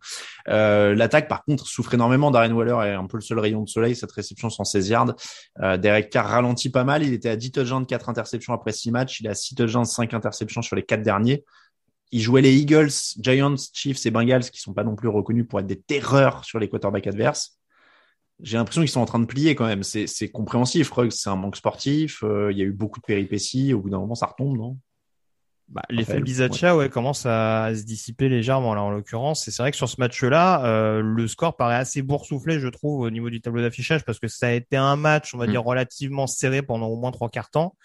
Euh, 0.49 0.93
L'attaque, 0.95 1.29
par 1.29 1.45
contre, 1.45 1.65
souffre 1.65 1.93
énormément. 1.93 2.29
Darren 2.29 2.51
Waller 2.51 2.89
est 2.89 2.93
un 2.93 3.05
peu 3.05 3.17
le 3.17 3.21
seul 3.21 3.39
rayon 3.39 3.61
de 3.61 3.69
soleil. 3.69 3.95
Cette 3.95 4.11
réception 4.11 4.49
116 4.49 4.89
yards. 4.89 5.15
Euh, 5.61 5.77
Derek 5.77 6.09
Carr 6.09 6.27
ralentit 6.27 6.69
pas 6.69 6.83
mal. 6.83 7.03
Il 7.03 7.13
était 7.13 7.29
à 7.29 7.37
10 7.37 7.51
touchdowns, 7.51 7.85
4 7.85 8.09
interceptions 8.09 8.53
après 8.53 8.73
6 8.73 8.91
matchs. 8.91 9.21
Il 9.21 9.27
est 9.27 9.29
à 9.29 9.35
6 9.35 9.55
touchdowns, 9.55 9.85
5 9.85 10.13
interceptions 10.13 10.61
sur 10.61 10.75
les 10.75 10.83
4 10.83 11.01
derniers. 11.01 11.45
Il 12.11 12.21
jouait 12.21 12.41
les 12.41 12.53
Eagles, 12.53 12.91
Giants, 13.19 13.55
Chiefs 13.73 14.05
et 14.05 14.11
Bengals, 14.11 14.49
qui 14.49 14.59
sont 14.59 14.73
pas 14.73 14.83
non 14.83 14.95
plus 14.95 15.07
reconnus 15.07 15.47
pour 15.49 15.59
être 15.61 15.65
des 15.65 15.79
terreurs 15.79 16.43
sur 16.43 16.59
les 16.59 16.69
quarterbacks 16.69 17.07
adverses 17.07 17.57
j'ai 18.43 18.57
l'impression 18.57 18.81
qu'ils 18.81 18.89
sont 18.89 18.99
en 18.99 19.05
train 19.05 19.19
de 19.19 19.25
plier 19.25 19.55
quand 19.55 19.65
même. 19.65 19.83
C'est 19.83 20.29
compréhensif. 20.29 20.91
C'est 21.09 21.29
un 21.29 21.35
manque 21.35 21.55
sportif. 21.55 22.23
Euh, 22.23 22.51
il 22.51 22.57
y 22.57 22.61
a 22.61 22.65
eu 22.65 22.73
beaucoup 22.73 22.99
de 22.99 23.05
péripéties. 23.05 23.73
Au 23.73 23.79
bout 23.79 23.89
d'un 23.89 23.99
moment, 23.99 24.15
ça 24.15 24.27
retombe, 24.27 24.57
non? 24.57 24.77
Bah, 25.69 25.81
L'effet 25.89 26.19
Bizacha 26.19 26.75
ouais. 26.75 26.89
commence 26.89 27.25
à, 27.25 27.71
se 27.73 27.83
dissiper 27.83 28.27
légèrement 28.27 28.75
là 28.75 28.83
en 28.83 28.91
l'occurrence. 28.91 29.47
Et 29.47 29.51
c'est 29.51 29.63
vrai 29.63 29.71
que 29.71 29.77
sur 29.77 29.87
ce 29.87 29.95
match-là, 29.97 30.65
euh, 30.65 31.01
le 31.01 31.27
score 31.27 31.55
paraît 31.55 31.77
assez 31.77 32.01
boursouflé, 32.01 32.59
je 32.59 32.67
trouve, 32.67 32.99
au 32.99 33.09
niveau 33.09 33.29
du 33.29 33.39
tableau 33.39 33.61
d'affichage, 33.61 34.03
parce 34.03 34.19
que 34.19 34.27
ça 34.27 34.47
a 34.47 34.51
été 34.51 34.75
un 34.75 34.97
match, 34.97 35.33
on 35.33 35.37
va 35.37 35.47
mm. 35.47 35.51
dire, 35.51 35.63
relativement 35.63 36.27
serré 36.27 36.61
pendant 36.61 36.87
au 36.87 36.97
moins 36.97 37.11
trois 37.11 37.29
quarts 37.29 37.49
temps, 37.49 37.77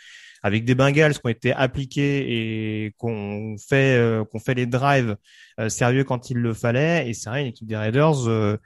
avec 0.42 0.64
des 0.64 0.74
Bengals 0.74 1.14
qui 1.14 1.20
ont 1.24 1.30
été 1.30 1.52
appliqués 1.52 2.86
et 2.86 2.94
qu'on 2.98 3.56
fait, 3.58 3.96
euh, 3.96 4.24
qu'on 4.24 4.40
fait 4.40 4.54
les 4.54 4.66
drives 4.66 5.16
sérieux 5.68 6.02
quand 6.02 6.30
il 6.30 6.38
le 6.38 6.52
fallait. 6.52 7.08
Et 7.08 7.14
c'est 7.14 7.30
vrai, 7.30 7.42
une 7.42 7.48
équipe 7.48 7.68
des 7.68 7.76
Raiders 7.76 8.58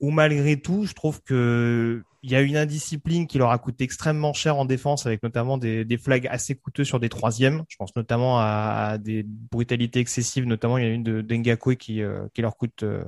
où 0.00 0.10
malgré 0.10 0.60
tout, 0.60 0.84
je 0.86 0.94
trouve 0.94 1.22
que 1.22 2.02
il 2.22 2.32
y 2.32 2.36
a 2.36 2.40
une 2.40 2.56
indiscipline 2.56 3.26
qui 3.26 3.38
leur 3.38 3.50
a 3.50 3.58
coûté 3.58 3.84
extrêmement 3.84 4.32
cher 4.32 4.56
en 4.56 4.64
défense, 4.64 5.06
avec 5.06 5.22
notamment 5.22 5.56
des, 5.56 5.84
des 5.84 5.98
flags 5.98 6.26
assez 6.26 6.56
coûteux 6.56 6.84
sur 6.84 6.98
des 6.98 7.08
troisièmes. 7.08 7.62
Je 7.68 7.76
pense 7.76 7.94
notamment 7.94 8.40
à, 8.40 8.98
des 8.98 9.24
brutalités 9.24 10.00
excessives, 10.00 10.44
notamment 10.44 10.78
il 10.78 10.84
y 10.84 10.86
a 10.86 10.90
une 10.90 11.04
de 11.04 11.20
Dengakwe 11.20 11.76
qui, 11.76 12.02
euh, 12.02 12.26
qui 12.34 12.42
leur 12.42 12.56
coûte 12.56 12.82
euh, 12.82 13.04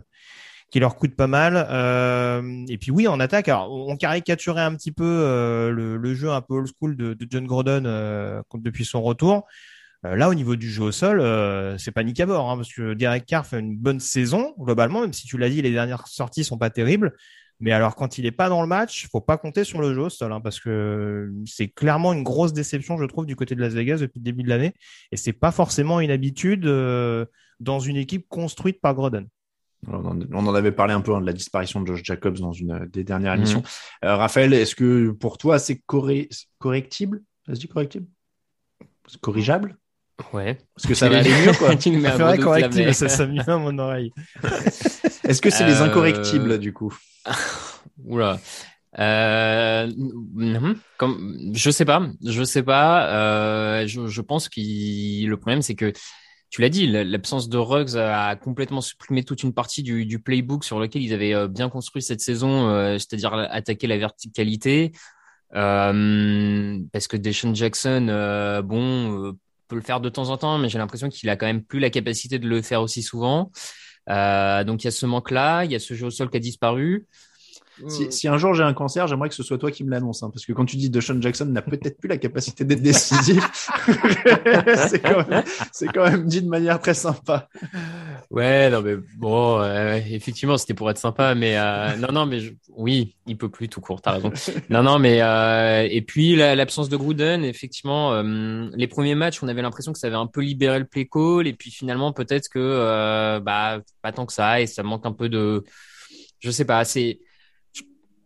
qui 0.70 0.78
leur 0.78 0.94
coûte 0.94 1.16
pas 1.16 1.26
mal. 1.26 1.66
Euh, 1.68 2.64
et 2.68 2.78
puis 2.78 2.92
oui, 2.92 3.08
en 3.08 3.18
attaque, 3.18 3.48
alors, 3.48 3.72
on 3.72 3.96
caricaturait 3.96 4.62
un 4.62 4.76
petit 4.76 4.92
peu 4.92 5.04
euh, 5.04 5.70
le, 5.72 5.96
le, 5.96 6.14
jeu 6.14 6.30
un 6.30 6.40
peu 6.40 6.54
old 6.54 6.68
school 6.68 6.96
de, 6.96 7.12
de 7.14 7.26
John 7.28 7.44
Gordon 7.44 7.82
depuis 8.54 8.84
son 8.84 9.02
retour. 9.02 9.46
Euh, 10.06 10.16
là, 10.16 10.28
au 10.30 10.34
niveau 10.34 10.56
du 10.56 10.70
jeu 10.70 10.84
au 10.84 10.92
sol, 10.92 11.20
euh, 11.20 11.76
c'est 11.76 11.90
pas 11.90 12.00
à 12.00 12.26
bord, 12.26 12.50
hein, 12.50 12.56
parce 12.56 12.72
que 12.72 12.94
Derek 12.94 13.26
Carr 13.26 13.46
fait 13.46 13.60
une 13.60 13.76
bonne 13.76 14.00
saison 14.00 14.54
globalement, 14.58 15.02
même 15.02 15.12
si 15.12 15.26
tu 15.26 15.36
l'as 15.36 15.50
dit, 15.50 15.60
les 15.60 15.72
dernières 15.72 16.06
sorties 16.06 16.44
sont 16.44 16.56
pas 16.56 16.70
terribles. 16.70 17.14
Mais 17.62 17.72
alors, 17.72 17.94
quand 17.94 18.16
il 18.16 18.24
est 18.24 18.32
pas 18.32 18.48
dans 18.48 18.62
le 18.62 18.66
match, 18.66 19.06
faut 19.12 19.20
pas 19.20 19.36
compter 19.36 19.64
sur 19.64 19.82
le 19.82 19.92
jeu 19.92 20.00
au 20.00 20.08
sol, 20.08 20.32
hein, 20.32 20.40
parce 20.40 20.58
que 20.58 21.30
c'est 21.44 21.68
clairement 21.68 22.14
une 22.14 22.22
grosse 22.22 22.54
déception, 22.54 22.96
je 22.96 23.04
trouve, 23.04 23.26
du 23.26 23.36
côté 23.36 23.54
de 23.54 23.60
Las 23.60 23.74
Vegas 23.74 23.98
depuis 23.98 24.18
le 24.18 24.24
début 24.24 24.42
de 24.42 24.48
l'année. 24.48 24.72
Et 25.12 25.18
c'est 25.18 25.34
pas 25.34 25.52
forcément 25.52 26.00
une 26.00 26.10
habitude 26.10 26.64
euh, 26.64 27.26
dans 27.60 27.78
une 27.78 27.96
équipe 27.96 28.26
construite 28.28 28.80
par 28.80 28.94
Groden. 28.94 29.28
On 29.88 30.46
en 30.46 30.54
avait 30.54 30.72
parlé 30.72 30.94
un 30.94 31.00
peu 31.02 31.14
hein, 31.14 31.20
de 31.20 31.26
la 31.26 31.32
disparition 31.32 31.80
de 31.80 31.86
Josh 31.86 32.02
Jacobs 32.04 32.38
dans 32.38 32.52
une 32.52 32.86
des 32.92 33.04
dernières 33.04 33.32
mhm. 33.32 33.38
émissions. 33.38 33.62
Raphaël, 34.02 34.52
est-ce 34.52 34.74
que 34.74 35.10
pour 35.10 35.38
toi 35.38 35.58
c'est 35.58 35.82
correctible? 35.86 37.22
Ça 37.46 37.54
se 37.54 37.60
dit 37.60 37.68
correctible? 37.68 38.06
Corrigeable? 39.22 39.78
Ouais. 40.32 40.58
Parce 40.74 40.86
que 40.86 40.94
ça 40.94 41.08
va 41.08 41.18
aller 41.18 41.30
mieux, 41.30 41.52
quoi. 41.52 41.70
c'est 41.80 41.90
vrai, 41.90 42.38
correctible, 42.38 42.94
ça 42.94 43.08
sonne 43.08 43.32
bien 43.32 43.44
à 43.46 43.58
mon 43.58 43.78
oreille. 43.78 44.12
Est-ce 45.24 45.40
que 45.40 45.50
c'est 45.50 45.66
les 45.66 45.80
euh, 45.80 45.84
incorrectibles, 45.84 46.58
du 46.58 46.72
coup 46.72 46.96
Oula. 48.04 48.38
Euh, 48.98 49.86
hmm, 49.86 50.74
comme, 50.98 51.52
je 51.54 51.70
sais 51.70 51.84
pas, 51.84 52.02
je 52.24 52.42
sais 52.42 52.62
pas. 52.62 53.06
Euh, 53.08 53.86
je, 53.86 54.06
je, 54.08 54.20
pense 54.20 54.48
que 54.48 54.60
le 54.60 55.36
problème, 55.36 55.62
c'est 55.62 55.76
que 55.76 55.92
tu 56.50 56.62
l'as 56.62 56.68
dit, 56.68 56.88
l'absence 56.88 57.48
de 57.48 57.58
Ruggs 57.58 57.96
a 57.96 58.34
complètement 58.34 58.80
supprimé 58.80 59.22
toute 59.22 59.44
une 59.44 59.54
partie 59.54 59.84
du, 59.84 60.04
du 60.04 60.18
playbook 60.18 60.64
sur 60.64 60.80
lequel 60.80 61.02
ils 61.02 61.14
avaient 61.14 61.32
euh, 61.32 61.46
bien 61.46 61.68
construit 61.68 62.02
cette 62.02 62.20
saison, 62.20 62.68
euh, 62.68 62.98
c'est-à-dire 62.98 63.32
attaquer 63.34 63.86
la 63.86 63.98
verticalité. 63.98 64.90
Euh, 65.54 66.78
parce 66.92 67.06
que 67.06 67.16
Deshaun 67.16 67.54
Jackson, 67.54 68.62
bon, 68.64 69.36
peut 69.70 69.76
le 69.76 69.82
faire 69.82 70.00
de 70.00 70.08
temps 70.08 70.28
en 70.28 70.36
temps, 70.36 70.58
mais 70.58 70.68
j'ai 70.68 70.78
l'impression 70.78 71.08
qu'il 71.08 71.30
a 71.30 71.36
quand 71.36 71.46
même 71.46 71.62
plus 71.62 71.78
la 71.78 71.90
capacité 71.90 72.38
de 72.38 72.48
le 72.48 72.60
faire 72.60 72.82
aussi 72.82 73.02
souvent. 73.02 73.50
Euh, 74.08 74.64
donc 74.64 74.82
il 74.82 74.86
y 74.86 74.88
a 74.88 74.90
ce 74.90 75.06
manque-là, 75.06 75.64
il 75.64 75.70
y 75.70 75.76
a 75.76 75.78
ce 75.78 75.94
jeu 75.94 76.06
au 76.06 76.10
sol 76.10 76.28
qui 76.28 76.36
a 76.36 76.40
disparu. 76.40 77.06
Si, 77.88 78.10
si 78.12 78.28
un 78.28 78.36
jour 78.38 78.54
j'ai 78.54 78.62
un 78.62 78.72
cancer, 78.74 79.06
j'aimerais 79.06 79.28
que 79.28 79.34
ce 79.34 79.42
soit 79.42 79.58
toi 79.58 79.70
qui 79.70 79.84
me 79.84 79.90
l'annonce, 79.90 80.22
hein, 80.22 80.30
parce 80.32 80.44
que 80.46 80.52
quand 80.52 80.64
tu 80.64 80.76
dis 80.76 80.90
Deshaun 80.90 81.20
Jackson 81.22 81.46
n'a 81.46 81.62
peut-être 81.62 81.98
plus 81.98 82.08
la 82.08 82.16
capacité 82.18 82.64
d'être 82.64 82.82
décisif, 82.82 83.44
c'est 84.88 85.00
quand, 85.00 85.28
même- 85.28 85.42
c'est 85.72 85.86
quand 85.88 86.04
même 86.10 86.26
dit 86.26 86.42
de 86.42 86.48
manière 86.48 86.80
très 86.80 86.94
sympa. 86.94 87.48
Ouais, 88.30 88.70
non 88.70 88.82
mais 88.82 88.96
bon, 89.16 89.60
euh, 89.60 89.98
effectivement, 90.10 90.56
c'était 90.56 90.74
pour 90.74 90.90
être 90.90 90.98
sympa, 90.98 91.34
mais 91.34 91.56
euh, 91.58 91.96
non, 91.96 92.08
non, 92.12 92.26
mais 92.26 92.40
je- 92.40 92.52
oui, 92.76 93.16
il 93.26 93.36
peut 93.36 93.48
plus 93.48 93.68
tout 93.68 93.80
court. 93.80 94.00
T'as 94.00 94.12
raison. 94.12 94.32
Non, 94.68 94.82
non, 94.82 94.98
mais 94.98 95.20
euh, 95.22 95.86
et 95.90 96.02
puis 96.02 96.36
la- 96.36 96.54
l'absence 96.54 96.88
de 96.88 96.96
Gruden, 96.96 97.44
effectivement, 97.44 98.12
euh, 98.12 98.68
les 98.74 98.86
premiers 98.86 99.14
matchs, 99.14 99.42
on 99.42 99.48
avait 99.48 99.62
l'impression 99.62 99.92
que 99.92 99.98
ça 99.98 100.06
avait 100.06 100.16
un 100.16 100.26
peu 100.26 100.40
libéré 100.42 100.78
le 100.78 100.84
play 100.84 101.06
call, 101.10 101.46
et 101.46 101.52
puis 101.52 101.70
finalement, 101.70 102.12
peut-être 102.12 102.48
que 102.48 102.58
euh, 102.60 103.40
bah 103.40 103.80
pas 104.02 104.12
tant 104.12 104.26
que 104.26 104.32
ça, 104.32 104.60
et 104.60 104.66
ça 104.66 104.82
manque 104.82 105.06
un 105.06 105.12
peu 105.12 105.28
de, 105.28 105.64
je 106.40 106.50
sais 106.50 106.64
pas, 106.64 106.84
c'est 106.84 107.20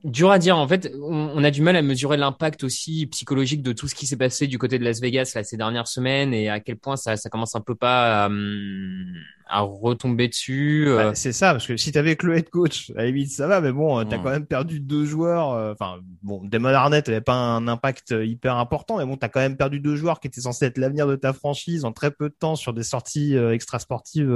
dur 0.04 0.30
à 0.30 0.38
dire. 0.38 0.56
En 0.56 0.68
fait, 0.68 0.92
on, 1.02 1.30
on 1.34 1.44
a 1.44 1.50
du 1.50 1.62
mal 1.62 1.76
à 1.76 1.82
mesurer 1.82 2.16
l'impact 2.16 2.62
aussi 2.64 3.06
psychologique 3.06 3.62
de 3.62 3.72
tout 3.72 3.88
ce 3.88 3.94
qui 3.94 4.06
s'est 4.06 4.16
passé 4.16 4.46
du 4.46 4.58
côté 4.58 4.78
de 4.78 4.84
Las 4.84 5.00
Vegas 5.00 5.32
là, 5.34 5.42
ces 5.44 5.56
dernières 5.56 5.88
semaines 5.88 6.32
et 6.34 6.48
à 6.50 6.60
quel 6.60 6.76
point 6.76 6.96
ça, 6.96 7.16
ça 7.16 7.30
commence 7.30 7.54
un 7.54 7.60
peu 7.60 7.74
pas 7.74 8.24
à, 8.24 8.26
hum, 8.26 9.06
à 9.46 9.60
retomber 9.60 10.28
dessus. 10.28 10.86
euh. 10.88 10.96
Bah, 11.10 11.14
c'est 11.14 11.32
ça, 11.32 11.52
parce 11.52 11.66
que 11.66 11.76
si 11.76 11.90
t'avais 11.92 12.16
que 12.16 12.26
le 12.26 12.36
head 12.36 12.50
coach, 12.50 12.90
à 12.96 13.00
la 13.00 13.06
limite 13.06 13.30
ça 13.30 13.46
va, 13.46 13.60
mais 13.60 13.72
bon, 13.72 13.98
euh, 13.98 14.04
t'as 14.04 14.18
quand 14.18 14.30
même 14.30 14.46
perdu 14.46 14.80
deux 14.80 15.04
joueurs. 15.04 15.52
euh, 15.52 15.72
Enfin, 15.72 15.98
bon, 16.22 16.40
Damon 16.44 16.68
Arnett 16.68 17.08
avait 17.08 17.20
pas 17.20 17.34
un 17.34 17.66
impact 17.68 18.12
euh, 18.12 18.24
hyper 18.24 18.56
important, 18.56 18.98
mais 18.98 19.06
bon, 19.06 19.16
t'as 19.16 19.28
quand 19.28 19.40
même 19.40 19.56
perdu 19.56 19.80
deux 19.80 19.96
joueurs 19.96 20.20
qui 20.20 20.28
étaient 20.28 20.40
censés 20.42 20.66
être 20.66 20.78
l'avenir 20.78 21.06
de 21.06 21.16
ta 21.16 21.32
franchise 21.32 21.84
en 21.84 21.92
très 21.92 22.10
peu 22.10 22.28
de 22.28 22.34
temps 22.38 22.56
sur 22.56 22.72
des 22.74 22.82
sorties 22.84 23.36
euh, 23.36 23.52
extrasportives. 23.52 24.30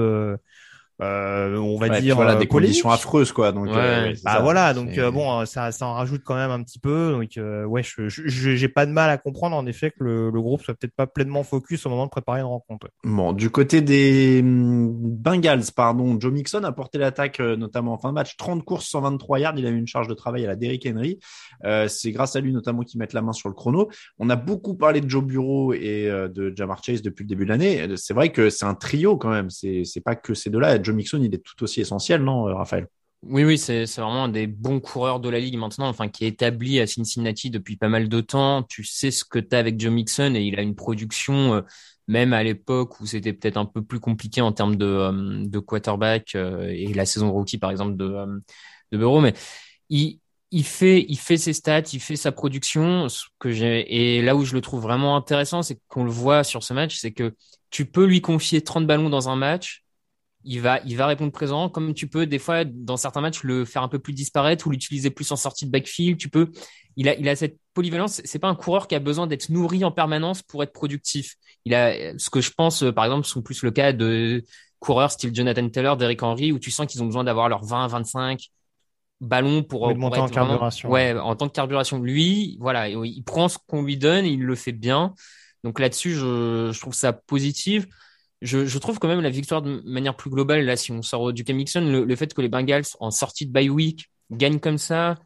Euh, 1.01 1.57
on 1.57 1.79
va 1.79 1.87
Ouais, 1.89 2.01
dire 2.01 2.17
voilà, 2.17 2.33
euh, 2.35 2.39
des 2.39 2.47
conditions 2.47 2.91
affreuses, 2.91 3.31
quoi. 3.33 3.53
Donc, 3.53 3.67
Ouais. 3.67 3.75
euh, 3.77 4.15
Bah 4.25 4.33
ça. 4.35 4.41
voilà, 4.41 4.75
donc 4.75 4.99
euh, 4.99 5.11
bon, 5.11 5.45
ça, 5.47 5.71
ça 5.71 5.87
en 5.87 5.95
rajoute 5.95 6.23
quand 6.25 6.35
même 6.35 6.51
un 6.51 6.63
petit 6.63 6.79
peu. 6.81 7.13
Donc 7.13 7.37
euh, 7.37 7.65
ouais, 7.65 7.83
je, 7.85 8.09
j'ai 8.09 8.69
pas 8.69 8.85
de 8.87 8.91
mal 8.91 9.09
à 9.11 9.17
comprendre 9.19 9.55
en 9.57 9.65
effet 9.67 9.91
que 9.91 10.03
le, 10.03 10.31
le 10.31 10.41
groupe 10.43 10.63
soit 10.63 10.75
peut-être 10.75 10.95
pas 10.97 11.07
pleinement 11.07 11.45
focus 11.45 11.87
au 11.87 11.91
moment 11.91 12.07
de 12.07 12.11
préparer 12.11 12.41
une 12.41 12.47
rencontre. 12.47 12.89
Bon, 13.05 13.33
du 13.33 13.51
côté 13.51 13.81
des 13.81 14.41
hum, 14.43 14.91
Bengals, 14.93 15.71
pardon, 15.75 16.19
Joe 16.19 16.33
Mixon 16.33 16.65
a 16.65 16.73
porté 16.73 16.99
l'attaque, 16.99 17.39
notamment 17.41 17.93
en 17.93 17.99
fin 17.99 18.09
de 18.09 18.15
match. 18.15 18.37
30 18.37 18.65
courses, 18.65 18.87
123 18.89 19.39
yards. 19.39 19.55
Il 19.57 19.67
a 19.67 19.71
eu 19.71 19.77
une 19.79 19.87
charge 19.87 20.09
de 20.09 20.15
travail 20.15 20.45
à 20.45 20.49
la 20.49 20.57
Derrick 20.57 20.87
Henry. 20.87 21.19
Euh, 21.65 21.87
c'est 21.89 22.11
grâce 22.13 22.35
à 22.37 22.41
lui, 22.41 22.53
notamment, 22.53 22.83
qu'ils 22.83 22.99
mettent 22.99 23.13
la 23.13 23.23
main 23.23 23.33
sur 23.33 23.49
le 23.49 23.55
chrono. 23.55 23.89
On 24.19 24.31
a 24.31 24.37
beaucoup 24.37 24.75
parlé 24.75 25.01
de 25.01 25.09
Joe 25.09 25.23
Bureau 25.25 25.73
et 25.75 26.09
de 26.09 26.53
Jamar 26.57 26.83
Chase 26.83 27.03
depuis 27.03 27.23
le 27.25 27.29
début 27.29 27.45
de 27.45 27.51
l'année. 27.51 27.87
C'est 27.97 28.15
vrai 28.15 28.31
que 28.31 28.51
c'est 28.51 28.65
un 28.67 28.75
trio 28.75 29.17
quand 29.17 29.31
même. 29.31 29.51
C'est, 29.51 29.83
c'est 29.85 30.01
pas 30.01 30.17
que 30.17 30.35
ces 30.35 30.51
deux-là. 30.51 30.79
Joe 30.89 30.97
Mixon, 30.97 31.23
il 31.23 31.35
est 31.35 31.45
tout 31.45 31.63
aussi 31.63 31.81
essentiel, 31.81 32.23
non, 32.23 32.49
euh, 32.49 32.55
Raphaël? 32.55 32.89
Oui, 33.23 33.45
oui, 33.45 33.59
c'est 33.59 33.85
vraiment 33.85 34.25
un 34.25 34.29
des 34.29 34.47
bons 34.47 34.81
coureurs 34.81 35.21
de 35.21 35.29
la 35.29 35.41
ligue 35.41 35.57
maintenant, 35.59 35.89
enfin 35.89 36.09
qui 36.09 36.25
est 36.25 36.29
établi 36.29 36.79
à 36.81 36.87
Cincinnati 36.87 37.51
depuis 37.51 37.77
pas 37.77 37.89
mal 37.89 38.09
de 38.09 38.21
temps. 38.21 38.63
Tu 38.63 38.85
sais 38.85 39.11
ce 39.11 39.25
que 39.25 39.41
tu 39.41 39.55
as 39.57 39.59
avec 39.59 39.81
Joe 39.81 39.93
Mixon 39.93 40.35
et 40.37 40.43
il 40.43 40.59
a 40.59 40.63
une 40.63 40.77
production, 40.77 41.55
euh, 41.55 41.63
même 42.07 42.33
à 42.33 42.45
l'époque 42.45 43.01
où 43.01 43.07
c'était 43.07 43.33
peut-être 43.33 43.57
un 43.57 43.65
peu 43.67 43.83
plus 43.83 43.99
compliqué 43.99 44.41
en 44.41 44.53
termes 44.53 44.77
de, 44.77 44.87
euh, 44.87 45.45
de 45.45 45.59
quarterback 45.59 46.37
et 46.37 46.93
la 46.95 47.07
saison 47.07 47.33
rookie 47.33 47.59
par 47.59 47.71
exemple 47.73 47.97
de, 47.97 48.41
de 48.93 48.99
Burrow, 48.99 49.21
mais 49.21 49.35
il, 49.91 50.21
il 50.51 50.65
fait, 50.65 51.05
il 51.09 51.19
fait 51.19 51.37
ses 51.37 51.53
stats, 51.53 51.83
il 51.93 52.01
fait 52.01 52.17
sa 52.17 52.33
production. 52.33 53.09
Ce 53.09 53.25
que 53.39 53.51
j'ai 53.51 54.19
et 54.19 54.23
là 54.23 54.37
où 54.37 54.45
je 54.45 54.55
le 54.55 54.61
trouve 54.61 54.81
vraiment 54.83 55.17
intéressant, 55.17 55.63
c'est 55.63 55.81
qu'on 55.89 56.05
le 56.05 56.11
voit 56.11 56.45
sur 56.45 56.63
ce 56.63 56.73
match, 56.75 56.97
c'est 56.97 57.13
que 57.13 57.35
tu 57.71 57.85
peux 57.87 58.07
lui 58.07 58.21
confier 58.21 58.63
30 58.63 58.87
ballons 58.87 59.11
dans 59.11 59.29
un 59.29 59.37
match 59.37 59.85
il 60.49 60.61
va, 60.63 60.81
il 60.87 60.97
va 60.97 61.07
répondre 61.07 61.31
présent, 61.31 61.69
comme 61.69 61.93
tu 61.93 62.07
peux 62.09 62.25
des 62.27 62.39
fois 62.39 62.65
dans 62.65 62.97
certains 62.97 63.21
matchs 63.21 63.43
le 63.43 63.65
faire 63.67 63.83
un 63.83 63.89
peu 63.89 63.99
plus 63.99 64.15
disparaître 64.15 64.67
ou 64.67 64.71
l'utiliser 64.71 65.11
plus 65.11 65.31
en 65.31 65.37
sortie 65.37 65.67
de 65.67 65.71
backfield. 65.71 66.17
Tu 66.19 66.31
peux, 66.31 66.51
il 66.97 67.07
a, 67.09 67.15
il 67.15 67.29
a 67.29 67.37
cette 67.37 67.59
polyvalence. 67.75 68.23
C'est 68.25 68.39
pas 68.39 68.49
un 68.49 68.55
coureur 68.55 68.89
qui 68.89 68.95
a 68.95 68.99
besoin 68.99 69.27
d'être 69.27 69.51
nourri 69.51 69.85
en 69.85 69.93
permanence 69.93 70.43
pour 70.43 70.63
être 70.63 70.73
productif. 70.73 71.35
Il 71.67 71.75
a, 71.75 72.17
ce 72.19 72.31
que 72.31 72.41
je 72.41 72.51
pense, 72.57 72.83
euh, 72.83 72.93
par 72.93 73.05
exemple, 73.05 73.27
sont 73.27 73.43
plus 73.43 73.63
le 73.63 73.71
cas 73.71 73.93
de 73.93 74.43
coureurs 74.81 75.11
style 75.11 75.35
Jonathan 75.35 75.69
Taylor, 75.69 75.97
Derrick 75.99 76.23
Henry, 76.23 76.51
où 76.53 76.59
tu 76.59 76.71
sens 76.71 76.87
qu'ils 76.87 77.03
ont 77.03 77.07
besoin 77.07 77.25
d'avoir 77.25 77.49
leurs 77.51 77.65
20, 77.65 77.87
25 77.89 78.41
ballons 79.21 79.63
pour, 79.63 79.81
pour 79.89 79.97
monter 79.97 80.19
en 80.21 80.27
être 80.27 80.33
vraiment- 80.33 80.47
carburation. 80.49 80.91
ouais, 80.91 81.19
en 81.19 81.35
tant 81.37 81.49
que 81.49 81.53
carburation. 81.55 81.99
Lui, 82.01 82.57
voilà, 82.61 82.89
il 82.89 83.23
prend 83.23 83.49
ce 83.49 83.59
qu'on 83.67 83.83
lui 83.83 83.99
donne, 83.99 84.25
il 84.25 84.43
le 84.43 84.55
fait 84.55 84.73
bien. 84.73 85.15
Donc 85.65 85.81
là-dessus, 85.81 86.15
je, 86.15 86.71
je 86.73 86.81
trouve 86.81 86.95
ça 86.95 87.13
positif. 87.13 87.87
Je, 88.41 88.67
je 88.67 88.79
trouve 88.79 88.99
quand 88.99 89.09
même 89.09 89.21
la 89.21 89.31
victoire 89.31 89.63
de 89.63 89.83
manière 89.85 90.17
plus 90.17 90.31
globale, 90.31 90.65
là, 90.65 90.77
si 90.77 90.93
on 90.93 91.03
sort 91.03 91.33
du 91.33 91.45
Mixon, 91.53 91.81
le, 91.81 92.05
le 92.05 92.17
fait 92.17 92.33
que 92.33 92.41
les 92.41 92.49
Bengals, 92.49 92.85
en 93.01 93.11
sortie 93.11 93.47
de 93.47 93.53
bye 93.53 93.69
week, 93.69 94.07
gagnent 94.31 94.61
comme 94.61 94.79
ça, 94.79 95.17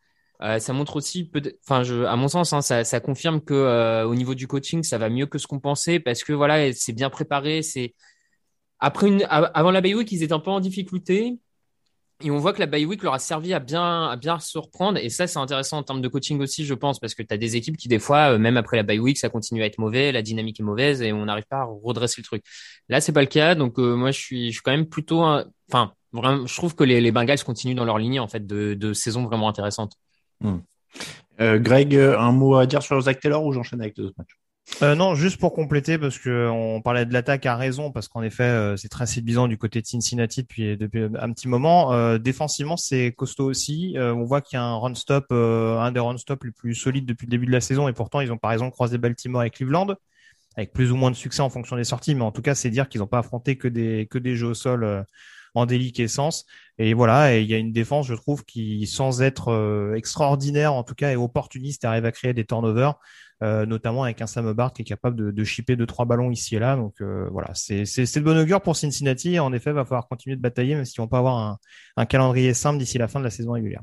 euh, 0.43 0.59
ça 0.59 0.73
montre 0.73 0.97
aussi, 0.97 1.31
enfin, 1.69 1.83
à 2.07 2.17
mon 2.17 2.29
sens, 2.29 2.53
hein, 2.53 2.63
ça, 2.63 2.85
ça 2.85 3.01
confirme 3.01 3.41
que 3.43 3.55
euh, 3.55 4.07
au 4.07 4.15
niveau 4.15 4.35
du 4.35 4.47
coaching, 4.49 4.83
ça 4.83 4.99
va 4.99 5.11
mieux 5.11 5.27
que 5.27 5.39
ce 5.39 5.47
qu'on 5.47 5.61
pensait 5.61 6.01
parce 6.01 6.25
que 6.25 6.33
voilà, 6.33 6.73
c'est 6.73 6.93
bien 6.93 7.11
préparé. 7.11 7.63
C'est 7.63 7.95
après 8.81 9.09
une, 9.09 9.27
avant 9.31 9.71
la 9.71 9.81
bye 9.81 9.95
week, 9.95 10.13
ils 10.13 10.23
étaient 10.23 10.33
un 10.33 10.41
peu 10.41 10.51
en 10.51 10.61
difficulté. 10.61 11.39
Et 12.23 12.31
on 12.31 12.39
voit 12.39 12.53
que 12.53 12.61
la 12.61 12.67
bye 12.67 12.85
week 12.85 13.03
leur 13.03 13.15
a 13.15 13.19
servi 13.19 13.53
à 13.53 13.59
bien, 13.59 14.09
à 14.09 14.17
bien 14.17 14.39
se 14.39 14.59
reprendre. 14.59 14.99
Et 14.99 15.09
ça, 15.09 15.27
c'est 15.27 15.39
intéressant 15.39 15.79
en 15.79 15.83
termes 15.83 16.01
de 16.01 16.09
coaching 16.09 16.41
aussi, 16.41 16.65
je 16.65 16.75
pense, 16.75 17.01
parce 17.01 17.15
que 17.15 17.23
tu 17.23 17.33
as 17.35 17.37
des 17.37 17.57
équipes 17.57 17.77
qui, 17.77 17.89
des 17.89 17.99
fois, 17.99 18.33
euh, 18.33 18.39
même 18.39 18.57
après 18.57 18.77
la 18.77 18.83
bye 18.83 18.99
week, 18.99 19.19
ça 19.19 19.29
continue 19.29 19.63
à 19.63 19.67
être 19.67 19.79
mauvais, 19.79 20.13
la 20.13 20.23
dynamique 20.23 20.61
est 20.61 20.63
mauvaise 20.63 21.03
et 21.03 21.13
on 21.13 21.25
n'arrive 21.25 21.47
pas 21.49 21.61
à 21.61 21.65
redresser 21.65 22.21
le 22.21 22.25
truc. 22.25 22.45
Là, 22.89 23.01
c'est 23.01 23.13
pas 23.13 23.21
le 23.21 23.27
cas. 23.27 23.55
Donc, 23.55 23.79
euh, 23.79 23.95
moi, 23.95 24.11
je 24.11 24.19
suis, 24.21 24.55
quand 24.63 24.73
même 24.73 24.87
plutôt, 24.87 25.23
enfin, 25.23 25.93
vraiment, 26.13 26.47
je 26.47 26.57
trouve 26.57 26.75
que 26.75 26.85
les, 26.85 27.13
Bengals 27.13 27.43
continuent 27.45 27.77
dans 27.77 27.85
leur 27.85 27.99
lignée, 27.99 28.21
en 28.21 28.29
fait, 28.29 28.47
de, 28.47 28.93
saison 28.93 29.25
vraiment 29.25 29.49
intéressante. 29.49 29.95
Euh, 31.41 31.59
Greg, 31.59 31.97
un 31.97 32.33
mot 32.33 32.57
à 32.57 32.67
dire 32.67 32.83
sur 32.83 33.01
Zach 33.01 33.21
Taylor 33.21 33.45
ou 33.45 33.53
j'enchaîne 33.53 33.81
avec 33.81 33.97
les 33.97 34.05
autres 34.05 34.15
matchs? 34.19 34.42
Euh, 34.83 34.95
non, 34.95 35.15
juste 35.15 35.39
pour 35.39 35.53
compléter, 35.53 35.99
parce 35.99 36.19
que 36.19 36.49
on 36.49 36.81
parlait 36.81 37.05
de 37.05 37.13
l'attaque 37.13 37.47
à 37.47 37.57
raison, 37.57 37.91
parce 37.91 38.09
qu'en 38.09 38.23
effet, 38.23 38.45
euh, 38.45 38.77
c'est 38.77 38.89
très 38.89 39.07
séduisant 39.07 39.49
du 39.49 39.59
côté 39.59 39.81
de 39.81 39.87
Cincinnati 39.87 40.43
depuis, 40.43 40.77
depuis 40.77 41.03
un 41.03 41.33
petit 41.33 41.49
moment. 41.49 41.93
Euh, 41.93 42.19
défensivement, 42.19 42.77
c'est 42.77 43.13
costaud 43.13 43.45
aussi. 43.45 43.97
Euh, 43.99 44.15
on 44.15 44.25
voit 44.25 44.41
qu'il 44.41 44.57
y 44.57 44.61
a 44.61 44.65
un 44.65 44.77
run 44.77 44.95
stop, 44.95 45.27
euh, 45.33 45.79
un 45.79 45.93
des 45.93 46.01
run 46.01 46.17
stop 46.17 46.45
les 46.45 46.53
plus 46.53 46.75
solides 46.75 47.07
depuis 47.07 47.27
le 47.27 47.31
début 47.31 47.47
de 47.47 47.53
la 47.53 47.61
saison, 47.61 47.89
et 47.89 47.93
pourtant, 47.93 48.21
ils 48.21 48.33
ont 48.33 48.39
par 48.39 48.53
exemple 48.53 48.73
croisé 48.73 48.99
Baltimore 48.99 49.43
et 49.43 49.51
Cleveland, 49.51 49.95
avec 50.57 50.73
plus 50.73 50.93
ou 50.93 50.97
moins 50.97 51.11
de 51.11 51.17
succès 51.17 51.43
en 51.43 51.51
fonction 51.51 51.77
des 51.77 51.85
sorties, 51.85 52.15
mais 52.15 52.23
en 52.23 52.33
tout 52.33 52.43
cas, 52.43 52.55
c'est 52.55 52.71
dire 52.71 52.89
qu'ils 52.89 53.01
n'ont 53.01 53.07
pas 53.07 53.19
affronté 53.19 53.57
que 53.57 53.69
des 53.69 54.07
que 54.11 54.19
des 54.19 54.37
jeux 54.37 54.49
au 54.49 54.55
sol 54.55 54.85
euh, 54.85 55.03
en 55.55 55.67
déliquescence. 55.67 56.47
Et 56.79 56.95
voilà, 56.95 57.35
et 57.37 57.43
il 57.43 57.49
y 57.51 57.55
a 57.55 57.59
une 57.59 57.73
défense, 57.73 58.07
je 58.07 58.15
trouve, 58.15 58.45
qui, 58.45 58.87
sans 58.87 59.23
être 59.23 59.49
euh, 59.49 59.95
extraordinaire, 59.95 60.73
en 60.75 60.83
tout 60.85 60.95
cas, 60.95 61.11
est 61.11 61.17
opportuniste, 61.17 61.85
et 61.85 61.87
arrive 61.87 62.07
à 62.07 62.13
créer 62.13 62.33
des 62.35 62.45
turnovers 62.45 62.95
euh, 63.43 63.67
notamment 63.67 64.05
avec 64.05 64.23
un 64.23 64.27
Sam 64.27 64.49
Hubbard 64.49 64.73
qui 64.73 64.83
est 64.83 64.85
capable 64.85 65.33
de, 65.33 65.45
shipper 65.45 65.75
deux 65.77 65.87
trois 65.87 66.05
ballons 66.05 66.31
ici 66.31 66.57
et 66.57 66.59
là. 66.59 66.77
Donc 66.77 66.95
euh, 67.01 67.29
voilà, 67.33 67.51
c'est 67.55 67.85
c'est 67.85 68.21
de 68.21 68.25
bon 68.25 68.39
augure 68.39 68.61
pour 68.61 68.77
Cincinnati. 68.77 69.39
En 69.41 69.53
effet, 69.53 69.73
va 69.73 69.85
falloir 69.85 70.07
continuer 70.09 70.37
de 70.37 70.41
batailler, 70.41 70.77
même 70.77 70.85
si 70.85 71.01
on 71.01 71.09
peut 71.09 71.17
avoir 71.17 71.37
un, 71.37 71.59
un 71.97 72.07
calendrier 72.07 72.55
simple 72.55 72.79
d'ici 72.79 72.99
la 72.99 73.09
fin 73.09 73.19
de 73.19 73.25
la 73.25 73.31
saison 73.31 73.53
régulière. 73.53 73.83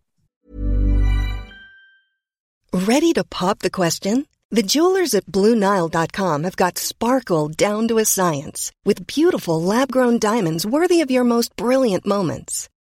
Ready 2.72 3.14
to 3.14 3.24
pop 3.24 3.60
the 3.60 3.70
question? 3.70 4.26
The 4.52 4.64
jewelers 4.64 5.14
at 5.14 5.26
BlueNile.com 5.28 6.44
have 6.44 6.56
got 6.56 6.78
sparkle 6.78 7.50
down 7.50 7.88
to 7.88 8.00
a 8.00 8.06
science 8.06 8.72
with 8.84 9.06
beautiful 9.06 9.62
lab 9.62 9.92
grown 9.92 10.18
diamonds 10.18 10.66
worthy 10.66 11.02
of 11.02 11.12
your 11.12 11.24
most 11.24 11.56
brilliant 11.56 12.06
moments. 12.06 12.68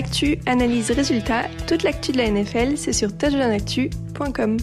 Actu, 0.00 0.38
analyse, 0.46 0.90
résultat, 0.92 1.42
toute 1.66 1.82
l'actu 1.82 2.12
de 2.12 2.16
la 2.16 2.30
NFL, 2.30 2.78
c'est 2.78 2.94
sur 2.94 3.14
touchdownactu.com. 3.18 4.56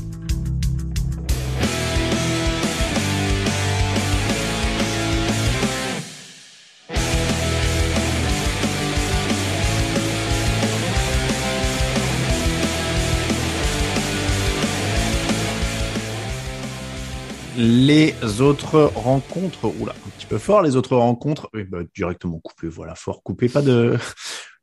Les 17.58 18.16
autres 18.42 18.92
rencontres, 18.96 19.72
oula, 19.80 19.94
un 19.94 20.10
petit 20.18 20.26
peu 20.26 20.40
fort, 20.40 20.64
les 20.64 20.76
autres 20.76 20.96
rencontres, 20.96 21.48
eh 21.56 21.64
ben, 21.64 21.86
directement 21.94 22.40
coupé, 22.40 22.68
voilà, 22.70 22.96
fort 22.96 23.22
coupé, 23.22 23.50
pas 23.50 23.62
de, 23.62 24.00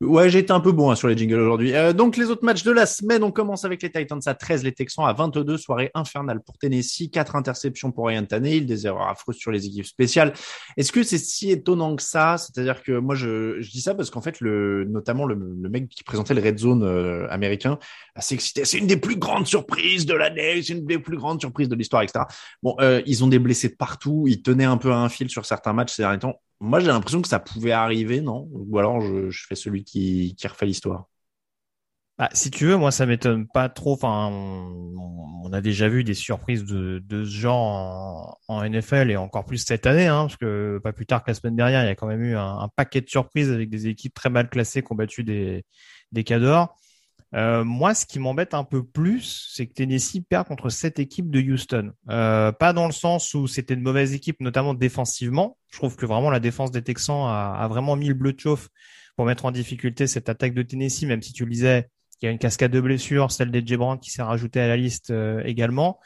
Ouais, 0.00 0.28
j'ai 0.28 0.40
été 0.40 0.52
un 0.52 0.60
peu 0.60 0.72
bon 0.72 0.90
hein, 0.90 0.96
sur 0.96 1.08
les 1.08 1.16
jingles 1.16 1.38
aujourd'hui. 1.38 1.74
Euh, 1.74 1.92
donc, 1.92 2.16
les 2.16 2.26
autres 2.26 2.44
matchs 2.44 2.64
de 2.64 2.72
la 2.72 2.84
semaine, 2.84 3.22
on 3.22 3.30
commence 3.30 3.64
avec 3.64 3.82
les 3.82 3.90
Titans 3.90 4.20
à 4.26 4.34
13, 4.34 4.64
les 4.64 4.72
Texans 4.72 5.06
à 5.06 5.12
22, 5.12 5.56
soirée 5.56 5.90
infernale 5.94 6.40
pour 6.42 6.58
Tennessee, 6.58 7.10
quatre 7.12 7.36
interceptions 7.36 7.92
pour 7.92 8.08
Ryan 8.08 8.24
Tannehill, 8.24 8.66
des 8.66 8.86
erreurs 8.86 9.08
affreuses 9.08 9.36
sur 9.36 9.52
les 9.52 9.66
équipes 9.66 9.86
spéciales. 9.86 10.32
Est-ce 10.76 10.90
que 10.90 11.02
c'est 11.02 11.18
si 11.18 11.50
étonnant 11.50 11.94
que 11.94 12.02
ça? 12.02 12.36
C'est-à-dire 12.38 12.82
que 12.82 12.98
moi, 12.98 13.14
je, 13.14 13.60
je 13.60 13.70
dis 13.70 13.80
ça 13.80 13.94
parce 13.94 14.10
qu'en 14.10 14.20
fait, 14.20 14.40
le, 14.40 14.84
notamment 14.84 15.26
le, 15.26 15.34
le, 15.34 15.68
mec 15.68 15.88
qui 15.88 16.02
présentait 16.02 16.34
le 16.34 16.42
Red 16.42 16.58
Zone 16.58 16.82
euh, 16.82 17.28
américain, 17.30 17.78
assez 18.16 18.34
excité. 18.34 18.64
C'est 18.64 18.78
une 18.78 18.88
des 18.88 18.96
plus 18.96 19.16
grandes 19.16 19.46
surprises 19.46 20.06
de 20.06 20.14
l'année, 20.14 20.60
c'est 20.62 20.72
une 20.72 20.86
des 20.86 20.98
plus 20.98 21.16
grandes 21.16 21.40
surprises 21.40 21.68
de 21.68 21.76
l'histoire, 21.76 22.02
etc. 22.02 22.24
Bon, 22.62 22.74
euh, 22.80 23.00
ils 23.06 23.22
ont 23.22 23.28
des 23.28 23.38
blessés 23.38 23.76
partout, 23.76 24.24
ils 24.26 24.42
tenaient 24.42 24.64
un 24.64 24.76
peu 24.76 24.92
à 24.92 24.96
un 24.96 25.08
fil 25.08 25.30
sur 25.30 25.46
certains 25.46 25.72
matchs 25.72 25.94
ces 25.94 26.02
derniers 26.02 26.18
temps. 26.18 26.40
Moi, 26.60 26.80
j'ai 26.80 26.86
l'impression 26.88 27.22
que 27.22 27.28
ça 27.28 27.40
pouvait 27.40 27.72
arriver, 27.72 28.20
non? 28.20 28.48
Ou 28.52 28.78
alors 28.78 29.00
je, 29.00 29.30
fais 29.46 29.54
celui 29.54 29.84
qui, 29.84 30.34
qui 30.36 30.46
refait 30.46 30.66
l'histoire. 30.66 31.08
Bah, 32.16 32.28
si 32.32 32.50
tu 32.50 32.66
veux, 32.66 32.76
moi, 32.76 32.92
ça 32.92 33.06
m'étonne 33.06 33.48
pas 33.48 33.68
trop. 33.68 33.94
Enfin, 33.94 34.30
on, 34.30 35.52
a 35.52 35.60
déjà 35.60 35.88
vu 35.88 36.04
des 36.04 36.14
surprises 36.14 36.64
de, 36.64 37.02
ce 37.10 37.24
genre 37.24 38.38
en, 38.48 38.62
NFL 38.64 39.10
et 39.10 39.16
encore 39.16 39.44
plus 39.44 39.58
cette 39.58 39.86
année, 39.86 40.06
hein, 40.06 40.22
parce 40.22 40.36
que 40.36 40.80
pas 40.82 40.92
plus 40.92 41.06
tard 41.06 41.22
que 41.22 41.30
la 41.30 41.34
semaine 41.34 41.56
dernière, 41.56 41.82
il 41.84 41.86
y 41.86 41.90
a 41.90 41.94
quand 41.94 42.06
même 42.06 42.22
eu 42.22 42.36
un, 42.36 42.58
un 42.58 42.68
paquet 42.68 43.00
de 43.00 43.08
surprises 43.08 43.50
avec 43.50 43.68
des 43.68 43.88
équipes 43.88 44.14
très 44.14 44.30
mal 44.30 44.48
classées 44.48 44.82
qui 44.82 44.92
ont 44.92 44.96
battu 44.96 45.24
des, 45.24 45.64
des 46.12 46.24
cadors. 46.24 46.76
Euh, 47.34 47.64
moi, 47.64 47.94
ce 47.94 48.06
qui 48.06 48.20
m'embête 48.20 48.54
un 48.54 48.62
peu 48.64 48.84
plus, 48.84 49.50
c'est 49.52 49.66
que 49.66 49.74
Tennessee 49.74 50.20
perd 50.28 50.46
contre 50.46 50.68
cette 50.68 51.00
équipe 51.00 51.30
de 51.30 51.40
Houston. 51.40 51.92
Euh, 52.08 52.52
pas 52.52 52.72
dans 52.72 52.86
le 52.86 52.92
sens 52.92 53.34
où 53.34 53.48
c'était 53.48 53.74
une 53.74 53.82
mauvaise 53.82 54.12
équipe, 54.12 54.40
notamment 54.40 54.72
défensivement. 54.72 55.58
Je 55.72 55.78
trouve 55.78 55.96
que 55.96 56.06
vraiment 56.06 56.30
la 56.30 56.40
défense 56.40 56.70
des 56.70 56.82
Texans 56.82 57.26
a, 57.26 57.66
vraiment 57.68 57.96
mis 57.96 58.06
le 58.06 58.14
bleu 58.14 58.32
de 58.32 58.40
chauffe 58.40 58.68
pour 59.16 59.26
mettre 59.26 59.46
en 59.46 59.50
difficulté 59.50 60.06
cette 60.06 60.28
attaque 60.28 60.54
de 60.54 60.62
Tennessee, 60.62 61.06
même 61.06 61.22
si 61.22 61.32
tu 61.32 61.44
le 61.44 61.50
disais, 61.50 61.88
il 62.22 62.26
y 62.26 62.28
a 62.28 62.30
une 62.30 62.38
cascade 62.38 62.70
de 62.70 62.80
blessures, 62.80 63.32
celle 63.32 63.50
des 63.50 63.64
qui 64.00 64.10
s'est 64.10 64.22
rajoutée 64.22 64.60
à 64.60 64.68
la 64.68 64.76
liste 64.76 65.10
euh, 65.10 65.42
également. 65.44 65.98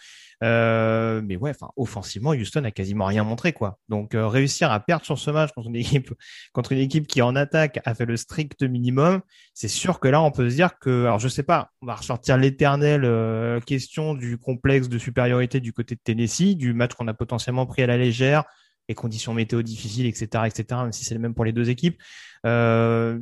Euh, 0.44 1.20
mais 1.24 1.36
ouais, 1.36 1.50
enfin, 1.50 1.70
offensivement, 1.76 2.30
Houston 2.30 2.64
a 2.64 2.70
quasiment 2.70 3.06
rien 3.06 3.24
montré, 3.24 3.52
quoi. 3.52 3.78
Donc, 3.88 4.14
euh, 4.14 4.28
réussir 4.28 4.70
à 4.70 4.80
perdre 4.80 5.04
sur 5.04 5.18
ce 5.18 5.30
match 5.30 5.50
contre 5.52 5.68
une 5.68 5.76
équipe, 5.76 6.12
contre 6.52 6.72
une 6.72 6.78
équipe 6.78 7.06
qui 7.06 7.22
en 7.22 7.34
attaque 7.34 7.80
a 7.84 7.94
fait 7.94 8.06
le 8.06 8.16
strict 8.16 8.62
minimum, 8.62 9.20
c'est 9.54 9.68
sûr 9.68 10.00
que 10.00 10.08
là, 10.08 10.22
on 10.22 10.30
peut 10.30 10.48
se 10.48 10.54
dire 10.54 10.78
que, 10.78 11.04
alors 11.04 11.18
je 11.18 11.28
sais 11.28 11.42
pas, 11.42 11.70
on 11.82 11.86
va 11.86 11.96
ressortir 11.96 12.36
l'éternelle 12.36 13.04
euh, 13.04 13.60
question 13.60 14.14
du 14.14 14.38
complexe 14.38 14.88
de 14.88 14.98
supériorité 14.98 15.60
du 15.60 15.72
côté 15.72 15.96
de 15.96 16.00
Tennessee, 16.02 16.56
du 16.56 16.72
match 16.72 16.94
qu'on 16.94 17.08
a 17.08 17.14
potentiellement 17.14 17.66
pris 17.66 17.82
à 17.82 17.86
la 17.86 17.96
légère, 17.96 18.44
les 18.88 18.94
conditions 18.94 19.34
météo 19.34 19.62
difficiles, 19.62 20.06
etc., 20.06 20.44
etc., 20.46 20.64
même 20.82 20.92
si 20.92 21.04
c'est 21.04 21.14
le 21.14 21.20
même 21.20 21.34
pour 21.34 21.44
les 21.44 21.52
deux 21.52 21.68
équipes. 21.70 22.00
Euh, 22.46 23.18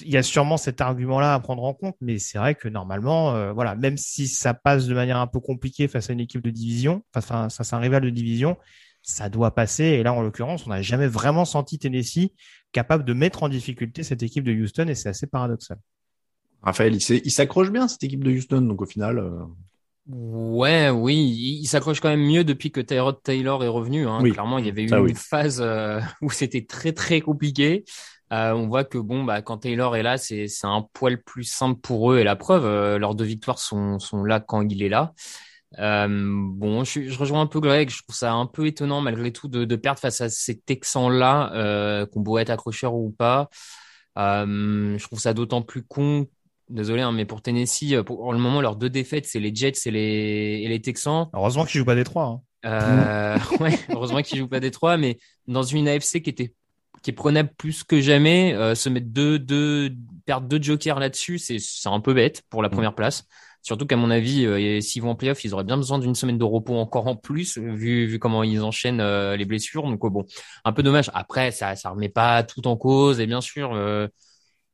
il 0.00 0.10
y 0.10 0.16
a 0.16 0.22
sûrement 0.22 0.56
cet 0.56 0.80
argument-là 0.80 1.34
à 1.34 1.40
prendre 1.40 1.64
en 1.64 1.74
compte, 1.74 1.96
mais 2.00 2.18
c'est 2.18 2.38
vrai 2.38 2.54
que 2.54 2.68
normalement, 2.68 3.34
euh, 3.34 3.52
voilà, 3.52 3.74
même 3.74 3.96
si 3.96 4.28
ça 4.28 4.52
passe 4.52 4.86
de 4.86 4.94
manière 4.94 5.18
un 5.18 5.26
peu 5.26 5.40
compliquée 5.40 5.88
face 5.88 6.10
à 6.10 6.12
une 6.12 6.20
équipe 6.20 6.42
de 6.42 6.50
division, 6.50 7.02
face 7.12 7.30
à, 7.30 7.48
face 7.48 7.72
à 7.72 7.76
un 7.76 7.80
rival 7.80 8.02
de 8.02 8.10
division, 8.10 8.56
ça 9.02 9.28
doit 9.28 9.54
passer. 9.54 9.84
Et 9.84 10.02
là, 10.02 10.12
en 10.12 10.22
l'occurrence, 10.22 10.66
on 10.66 10.70
n'a 10.70 10.82
jamais 10.82 11.06
vraiment 11.06 11.44
senti 11.44 11.78
Tennessee 11.78 12.32
capable 12.72 13.04
de 13.04 13.14
mettre 13.14 13.42
en 13.42 13.48
difficulté 13.48 14.02
cette 14.02 14.22
équipe 14.22 14.44
de 14.44 14.52
Houston, 14.52 14.88
et 14.88 14.94
c'est 14.94 15.08
assez 15.08 15.26
paradoxal. 15.26 15.78
Raphaël, 16.60 16.96
il 16.96 17.30
s'accroche 17.30 17.70
bien 17.70 17.88
cette 17.88 18.02
équipe 18.02 18.24
de 18.24 18.30
Houston, 18.30 18.62
donc 18.62 18.82
au 18.82 18.86
final. 18.86 19.18
Euh... 19.18 19.44
Ouais, 20.08 20.88
oui, 20.88 21.16
il, 21.60 21.66
s'accroche 21.66 22.00
quand 22.00 22.08
même 22.08 22.24
mieux 22.24 22.42
depuis 22.42 22.70
que 22.70 22.80
Tyrod 22.80 23.22
Taylor 23.22 23.62
est 23.62 23.68
revenu. 23.68 24.06
Hein. 24.06 24.20
Oui. 24.22 24.32
Clairement, 24.32 24.58
il 24.58 24.66
y 24.66 24.70
avait 24.70 24.84
eu 24.84 24.88
Ça, 24.88 24.96
une 24.98 25.04
oui. 25.04 25.14
phase 25.14 25.60
euh, 25.60 26.00
où 26.22 26.30
c'était 26.30 26.64
très 26.64 26.92
très 26.92 27.20
compliqué. 27.20 27.84
Euh, 28.32 28.52
on 28.52 28.68
voit 28.68 28.84
que 28.84 28.98
bon, 28.98 29.24
bah, 29.24 29.42
quand 29.42 29.58
Taylor 29.58 29.96
est 29.96 30.02
là, 30.02 30.16
c'est 30.16 30.48
c'est 30.48 30.66
un 30.66 30.86
poil 30.92 31.22
plus 31.22 31.44
simple 31.44 31.80
pour 31.80 32.12
eux. 32.12 32.18
Et 32.18 32.24
la 32.24 32.36
preuve, 32.36 32.64
euh, 32.64 32.98
leurs 32.98 33.14
deux 33.14 33.24
victoires 33.24 33.58
sont 33.58 33.98
sont 33.98 34.24
là 34.24 34.40
quand 34.40 34.62
il 34.68 34.82
est 34.82 34.88
là. 34.88 35.12
Euh, 35.78 36.08
bon, 36.08 36.84
je, 36.84 37.08
je 37.08 37.18
rejoins 37.18 37.42
un 37.42 37.46
peu 37.46 37.60
Greg. 37.60 37.90
Je 37.90 38.02
trouve 38.02 38.14
ça 38.14 38.32
un 38.32 38.46
peu 38.46 38.66
étonnant 38.66 39.00
malgré 39.00 39.32
tout 39.32 39.48
de, 39.48 39.64
de 39.64 39.76
perdre 39.76 40.00
face 40.00 40.20
à 40.20 40.28
ces 40.30 40.58
Texans-là, 40.58 41.52
euh, 41.54 42.06
qu'on 42.06 42.20
beau 42.20 42.38
être 42.38 42.50
accrocheur 42.50 42.94
ou 42.94 43.10
pas. 43.10 43.48
Euh, 44.16 44.98
je 44.98 45.04
trouve 45.04 45.20
ça 45.20 45.34
d'autant 45.34 45.62
plus 45.62 45.84
con 45.84 46.26
Désolé, 46.70 47.02
hein, 47.02 47.12
mais 47.12 47.24
pour 47.24 47.42
Tennessee, 47.42 47.92
euh, 47.92 48.02
pour, 48.02 48.18
pour 48.18 48.32
le 48.32 48.38
moment, 48.38 48.60
leurs 48.60 48.76
deux 48.76 48.90
défaites, 48.90 49.26
c'est 49.26 49.40
les 49.40 49.54
Jets 49.54 49.72
et 49.86 49.90
les, 49.90 50.60
et 50.64 50.68
les 50.68 50.80
Texans. 50.80 51.28
Heureusement 51.32 51.64
qu'ils 51.64 51.78
jouent 51.78 51.86
pas 51.86 51.94
des 51.94 52.04
trois. 52.04 52.24
Hein. 52.24 52.40
Euh, 52.66 53.38
ouais, 53.60 53.78
heureusement 53.88 54.22
qu'ils 54.22 54.38
jouent 54.38 54.48
pas 54.48 54.60
des 54.60 54.70
trois, 54.70 54.96
mais 54.96 55.18
dans 55.46 55.62
une 55.62 55.88
AFC 55.88 56.22
qui 56.22 56.30
était 56.30 56.52
qui 57.02 57.10
est 57.10 57.14
prenable 57.14 57.50
plus 57.56 57.84
que 57.84 58.00
jamais, 58.00 58.54
euh, 58.54 58.74
se 58.74 58.88
mettre 58.88 59.06
deux, 59.08 59.38
deux, 59.38 59.90
perdre 60.26 60.48
deux 60.48 60.62
jokers 60.62 60.98
là-dessus, 60.98 61.38
c'est 61.38 61.58
un 61.86 62.00
peu 62.00 62.14
bête 62.14 62.42
pour 62.50 62.62
la 62.62 62.68
première 62.68 62.94
place. 62.94 63.24
Surtout 63.62 63.86
qu'à 63.86 63.96
mon 63.96 64.10
avis, 64.10 64.46
euh, 64.46 64.80
s'ils 64.80 65.02
vont 65.02 65.10
en 65.10 65.14
playoff, 65.14 65.44
ils 65.44 65.52
auraient 65.52 65.64
bien 65.64 65.76
besoin 65.76 65.98
d'une 65.98 66.14
semaine 66.14 66.38
de 66.38 66.44
repos 66.44 66.76
encore 66.76 67.06
en 67.06 67.16
plus, 67.16 67.58
vu, 67.58 68.06
vu 68.06 68.18
comment 68.18 68.42
ils 68.42 68.62
enchaînent 68.62 69.00
euh, 69.00 69.36
les 69.36 69.44
blessures. 69.44 69.82
Donc 69.82 70.00
bon, 70.00 70.24
un 70.64 70.72
peu 70.72 70.82
dommage. 70.82 71.10
Après, 71.14 71.50
ça 71.50 71.76
ça 71.76 71.90
remet 71.90 72.08
pas 72.08 72.42
tout 72.42 72.66
en 72.66 72.76
cause, 72.76 73.20
et 73.20 73.26
bien 73.26 73.40
sûr. 73.40 73.74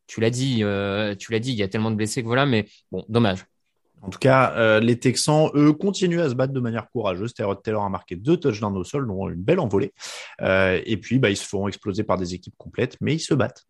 Tu 0.06 0.20
l'as 0.20 0.30
dit, 0.30 0.62
euh, 0.64 1.14
tu 1.14 1.32
l'as 1.32 1.38
dit, 1.40 1.52
il 1.52 1.56
y 1.58 1.62
a 1.62 1.68
tellement 1.68 1.90
de 1.90 1.96
blessés 1.96 2.22
que 2.22 2.26
voilà, 2.26 2.46
mais 2.46 2.66
bon, 2.92 3.04
dommage. 3.08 3.44
En 4.04 4.10
tout 4.10 4.18
cas, 4.18 4.52
euh, 4.56 4.80
les 4.80 4.98
Texans, 4.98 5.50
eux, 5.54 5.72
continuent 5.72 6.20
à 6.20 6.28
se 6.28 6.34
battre 6.34 6.52
de 6.52 6.60
manière 6.60 6.90
courageuse. 6.90 7.32
Tyrod 7.32 7.62
Taylor 7.62 7.84
a 7.84 7.88
marqué 7.88 8.16
deux 8.16 8.36
touchdowns 8.36 8.76
au 8.76 8.84
sol, 8.84 9.06
dont 9.06 9.28
une 9.28 9.42
belle 9.42 9.60
envolée. 9.60 9.94
Euh, 10.42 10.80
et 10.84 10.98
puis, 10.98 11.18
bah, 11.18 11.30
ils 11.30 11.36
se 11.36 11.46
feront 11.46 11.68
exploser 11.68 12.04
par 12.04 12.18
des 12.18 12.34
équipes 12.34 12.54
complètes, 12.58 12.96
mais 13.00 13.14
ils 13.14 13.20
se 13.20 13.32
battent. 13.32 13.64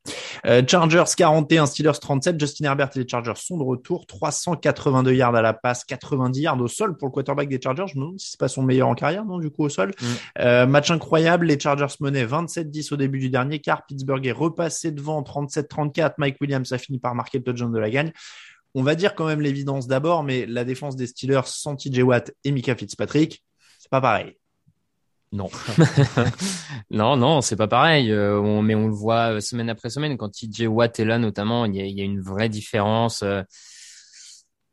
Euh, 0.47 0.62
Chargers 0.66 1.05
41, 1.16 1.66
Steelers 1.66 1.99
37. 2.01 2.41
Justin 2.41 2.64
Herbert 2.64 2.91
et 2.97 3.01
les 3.01 3.09
Chargers 3.09 3.37
sont 3.37 3.57
de 3.57 3.62
retour. 3.62 4.07
382 4.07 5.14
yards 5.14 5.37
à 5.37 5.43
la 5.43 5.53
passe, 5.53 5.85
90 5.85 6.41
yards 6.41 6.61
au 6.61 6.68
sol 6.68 6.97
pour 6.97 7.09
le 7.09 7.12
quarterback 7.12 7.49
des 7.49 7.61
Chargers. 7.61 7.87
Je 7.87 7.95
me 7.97 8.01
demande 8.01 8.18
si 8.18 8.32
c'est 8.32 8.41
pas 8.41 8.49
son 8.49 8.62
meilleur 8.62 8.89
en 8.89 8.95
carrière, 8.95 9.24
non, 9.24 9.39
du 9.39 9.51
coup, 9.51 9.64
au 9.64 9.68
sol. 9.68 9.91
Mm. 9.91 10.07
Euh, 10.41 10.66
match 10.66 10.91
incroyable. 10.91 11.47
Les 11.47 11.61
Chargers 11.61 11.95
menaient 12.01 12.26
27-10 12.26 12.93
au 12.93 12.97
début 12.97 13.20
du 13.20 13.30
dernier 13.30 13.61
quart. 13.61 13.87
Pittsburgh 13.87 14.26
est 14.26 14.32
repassé 14.32 14.91
devant 14.91 15.22
37-34. 15.22 16.14
Mike 16.18 16.41
Williams 16.41 16.72
a 16.72 16.78
fini 16.78 16.99
par 16.99 17.14
marquer 17.14 17.39
le 17.39 17.45
touchdown 17.45 17.72
de 17.72 17.78
la 17.78 17.91
gagne. 17.91 18.12
On 18.75 18.83
va 18.83 18.95
dire 18.95 19.14
quand 19.14 19.27
même 19.27 19.41
l'évidence 19.41 19.87
d'abord, 19.87 20.25
mais 20.25 20.47
la 20.47 20.64
défense 20.64 20.97
des 20.97 21.07
Steelers 21.07 21.47
sans 21.47 21.77
TJ 21.77 22.01
Watt 22.01 22.33
et 22.43 22.51
Mika 22.51 22.75
Fitzpatrick, 22.75 23.45
c'est 23.79 23.91
pas 23.91 24.01
pareil. 24.01 24.37
Non. 25.35 25.51
non, 26.91 27.16
non, 27.16 27.41
c'est 27.41 27.57
pas 27.57 27.66
pareil. 27.66 28.12
Euh, 28.12 28.62
mais 28.62 28.77
on 28.77 28.87
le 28.87 28.95
voit 28.95 29.35
euh, 29.35 29.41
semaine 29.41 29.68
après 29.68 29.91
semaine. 29.91 30.16
Quand 30.16 30.31
TJ 30.31 30.66
Watt 30.68 30.99
est 31.01 31.05
là, 31.05 31.18
notamment, 31.18 31.64
il 31.64 31.75
y 31.75 31.81
a, 31.81 31.85
il 31.85 31.99
y 31.99 32.01
a 32.01 32.05
une 32.05 32.20
vraie 32.20 32.49
différence 32.49 33.22
euh, 33.22 33.43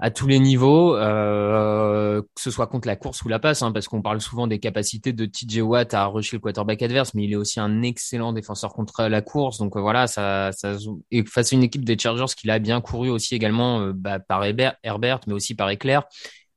à 0.04 0.12
tous 0.12 0.28
les 0.28 0.40
niveaux, 0.40 0.96
euh, 0.98 2.22
que 2.24 2.42
ce 2.42 2.50
soit 2.52 2.68
contre 2.68 2.88
la 2.88 2.96
course 2.96 3.22
ou 3.24 3.30
la 3.30 3.40
passe, 3.40 3.62
hein, 3.62 3.72
parce 3.72 3.88
qu'on 3.88 4.02
parle 4.02 4.20
souvent 4.20 4.48
des 4.48 4.60
capacités 4.60 5.14
de 5.14 5.26
TJ 5.26 5.62
Watt 5.62 5.94
à 5.94 6.06
rusher 6.08 6.38
le 6.38 6.42
quarterback 6.42 6.82
adverse, 6.82 7.14
mais 7.14 7.26
il 7.26 7.34
est 7.34 7.36
aussi 7.36 7.60
un 7.60 7.84
excellent 7.84 8.34
défenseur 8.34 8.74
contre 8.74 9.04
la 9.04 9.22
course. 9.22 9.60
Donc 9.60 9.78
euh, 9.78 9.82
voilà, 9.82 10.08
ça, 10.08 10.52
ça 10.54 10.76
et 11.12 11.24
face 11.26 11.54
à 11.54 11.56
une 11.56 11.64
équipe 11.64 11.86
des 11.86 11.98
Chargers 11.98 12.34
qui 12.36 12.48
l'a 12.48 12.60
bien 12.60 12.82
couru 12.82 13.10
aussi 13.10 13.36
également 13.36 13.82
euh, 13.82 13.94
bah, 13.94 14.20
par 14.20 14.44
Herbert, 14.44 15.20
mais 15.28 15.34
aussi 15.34 15.56
par 15.56 15.70
Éclair. 15.70 16.04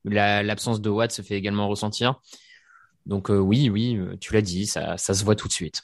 La- 0.05 0.43
L'absence 0.43 0.81
de 0.81 0.91
Watt 0.91 1.13
se 1.13 1.23
fait 1.23 1.37
également 1.37 1.69
ressentir. 1.69 2.21
Donc 3.07 3.31
euh, 3.31 3.39
oui, 3.39 3.71
oui, 3.71 3.99
tu 4.21 4.33
l'as 4.35 4.43
dit, 4.43 4.67
ça, 4.67 4.97
ça 4.99 5.15
se 5.15 5.25
voit 5.25 5.37
tout 5.37 5.49
de 5.49 5.53
suite. 5.55 5.83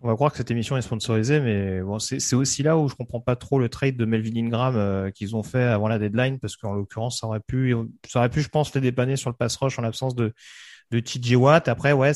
On 0.00 0.08
va 0.08 0.14
croire 0.14 0.30
que 0.30 0.38
cette 0.38 0.50
émission 0.50 0.76
est 0.76 0.82
sponsorisée, 0.82 1.40
mais 1.40 1.80
bon, 1.80 1.98
c'est 1.98 2.36
aussi 2.36 2.62
là 2.62 2.78
où 2.78 2.88
je 2.88 2.94
comprends 2.94 3.20
pas 3.20 3.34
trop 3.34 3.58
le 3.58 3.68
trade 3.68 3.96
de 3.96 4.04
Melvin 4.04 4.36
Ingram 4.36 4.76
euh, 4.76 5.10
qu'ils 5.10 5.34
ont 5.34 5.42
fait 5.42 5.64
avant 5.64 5.88
la 5.88 5.98
deadline, 5.98 6.38
parce 6.38 6.56
qu'en 6.56 6.72
l'occurrence, 6.72 7.18
ça 7.20 7.26
aurait 7.26 7.40
pu, 7.40 7.74
ça 8.06 8.20
aurait 8.20 8.28
pu, 8.28 8.40
je 8.40 8.48
pense, 8.48 8.72
les 8.74 8.80
dépanner 8.80 9.16
sur 9.16 9.28
le 9.28 9.36
pass 9.36 9.56
rush 9.56 9.78
en 9.78 9.82
l'absence 9.82 10.14
de 10.14 10.32
de 10.90 11.00
TJ 11.00 11.34
Watt. 11.36 11.68
Après, 11.68 11.92
ouais, 11.92 12.12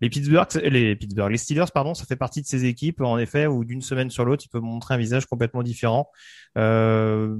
les 0.00 0.10
Pittsburgh, 0.10 0.46
les 0.62 0.96
Pittsburgh, 0.96 1.30
les 1.30 1.38
Steelers, 1.38 1.66
pardon, 1.72 1.94
ça 1.94 2.04
fait 2.04 2.16
partie 2.16 2.42
de 2.42 2.46
ces 2.46 2.64
équipes, 2.64 3.00
en 3.00 3.18
effet, 3.18 3.46
où 3.46 3.64
d'une 3.64 3.82
semaine 3.82 4.10
sur 4.10 4.24
l'autre, 4.24 4.44
ils 4.44 4.48
peuvent 4.50 4.62
montrer 4.62 4.94
un 4.94 4.98
visage 4.98 5.26
complètement 5.26 5.62
différent. 5.62 6.10
Euh, 6.58 7.36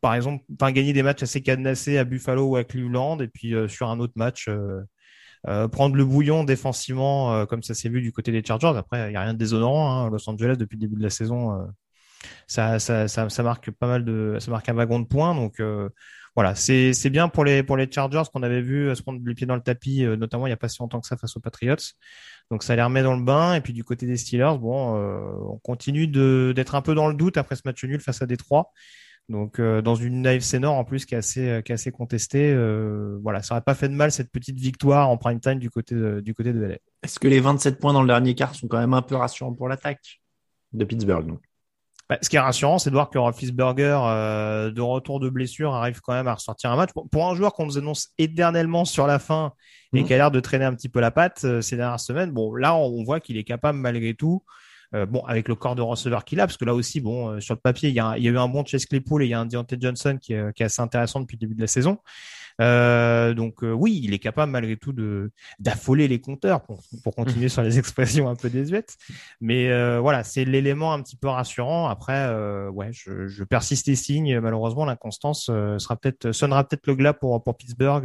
par 0.00 0.14
exemple, 0.14 0.44
enfin, 0.54 0.72
gagner 0.72 0.92
des 0.92 1.02
matchs 1.02 1.22
assez 1.22 1.42
cadenassés 1.42 1.98
à 1.98 2.04
Buffalo 2.04 2.46
ou 2.46 2.56
à 2.56 2.64
Cleveland, 2.64 3.20
et 3.20 3.28
puis 3.28 3.54
euh, 3.54 3.68
sur 3.68 3.88
un 3.88 4.00
autre 4.00 4.14
match. 4.16 4.48
euh, 4.48 4.80
euh, 5.48 5.68
prendre 5.68 5.96
le 5.96 6.04
bouillon 6.04 6.44
défensivement 6.44 7.34
euh, 7.34 7.46
comme 7.46 7.62
ça 7.62 7.74
s'est 7.74 7.88
vu 7.88 8.00
du 8.00 8.12
côté 8.12 8.32
des 8.32 8.42
Chargers. 8.44 8.72
Après, 8.76 9.10
il 9.10 9.12
y 9.14 9.16
a 9.16 9.20
rien 9.20 9.34
de 9.34 9.38
déshonorant. 9.38 10.06
Hein. 10.06 10.10
Los 10.10 10.28
Angeles 10.28 10.56
depuis 10.56 10.76
le 10.76 10.80
début 10.80 10.96
de 10.96 11.02
la 11.02 11.10
saison, 11.10 11.52
euh, 11.52 11.64
ça, 12.46 12.78
ça, 12.78 13.08
ça, 13.08 13.28
ça, 13.28 13.42
marque 13.42 13.70
pas 13.70 13.86
mal 13.86 14.04
de, 14.04 14.36
ça 14.40 14.50
marque 14.50 14.68
un 14.68 14.74
wagon 14.74 15.00
de 15.00 15.06
points. 15.06 15.34
Donc 15.34 15.60
euh, 15.60 15.88
voilà, 16.34 16.54
c'est 16.54 17.10
bien 17.10 17.28
pour 17.28 17.44
les 17.44 17.62
pour 17.62 17.76
les 17.76 17.90
Chargers 17.90 18.24
qu'on 18.32 18.42
avait 18.42 18.60
vu 18.60 18.94
se 18.94 19.02
prendre 19.02 19.20
les 19.24 19.34
pieds 19.34 19.46
dans 19.46 19.54
le 19.54 19.62
tapis, 19.62 20.04
euh, 20.04 20.16
notamment 20.16 20.46
il 20.46 20.50
y 20.50 20.52
a 20.52 20.56
pas 20.56 20.68
si 20.68 20.78
longtemps 20.80 21.00
que 21.00 21.06
ça 21.06 21.16
face 21.16 21.36
aux 21.36 21.40
Patriots. 21.40 21.76
Donc 22.50 22.62
ça 22.62 22.76
les 22.76 22.82
remet 22.82 23.02
dans 23.02 23.16
le 23.16 23.22
bain. 23.22 23.54
Et 23.54 23.60
puis 23.60 23.72
du 23.72 23.84
côté 23.84 24.06
des 24.06 24.16
Steelers, 24.16 24.58
bon, 24.60 24.96
euh, 24.96 25.30
on 25.48 25.58
continue 25.58 26.06
d'être 26.08 26.74
un 26.74 26.82
peu 26.82 26.94
dans 26.94 27.08
le 27.08 27.14
doute 27.14 27.36
après 27.38 27.56
ce 27.56 27.62
match 27.64 27.82
nul 27.84 28.00
face 28.00 28.22
à 28.22 28.26
Détroit. 28.26 28.72
Donc 29.28 29.60
dans 29.60 29.96
une 29.96 30.24
AFC 30.24 30.54
Nord 30.54 30.76
en 30.76 30.84
plus 30.84 31.04
qui 31.04 31.14
est 31.14 31.18
assez 31.18 31.60
qui 31.64 31.72
est 31.72 31.74
assez 31.74 31.90
contestée, 31.90 32.54
voilà, 33.20 33.42
ça 33.42 33.54
aurait 33.54 33.62
pas 33.62 33.74
fait 33.74 33.88
de 33.88 33.94
mal 33.94 34.12
cette 34.12 34.30
petite 34.30 34.58
victoire 34.58 35.08
en 35.08 35.16
prime 35.16 35.40
time 35.40 35.58
du 35.58 35.68
côté 35.68 35.96
de, 35.96 36.20
du 36.20 36.32
côté 36.32 36.52
de 36.52 36.60
LA. 36.60 36.76
Est-ce 37.02 37.18
que 37.18 37.26
les 37.26 37.40
27 37.40 37.80
points 37.80 37.92
dans 37.92 38.02
le 38.02 38.08
dernier 38.08 38.34
quart 38.36 38.54
sont 38.54 38.68
quand 38.68 38.78
même 38.78 38.94
un 38.94 39.02
peu 39.02 39.16
rassurants 39.16 39.52
pour 39.52 39.68
l'attaque 39.68 40.20
de 40.72 40.84
Pittsburgh 40.84 41.26
donc? 41.26 41.40
Bah, 42.08 42.18
ce 42.22 42.28
qui 42.28 42.36
est 42.36 42.40
rassurant, 42.40 42.78
c'est 42.78 42.90
de 42.90 42.94
voir 42.94 43.10
que 43.10 43.18
Roethlisberger, 43.18 43.98
euh, 44.04 44.70
de 44.70 44.80
retour 44.80 45.18
de 45.18 45.28
blessure, 45.28 45.74
arrive 45.74 46.00
quand 46.00 46.12
même 46.12 46.28
à 46.28 46.34
ressortir 46.34 46.70
un 46.70 46.76
match. 46.76 46.90
Pour, 47.10 47.28
un 47.28 47.34
joueur 47.34 47.52
qu'on 47.52 47.66
nous 47.66 47.78
annonce 47.78 48.10
éternellement 48.16 48.84
sur 48.84 49.08
la 49.08 49.18
fin 49.18 49.52
et 49.92 50.02
mmh. 50.02 50.04
qui 50.04 50.14
a 50.14 50.16
l'air 50.16 50.30
de 50.30 50.38
traîner 50.38 50.64
un 50.64 50.74
petit 50.74 50.88
peu 50.88 51.00
la 51.00 51.10
patte 51.10 51.42
euh, 51.44 51.60
ces 51.60 51.76
dernières 51.76 51.98
semaines, 51.98 52.30
bon, 52.30 52.54
là, 52.54 52.76
on, 52.76 53.02
voit 53.02 53.18
qu'il 53.18 53.36
est 53.36 53.44
capable 53.44 53.78
malgré 53.78 54.14
tout. 54.14 54.44
Euh, 54.96 55.06
bon, 55.06 55.20
avec 55.26 55.48
le 55.48 55.54
corps 55.54 55.76
de 55.76 55.82
receveur 55.82 56.24
qu'il 56.24 56.40
a, 56.40 56.46
parce 56.46 56.56
que 56.56 56.64
là 56.64 56.74
aussi, 56.74 57.00
bon, 57.00 57.28
euh, 57.28 57.40
sur 57.40 57.54
le 57.54 57.60
papier, 57.60 57.88
il 57.90 57.94
y, 57.94 58.00
a, 58.00 58.16
il 58.16 58.24
y 58.24 58.28
a 58.28 58.30
eu 58.30 58.38
un 58.38 58.48
bon 58.48 58.64
Chase 58.64 58.86
Claypool 58.86 59.22
et 59.22 59.26
il 59.26 59.28
y 59.28 59.34
a 59.34 59.40
un 59.40 59.46
Deontay 59.46 59.76
Johnson 59.80 60.18
qui 60.20 60.32
est, 60.32 60.52
qui 60.54 60.62
est 60.62 60.66
assez 60.66 60.82
intéressant 60.82 61.20
depuis 61.20 61.36
le 61.36 61.40
début 61.40 61.54
de 61.54 61.60
la 61.60 61.66
saison. 61.66 61.98
Euh, 62.60 63.34
donc 63.34 63.62
euh, 63.62 63.72
oui, 63.72 64.00
il 64.02 64.14
est 64.14 64.18
capable 64.18 64.50
malgré 64.52 64.76
tout 64.76 64.92
de 64.92 65.30
d'affoler 65.58 66.08
les 66.08 66.20
compteurs 66.20 66.62
pour, 66.62 66.82
pour 67.04 67.14
continuer 67.14 67.48
sur 67.50 67.62
les 67.62 67.78
expressions 67.78 68.28
un 68.28 68.34
peu 68.34 68.48
désuètes. 68.48 68.96
Mais 69.40 69.70
euh, 69.70 70.00
voilà, 70.00 70.24
c'est 70.24 70.44
l'élément 70.44 70.92
un 70.92 71.02
petit 71.02 71.16
peu 71.16 71.28
rassurant. 71.28 71.88
Après, 71.88 72.26
ouais, 72.68 72.90
je, 72.92 73.26
je, 73.26 73.44
persiste 73.44 73.88
et 73.88 73.96
signe. 73.96 74.40
Malheureusement, 74.40 74.84
l'inconstance 74.84 75.46
sera 75.46 75.96
peut-être 75.96 76.32
sonnera 76.32 76.64
peut-être 76.64 76.86
le 76.86 76.94
glas 76.94 77.12
pour 77.12 77.42
pour 77.42 77.56
Pittsburgh 77.56 78.04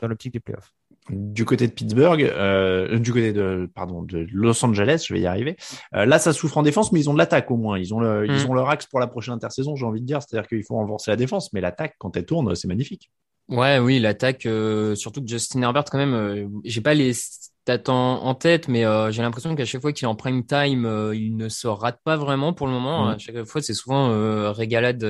dans 0.00 0.08
l'optique 0.08 0.32
des 0.32 0.40
playoffs 0.40 0.72
du 1.10 1.44
côté 1.44 1.66
de 1.66 1.72
Pittsburgh, 1.72 2.22
euh, 2.22 2.98
du 2.98 3.12
côté 3.12 3.32
de 3.32 3.68
pardon 3.74 4.02
de 4.02 4.26
Los 4.32 4.64
Angeles, 4.64 5.04
je 5.08 5.14
vais 5.14 5.20
y 5.20 5.26
arriver. 5.26 5.56
Euh, 5.94 6.06
là, 6.06 6.18
ça 6.18 6.32
souffre 6.32 6.58
en 6.58 6.62
défense, 6.62 6.92
mais 6.92 7.00
ils 7.00 7.10
ont 7.10 7.12
de 7.12 7.18
l'attaque 7.18 7.50
au 7.50 7.56
moins. 7.56 7.78
Ils 7.78 7.92
ont 7.92 8.00
le, 8.00 8.26
ils 8.26 8.46
mm. 8.46 8.50
ont 8.50 8.54
leur 8.54 8.68
axe 8.70 8.86
pour 8.86 9.00
la 9.00 9.06
prochaine 9.06 9.34
intersaison, 9.34 9.74
j'ai 9.74 9.84
envie 9.84 10.00
de 10.00 10.06
dire. 10.06 10.20
C'est-à-dire 10.22 10.48
qu'il 10.48 10.64
faut 10.64 10.74
renforcer 10.74 11.10
la 11.10 11.16
défense, 11.16 11.52
mais 11.52 11.60
l'attaque 11.60 11.96
quand 11.98 12.16
elle 12.16 12.26
tourne, 12.26 12.54
c'est 12.54 12.68
magnifique. 12.68 13.10
Ouais, 13.48 13.78
oui, 13.78 13.98
l'attaque, 13.98 14.46
euh, 14.46 14.94
surtout 14.94 15.20
que 15.20 15.28
Justin 15.28 15.62
Herbert, 15.62 15.84
quand 15.84 15.98
même, 15.98 16.14
euh, 16.14 16.48
j'ai 16.64 16.80
pas 16.80 16.94
les 16.94 17.12
stats 17.12 17.92
en, 17.92 18.34
tête, 18.34 18.68
mais 18.68 18.84
euh, 18.84 19.10
j'ai 19.10 19.22
l'impression 19.22 19.54
qu'à 19.54 19.64
chaque 19.64 19.82
fois 19.82 19.92
qu'il 19.92 20.04
est 20.06 20.08
en 20.08 20.14
prime 20.14 20.44
time, 20.46 21.12
il 21.12 21.36
ne 21.36 21.48
se 21.48 21.66
rate 21.66 22.00
pas 22.02 22.16
vraiment 22.16 22.54
pour 22.54 22.66
le 22.66 22.72
moment. 22.72 23.08
À 23.08 23.18
chaque 23.18 23.44
fois, 23.44 23.60
c'est 23.60 23.74
souvent 23.74 24.08
régalade, 24.52 25.00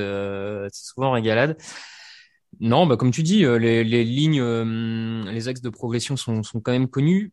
c'est 0.73 0.85
souvent 0.85 1.13
régalade. 1.13 1.57
Non, 2.61 2.87
bah 2.87 2.97
comme 2.97 3.11
tu 3.11 3.23
dis, 3.23 3.45
les, 3.45 3.83
les 3.83 4.05
lignes, 4.05 4.43
les 5.25 5.49
axes 5.49 5.63
de 5.63 5.71
progression 5.71 6.17
sont, 6.17 6.43
sont 6.43 6.61
quand 6.61 6.73
même 6.73 6.89
connus. 6.89 7.33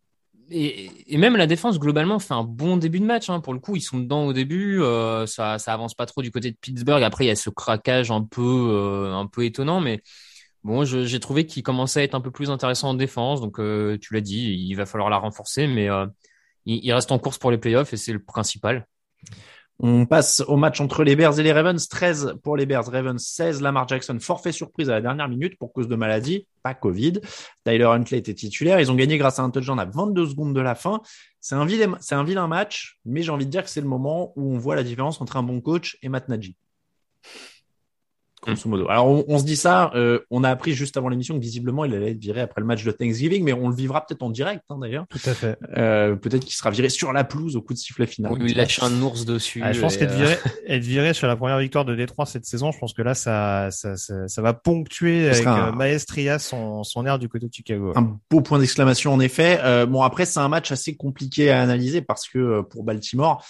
Et, 0.50 1.16
même 1.16 1.36
la 1.36 1.46
défense 1.46 1.78
globalement 1.78 2.18
fait 2.18 2.34
un 2.34 2.42
bon 2.42 2.76
début 2.76 2.98
de 2.98 3.04
match. 3.04 3.30
Hein. 3.30 3.40
Pour 3.40 3.54
le 3.54 3.60
coup, 3.60 3.76
ils 3.76 3.82
sont 3.82 3.98
dedans 3.98 4.26
au 4.26 4.32
début. 4.32 4.80
ça, 5.26 5.58
ça 5.58 5.72
avance 5.72 5.94
pas 5.94 6.06
trop 6.06 6.22
du 6.22 6.32
côté 6.32 6.50
de 6.50 6.56
Pittsburgh. 6.60 7.02
Après, 7.02 7.24
il 7.24 7.28
y 7.28 7.30
a 7.30 7.36
ce 7.36 7.50
craquage 7.50 8.10
un 8.10 8.24
peu, 8.24 9.12
étonnant, 9.38 9.80
mais 9.80 10.02
Bon, 10.62 10.84
j'ai 10.84 11.20
trouvé 11.20 11.46
qu'il 11.46 11.62
commençait 11.62 12.00
à 12.00 12.02
être 12.02 12.14
un 12.14 12.20
peu 12.20 12.30
plus 12.30 12.50
intéressant 12.50 12.90
en 12.90 12.94
défense, 12.94 13.40
donc 13.40 13.58
euh, 13.58 13.96
tu 13.98 14.12
l'as 14.12 14.20
dit, 14.20 14.52
il 14.68 14.74
va 14.74 14.84
falloir 14.84 15.08
la 15.08 15.16
renforcer, 15.16 15.66
mais 15.66 15.88
euh, 15.88 16.06
il, 16.66 16.92
reste 16.92 17.12
en 17.12 17.18
course 17.18 17.38
pour 17.38 17.50
les 17.50 17.56
playoffs 17.56 17.94
et 17.94 17.96
c'est 17.96 18.12
le 18.12 18.22
principal. 18.22 18.86
On 19.82 20.04
passe 20.04 20.40
au 20.46 20.58
match 20.58 20.78
entre 20.82 21.04
les 21.04 21.16
Bears 21.16 21.40
et 21.40 21.42
les 21.42 21.52
Ravens. 21.52 21.88
13 21.88 22.34
pour 22.42 22.54
les 22.54 22.66
Bears, 22.66 22.84
Ravens 22.84 23.18
16. 23.18 23.62
Lamar 23.62 23.88
Jackson, 23.88 24.18
forfait 24.20 24.52
surprise 24.52 24.90
à 24.90 24.92
la 24.92 25.00
dernière 25.00 25.26
minute 25.26 25.58
pour 25.58 25.72
cause 25.72 25.88
de 25.88 25.96
maladie, 25.96 26.46
pas 26.62 26.74
Covid. 26.74 27.14
Tyler 27.64 27.84
Huntley 27.84 28.18
était 28.18 28.34
titulaire. 28.34 28.78
Ils 28.78 28.92
ont 28.92 28.94
gagné 28.94 29.16
grâce 29.16 29.38
à 29.38 29.42
un 29.42 29.48
touchdown 29.48 29.80
à 29.80 29.86
22 29.86 30.26
secondes 30.26 30.54
de 30.54 30.60
la 30.60 30.74
fin. 30.74 31.00
C'est 31.40 31.54
un 31.54 31.64
vilain, 31.64 32.46
match, 32.46 32.98
mais 33.06 33.22
j'ai 33.22 33.30
envie 33.30 33.46
de 33.46 33.50
dire 33.50 33.64
que 33.64 33.70
c'est 33.70 33.80
le 33.80 33.88
moment 33.88 34.34
où 34.36 34.54
on 34.54 34.58
voit 34.58 34.76
la 34.76 34.82
différence 34.82 35.18
entre 35.22 35.38
un 35.38 35.42
bon 35.42 35.62
coach 35.62 35.96
et 36.02 36.10
Matt 36.10 36.28
Nagy. 36.28 36.56
Alors 38.46 39.28
on, 39.28 39.38
se 39.38 39.44
dit 39.44 39.56
ça, 39.56 39.90
euh, 39.94 40.20
on 40.30 40.44
a 40.44 40.50
appris 40.50 40.72
juste 40.72 40.96
avant 40.96 41.08
l'émission 41.08 41.34
que 41.34 41.40
visiblement 41.40 41.84
il 41.84 41.94
allait 41.94 42.12
être 42.12 42.18
viré 42.18 42.40
après 42.40 42.60
le 42.60 42.66
match 42.66 42.84
de 42.84 42.90
Thanksgiving, 42.90 43.44
mais 43.44 43.52
on 43.52 43.68
le 43.68 43.74
vivra 43.74 44.04
peut-être 44.06 44.22
en 44.22 44.30
direct 44.30 44.64
hein, 44.70 44.78
d'ailleurs. 44.80 45.06
Tout 45.08 45.20
à 45.26 45.34
fait. 45.34 45.58
Euh, 45.76 46.16
peut-être 46.16 46.44
qu'il 46.44 46.54
sera 46.54 46.70
viré 46.70 46.88
sur 46.88 47.12
la 47.12 47.24
pelouse 47.24 47.56
au 47.56 47.62
coup 47.62 47.74
de 47.74 47.78
sifflet 47.78 48.06
final. 48.06 48.32
Oui, 48.32 48.50
il 48.50 48.56
lâche 48.56 48.82
un 48.82 49.02
ours 49.02 49.24
dessus. 49.24 49.60
Ah, 49.62 49.72
je 49.72 49.80
pense 49.80 49.96
qu'être 49.96 50.14
viré, 50.14 50.34
euh, 50.34 50.50
être 50.68 50.82
viré 50.82 51.12
sur 51.12 51.26
la 51.26 51.36
première 51.36 51.58
victoire 51.58 51.84
de 51.84 51.94
Détroit 51.94 52.24
cette 52.24 52.46
saison, 52.46 52.72
je 52.72 52.78
pense 52.78 52.94
que 52.94 53.02
là 53.02 53.14
ça 53.14 53.68
ça, 53.70 53.96
ça, 53.96 54.42
va 54.42 54.54
ponctuer 54.54 55.28
avec 55.28 55.46
Maestria 55.74 56.38
son, 56.38 56.82
son 56.82 57.04
air 57.06 57.18
du 57.18 57.28
côté 57.28 57.46
de 57.46 57.52
Chicago. 57.52 57.92
Un 57.94 58.16
beau 58.30 58.40
point 58.40 58.58
d'exclamation 58.58 59.12
en 59.12 59.20
effet. 59.20 59.60
bon 59.86 60.02
après 60.02 60.24
c'est 60.24 60.40
un 60.40 60.48
match 60.48 60.72
assez 60.72 60.96
compliqué 60.96 61.50
à 61.50 61.60
analyser 61.60 62.00
parce 62.00 62.26
que 62.28 62.62
pour 62.62 62.84
Baltimore 62.84 63.44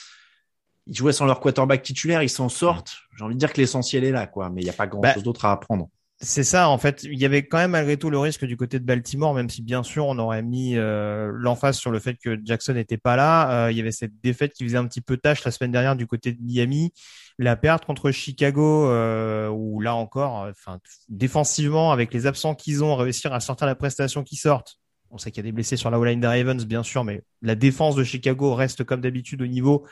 ils 0.87 0.97
jouaient 0.97 1.13
sans 1.13 1.27
leur 1.27 1.41
quarterback 1.41 1.83
titulaire, 1.83 2.23
ils 2.23 2.31
s'en 2.31 2.49
sortent. 2.49 2.97
J'ai 3.17 3.25
envie 3.25 3.35
de 3.35 3.39
dire 3.41 3.53
que 3.53 3.61
l'essentiel 3.61 4.05
est 4.05 4.13
là, 4.13 4.27
quoi. 4.27 4.51
Mais 4.51 4.63
il 4.63 4.65
n'y 4.65 4.71
a 4.71 4.75
pas 4.75 4.87
grand 4.87 5.03
chose 5.03 5.15
bah, 5.17 5.21
d'autre 5.23 5.45
à 5.45 5.53
apprendre. 5.53 5.89
C'est 6.23 6.45
ça, 6.45 6.69
en 6.69 6.77
fait. 6.77 7.03
Il 7.05 7.19
y 7.19 7.25
avait 7.25 7.47
quand 7.47 7.57
même 7.57 7.71
malgré 7.71 7.97
tout 7.97 8.11
le 8.11 8.19
risque 8.19 8.45
du 8.45 8.57
côté 8.57 8.79
de 8.79 8.85
Baltimore, 8.85 9.33
même 9.33 9.49
si 9.49 9.63
bien 9.63 9.83
sûr 9.83 10.07
on 10.07 10.19
aurait 10.19 10.43
mis 10.43 10.77
euh, 10.77 11.31
l'emphase 11.33 11.79
sur 11.79 11.91
le 11.91 11.99
fait 11.99 12.17
que 12.23 12.39
Jackson 12.45 12.75
n'était 12.75 12.99
pas 12.99 13.17
là. 13.17 13.67
Euh, 13.67 13.73
il 13.73 13.79
y 13.79 13.81
avait 13.81 13.91
cette 13.91 14.21
défaite 14.23 14.53
qui 14.53 14.65
faisait 14.65 14.77
un 14.77 14.87
petit 14.87 15.01
peu 15.01 15.17
tâche 15.17 15.45
la 15.45 15.51
semaine 15.51 15.73
dernière 15.73 15.97
du 15.97 16.07
côté 16.07 16.33
de 16.33 16.43
Miami. 16.43 16.93
La 17.39 17.57
perte 17.57 17.87
contre 17.87 18.11
Chicago, 18.11 18.91
euh, 18.91 19.49
où 19.49 19.81
là 19.81 19.95
encore, 19.95 20.47
enfin 20.51 20.79
défensivement 21.09 21.91
avec 21.91 22.13
les 22.13 22.27
absents 22.27 22.55
qu'ils 22.55 22.85
ont, 22.85 22.97
réussir 22.97 23.33
à 23.33 23.41
sortir 23.41 23.67
la 23.67 23.75
prestation 23.75 24.23
qui 24.23 24.37
sortent. 24.37 24.79
On 25.11 25.17
sait 25.17 25.31
qu'il 25.31 25.43
y 25.43 25.47
a 25.47 25.49
des 25.49 25.53
blessés 25.53 25.79
sur 25.79 25.91
la 25.91 25.99
O-line 25.99 26.21
des 26.21 26.27
Ravens, 26.27 26.67
bien 26.67 26.83
sûr, 26.83 27.03
mais 27.03 27.23
la 27.41 27.55
défense 27.55 27.97
de 27.97 28.05
Chicago 28.05 28.55
reste 28.55 28.85
comme 28.85 29.01
d'habitude 29.01 29.41
au 29.41 29.47
niveau. 29.47 29.87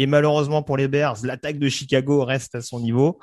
Et 0.00 0.06
malheureusement 0.06 0.62
pour 0.62 0.78
les 0.78 0.88
Bears, 0.88 1.18
l'attaque 1.24 1.58
de 1.58 1.68
Chicago 1.68 2.24
reste 2.24 2.54
à 2.54 2.62
son 2.62 2.80
niveau. 2.80 3.20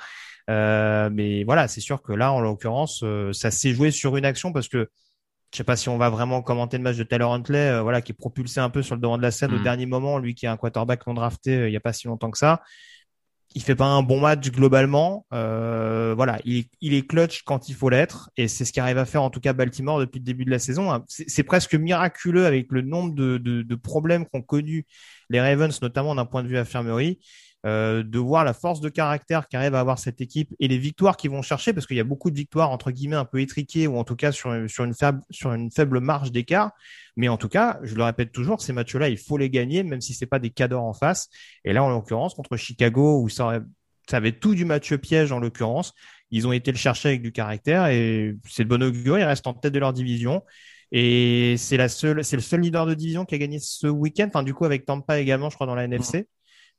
Euh, 0.48 1.10
mais 1.12 1.44
voilà, 1.44 1.68
c'est 1.68 1.82
sûr 1.82 2.04
que 2.04 2.14
là, 2.14 2.32
en 2.32 2.40
l'occurrence, 2.40 3.02
euh, 3.04 3.34
ça 3.34 3.50
s'est 3.50 3.74
joué 3.74 3.90
sur 3.90 4.16
une 4.16 4.26
action 4.26 4.54
parce 4.54 4.68
que 4.68 4.88
je 5.52 5.58
sais 5.58 5.64
pas 5.64 5.76
si 5.76 5.90
on 5.90 5.98
va 5.98 6.12
vraiment 6.12 6.44
commenter 6.44 6.78
le 6.78 6.84
match 6.84 6.96
de 6.96 7.04
Taylor 7.04 7.34
Huntley, 7.34 7.72
euh, 7.72 7.82
voilà, 7.82 8.04
qui 8.04 8.12
est 8.12 8.16
propulsé 8.16 8.60
un 8.60 8.70
peu 8.70 8.84
sur 8.84 8.94
le 8.94 9.02
devant 9.02 9.18
de 9.18 9.24
la 9.24 9.32
scène 9.32 9.56
au 9.56 9.60
mm. 9.60 9.64
dernier 9.64 9.86
moment, 9.88 10.20
lui 10.20 10.36
qui 10.36 10.46
est 10.46 10.50
un 10.50 10.56
quarterback 10.56 11.08
non 11.08 11.16
drafté 11.16 11.66
il 11.66 11.74
y 11.74 11.78
a 11.78 11.80
pas 11.80 11.94
si 11.94 12.06
longtemps 12.06 12.30
que 12.30 12.38
ça. 12.38 12.62
Il 13.56 13.64
fait 13.64 13.76
pas 13.76 13.86
un 13.86 14.04
bon 14.04 14.20
match 14.20 14.52
globalement. 14.52 15.26
voilà, 15.32 16.38
il 16.46 16.58
est, 16.58 16.70
il 16.82 16.94
est 16.94 17.08
clutch 17.08 17.42
quand 17.42 17.70
il 17.70 17.74
faut 17.74 17.90
l'être, 17.90 18.30
et 18.38 18.48
c'est 18.48 18.66
ce 18.66 18.74
qu'arrive 18.74 19.00
à 19.00 19.06
faire 19.06 19.24
en 19.24 19.32
tout 19.32 19.40
cas 19.40 19.54
Baltimore 19.54 20.00
depuis 20.00 20.20
le 20.20 20.26
début 20.26 20.46
de 20.46 20.52
la 20.52 20.60
saison. 20.60 21.04
C'est 21.08 21.44
presque 21.44 21.74
miraculeux 21.74 22.46
avec 22.46 22.68
le 22.72 22.82
nombre 22.82 23.16
de, 23.16 23.40
de, 23.40 23.64
de 23.64 23.76
problèmes 23.76 24.28
qu'ont 24.28 24.44
connus 24.44 24.86
les 25.30 25.42
Ravens, 25.42 25.82
notamment 25.82 26.16
d'un 26.16 26.26
point 26.26 26.44
de 26.44 26.48
vue 26.48 26.58
infirmerie, 26.58 27.20
euh, 27.66 28.04
de 28.04 28.20
voir 28.20 28.46
la 28.46 28.54
force 28.54 28.80
de 28.80 28.90
caractère 28.90 29.48
qu'arrive 29.48 29.76
à 29.76 29.80
avoir 29.80 30.00
cette 30.00 30.22
équipe 30.22 30.54
et 30.60 30.68
les 30.68 30.78
victoires 30.78 31.18
qu'ils 31.18 31.32
vont 31.32 31.42
chercher, 31.42 31.74
parce 31.74 31.88
qu'il 31.88 31.98
y 31.98 32.00
a 32.00 32.06
beaucoup 32.06 32.30
de 32.30 32.36
victoires 32.36 32.70
entre 32.70 32.92
guillemets 32.92 33.16
un 33.16 33.26
peu 33.26 33.42
étriquées 33.42 33.88
ou 33.88 33.98
en 33.98 34.04
tout 34.04 34.16
cas 34.16 34.32
sur, 34.32 34.54
sur, 34.70 34.84
une, 34.84 34.94
faible, 34.94 35.22
sur 35.32 35.52
une 35.54 35.72
faible 35.72 36.00
marge 36.00 36.32
d'écart. 36.32 36.72
Mais 37.16 37.28
en 37.28 37.38
tout 37.38 37.50
cas, 37.50 37.80
je 37.82 37.96
le 37.96 38.04
répète 38.04 38.32
toujours, 38.32 38.62
ces 38.62 38.74
matchs-là, 38.74 39.10
il 39.10 39.18
faut 39.18 39.38
les 39.38 39.50
gagner, 39.50 39.84
même 39.84 40.02
si 40.02 40.14
c'est 40.14 40.28
pas 40.28 40.40
des 40.40 40.52
cadors 40.52 40.84
en 40.84 40.94
face. 40.94 41.30
Et 41.66 41.74
là, 41.74 41.84
en 41.84 41.90
l'occurrence, 41.90 42.36
contre 42.36 42.58
Chicago, 42.58 43.22
où 43.22 43.28
ça, 43.28 43.60
ça 44.08 44.18
avait 44.18 44.34
tout 44.34 44.54
du 44.56 44.64
match 44.64 44.94
piège 44.96 45.32
en 45.32 45.40
l'occurrence, 45.40 45.94
ils 46.32 46.48
ont 46.48 46.52
été 46.52 46.72
le 46.72 46.78
chercher 46.78 47.10
avec 47.10 47.22
du 47.22 47.32
caractère 47.32 47.88
et 47.88 48.36
c'est 48.48 48.64
le 48.64 48.70
bon 48.70 48.84
augure. 48.84 49.18
Ils 49.18 49.24
restent 49.24 49.48
en 49.48 49.54
tête 49.54 49.74
de 49.74 49.80
leur 49.80 49.94
division. 49.94 50.44
Et 50.92 51.56
c'est 51.58 51.78
la 51.78 51.90
seule, 51.90 52.24
c'est 52.24 52.36
le 52.36 52.42
seul 52.42 52.62
leader 52.62 52.86
de 52.86 52.94
division 52.94 53.26
qui 53.26 53.36
a 53.36 53.38
gagné 53.38 53.60
ce 53.60 53.88
week-end. 53.88 54.28
Enfin, 54.28 54.44
du 54.44 54.54
coup, 54.54 54.66
avec 54.66 54.86
Tampa 54.86 55.20
également, 55.20 55.50
je 55.50 55.56
crois, 55.56 55.68
dans 55.68 55.76
la 55.76 55.84
NFC. 55.86 56.28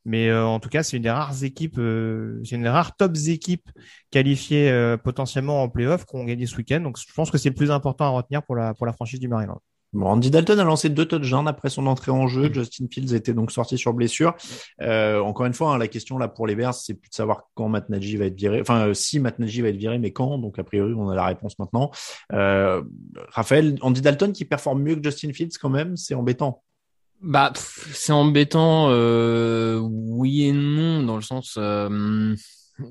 Mais 0.05 0.29
euh, 0.29 0.45
en 0.45 0.59
tout 0.59 0.69
cas, 0.69 0.83
c'est 0.83 0.97
une 0.97 1.03
des 1.03 1.09
rares 1.09 1.43
équipes, 1.43 1.77
euh, 1.77 2.41
c'est 2.43 2.55
une 2.55 2.63
des 2.63 2.69
rares 2.69 2.95
tops 2.95 3.27
équipes 3.27 3.69
qualifiées 4.11 4.71
euh, 4.71 4.97
potentiellement 4.97 5.61
en 5.61 5.69
playoff 5.69 6.05
qui 6.05 6.15
ont 6.15 6.23
gagné 6.23 6.45
ce 6.47 6.55
week-end. 6.57 6.79
Donc, 6.81 6.97
je 6.97 7.13
pense 7.13 7.29
que 7.31 7.37
c'est 7.37 7.49
le 7.49 7.55
plus 7.55 7.71
important 7.71 8.05
à 8.05 8.09
retenir 8.09 8.43
pour 8.43 8.55
la 8.55 8.73
pour 8.73 8.85
la 8.85 8.93
franchise 8.93 9.19
du 9.19 9.27
Maryland. 9.27 9.61
Bon, 9.91 10.05
Andy 10.05 10.29
Dalton 10.29 10.59
a 10.59 10.63
lancé 10.63 10.89
deux 10.89 11.05
touchdowns 11.05 11.47
après 11.47 11.69
son 11.69 11.87
entrée 11.87 12.11
en 12.11 12.27
jeu. 12.27 12.53
Justin 12.53 12.85
Fields 12.91 13.15
était 13.15 13.33
donc 13.33 13.51
sorti 13.51 13.77
sur 13.77 13.93
blessure. 13.93 14.35
Euh, 14.81 15.19
encore 15.19 15.47
une 15.47 15.53
fois, 15.53 15.73
hein, 15.73 15.77
la 15.79 15.87
question 15.87 16.19
là 16.19 16.27
pour 16.27 16.45
les 16.45 16.55
Bears, 16.55 16.75
c'est 16.75 16.93
plus 16.93 17.09
de 17.09 17.15
savoir 17.15 17.45
quand 17.55 17.69
Matt 17.69 17.89
Nagy 17.89 18.15
va 18.17 18.25
être 18.25 18.35
viré. 18.35 18.61
Enfin, 18.61 18.87
euh, 18.87 18.93
si 18.93 19.19
Matt 19.19 19.39
Nagy 19.39 19.61
va 19.61 19.69
être 19.69 19.77
viré, 19.77 19.97
mais 19.97 20.11
quand. 20.11 20.37
Donc 20.37 20.59
a 20.59 20.63
priori, 20.63 20.93
on 20.93 21.09
a 21.09 21.15
la 21.15 21.25
réponse 21.25 21.57
maintenant. 21.57 21.89
Euh, 22.33 22.83
Raphaël, 23.29 23.77
Andy 23.81 24.01
Dalton 24.01 24.31
qui 24.31 24.45
performe 24.45 24.83
mieux 24.83 24.95
que 24.95 25.03
Justin 25.03 25.33
Fields 25.33 25.57
quand 25.59 25.69
même, 25.69 25.97
c'est 25.97 26.13
embêtant. 26.13 26.61
Bah, 27.21 27.51
c'est 27.55 28.13
embêtant, 28.13 28.87
euh, 28.91 29.79
oui 29.79 30.45
et 30.45 30.53
non, 30.53 31.03
dans 31.03 31.17
le 31.17 31.21
sens 31.21 31.55
euh, 31.57 32.33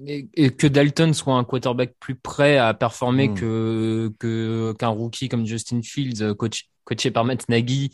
et, 0.06 0.50
que 0.50 0.66
Dalton 0.66 1.14
soit 1.14 1.34
un 1.34 1.44
quarterback 1.44 1.94
plus 1.98 2.14
prêt 2.14 2.58
à 2.58 2.74
performer 2.74 3.32
que 3.32 4.12
que 4.18 4.74
qu'un 4.78 4.88
rookie 4.88 5.30
comme 5.30 5.46
Justin 5.46 5.80
Fields, 5.82 6.34
coach 6.34 6.68
coaché 6.88 7.10
par 7.10 7.24
Matt 7.24 7.48
Nagy, 7.48 7.90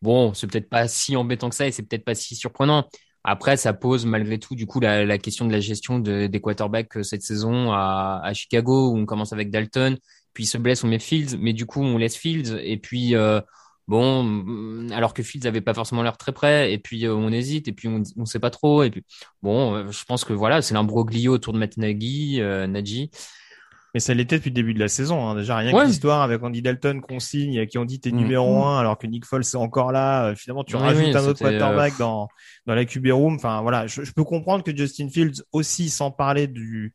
bon, 0.00 0.34
c'est 0.34 0.46
peut-être 0.46 0.68
pas 0.68 0.88
si 0.88 1.16
embêtant 1.16 1.48
que 1.50 1.54
ça 1.54 1.66
et 1.66 1.72
c'est 1.72 1.82
peut-être 1.82 2.04
pas 2.04 2.14
si 2.14 2.34
surprenant. 2.34 2.88
Après, 3.24 3.56
ça 3.56 3.72
pose 3.72 4.04
malgré 4.04 4.38
tout 4.38 4.56
du 4.56 4.66
coup 4.66 4.80
la, 4.80 5.04
la 5.04 5.18
question 5.18 5.46
de 5.46 5.52
la 5.52 5.60
gestion 5.60 6.00
de, 6.00 6.26
des 6.26 6.40
quarterbacks 6.40 6.96
euh, 6.96 7.02
cette 7.04 7.22
saison 7.22 7.70
à, 7.72 8.20
à, 8.24 8.34
Chicago 8.34 8.90
où 8.90 8.98
on 8.98 9.06
commence 9.06 9.32
avec 9.32 9.50
Dalton, 9.50 9.96
puis 10.34 10.44
il 10.44 10.46
se 10.46 10.58
blesse, 10.58 10.82
on 10.82 10.88
met 10.88 10.98
Fields, 10.98 11.38
mais 11.38 11.52
du 11.52 11.66
coup 11.66 11.82
on 11.82 11.98
laisse 11.98 12.16
Fields 12.16 12.58
et 12.60 12.78
puis 12.78 13.14
euh, 13.14 13.40
bon, 13.86 14.24
mm, 14.24 14.92
alors 14.92 15.14
que 15.14 15.22
Fields 15.22 15.46
avait 15.46 15.60
pas 15.60 15.74
forcément 15.74 16.02
l'air 16.02 16.16
très 16.16 16.32
près 16.32 16.72
et 16.72 16.78
puis 16.78 17.06
euh, 17.06 17.14
on 17.14 17.30
hésite 17.30 17.68
et 17.68 17.72
puis 17.72 17.86
on, 17.86 18.02
on 18.16 18.24
sait 18.24 18.40
pas 18.40 18.50
trop 18.50 18.82
et 18.82 18.90
puis 18.90 19.04
bon, 19.40 19.74
euh, 19.74 19.90
je 19.92 20.04
pense 20.04 20.24
que 20.24 20.32
voilà 20.32 20.60
c'est 20.60 20.74
l'imbroglio 20.74 21.32
autour 21.32 21.52
de 21.52 21.58
Matt 21.58 21.76
Nagy, 21.76 22.40
Nagy. 22.40 23.10
Mais 23.94 24.00
ça 24.00 24.14
l'était 24.14 24.36
depuis 24.36 24.50
le 24.50 24.54
début 24.54 24.74
de 24.74 24.78
la 24.78 24.88
saison. 24.88 25.28
Hein. 25.28 25.34
Déjà, 25.34 25.56
rien 25.56 25.72
que 25.72 25.86
l'histoire 25.86 26.22
avec 26.22 26.42
Andy 26.42 26.62
Dalton 26.62 27.00
qu'on 27.00 27.20
signe, 27.20 27.66
qui 27.66 27.76
ont 27.78 27.84
dit 27.84 28.00
t'es 28.00 28.10
mm. 28.10 28.16
numéro 28.16 28.64
un, 28.64 28.78
alors 28.78 28.96
que 28.96 29.06
Nick 29.06 29.26
Foles 29.26 29.42
est 29.42 29.56
encore 29.56 29.92
là. 29.92 30.26
Euh, 30.26 30.34
finalement, 30.34 30.64
tu 30.64 30.76
rajoutes 30.76 31.14
un 31.14 31.26
autre 31.26 31.40
quarterback 31.40 31.92
euh, 31.94 31.98
dans, 31.98 32.28
dans 32.66 32.74
la 32.74 32.84
QB 32.84 33.08
room. 33.12 33.34
Enfin, 33.34 33.60
voilà, 33.60 33.86
je, 33.86 34.02
je, 34.02 34.12
peux 34.12 34.24
comprendre 34.24 34.64
que 34.64 34.74
Justin 34.74 35.08
Fields 35.10 35.42
aussi, 35.52 35.90
sans 35.90 36.10
parler 36.10 36.46
du, 36.46 36.94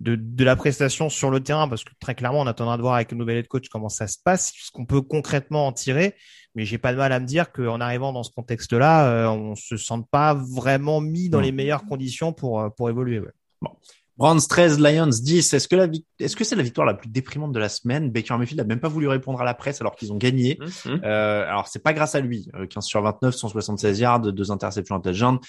de, 0.00 0.16
de 0.16 0.44
la 0.44 0.56
prestation 0.56 1.08
sur 1.08 1.30
le 1.30 1.40
terrain, 1.40 1.68
parce 1.68 1.84
que 1.84 1.90
très 2.00 2.14
clairement, 2.14 2.40
on 2.40 2.46
attendra 2.46 2.76
de 2.76 2.82
voir 2.82 2.94
avec 2.94 3.10
le 3.10 3.18
nouvel 3.18 3.38
head 3.38 3.48
coach 3.48 3.68
comment 3.68 3.88
ça 3.88 4.06
se 4.06 4.18
passe, 4.22 4.52
ce 4.54 4.70
qu'on 4.70 4.86
peut 4.86 5.02
concrètement 5.02 5.66
en 5.66 5.72
tirer. 5.72 6.14
Mais 6.54 6.64
j'ai 6.64 6.78
pas 6.78 6.92
de 6.92 6.98
mal 6.98 7.12
à 7.12 7.20
me 7.20 7.26
dire 7.26 7.52
qu'en 7.52 7.80
arrivant 7.80 8.12
dans 8.12 8.22
ce 8.22 8.30
contexte-là, 8.30 9.08
euh, 9.08 9.28
on 9.28 9.54
se 9.54 9.76
sente 9.76 10.08
pas 10.10 10.34
vraiment 10.34 11.00
mis 11.00 11.28
dans 11.28 11.40
les 11.40 11.52
meilleures 11.52 11.84
conditions 11.84 12.32
pour, 12.32 12.60
euh, 12.60 12.70
pour 12.70 12.88
évoluer. 12.88 13.20
Ouais. 13.20 13.32
Bon. 13.60 13.70
Browns 14.18 14.40
13, 14.48 14.80
Lions 14.80 15.06
10. 15.06 15.54
Est-ce 15.54 15.68
que 15.68 15.76
la 15.76 15.86
est-ce 16.18 16.34
que 16.34 16.42
c'est 16.42 16.56
la 16.56 16.64
victoire 16.64 16.84
la 16.84 16.94
plus 16.94 17.08
déprimante 17.08 17.52
de 17.52 17.60
la 17.60 17.68
semaine? 17.68 18.10
Baker 18.10 18.36
Mayfield 18.36 18.58
n'a 18.58 18.66
même 18.66 18.80
pas 18.80 18.88
voulu 18.88 19.06
répondre 19.06 19.40
à 19.40 19.44
la 19.44 19.54
presse 19.54 19.80
alors 19.80 19.94
qu'ils 19.94 20.12
ont 20.12 20.16
gagné. 20.16 20.58
Mmh, 20.60 20.90
mmh. 20.90 21.00
Euh, 21.04 21.48
alors 21.48 21.68
c'est 21.68 21.82
pas 21.82 21.92
grâce 21.92 22.16
à 22.16 22.20
lui. 22.20 22.48
15 22.52 22.76
euh, 22.76 22.80
sur 22.80 23.00
29, 23.00 23.34
176 23.34 24.00
yards, 24.00 24.20
deux 24.20 24.50
interceptions 24.50 24.96
intelligentes. 24.96 25.44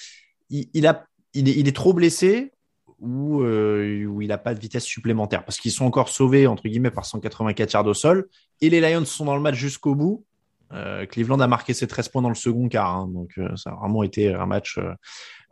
Il, 0.51 0.69
il 0.75 0.85
a, 0.85 1.07
il 1.33 1.49
est, 1.49 1.57
il 1.57 1.67
est 1.67 1.75
trop 1.75 1.93
blessé 1.93 2.51
ou 2.99 3.41
euh, 3.41 4.05
où 4.05 4.21
il 4.21 4.27
n'a 4.27 4.37
pas 4.37 4.53
de 4.53 4.59
vitesse 4.59 4.83
supplémentaire? 4.83 5.43
Parce 5.45 5.57
qu'ils 5.57 5.71
sont 5.71 5.85
encore 5.85 6.09
sauvés 6.09 6.45
entre 6.45 6.67
guillemets 6.67 6.91
par 6.91 7.05
184 7.05 7.73
yards 7.73 7.87
au 7.87 7.95
sol 7.95 8.27
et 8.61 8.69
les 8.69 8.81
Lions 8.81 9.05
sont 9.05 9.25
dans 9.25 9.35
le 9.35 9.41
match 9.41 9.55
jusqu'au 9.55 9.95
bout. 9.95 10.25
Euh, 10.71 11.05
Cleveland 11.05 11.39
a 11.39 11.47
marqué 11.47 11.73
ses 11.73 11.87
13 11.87 12.09
points 12.09 12.21
dans 12.21 12.29
le 12.29 12.35
second 12.35 12.67
quart, 12.69 12.95
hein, 12.95 13.09
donc 13.11 13.31
euh, 13.37 13.55
ça 13.55 13.71
a 13.71 13.75
vraiment 13.75 14.03
été 14.03 14.33
un 14.33 14.45
match 14.45 14.77
euh, 14.77 14.93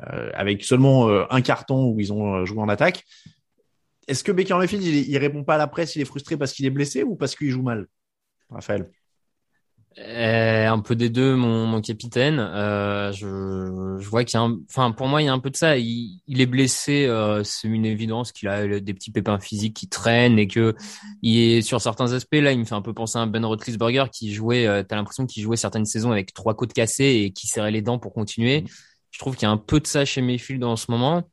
euh, 0.08 0.30
avec 0.34 0.64
seulement 0.64 1.10
un 1.30 1.42
carton 1.42 1.90
où 1.90 2.00
ils 2.00 2.14
ont 2.14 2.46
joué 2.46 2.60
en 2.60 2.70
attaque. 2.70 3.04
Est-ce 4.08 4.24
que 4.24 4.32
Baker 4.32 4.56
Mayfield 4.56 4.84
il, 4.84 5.10
il 5.10 5.18
répond 5.18 5.44
pas 5.44 5.56
à 5.56 5.58
la 5.58 5.68
presse, 5.68 5.96
il 5.96 6.02
est 6.02 6.06
frustré 6.06 6.38
parce 6.38 6.54
qu'il 6.54 6.66
est 6.66 6.72
blessé 6.72 7.04
ou 7.04 7.16
parce 7.16 7.36
qu'il 7.36 7.50
joue 7.50 7.64
mal, 7.64 7.88
Raphaël? 8.50 8.90
Euh, 10.00 10.68
un 10.70 10.80
peu 10.80 10.96
des 10.96 11.10
deux, 11.10 11.36
mon, 11.36 11.66
mon 11.66 11.82
capitaine. 11.82 12.40
Euh, 12.40 13.12
je, 13.12 13.98
je 14.00 14.08
vois 14.08 14.24
qu'il 14.24 14.40
y 14.40 14.42
a 14.42 14.44
un, 14.44 14.60
enfin 14.70 14.92
pour 14.92 15.08
moi 15.08 15.22
il 15.24 15.26
y 15.26 15.28
a 15.28 15.34
un 15.34 15.40
peu 15.40 15.50
de 15.50 15.56
ça. 15.56 15.78
Il, 15.78 16.22
il 16.28 16.40
est 16.40 16.46
blessé, 16.46 17.06
euh, 17.08 17.44
c'est 17.44 17.68
une 17.68 17.86
évidence 17.86 18.32
qu'il 18.32 18.48
a 18.48 18.80
des 18.80 18.94
petits 18.94 19.12
pépins 19.12 19.40
physiques 19.40 19.76
qui 19.76 19.90
traînent 19.90 20.38
et 20.38 20.48
que 20.48 20.76
il 21.24 21.38
est 21.40 21.62
sur 21.62 21.82
certains 21.82 22.14
aspects 22.14 22.36
là, 22.36 22.52
il 22.52 22.60
me 22.60 22.66
fait 22.66 22.76
un 22.76 22.82
peu 22.82 22.94
penser 22.94 23.18
à 23.18 23.26
Ben 23.26 23.44
Roethlisberger 23.44 24.06
qui 24.12 24.34
jouait. 24.34 24.68
Euh, 24.68 24.84
T'as 24.84 24.96
l'impression 24.96 25.26
qu'il 25.26 25.42
jouait 25.42 25.58
certaines 25.58 25.86
saisons 25.86 26.12
avec 26.12 26.34
trois 26.34 26.56
côtes 26.56 26.74
cassées 26.74 27.24
et 27.26 27.32
qui 27.32 27.48
serrait 27.48 27.72
les 27.72 27.82
dents 27.82 27.98
pour 28.00 28.14
continuer. 28.14 28.66
Je 29.12 29.20
trouve 29.20 29.36
qu'il 29.36 29.48
y 29.48 29.50
a 29.50 29.52
un 29.52 29.58
peu 29.58 29.80
de 29.80 29.88
ça 29.88 30.06
chez 30.06 30.22
Mayfield 30.22 30.64
en 30.64 30.76
ce 30.76 30.92
moment 30.92 31.24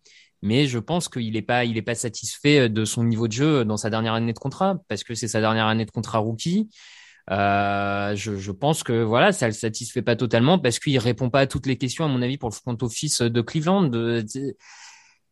mais 0.42 0.66
je 0.66 0.78
pense 0.78 1.08
qu'il 1.08 1.36
est 1.36 1.42
pas, 1.42 1.64
il 1.64 1.78
est 1.78 1.82
pas 1.82 1.94
satisfait 1.94 2.68
de 2.68 2.84
son 2.84 3.02
niveau 3.04 3.28
de 3.28 3.32
jeu 3.32 3.64
dans 3.64 3.78
sa 3.78 3.88
dernière 3.88 4.12
année 4.12 4.34
de 4.34 4.38
contrat 4.38 4.76
parce 4.88 5.02
que 5.02 5.14
c'est 5.14 5.26
sa 5.26 5.40
dernière 5.40 5.66
année 5.66 5.86
de 5.86 5.90
contrat 5.90 6.18
rookie. 6.18 6.68
Euh, 7.30 8.14
je, 8.16 8.36
je, 8.36 8.52
pense 8.52 8.82
que 8.82 9.02
voilà, 9.02 9.32
ça 9.32 9.46
le 9.46 9.52
satisfait 9.52 10.02
pas 10.02 10.14
totalement 10.14 10.58
parce 10.58 10.78
qu'il 10.78 10.98
répond 10.98 11.30
pas 11.30 11.40
à 11.40 11.46
toutes 11.46 11.66
les 11.66 11.78
questions 11.78 12.04
à 12.04 12.08
mon 12.08 12.20
avis 12.20 12.36
pour 12.36 12.50
le 12.50 12.54
front 12.54 12.76
office 12.82 13.22
de 13.22 13.40
Cleveland. 13.40 13.90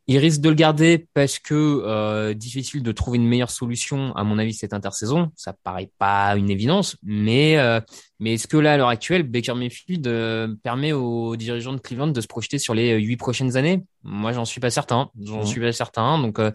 Il 0.08 0.18
risque 0.18 0.40
de 0.40 0.48
le 0.48 0.56
garder 0.56 1.06
parce 1.14 1.38
que 1.38 1.54
euh, 1.54 2.34
difficile 2.34 2.82
de 2.82 2.90
trouver 2.90 3.18
une 3.18 3.28
meilleure 3.28 3.50
solution 3.50 4.12
à 4.16 4.24
mon 4.24 4.36
avis 4.38 4.52
cette 4.52 4.72
intersaison. 4.72 5.30
Ça 5.36 5.52
paraît 5.52 5.92
pas 5.98 6.34
une 6.36 6.50
évidence, 6.50 6.96
mais 7.04 7.56
euh, 7.58 7.80
mais 8.18 8.34
est-ce 8.34 8.48
que 8.48 8.56
là 8.56 8.72
à 8.72 8.76
l'heure 8.76 8.88
actuelle 8.88 9.22
Baker 9.22 9.54
Mayfield 9.54 10.04
euh, 10.08 10.52
permet 10.64 10.92
aux 10.92 11.36
dirigeants 11.36 11.72
de 11.72 11.78
Cleveland 11.78 12.08
de 12.08 12.20
se 12.20 12.26
projeter 12.26 12.58
sur 12.58 12.74
les 12.74 12.98
huit 12.98 13.16
prochaines 13.16 13.56
années? 13.56 13.84
Moi, 14.02 14.32
j'en 14.32 14.44
suis 14.44 14.60
pas 14.60 14.70
certain. 14.70 15.10
J'en 15.20 15.42
mmh. 15.42 15.46
suis 15.46 15.60
pas 15.60 15.72
certain. 15.72 16.20
Donc 16.20 16.40
euh, 16.40 16.50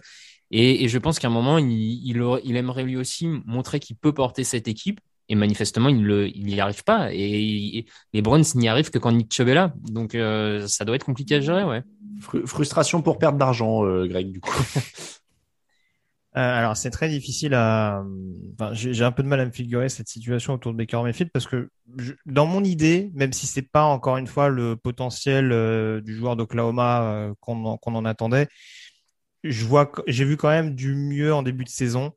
et, 0.52 0.84
et, 0.84 0.88
je 0.90 0.98
pense 0.98 1.18
qu'à 1.18 1.28
un 1.28 1.32
moment, 1.32 1.58
il, 1.58 1.72
il, 1.72 2.22
il 2.44 2.56
aimerait 2.58 2.84
lui 2.84 2.98
aussi 2.98 3.28
montrer 3.46 3.80
qu'il 3.80 3.96
peut 3.96 4.14
porter 4.14 4.44
cette 4.44 4.68
équipe 4.68 5.00
et 5.30 5.36
manifestement 5.36 5.90
il 5.90 6.04
le 6.04 6.28
il 6.28 6.46
n'y 6.46 6.60
arrive 6.60 6.84
pas. 6.84 7.10
Et, 7.12 7.86
les 8.14 8.22
Browns 8.22 8.46
n'y 8.56 8.68
arrivent 8.68 8.90
que 8.90 8.98
quand 8.98 9.12
Nick 9.12 9.34
Chubb 9.34 9.50
est 9.50 9.54
là. 9.54 9.74
Donc 9.84 10.16
euh, 10.16 10.68
ça 10.68 10.86
doit 10.86 10.96
être 10.96 11.06
compliqué 11.06 11.36
à 11.36 11.42
gérer 11.42 11.64
ouais. 11.64 11.84
Frustration 12.46 13.02
pour 13.02 13.20
perdre 13.20 13.38
d'argent 13.38 13.86
euh, 13.86 14.08
Greg 14.08 14.32
du 14.32 14.40
coup. 14.40 14.54
Euh, 16.36 16.40
alors 16.40 16.78
c'est 16.78 16.92
très 16.92 17.10
difficile 17.10 17.56
à 17.56 18.04
enfin, 18.54 18.72
j'ai 18.74 19.04
un 19.04 19.12
peu 19.12 19.24
de 19.24 19.28
mal 19.28 19.40
à 19.40 19.46
me 19.46 19.50
figurer 19.50 19.90
cette 19.90 20.10
situation 20.10 20.54
autour 20.54 20.72
de 20.72 20.78
Baker 20.78 21.02
Mayfield 21.02 21.32
parce 21.32 21.48
que 21.48 21.72
dans 22.28 22.46
mon 22.46 22.64
idée 22.64 23.10
même 23.16 23.34
si 23.34 23.48
c'est 23.48 23.64
pas 23.64 23.86
encore 23.86 24.18
une 24.18 24.28
fois 24.28 24.50
le 24.50 24.76
potentiel 24.76 25.50
du 26.04 26.16
joueur 26.16 26.36
d'Oklahoma 26.36 27.32
qu'on 27.40 27.78
qu'on 27.78 27.96
en 27.96 28.06
attendait 28.06 28.50
je 29.44 29.66
vois 29.66 29.92
j'ai 30.06 30.26
vu 30.26 30.38
quand 30.38 30.50
même 30.50 30.76
du 30.76 30.94
mieux 30.94 31.34
en 31.34 31.42
début 31.42 31.64
de 31.64 31.70
saison 31.70 32.14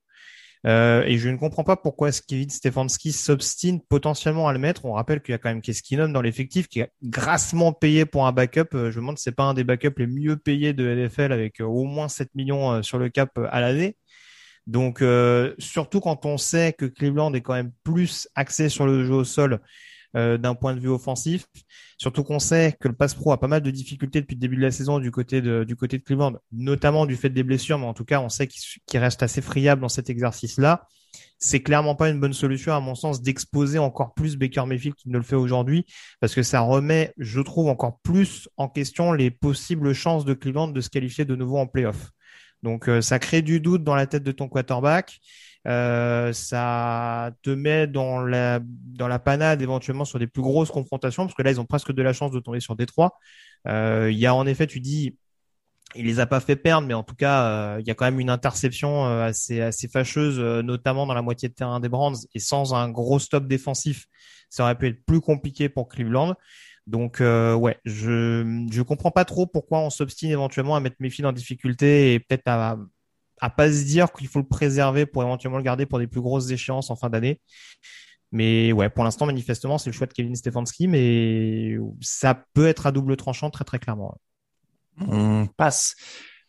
euh, 0.67 1.03
et 1.07 1.19
je 1.19 1.29
ne 1.29 1.37
comprends 1.37 1.65
pas 1.65 1.77
pourquoi 1.77 2.11
Kevin 2.11 2.51
Stefanski 2.51 3.13
s'obstine 3.13 3.81
potentiellement 3.81 4.49
à 4.49 4.53
le 4.53 4.59
mettre. 4.59 4.85
On 4.85 4.93
rappelle 4.93 5.23
qu'il 5.23 5.33
y 5.33 5.35
a 5.35 5.39
quand 5.39 5.49
même 5.49 5.63
Keskinon 5.63 6.09
dans 6.11 6.21
l'effectif 6.21 6.69
qui 6.69 6.81
est 6.81 6.93
grassement 7.03 7.73
payé 7.73 8.05
pour 8.05 8.27
un 8.27 8.33
backup. 8.33 8.75
Euh, 8.75 8.91
je 8.91 8.97
me 8.97 9.03
demande 9.03 9.19
si 9.19 9.25
c'est 9.25 9.33
pas 9.33 9.45
un 9.45 9.55
des 9.55 9.65
backups 9.65 9.99
les 9.99 10.07
mieux 10.07 10.37
payés 10.37 10.73
de 10.73 10.87
NFL 10.87 11.33
avec 11.33 11.61
euh, 11.61 11.65
au 11.65 11.85
moins 11.85 12.09
7 12.09 12.35
millions 12.35 12.83
sur 12.83 12.99
le 12.99 13.09
cap 13.09 13.39
à 13.51 13.61
l'année. 13.61 13.97
Donc 14.67 15.03
surtout 15.59 16.01
quand 16.01 16.27
on 16.27 16.37
sait 16.37 16.75
que 16.75 16.85
Cleveland 16.85 17.33
est 17.33 17.41
quand 17.41 17.55
même 17.55 17.73
plus 17.83 18.29
axé 18.37 18.69
sur 18.69 18.87
le 18.87 19.05
jeu 19.05 19.15
au 19.15 19.25
sol 19.25 19.61
euh, 20.17 20.39
d'un 20.39 20.55
point 20.55 20.75
de 20.75 20.81
vue 20.81 20.89
offensif. 20.89 21.47
Surtout 21.99 22.25
qu'on 22.25 22.39
sait 22.39 22.77
que 22.81 22.89
le 22.89 22.95
pass 22.95 23.15
pro 23.15 23.33
a 23.33 23.39
pas 23.39 23.49
mal 23.49 23.61
de 23.61 23.71
difficultés 23.71 24.21
depuis 24.21 24.35
le 24.35 24.41
début 24.41 24.57
de 24.57 24.63
la 24.63 24.71
saison 24.71 24.99
du 24.99 25.11
côté 25.11 25.41
de, 25.41 25.65
du 25.65 25.77
côté 25.77 25.99
de 25.99 26.03
Cleveland, 26.03 26.35
notamment 26.53 27.07
du 27.07 27.17
fait 27.17 27.31
des 27.31 27.43
blessures, 27.43 27.79
mais 27.79 27.87
en 27.87 27.95
tout 27.95 28.05
cas, 28.05 28.21
on 28.21 28.29
sait 28.29 28.47
qu'il 28.47 29.01
reste 29.01 29.23
assez 29.23 29.41
friable 29.41 29.81
dans 29.81 29.89
cet 29.89 30.11
exercice-là. 30.11 30.87
C'est 31.39 31.63
clairement 31.63 31.95
pas 31.95 32.09
une 32.11 32.21
bonne 32.21 32.33
solution, 32.33 32.73
à 32.73 32.81
mon 32.81 32.95
sens, 32.95 33.23
d'exposer 33.23 33.79
encore 33.79 34.15
plus 34.15 34.37
Baker 34.37 34.67
Mayfield 34.67 34.95
qu'il 34.97 35.11
ne 35.11 35.17
le 35.17 35.25
fait 35.25 35.37
aujourd'hui, 35.37 35.87
parce 36.21 36.35
que 36.35 36.43
ça 36.43 36.61
remet, 36.61 37.15
je 37.19 37.41
trouve, 37.41 37.69
encore 37.69 37.99
plus 38.03 38.49
en 38.57 38.69
question 38.69 39.13
les 39.13 39.31
possibles 39.31 39.93
chances 39.95 40.25
de 40.25 40.35
Cleveland 40.35 40.69
de 40.69 40.81
se 40.81 40.91
qualifier 40.91 41.25
de 41.25 41.37
nouveau 41.37 41.59
en 41.59 41.67
playoff. 41.67 42.11
Donc, 42.63 42.89
euh, 42.89 43.01
ça 43.01 43.19
crée 43.19 43.43
du 43.43 43.61
doute 43.61 43.85
dans 43.85 43.95
la 43.95 44.07
tête 44.07 44.23
de 44.23 44.33
ton 44.33 44.49
quarterback. 44.49 45.19
Euh, 45.69 46.33
ça 46.33 47.33
te 47.43 47.51
met 47.51 47.87
dans 47.87 48.21
la 48.23 48.61
dans 48.63 49.09
la 49.09 49.19
panade 49.19 49.61
éventuellement 49.61 50.07
sur 50.07 50.19
des 50.19 50.27
plus 50.27 50.41
grosses 50.41 50.71
confrontations 50.71 51.25
parce 51.25 51.35
que 51.35 51.43
là 51.43 51.51
ils 51.51 51.61
ont 51.61 51.67
presque 51.67 51.93
de 51.93 52.01
la 52.03 52.15
chance 52.15 52.33
de 52.33 52.41
tomber 52.41 52.61
sur 52.61 52.77
Détroit. 52.77 53.19
Euh, 53.69 54.11
il 54.11 54.19
y 54.19 54.27
a 54.27 54.35
en 54.35 54.47
effet, 54.47 54.67
tu 54.67 54.81
dis, 54.81 55.17
il 55.95 56.07
les 56.07 56.21
a 56.21 56.27
pas 56.27 56.41
fait 56.41 56.57
perdre, 56.57 56.87
mais 56.87 56.95
en 56.95 57.03
tout 57.03 57.15
cas, 57.15 57.45
euh, 57.45 57.81
il 57.81 57.87
y 57.87 57.91
a 57.91 57.95
quand 57.95 58.05
même 58.05 58.21
une 58.21 58.31
interception 58.31 59.07
euh, 59.07 59.25
assez 59.25 59.61
assez 59.61 59.89
fâcheuse, 59.89 60.39
euh, 60.39 60.63
notamment 60.63 61.07
dans 61.07 61.15
la 61.15 61.23
moitié 61.23 61.49
de 61.49 61.55
terrain 61.55 61.81
des 61.81 61.89
Brands 61.89 62.15
et 62.35 62.39
sans 62.39 62.75
un 62.75 62.89
gros 62.91 63.19
stop 63.19 63.47
défensif, 63.47 64.07
ça 64.51 64.65
aurait 64.65 64.79
pu 64.79 64.89
être 64.89 65.05
plus 65.05 65.21
compliqué 65.21 65.69
pour 65.69 65.89
Cleveland. 65.89 66.35
Donc 66.87 67.21
ouais, 67.21 67.79
je 67.85 68.67
je 68.71 68.83
comprends 68.83 69.11
pas 69.13 69.25
trop 69.25 69.47
pourquoi 69.47 69.81
on 69.81 69.91
s'obstine 69.91 70.31
éventuellement 70.31 70.75
à 70.77 70.81
mettre 70.81 70.97
Mayfield 70.99 71.27
en 71.27 71.33
difficulté 71.33 72.15
et 72.15 72.21
peut-être 72.21 72.43
à 72.47 72.79
à 73.41 73.51
pas 73.51 73.71
se 73.71 73.85
dire 73.85 74.13
qu'il 74.13 74.29
faut 74.29 74.39
le 74.39 74.47
préserver 74.47 75.07
pour 75.07 75.23
éventuellement 75.23 75.59
le 75.59 75.65
garder 75.65 75.87
pour 75.87 75.99
des 75.99 76.07
plus 76.07 76.21
grosses 76.21 76.51
échéances 76.51 76.91
en 76.91 76.97
fin 76.97 77.11
d'année. 77.11 77.41
Mais 78.33 78.73
ouais, 78.73 78.89
pour 78.89 79.05
l'instant, 79.05 79.27
manifestement, 79.27 79.79
c'est 79.79 79.91
le 79.91 79.95
choix 79.95 80.07
de 80.07 80.13
Kevin 80.13 80.37
Stefanski, 80.37 80.87
mais 80.87 81.77
ça 82.01 82.45
peut 82.55 82.67
être 82.67 82.87
à 82.87 82.93
double 82.93 83.17
tranchant 83.17 83.51
très 83.51 83.65
très 83.65 83.79
clairement. 83.79 84.17
On 85.01 85.47
passe. 85.57 85.97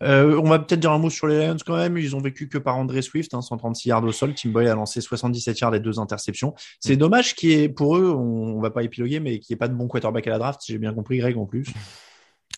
Euh, 0.03 0.39
on 0.43 0.49
va 0.49 0.57
peut-être 0.57 0.79
dire 0.79 0.91
un 0.91 0.97
mot 0.97 1.09
sur 1.09 1.27
les 1.27 1.45
Lions 1.45 1.57
quand 1.65 1.77
même. 1.77 1.97
Ils 1.97 2.15
ont 2.15 2.19
vécu 2.19 2.49
que 2.49 2.57
par 2.57 2.77
André 2.77 3.01
Swift, 3.01 3.33
hein, 3.33 3.41
136 3.41 3.89
yards 3.89 4.03
au 4.03 4.11
sol. 4.11 4.33
Tim 4.33 4.49
Boyle 4.49 4.67
a 4.67 4.75
lancé 4.75 4.99
77 4.99 5.59
yards 5.59 5.75
et 5.75 5.79
deux 5.79 5.99
interceptions. 5.99 6.53
C'est 6.79 6.95
mm. 6.95 6.99
dommage 6.99 7.35
qu'il 7.35 7.49
y 7.49 7.53
ait, 7.53 7.69
pour 7.69 7.97
eux, 7.97 8.11
on, 8.11 8.57
on 8.57 8.61
va 8.61 8.71
pas 8.71 8.83
épiloguer, 8.83 9.19
mais 9.19 9.39
qu'il 9.39 9.53
n'y 9.53 9.57
ait 9.57 9.59
pas 9.59 9.67
de 9.67 9.75
bon 9.75 9.87
quarterback 9.87 10.25
à 10.27 10.31
la 10.31 10.39
draft, 10.39 10.61
si 10.61 10.71
j'ai 10.71 10.79
bien 10.79 10.93
compris, 10.93 11.19
Greg, 11.19 11.37
en 11.37 11.45
plus. 11.45 11.67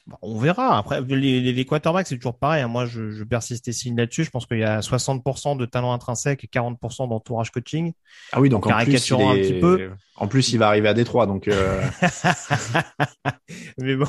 Bah, 0.06 0.18
on 0.22 0.38
verra. 0.38 0.78
Après, 0.78 1.02
les, 1.02 1.40
les, 1.40 1.66
quarterbacks, 1.66 2.08
c'est 2.08 2.18
toujours 2.18 2.38
pareil. 2.38 2.62
Hein. 2.62 2.68
Moi, 2.68 2.86
je, 2.86 3.10
je 3.12 3.24
persiste 3.24 3.70
et 3.70 3.72
signe 3.72 3.96
là-dessus. 3.96 4.26
Je 4.26 4.32
pense 4.32 4.46
qu'il 4.46 4.60
y 4.60 4.64
a 4.64 4.82
60% 4.82 5.56
de 5.58 5.66
talent 5.66 5.94
intrinsèque 5.94 6.44
et 6.44 6.48
40% 6.48 7.08
d'entourage 7.08 7.52
coaching. 7.52 7.94
Ah 8.34 8.42
oui, 8.42 8.50
donc, 8.50 8.68
en 8.68 8.78
plus, 8.84 9.10
il 9.10 9.14
un 9.14 9.36
petit 9.36 9.60
peu. 9.62 9.92
En 10.18 10.28
plus, 10.28 10.52
il 10.52 10.60
va 10.60 10.68
arriver 10.68 10.90
à 10.90 10.94
Détroit, 10.94 11.26
donc. 11.26 11.48
Euh... 11.48 11.82
mais 13.78 13.96
bon, 13.96 14.08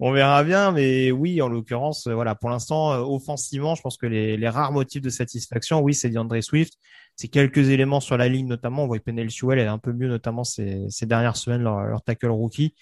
on 0.00 0.10
verra 0.10 0.42
bien. 0.42 0.72
Mais 0.72 1.12
oui, 1.12 1.40
en 1.40 1.48
l'occurrence, 1.48 2.08
voilà, 2.08 2.34
pour 2.34 2.50
l'instant, 2.50 2.92
euh, 2.92 2.98
offensivement, 2.98 3.76
je 3.76 3.82
pense 3.82 3.96
que 3.96 4.06
les, 4.06 4.36
les 4.36 4.48
rares 4.48 4.72
motifs 4.72 5.02
de 5.02 5.10
satisfaction, 5.10 5.80
oui, 5.80 5.94
c'est 5.94 6.10
DeAndre 6.10 6.42
Swift. 6.42 6.74
C'est 7.14 7.28
quelques 7.28 7.70
éléments 7.70 8.00
sur 8.00 8.16
la 8.16 8.28
ligne, 8.28 8.48
notamment. 8.48 8.82
On 8.82 8.86
voit 8.88 8.98
que 8.98 9.04
Penel 9.04 9.30
Sewell 9.30 9.60
est 9.60 9.66
un 9.66 9.78
peu 9.78 9.92
mieux, 9.92 10.08
notamment 10.08 10.42
ces, 10.42 10.86
ces 10.90 11.06
dernières 11.06 11.36
semaines, 11.36 11.62
leur, 11.62 11.84
leur 11.84 12.02
tackle 12.02 12.26
rookie. 12.30 12.74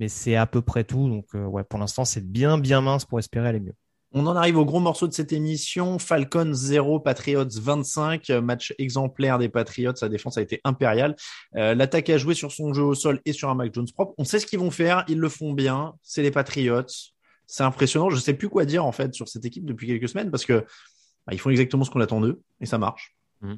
Mais 0.00 0.08
c'est 0.08 0.34
à 0.34 0.46
peu 0.46 0.62
près 0.62 0.82
tout. 0.82 1.08
Donc 1.08 1.26
ouais, 1.34 1.62
pour 1.62 1.78
l'instant, 1.78 2.04
c'est 2.04 2.26
bien 2.26 2.58
bien 2.58 2.80
mince 2.80 3.04
pour 3.04 3.18
espérer 3.18 3.48
aller 3.48 3.60
mieux. 3.60 3.74
On 4.12 4.26
en 4.26 4.34
arrive 4.34 4.58
au 4.58 4.64
gros 4.64 4.80
morceau 4.80 5.06
de 5.06 5.12
cette 5.12 5.32
émission. 5.32 6.00
Falcons 6.00 6.52
0, 6.52 6.98
Patriots 6.98 7.46
25. 7.48 8.28
Match 8.42 8.74
exemplaire 8.78 9.38
des 9.38 9.48
Patriots. 9.48 9.94
Sa 9.94 10.08
défense 10.08 10.36
a 10.36 10.42
été 10.42 10.60
impériale. 10.64 11.14
Euh, 11.54 11.76
L'attaque 11.76 12.10
a 12.10 12.18
joué 12.18 12.34
sur 12.34 12.50
son 12.50 12.74
jeu 12.74 12.82
au 12.82 12.94
sol 12.96 13.20
et 13.24 13.32
sur 13.32 13.50
un 13.50 13.54
Mac 13.54 13.72
Jones 13.72 13.86
propre. 13.94 14.14
On 14.18 14.24
sait 14.24 14.40
ce 14.40 14.46
qu'ils 14.46 14.58
vont 14.58 14.72
faire. 14.72 15.04
Ils 15.06 15.18
le 15.18 15.28
font 15.28 15.52
bien. 15.52 15.94
C'est 16.02 16.22
les 16.22 16.32
Patriots. 16.32 16.82
C'est 17.46 17.62
impressionnant. 17.62 18.10
Je 18.10 18.16
sais 18.16 18.34
plus 18.34 18.48
quoi 18.48 18.64
dire 18.64 18.84
en 18.84 18.90
fait 18.90 19.14
sur 19.14 19.28
cette 19.28 19.44
équipe 19.44 19.64
depuis 19.64 19.86
quelques 19.86 20.08
semaines 20.08 20.32
parce 20.32 20.44
que 20.44 20.64
bah, 21.26 21.32
ils 21.32 21.38
font 21.38 21.50
exactement 21.50 21.84
ce 21.84 21.90
qu'on 21.90 22.00
attend 22.00 22.20
d'eux 22.20 22.40
et 22.60 22.66
ça 22.66 22.78
marche. 22.78 23.14
Mmh. 23.42 23.54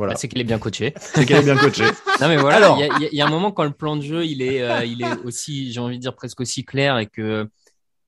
Voilà. 0.00 0.14
Bah, 0.14 0.18
c'est 0.18 0.28
qu'il 0.28 0.40
est 0.40 0.44
bien 0.44 0.58
coaché. 0.58 0.94
c'est 1.00 1.26
qu'il 1.26 1.36
est 1.36 1.42
bien 1.42 1.56
coaché. 1.56 1.84
non 2.22 2.28
mais 2.28 2.38
voilà. 2.38 2.74
Il 3.00 3.08
y, 3.12 3.16
y, 3.16 3.20
a 3.20 3.26
un 3.26 3.30
moment 3.30 3.52
quand 3.52 3.64
le 3.64 3.72
plan 3.72 3.96
de 3.96 4.02
jeu 4.02 4.24
il 4.24 4.40
est, 4.40 4.62
euh, 4.62 4.82
il 4.82 5.02
est 5.02 5.18
aussi, 5.24 5.72
j'ai 5.72 5.80
envie 5.80 5.96
de 5.96 6.00
dire 6.00 6.14
presque 6.14 6.40
aussi 6.40 6.64
clair 6.64 6.98
et 6.98 7.06
que 7.06 7.46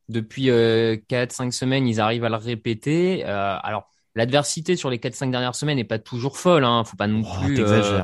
depuis 0.09 0.51
euh, 0.51 0.97
4-5 1.11 1.51
semaines, 1.51 1.87
ils 1.89 2.01
arrivent 2.01 2.25
à 2.25 2.29
le 2.29 2.37
répéter. 2.37 3.25
Euh, 3.27 3.57
alors, 3.63 3.89
l'adversité 4.15 4.77
sur 4.77 4.91
les 4.91 4.99
4-5 4.99 5.31
dernières 5.31 5.55
semaines 5.55 5.77
n'est 5.77 5.85
pas 5.85 5.99
toujours 5.99 6.39
folle. 6.39 6.65
Hein. 6.65 6.85
Faut 6.85 6.97
pas 6.97 7.07
non 7.07 7.23
oh, 7.25 7.45
plus. 7.45 7.61
Euh, 7.61 8.01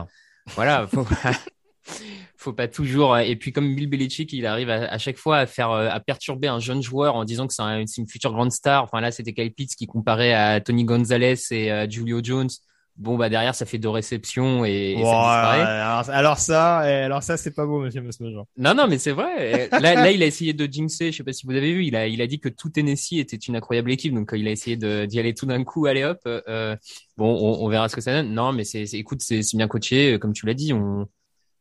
voilà. 0.55 0.87
Faut 0.87 1.05
pas, 1.05 1.33
faut 2.37 2.53
pas 2.53 2.69
toujours. 2.69 3.19
Et 3.19 3.37
puis, 3.37 3.53
comme 3.53 3.75
Bill 3.75 3.89
Belichick, 3.89 4.33
il 4.33 4.47
arrive 4.47 4.71
à, 4.71 4.91
à, 4.91 4.99
chaque 4.99 5.19
fois 5.19 5.39
à 5.39 5.47
faire, 5.47 5.71
à 5.71 6.01
perturber 6.01 6.49
un 6.49 6.61
jeune 6.61 6.83
joueur 6.83 7.15
en 7.15 7.25
disant 7.25 7.47
que 7.47 7.55
c'est 7.55 7.63
un, 7.63 7.81
une 7.81 8.09
future 8.09 8.33
grande 8.33 8.53
star. 8.53 8.85
Enfin 8.85 9.01
là, 9.01 9.11
c'était 9.11 9.33
Kyle 9.33 9.53
Pitts 9.53 9.75
qui 9.77 9.87
comparait 9.87 10.35
à 10.35 10.61
Tony 10.61 10.85
Gonzalez 10.85 11.37
et 11.51 11.91
Julio 11.91 12.21
Jones 12.23 12.49
bon 12.99 13.17
bah 13.17 13.29
derrière 13.29 13.55
ça 13.55 13.65
fait 13.65 13.79
deux 13.79 13.89
réceptions 13.89 14.65
et, 14.65 14.93
et 14.93 14.97
wow, 14.97 15.05
ça 15.05 15.11
disparaît. 15.11 15.61
Alors, 15.61 16.11
alors 16.11 16.39
ça, 16.39 16.79
alors 16.79 17.23
ça 17.23 17.37
c'est 17.37 17.55
pas 17.55 17.65
beau 17.65 17.81
monsieur 17.81 18.03
Mosmojan. 18.03 18.47
Non 18.57 18.75
non 18.75 18.87
mais 18.89 18.99
c'est 18.99 19.13
vrai. 19.13 19.69
là, 19.71 19.95
là 19.95 20.11
il 20.11 20.23
a 20.23 20.27
essayé 20.27 20.53
de 20.53 20.67
jinxer, 20.67 21.13
je 21.13 21.19
sais 21.19 21.25
pas 21.25 21.33
si 21.33 21.47
vous 21.47 21.53
avez 21.53 21.73
vu, 21.73 21.87
il 21.87 21.97
a 21.97 22.07
il 22.07 22.21
a 22.21 22.27
dit 22.27 22.41
que 22.41 22.49
tout 22.49 22.71
Tennessee 22.71 23.15
était 23.15 23.37
une 23.37 23.57
incroyable 23.57 23.91
équipe 23.91 24.13
donc 24.13 24.31
il 24.35 24.47
a 24.49 24.51
essayé 24.51 24.77
d'y 24.77 25.19
aller 25.19 25.35
tout 25.35 25.47
d'un 25.47 25.65
coup, 25.65 25.87
allez 25.87 26.05
hop. 26.05 26.21
Euh, 26.27 26.77
bon 27.17 27.27
on, 27.27 27.65
on, 27.65 27.69
verra 27.69 27.89
ce 27.89 27.97
que 27.97 28.03
ça 28.03 28.13
donne. 28.13 28.35
Non 28.35 28.53
mais 28.53 28.65
c'est 28.65 28.83
écoute 28.95 29.21
c'est 29.23 29.41
bien 29.55 29.69
coaché 29.69 30.19
comme 30.19 30.33
tu 30.33 30.47
l'as 30.47 30.55
dit, 30.55 30.73
on 30.73 31.09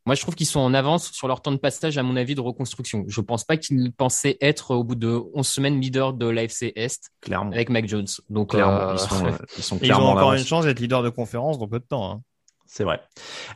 moi, 0.08 0.16
je 0.16 0.22
trouve 0.22 0.36
qu'ils 0.36 0.48
sont 0.48 0.62
en 0.62 0.74
avance 0.74 1.12
sur 1.12 1.28
leur 1.28 1.42
temps 1.42 1.52
de 1.52 1.58
passage, 1.58 1.98
à 1.98 2.04
mon 2.04 2.16
avis, 2.16 2.34
de 2.34 2.40
reconstruction. 2.40 3.04
Je 3.10 3.20
pense 3.20 3.44
pas 3.44 3.58
qu'ils 3.58 3.92
pensaient 3.92 4.38
être, 4.40 4.74
au 4.74 4.86
bout 4.86 4.96
de 4.96 5.22
11 5.34 5.46
semaines, 5.46 5.82
leader 5.82 6.14
de 6.14 6.26
l'AFC 6.26 6.72
Est. 6.78 7.12
Clairement. 7.20 7.52
Avec 7.52 7.70
Mac 7.70 7.90
Jones. 7.90 8.08
Donc, 8.30 8.52
clairement, 8.52 8.94
ils, 8.94 9.00
sont, 9.00 9.28
ils 9.58 9.64
sont 9.64 9.78
clairement 9.78 10.04
Ils 10.04 10.08
ont 10.08 10.12
encore 10.12 10.34
une 10.34 10.46
chance 10.46 10.64
d'être 10.64 10.80
leader 10.80 11.04
de 11.04 11.10
conférence 11.10 11.60
dans 11.60 11.68
peu 11.68 11.80
de 11.80 11.84
temps. 11.84 12.10
Hein. 12.10 12.22
C'est 12.66 12.86
vrai. 12.86 13.02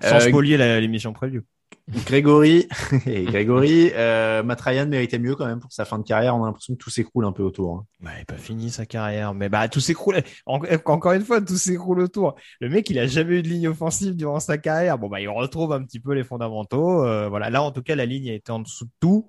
Sans 0.02 0.16
euh, 0.16 0.20
spolier 0.20 0.58
l'émission 0.82 1.14
preview. 1.14 1.42
Grégory, 2.06 2.68
et 3.06 3.24
Grégory, 3.24 3.92
euh, 3.94 4.44
méritait 4.44 5.20
mieux 5.20 5.36
quand 5.36 5.46
même 5.46 5.60
pour 5.60 5.72
sa 5.72 5.86
fin 5.86 6.00
de 6.00 6.04
carrière. 6.04 6.36
On 6.36 6.44
a 6.44 6.48
l'impression 6.48 6.74
que 6.74 6.80
tout 6.80 6.90
s'écroule 6.90 7.26
un 7.26 7.32
peu 7.32 7.44
autour. 7.44 7.76
Hein. 7.76 7.86
Bah, 8.00 8.12
pas 8.28 8.38
fini 8.38 8.70
sa 8.70 8.86
carrière, 8.86 9.34
mais 9.34 9.50
bah 9.50 9.68
tout 9.68 9.80
s'écroule. 9.80 10.22
encore 10.46 11.12
une 11.14 11.24
fois, 11.24 11.42
tout 11.42 11.58
s'écroule 11.58 12.00
autour. 12.00 12.36
Le 12.60 12.70
mec, 12.70 12.90
il 12.90 12.98
a 12.98 13.08
jamais 13.08 13.40
eu 13.40 13.42
de 13.42 13.48
ligne 13.48 13.68
offensive 13.68 14.16
durant 14.16 14.40
sa 14.40 14.58
carrière. 14.58 14.98
Bon 14.98 15.10
bah, 15.10 15.20
il 15.20 15.28
retrouve 15.28 15.74
un 15.74 15.84
petit 15.84 16.00
peu 16.00 16.14
les 16.14 16.24
fondamentaux. 16.24 17.04
Euh, 17.06 17.28
voilà, 17.30 17.50
là 17.50 17.62
en 17.62 17.72
tout 17.72 17.82
cas, 17.82 17.96
la 17.96 18.06
ligne 18.06 18.30
a 18.30 18.34
été 18.34 18.52
en 18.52 18.60
dessous 18.60 18.86
de 18.86 18.92
tout. 19.00 19.28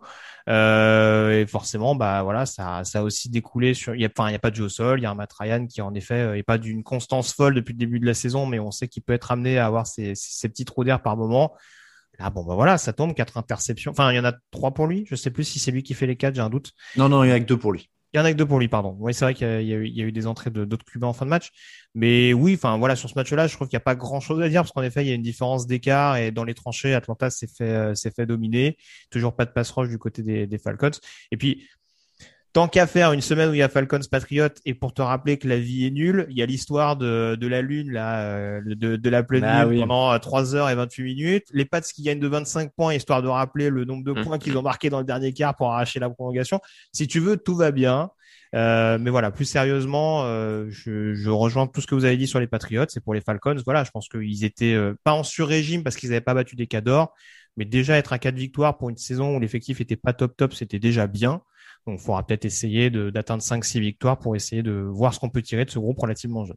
Euh, 0.49 1.41
et 1.41 1.47
forcément, 1.47 1.95
bah 1.95 2.23
voilà, 2.23 2.47
ça, 2.47 2.85
ça 2.85 3.01
a 3.01 3.03
aussi 3.03 3.29
découlé 3.29 3.75
sur. 3.75 3.95
Il 3.95 4.05
a, 4.05 4.09
enfin, 4.17 4.29
il 4.31 4.33
y 4.33 4.37
a 4.37 4.41
pas 4.41 4.51
de 4.51 4.57
jeu 4.57 4.65
au 4.65 4.69
sol. 4.69 5.01
Il 5.01 5.03
y 5.03 5.07
a 5.07 5.11
un 5.11 5.15
Matt 5.15 5.33
qui 5.69 5.83
en 5.83 5.95
effet 5.95 6.15
euh, 6.15 6.37
est 6.37 6.43
pas 6.43 6.59
d'une 6.59 6.83
constance 6.83 7.33
folle 7.33 7.55
depuis 7.55 7.73
le 7.73 7.79
début 7.79 8.01
de 8.01 8.07
la 8.07 8.15
saison, 8.15 8.47
mais 8.47 8.61
on 8.61 8.71
sait 8.71 8.89
qu'il 8.89 9.03
peut 9.03 9.13
être 9.13 9.33
amené 9.33 9.59
à 9.59 9.67
avoir 9.67 9.87
ses, 9.87 10.13
ses 10.15 10.49
petits 10.49 10.65
trous 10.65 10.85
d'air 10.85 11.03
par 11.03 11.17
moment. 11.17 11.55
Ah 12.23 12.31
bon 12.31 12.45
bah 12.45 12.55
voilà, 12.55 12.79
ça 12.79 12.93
tombe 12.93 13.15
quatre 13.15 13.37
interceptions. 13.37 13.91
Enfin, 13.91 14.13
il 14.13 14.17
y 14.17 14.19
en 14.21 14.25
a 14.25 14.33
trois 14.51 14.73
pour 14.73 14.87
lui. 14.87 15.05
Je 15.09 15.17
sais 15.17 15.31
plus 15.31 15.45
si 15.45 15.59
c'est 15.59 15.73
lui 15.73 15.83
qui 15.83 15.95
fait 15.95 16.07
les 16.07 16.17
quatre, 16.17 16.35
j'ai 16.37 16.41
un 16.41 16.51
doute. 16.51 16.73
Non 16.97 17.09
non, 17.09 17.25
il 17.25 17.31
y 17.31 17.33
en 17.33 17.35
a 17.35 17.41
que 17.41 17.47
deux 17.47 17.59
pour 17.59 17.73
lui. 17.73 17.89
Il 18.15 18.19
y 18.19 18.21
en 18.21 18.25
a 18.25 18.33
que 18.33 18.37
deux 18.37 18.47
pour 18.47 18.59
lui, 18.59 18.69
pardon. 18.69 18.95
Oui, 19.01 19.15
c'est 19.15 19.25
vrai 19.25 19.35
qu'il 19.35 19.63
y, 19.63 19.73
y, 19.73 19.91
y, 19.91 20.03
a 20.03 20.05
eu 20.05 20.13
des 20.13 20.27
entrées 20.27 20.51
de 20.51 20.65
d'autres 20.67 20.85
clubs 20.85 21.03
en 21.05 21.15
fin 21.15 21.25
de 21.25 21.31
match, 21.31 21.51
mais 21.95 22.35
oui, 22.35 22.55
enfin 22.55 22.77
voilà, 22.77 22.95
sur 22.95 23.09
ce 23.09 23.15
match-là, 23.15 23.47
je 23.47 23.57
trouve 23.57 23.69
qu'il 23.69 23.77
n'y 23.77 23.81
a 23.83 23.85
pas 23.85 23.95
grand-chose 23.95 24.43
à 24.43 24.49
dire 24.51 24.61
parce 24.61 24.73
qu'en 24.73 24.83
effet, 24.83 25.03
il 25.03 25.09
y 25.09 25.13
a 25.13 25.15
une 25.15 25.23
différence 25.23 25.67
d'écart 25.67 26.17
et 26.19 26.31
dans 26.31 26.45
les 26.45 26.55
tranchées, 26.55 26.95
Atlanta 26.95 27.31
s'est 27.31 27.47
fait 27.49 27.95
s'est 27.97 28.11
fait 28.11 28.27
dominer. 28.27 28.77
Toujours 29.11 29.35
pas 29.35 29.47
de 29.47 29.51
passe 29.51 29.71
roche 29.71 29.89
du 29.89 29.99
côté 29.99 30.23
des, 30.23 30.47
des 30.47 30.59
Falcons. 30.59 30.91
Et 31.31 31.37
puis 31.39 31.67
tant 32.53 32.69
qu'à 32.69 32.87
faire 32.87 33.13
une 33.13 33.21
semaine 33.23 33.49
où 33.51 33.55
il 33.55 33.59
y 33.59 33.63
a 33.63 33.69
Falcons 33.69 34.01
Patriot 34.11 34.49
et 34.67 34.75
pour 34.75 34.93
te 34.93 35.01
rappeler 35.03 35.39
que 35.39 35.49
la 35.49 35.59
vie 35.59 35.87
est 35.87 35.91
nulle, 35.91 36.27
il 36.31 36.37
y 36.37 36.43
a 36.43 36.47
l'histoire 36.47 36.97
de, 36.97 37.37
de 37.41 37.47
la 37.47 37.63
lune 37.63 37.91
là, 37.91 38.23
euh, 38.27 38.61
de, 38.67 38.97
de 38.97 39.11
la 39.11 39.23
pleine 39.23 39.45
Ah 39.45 39.65
lune 39.65 39.73
oui. 39.75 39.81
pendant 39.81 40.19
3 40.19 40.55
heures 40.55 40.69
et 40.69 40.75
28 40.75 41.03
minutes. 41.05 41.47
Les 41.53 41.65
Pats 41.65 41.81
qui 41.81 42.03
gagnent 42.03 42.21
de 42.21 42.29
25 42.29 42.73
points 42.77 42.95
histoire 42.95 43.23
de 43.23 43.29
rappeler 43.29 43.71
le 43.71 43.85
nombre 43.85 44.05
de 44.05 44.13
Mm. 44.13 44.25
points 44.25 44.39
qu'ils 44.39 44.57
ont 44.59 44.63
marqué 44.63 44.91
dans 44.91 44.99
le 44.99 45.05
dernier 45.07 45.33
quart 45.33 45.57
pour 45.57 45.73
arracher 45.73 45.99
la 46.01 46.11
prolongation. 46.11 46.61
Si 46.93 47.07
tu 47.07 47.21
veux, 47.21 47.37
tout 47.39 47.57
va 47.57 47.71
bien. 47.71 48.11
Euh, 48.55 48.99
mais 49.01 49.09
voilà, 49.09 49.31
plus 49.31 49.47
sérieusement, 49.47 50.25
euh, 50.25 50.67
je, 50.69 51.15
je 51.15 51.31
rejoins 51.31 51.67
tout 51.67 51.81
ce 51.81 51.87
que 51.87 51.95
vous 51.95 52.05
avez 52.05 52.19
dit 52.19 52.27
sur 52.27 52.39
les 52.39 52.47
Patriots. 52.47 52.85
C'est 52.89 53.03
pour 53.03 53.15
les 53.15 53.23
Falcons. 53.23 53.57
Voilà, 53.65 53.83
je 53.85 53.91
pense 53.91 54.11
qu'ils 54.11 54.45
étaient 54.45 54.75
euh, 54.75 54.95
pas 55.05 55.13
en 55.15 55.23
sur-régime 55.23 55.83
parce 55.83 55.97
qu'ils 55.97 56.11
n'avaient 56.11 56.21
pas 56.21 56.35
battu 56.35 56.55
des 56.55 56.67
cadors, 56.67 57.15
mais 57.57 57.65
déjà 57.65 57.97
être 57.97 58.13
à 58.13 58.19
quatre 58.19 58.35
victoires 58.37 58.77
pour 58.77 58.91
une 58.91 58.99
saison 58.99 59.37
où 59.37 59.41
l'effectif 59.41 59.81
était 59.81 59.97
pas 59.97 60.13
top 60.13 60.37
top, 60.37 60.53
c'était 60.53 60.79
déjà 60.79 61.07
bien. 61.07 61.41
Donc, 61.87 61.99
il 62.01 62.05
faudra 62.05 62.25
peut-être 62.25 62.45
essayer 62.45 62.91
d'atteindre 62.91 63.43
5-6 63.43 63.81
victoires 63.81 64.19
pour 64.19 64.37
essayer 64.37 64.63
de 64.63 64.73
voir 64.73 65.13
ce 65.13 65.19
qu'on 65.19 65.31
peut 65.31 65.43
tirer 65.43 65.65
de 65.65 65.71
ce 65.71 65.79
groupe 65.79 65.99
relativement 65.99 66.45
jeune. 66.45 66.57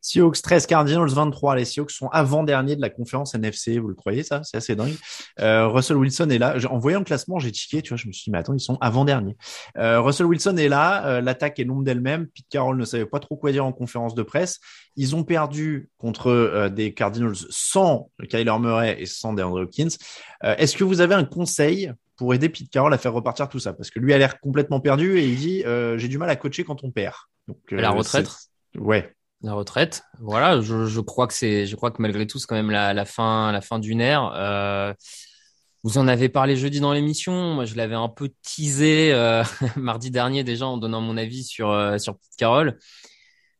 Seahawks 0.00 0.40
13, 0.42 0.66
Cardinals 0.66 1.08
23. 1.08 1.56
Les 1.56 1.64
Seahawks 1.64 1.90
sont 1.90 2.08
avant-derniers 2.08 2.76
de 2.76 2.80
la 2.80 2.90
conférence 2.90 3.34
NFC. 3.34 3.78
Vous 3.78 3.88
le 3.88 3.94
croyez, 3.94 4.22
ça? 4.22 4.42
C'est 4.44 4.56
assez 4.56 4.76
dingue. 4.76 4.94
Euh, 5.40 5.68
Russell 5.68 5.96
Wilson 5.96 6.28
est 6.30 6.38
là. 6.38 6.56
En 6.70 6.78
voyant 6.78 6.98
le 6.98 7.04
classement, 7.04 7.38
j'ai 7.38 7.52
tiqué, 7.52 7.82
tu 7.82 7.90
vois, 7.90 7.96
je 7.96 8.06
me 8.06 8.12
suis 8.12 8.24
dit, 8.24 8.30
mais 8.30 8.38
attends, 8.38 8.54
ils 8.54 8.60
sont 8.60 8.78
avant-derniers. 8.80 9.36
Euh, 9.78 10.00
Russell 10.00 10.26
Wilson 10.26 10.56
est 10.56 10.68
là. 10.68 11.06
Euh, 11.06 11.20
L'attaque 11.20 11.58
est 11.58 11.64
l'ombre 11.64 11.84
d'elle-même. 11.84 12.26
Pete 12.28 12.46
Carroll 12.50 12.76
ne 12.76 12.84
savait 12.84 13.06
pas 13.06 13.20
trop 13.20 13.36
quoi 13.36 13.52
dire 13.52 13.64
en 13.64 13.72
conférence 13.72 14.14
de 14.14 14.22
presse. 14.22 14.60
Ils 14.96 15.16
ont 15.16 15.24
perdu 15.24 15.88
contre 15.98 16.28
euh, 16.28 16.68
des 16.68 16.94
Cardinals 16.94 17.36
sans 17.50 18.10
Kyler 18.28 18.58
Murray 18.60 18.96
et 19.00 19.06
sans 19.06 19.32
DeAndre 19.32 19.62
Hopkins. 19.62 19.88
Euh, 20.44 20.54
Est-ce 20.56 20.76
que 20.76 20.84
vous 20.84 21.00
avez 21.00 21.14
un 21.14 21.24
conseil 21.24 21.92
pour 22.16 22.34
aider 22.34 22.48
Pete 22.48 22.70
Carroll 22.70 22.92
à 22.94 22.98
faire 22.98 23.12
repartir 23.12 23.48
tout 23.48 23.58
ça? 23.58 23.72
Parce 23.72 23.90
que 23.90 23.98
lui 23.98 24.12
a 24.12 24.18
l'air 24.18 24.40
complètement 24.40 24.80
perdu 24.80 25.18
et 25.18 25.26
il 25.26 25.36
dit, 25.36 25.64
euh, 25.64 25.98
j'ai 25.98 26.08
du 26.08 26.18
mal 26.18 26.30
à 26.30 26.36
coacher 26.36 26.64
quand 26.64 26.84
on 26.84 26.90
perd. 26.90 27.14
Donc, 27.48 27.58
euh, 27.72 27.80
La 27.80 27.90
retraite 27.90 28.28
Ouais. 28.78 29.14
La 29.42 29.52
retraite, 29.52 30.02
voilà. 30.20 30.62
Je, 30.62 30.86
je 30.86 31.00
crois 31.00 31.26
que 31.26 31.34
c'est, 31.34 31.66
je 31.66 31.76
crois 31.76 31.90
que 31.90 32.00
malgré 32.00 32.26
tout, 32.26 32.38
c'est 32.38 32.46
quand 32.46 32.54
même 32.54 32.70
la, 32.70 32.94
la 32.94 33.04
fin, 33.04 33.52
la 33.52 33.60
fin 33.60 33.78
d'une 33.78 34.00
ère. 34.00 34.32
Euh, 34.34 34.94
vous 35.82 35.98
en 35.98 36.08
avez 36.08 36.30
parlé 36.30 36.56
jeudi 36.56 36.80
dans 36.80 36.94
l'émission. 36.94 37.52
Moi, 37.52 37.66
je 37.66 37.74
l'avais 37.74 37.94
un 37.94 38.08
peu 38.08 38.30
teasé 38.42 39.12
euh, 39.12 39.44
mardi 39.76 40.10
dernier 40.10 40.42
déjà 40.42 40.66
en 40.66 40.78
donnant 40.78 41.02
mon 41.02 41.18
avis 41.18 41.44
sur 41.44 41.70
euh, 41.70 41.98
sur 41.98 42.14
Pete 42.14 42.36
Carroll. 42.38 42.78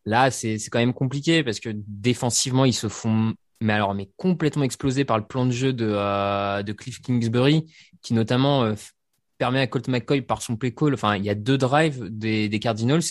Là, 0.07 0.31
c'est 0.31 0.59
c'est 0.59 0.71
quand 0.71 0.79
même 0.79 0.95
compliqué 0.95 1.45
parce 1.45 1.61
que 1.61 1.69
défensivement, 1.75 2.65
ils 2.65 2.73
se 2.73 2.89
font 2.89 3.35
mais 3.65 3.73
alors 3.73 3.95
mais 3.95 4.11
complètement 4.17 4.65
explosé 4.65 5.05
par 5.05 5.19
le 5.19 5.25
plan 5.27 5.47
de 5.47 5.51
jeu 5.53 5.73
de 5.73 5.87
euh, 5.91 6.63
de 6.63 6.73
Cliff 6.73 7.01
Kingsbury 7.03 7.65
qui 8.03 8.15
notamment 8.15 8.65
euh, 8.65 8.75
permet 9.39 9.61
à 9.61 9.67
Colt 9.67 9.89
McCoy 9.89 10.23
par 10.23 10.43
son 10.43 10.57
play 10.57 10.73
call. 10.73 10.95
Enfin, 10.95 11.17
il 11.17 11.25
y 11.25 11.31
a 11.31 11.35
deux 11.35 11.59
drives 11.59 12.05
des, 12.09 12.49
des 12.49 12.59
Cardinals. 12.61 13.03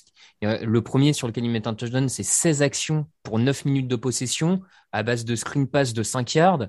Euh, 0.45 0.59
Le 0.65 0.81
premier 0.81 1.13
sur 1.13 1.27
lequel 1.27 1.43
ils 1.45 1.51
mettent 1.51 1.67
un 1.67 1.73
touchdown, 1.73 2.07
c'est 2.09 2.23
16 2.23 2.61
actions 2.61 3.07
pour 3.23 3.39
9 3.39 3.65
minutes 3.65 3.87
de 3.89 3.95
possession 3.97 4.61
à 4.93 5.03
base 5.03 5.25
de 5.25 5.35
screen 5.35 5.67
pass 5.67 5.93
de 5.93 6.03
5 6.03 6.33
yards. 6.35 6.67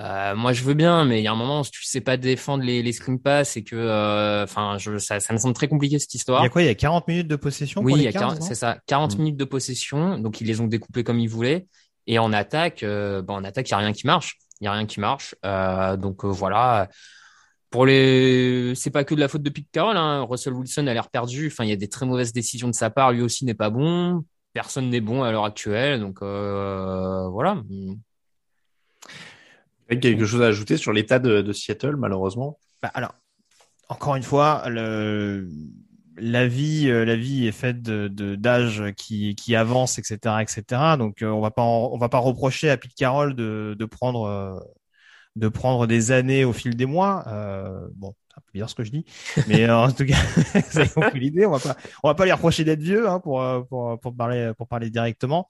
Euh, 0.00 0.34
moi, 0.34 0.52
je 0.52 0.64
veux 0.64 0.74
bien, 0.74 1.04
mais 1.04 1.20
il 1.20 1.24
y 1.24 1.28
a 1.28 1.32
un 1.32 1.36
moment, 1.36 1.62
si 1.62 1.70
tu 1.70 1.84
sais 1.84 2.00
pas 2.00 2.16
défendre 2.16 2.64
les, 2.64 2.82
les 2.82 2.92
screen 2.92 3.20
pass 3.20 3.56
et 3.56 3.62
que, 3.62 4.42
enfin, 4.42 4.76
ça, 4.98 5.20
ça 5.20 5.32
me 5.32 5.38
semble 5.38 5.54
très 5.54 5.68
compliqué 5.68 5.98
cette 6.00 6.14
histoire. 6.14 6.40
Il 6.40 6.44
y 6.44 6.46
a 6.46 6.50
quoi 6.50 6.62
Il 6.62 6.66
y 6.66 6.68
a 6.68 6.74
40 6.74 7.06
minutes 7.06 7.28
de 7.28 7.36
possession 7.36 7.82
Oui, 7.82 7.92
pour 7.92 7.96
il 7.96 8.00
les 8.00 8.04
y 8.06 8.08
a 8.08 8.12
40 8.12 8.30
Cards, 8.34 8.40
non? 8.40 8.46
c'est 8.48 8.54
ça, 8.56 8.78
40 8.86 9.14
Mm. 9.14 9.18
minutes 9.18 9.36
de 9.36 9.44
possession, 9.44 10.18
donc 10.18 10.40
ils 10.40 10.46
les 10.48 10.60
ont 10.60 10.66
découpés 10.66 11.04
comme 11.04 11.20
ils 11.20 11.28
voulaient. 11.28 11.66
Et 12.06 12.18
en 12.18 12.32
attaque, 12.32 12.82
euh, 12.82 13.22
bah, 13.22 13.34
en 13.34 13.44
attaque, 13.44 13.68
il 13.68 13.72
y 13.72 13.74
a 13.74 13.78
rien 13.78 13.92
qui 13.92 14.06
marche. 14.06 14.38
Il 14.60 14.64
y 14.64 14.68
a 14.68 14.72
rien 14.72 14.86
qui 14.86 15.00
marche. 15.00 15.34
Euh, 15.44 15.96
donc 15.96 16.24
euh, 16.24 16.28
voilà. 16.28 16.88
Pour 17.70 17.86
les, 17.86 18.74
c'est 18.76 18.90
pas 18.90 19.04
que 19.04 19.14
de 19.14 19.20
la 19.20 19.28
faute 19.28 19.42
de 19.42 19.50
Pete 19.50 19.68
Carroll. 19.72 19.96
Hein. 19.96 20.22
Russell 20.22 20.52
Wilson 20.52 20.86
a 20.86 20.94
l'air 20.94 21.08
perdu. 21.08 21.48
Enfin, 21.48 21.64
il 21.64 21.70
y 21.70 21.72
a 21.72 21.76
des 21.76 21.88
très 21.88 22.06
mauvaises 22.06 22.32
décisions 22.32 22.68
de 22.68 22.74
sa 22.74 22.90
part. 22.90 23.12
Lui 23.12 23.22
aussi 23.22 23.44
n'est 23.44 23.54
pas 23.54 23.70
bon. 23.70 24.24
Personne 24.52 24.90
n'est 24.90 25.00
bon 25.00 25.22
à 25.24 25.32
l'heure 25.32 25.44
actuelle. 25.44 26.00
Donc 26.00 26.22
euh, 26.22 27.26
voilà. 27.28 27.60
Quelque 29.88 30.24
chose 30.24 30.42
à 30.42 30.46
ajouter 30.46 30.76
sur 30.76 30.92
l'état 30.92 31.18
de, 31.18 31.42
de 31.42 31.52
Seattle, 31.52 31.96
malheureusement? 31.96 32.58
Bah, 32.82 32.90
alors, 32.94 33.14
encore 33.88 34.16
une 34.16 34.22
fois, 34.22 34.68
le, 34.68 35.48
la 36.16 36.46
vie, 36.46 36.88
euh, 36.88 37.04
la 37.04 37.16
vie 37.16 37.46
est 37.46 37.52
faite 37.52 37.82
de 37.82 38.08
d'âge 38.36 38.92
qui 38.96 39.34
qui 39.34 39.56
avance, 39.56 39.98
etc., 39.98 40.36
etc. 40.40 40.96
Donc, 40.98 41.22
euh, 41.22 41.28
on 41.28 41.40
va 41.40 41.50
pas 41.50 41.62
on 41.62 41.98
va 41.98 42.08
pas 42.08 42.18
reprocher 42.18 42.70
à 42.70 42.76
Pete 42.76 42.94
Carroll 42.94 43.34
de 43.34 43.76
de 43.78 43.84
prendre 43.84 44.24
euh, 44.24 44.58
de 45.36 45.48
prendre 45.48 45.86
des 45.86 46.12
années 46.12 46.44
au 46.44 46.52
fil 46.52 46.76
des 46.76 46.86
mois. 46.86 47.24
Euh, 47.28 47.88
bon, 47.94 48.14
un 48.36 48.40
peu 48.40 48.52
bizarre 48.52 48.70
ce 48.70 48.74
que 48.74 48.84
je 48.84 48.90
dis, 48.90 49.04
mais 49.48 49.68
en 49.70 49.90
tout 49.90 50.04
cas, 50.06 50.16
avez 50.74 50.88
compris 50.88 51.20
l'idée. 51.20 51.46
On 51.46 51.52
va 51.52 51.58
pas, 51.58 51.76
on 52.02 52.08
va 52.08 52.14
pas 52.14 52.24
les 52.24 52.32
reprocher 52.32 52.64
d'être 52.64 52.80
vieux 52.82 53.08
hein, 53.08 53.20
pour, 53.20 53.42
pour 53.68 53.98
pour 54.00 54.16
parler 54.16 54.52
pour 54.56 54.68
parler 54.68 54.90
directement, 54.90 55.48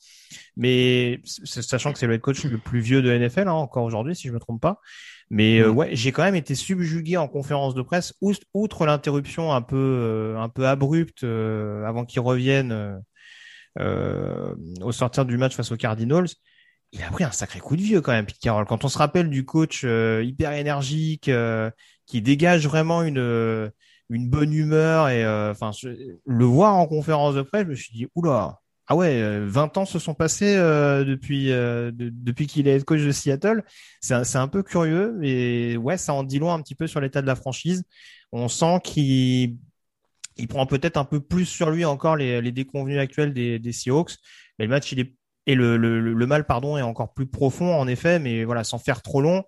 mais 0.57 1.21
sachant 1.25 1.93
que 1.93 1.99
c'est 1.99 2.07
le 2.07 2.15
head 2.15 2.21
coach 2.21 2.45
le 2.45 2.59
plus 2.59 2.81
vieux 2.81 3.03
de 3.03 3.11
NFL 3.17 3.49
hein, 3.49 3.53
encore 3.53 3.85
aujourd'hui, 3.85 4.17
si 4.17 4.29
je 4.29 4.33
me 4.33 4.41
trompe 4.41 4.61
pas. 4.61 4.81
Mais 5.35 5.59
euh, 5.59 5.69
ouais, 5.69 5.91
j'ai 5.93 6.13
quand 6.13 6.23
même 6.23 6.35
été 6.35 6.55
subjugué 6.55 7.17
en 7.17 7.29
conférence 7.29 7.75
de 7.75 7.83
presse, 7.83 8.15
outre 8.55 8.87
l'interruption 8.87 9.53
un 9.53 9.63
peu 9.63 10.37
un 10.39 10.49
peu 10.49 10.67
abrupte 10.67 11.25
avant 11.25 12.05
qu'il 12.05 12.21
revienne 12.21 13.03
au 13.79 14.93
sortir 14.93 15.25
du 15.25 15.37
match 15.37 15.55
face 15.55 15.73
aux 15.73 15.77
Cardinals 15.77 16.29
il 16.93 17.03
a 17.03 17.11
pris 17.11 17.25
un 17.25 17.33
sacré 17.33 17.59
coup 17.59 17.75
de 17.75 17.83
vieux 17.83 18.01
quand 18.01 18.13
même, 18.13 18.25
Pete 18.25 18.39
Carroll. 18.39 18.67
Quand 18.67 18.85
on 18.85 18.89
se 18.89 18.99
rappelle 18.99 19.29
du 19.29 19.45
coach 19.45 19.83
hyper 19.83 20.53
énergique, 20.53 21.29
qui 22.07 22.23
dégage 22.23 22.67
vraiment 22.67 23.03
une 23.03 23.19
euh, 23.19 23.71
une 24.11 24.29
bonne 24.29 24.53
humeur 24.53 25.09
et 25.09 25.25
euh, 25.25 25.53
enfin 25.53 25.71
le 26.27 26.45
voir 26.45 26.75
en 26.75 26.87
conférence 26.87 27.35
de 27.35 27.43
presse, 27.43 27.65
je 27.65 27.71
me 27.71 27.75
suis 27.75 27.93
dit 27.93 28.07
oula. 28.15 28.61
Ah 28.87 28.97
ouais, 28.97 29.41
20 29.47 29.79
euh, 29.79 29.81
ans 29.81 29.87
se 29.87 29.99
sont 29.99 30.15
passés 30.15 30.55
depuis 30.57 31.47
depuis 31.49 32.47
qu'il 32.47 32.69
est 32.69 32.85
coach 32.85 33.01
de 33.01 33.13
Seattle. 33.13 33.65
C'est 34.01 34.25
c'est 34.25 34.39
un 34.39 34.49
peu 34.49 34.63
curieux, 34.63 35.15
mais 35.19 35.77
ouais, 35.77 35.97
ça 35.97 36.13
en 36.13 36.23
dit 36.23 36.39
loin 36.39 36.55
un 36.55 36.63
petit 36.63 36.75
peu 36.75 36.87
sur 36.87 37.01
l'état 37.01 37.23
de 37.23 37.27
la 37.27 37.37
franchise. 37.37 37.85
On 38.33 38.49
sent 38.49 38.81
qu'il 38.85 39.57
il 40.37 40.49
prend 40.49 40.67
peut-être 40.67 40.97
un 40.97 41.05
peu 41.05 41.21
plus 41.21 41.47
sur 41.47 41.71
lui 41.71 41.85
encore 41.85 42.17
les, 42.17 42.43
les 42.43 42.53
déconvenus 42.53 42.99
actuels 42.99 43.33
des, 43.33 43.59
des 43.59 43.73
Seahawks. 43.73 44.17
Mais 44.59 44.67
le 44.67 44.71
match, 44.71 44.93
il 44.93 45.01
est 45.01 45.15
et 45.47 45.55
le, 45.55 45.77
le, 45.77 46.01
le 46.01 46.27
mal 46.27 46.47
pardon 46.47 46.79
est 46.79 46.83
encore 46.83 47.13
plus 47.13 47.27
profond 47.27 47.75
en 47.75 47.87
effet, 47.87 48.19
mais 48.19 48.45
voilà, 48.45 48.65
sans 48.65 48.79
faire 48.79 49.03
trop 49.03 49.21
long 49.21 49.45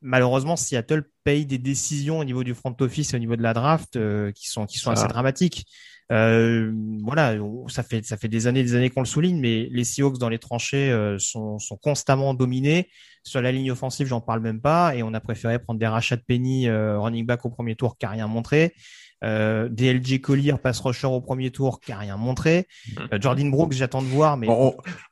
malheureusement, 0.00 0.56
Seattle 0.56 1.04
paye 1.24 1.46
des 1.46 1.58
décisions 1.58 2.18
au 2.18 2.24
niveau 2.24 2.44
du 2.44 2.54
front 2.54 2.74
office 2.80 3.12
et 3.12 3.16
au 3.16 3.20
niveau 3.20 3.36
de 3.36 3.42
la 3.42 3.54
draft 3.54 3.96
euh, 3.96 4.32
qui 4.32 4.48
sont 4.48 4.66
qui 4.66 4.78
sont 4.78 4.90
assez 4.90 5.08
dramatiques. 5.08 5.66
Euh, 6.10 6.72
voilà, 7.02 7.34
ça 7.68 7.82
fait 7.82 8.04
ça 8.04 8.16
fait 8.16 8.28
des 8.28 8.46
années 8.46 8.62
des 8.62 8.74
années 8.74 8.90
qu'on 8.90 9.00
le 9.00 9.06
souligne, 9.06 9.38
mais 9.38 9.68
les 9.70 9.84
Seahawks 9.84 10.18
dans 10.18 10.30
les 10.30 10.38
tranchées 10.38 10.90
euh, 10.90 11.18
sont, 11.18 11.58
sont 11.58 11.76
constamment 11.76 12.34
dominés. 12.34 12.88
Sur 13.24 13.42
la 13.42 13.52
ligne 13.52 13.70
offensive, 13.70 14.06
j'en 14.06 14.22
parle 14.22 14.40
même 14.40 14.60
pas, 14.60 14.94
et 14.94 15.02
on 15.02 15.12
a 15.12 15.20
préféré 15.20 15.58
prendre 15.58 15.78
des 15.78 15.86
rachats 15.86 16.16
de 16.16 16.22
Penny 16.26 16.70
running 16.70 17.26
back 17.26 17.44
au 17.44 17.50
premier 17.50 17.74
tour 17.76 17.98
qui 17.98 18.06
rien 18.06 18.26
montré. 18.26 18.74
Euh, 19.24 19.68
DLG 19.68 20.20
Collier 20.20 20.54
passe 20.62 20.80
rusher 20.80 21.06
au 21.06 21.20
premier 21.20 21.50
tour 21.50 21.80
qui 21.80 21.92
a 21.92 21.98
rien 21.98 22.16
montré. 22.16 22.66
Mm. 22.86 23.00
Euh, 23.12 23.18
Jordan 23.20 23.50
Brooks, 23.50 23.72
j'attends 23.72 24.02
de 24.02 24.06
voir, 24.06 24.36
mais 24.36 24.46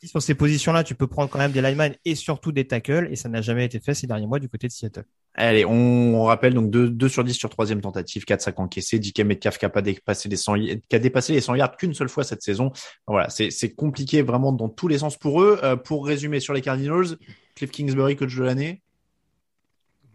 sur 0.04 0.22
ces 0.22 0.34
positions-là, 0.34 0.84
tu 0.84 0.94
peux 0.94 1.06
prendre 1.06 1.28
quand 1.28 1.38
même 1.38 1.52
des 1.52 1.62
linemen 1.62 1.94
et 2.04 2.14
surtout 2.14 2.52
des 2.52 2.66
tackles, 2.66 3.08
et 3.10 3.16
ça 3.16 3.28
n'a 3.28 3.42
jamais 3.42 3.64
été 3.64 3.80
fait 3.80 3.94
ces 3.94 4.06
derniers 4.06 4.26
mois 4.26 4.38
du 4.38 4.48
côté 4.48 4.68
de 4.68 4.72
Seattle. 4.72 5.04
Allez, 5.38 5.66
on, 5.66 6.24
rappelle 6.24 6.54
donc 6.54 6.70
2, 6.70 7.08
sur 7.08 7.22
10 7.22 7.34
sur 7.34 7.50
troisième 7.50 7.82
tentative, 7.82 8.24
4 8.24 8.40
sacs 8.40 8.58
encaissés, 8.58 8.98
DK 8.98 9.20
Metcalf 9.20 9.58
qui 9.58 9.66
a 9.66 9.68
pas 9.68 9.82
dépassé 9.82 10.30
les 10.30 10.36
100, 10.36 10.54
qui 10.54 10.96
a 10.96 10.98
dépassé 10.98 11.34
les 11.34 11.42
100 11.42 11.56
yards 11.56 11.76
qu'une 11.76 11.92
seule 11.92 12.08
fois 12.08 12.24
cette 12.24 12.42
saison. 12.42 12.72
Voilà, 13.06 13.28
c'est 13.28 13.74
compliqué 13.74 14.22
vraiment 14.22 14.52
dans 14.52 14.70
tous 14.70 14.88
les 14.88 14.98
sens 14.98 15.18
pour 15.18 15.42
eux. 15.42 15.60
Euh, 15.62 15.76
pour 15.76 16.06
résumer 16.06 16.40
sur 16.40 16.54
les 16.54 16.62
Cardinals, 16.62 17.18
Cliff 17.54 17.70
Kingsbury 17.70 18.16
coach 18.16 18.34
de 18.34 18.44
l'année? 18.44 18.82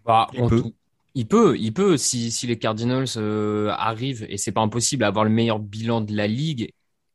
Bah, 0.04 0.28
on, 0.36 0.50
il 1.14 1.28
peut, 1.28 1.58
il 1.58 1.74
peut 1.74 1.98
si, 1.98 2.32
si 2.32 2.48
les 2.48 2.58
Cardinals 2.58 3.08
euh, 3.18 3.70
arrivent 3.78 4.26
et 4.30 4.38
c'est 4.38 4.52
pas 4.52 4.62
impossible 4.62 5.04
à 5.04 5.08
avoir 5.08 5.26
le 5.26 5.32
meilleur 5.32 5.60
bilan 5.60 6.02
de 6.02 6.16
la 6.16 6.28
ligue, 6.28 6.72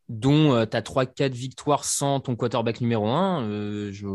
dont 0.09 0.55
euh, 0.55 0.66
tu 0.66 0.76
as 0.76 0.82
3-4 0.82 1.32
victoires 1.32 1.84
sans 1.84 2.20
ton 2.20 2.36
quarterback 2.36 2.80
numéro 2.80 3.09
1, 3.09 3.42
euh, 3.42 3.92
je, 3.92 4.07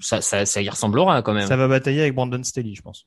ça, 0.00 0.20
ça, 0.20 0.44
ça 0.44 0.62
y 0.62 0.68
ressemblera 0.68 1.22
quand 1.22 1.32
même. 1.34 1.46
Ça 1.46 1.56
va 1.56 1.68
batailler 1.68 2.02
avec 2.02 2.14
Brandon 2.14 2.42
Staley, 2.42 2.74
je 2.74 2.82
pense. 2.82 3.06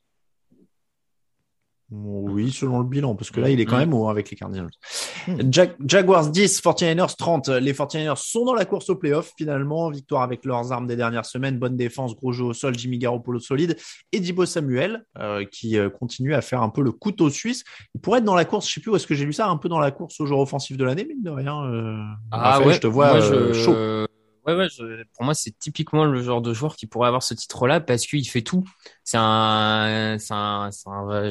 Oui, 1.92 2.52
selon 2.52 2.80
le 2.80 2.86
bilan, 2.86 3.16
parce 3.16 3.32
que 3.32 3.42
là, 3.42 3.50
il 3.50 3.60
est 3.60 3.66
quand 3.66 3.78
mm. 3.78 3.80
même 3.80 3.94
haut 3.94 4.10
avec 4.10 4.30
les 4.30 4.38
Cardinals. 4.38 4.70
Mm. 5.28 5.50
Jaguars 5.86 6.30
10, 6.30 6.62
49ers 6.62 7.16
30. 7.16 7.50
Les 7.50 7.74
49ers 7.74 8.16
sont 8.16 8.46
dans 8.46 8.54
la 8.54 8.66
course 8.66 8.90
au 8.90 8.96
playoff, 8.96 9.34
finalement. 9.38 9.90
Victoire 9.90 10.22
avec 10.22 10.46
leurs 10.46 10.72
armes 10.72 10.86
des 10.86 10.96
dernières 10.96 11.26
semaines. 11.26 11.58
Bonne 11.58 11.76
défense, 11.76 12.16
gros 12.16 12.32
jeu 12.32 12.46
au 12.46 12.54
sol, 12.54 12.78
Jimmy 12.78 13.00
Garoppolo 13.00 13.40
solide. 13.40 13.76
Et 14.12 14.20
Dibo 14.20 14.46
Samuel, 14.46 15.04
euh, 15.18 15.46
qui 15.52 15.78
euh, 15.78 15.90
continue 15.90 16.36
à 16.36 16.42
faire 16.42 16.62
un 16.62 16.70
peu 16.70 16.82
le 16.82 16.92
couteau 16.92 17.30
suisse. 17.30 17.64
Il 17.96 18.02
pourrait 18.02 18.20
être 18.20 18.26
dans 18.26 18.36
la 18.36 18.46
course, 18.46 18.68
je 18.68 18.76
sais 18.76 18.82
plus 18.82 18.92
où 18.92 18.96
est-ce 18.96 19.08
que 19.08 19.16
j'ai 19.16 19.26
lu 19.26 19.34
ça, 19.34 19.48
un 19.48 19.58
peu 19.58 19.70
dans 19.70 19.80
la 19.80 19.92
course 19.92 20.20
au 20.20 20.28
joueur 20.28 20.40
offensif 20.40 20.78
de 20.78 20.84
l'année, 20.84 21.06
mine 21.06 21.24
de 21.24 21.32
rien. 21.32 21.64
Euh, 21.66 21.98
ah 22.32 22.62
ouais, 22.62 22.74
je 22.74 22.80
te 22.80 22.88
vois 22.88 23.20
chaud 23.54 24.06
ouais, 24.46 24.68
pour 25.14 25.26
moi, 25.26 25.34
c'est 25.34 25.58
typiquement 25.58 26.06
le 26.06 26.22
genre 26.22 26.42
de 26.42 26.54
joueur 26.54 26.76
qui 26.76 26.88
pourrait 26.88 27.08
avoir 27.08 27.24
ce 27.24 27.34
titre-là 27.34 27.80
parce 27.80 28.06
qu'il 28.06 28.28
fait 28.28 28.42
tout. 28.42 28.64
C'est 29.04 29.18
un, 29.20 30.18
c'est 30.20 30.34
un, 30.34 30.70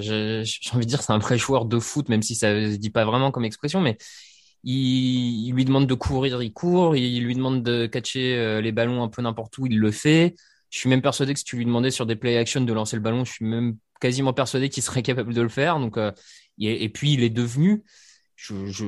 j'ai 0.00 0.42
envie 0.72 0.84
de 0.84 0.90
dire, 0.90 1.02
c'est 1.02 1.12
un 1.12 1.18
vrai 1.18 1.38
joueur 1.38 1.64
de 1.64 1.78
foot, 1.78 2.08
même 2.08 2.22
si 2.22 2.34
ça 2.34 2.52
se 2.54 2.76
dit 2.76 2.90
pas 2.90 3.04
vraiment 3.04 3.30
comme 3.30 3.44
expression, 3.44 3.80
mais 3.80 3.96
il, 4.64 5.46
il 5.48 5.52
lui 5.54 5.64
demande 5.64 5.86
de 5.86 5.94
courir, 5.94 6.42
il 6.42 6.52
court, 6.52 6.96
il 6.96 7.24
lui 7.24 7.34
demande 7.34 7.62
de 7.62 7.86
catcher 7.86 8.36
euh, 8.36 8.60
les 8.60 8.72
ballons 8.72 9.02
un 9.02 9.08
peu 9.08 9.22
n'importe 9.22 9.56
où, 9.58 9.66
il 9.66 9.78
le 9.78 9.90
fait. 9.90 10.34
Je 10.70 10.78
suis 10.78 10.88
même 10.88 11.02
persuadé 11.02 11.32
que 11.32 11.38
si 11.38 11.44
tu 11.44 11.56
lui 11.56 11.64
demandais 11.64 11.90
sur 11.90 12.06
des 12.06 12.16
play 12.16 12.36
action 12.36 12.60
de 12.60 12.72
lancer 12.72 12.96
le 12.96 13.02
ballon, 13.02 13.24
je 13.24 13.32
suis 13.32 13.44
même 13.44 13.76
quasiment 14.00 14.32
persuadé 14.32 14.68
qu'il 14.68 14.82
serait 14.82 15.02
capable 15.02 15.34
de 15.34 15.42
le 15.42 15.48
faire. 15.48 15.78
Donc, 15.78 15.96
euh, 15.96 16.12
et, 16.58 16.84
et, 16.84 16.88
puis 16.88 17.12
il 17.12 17.22
est 17.22 17.30
devenu, 17.30 17.84
je, 18.36 18.66
je 18.66 18.86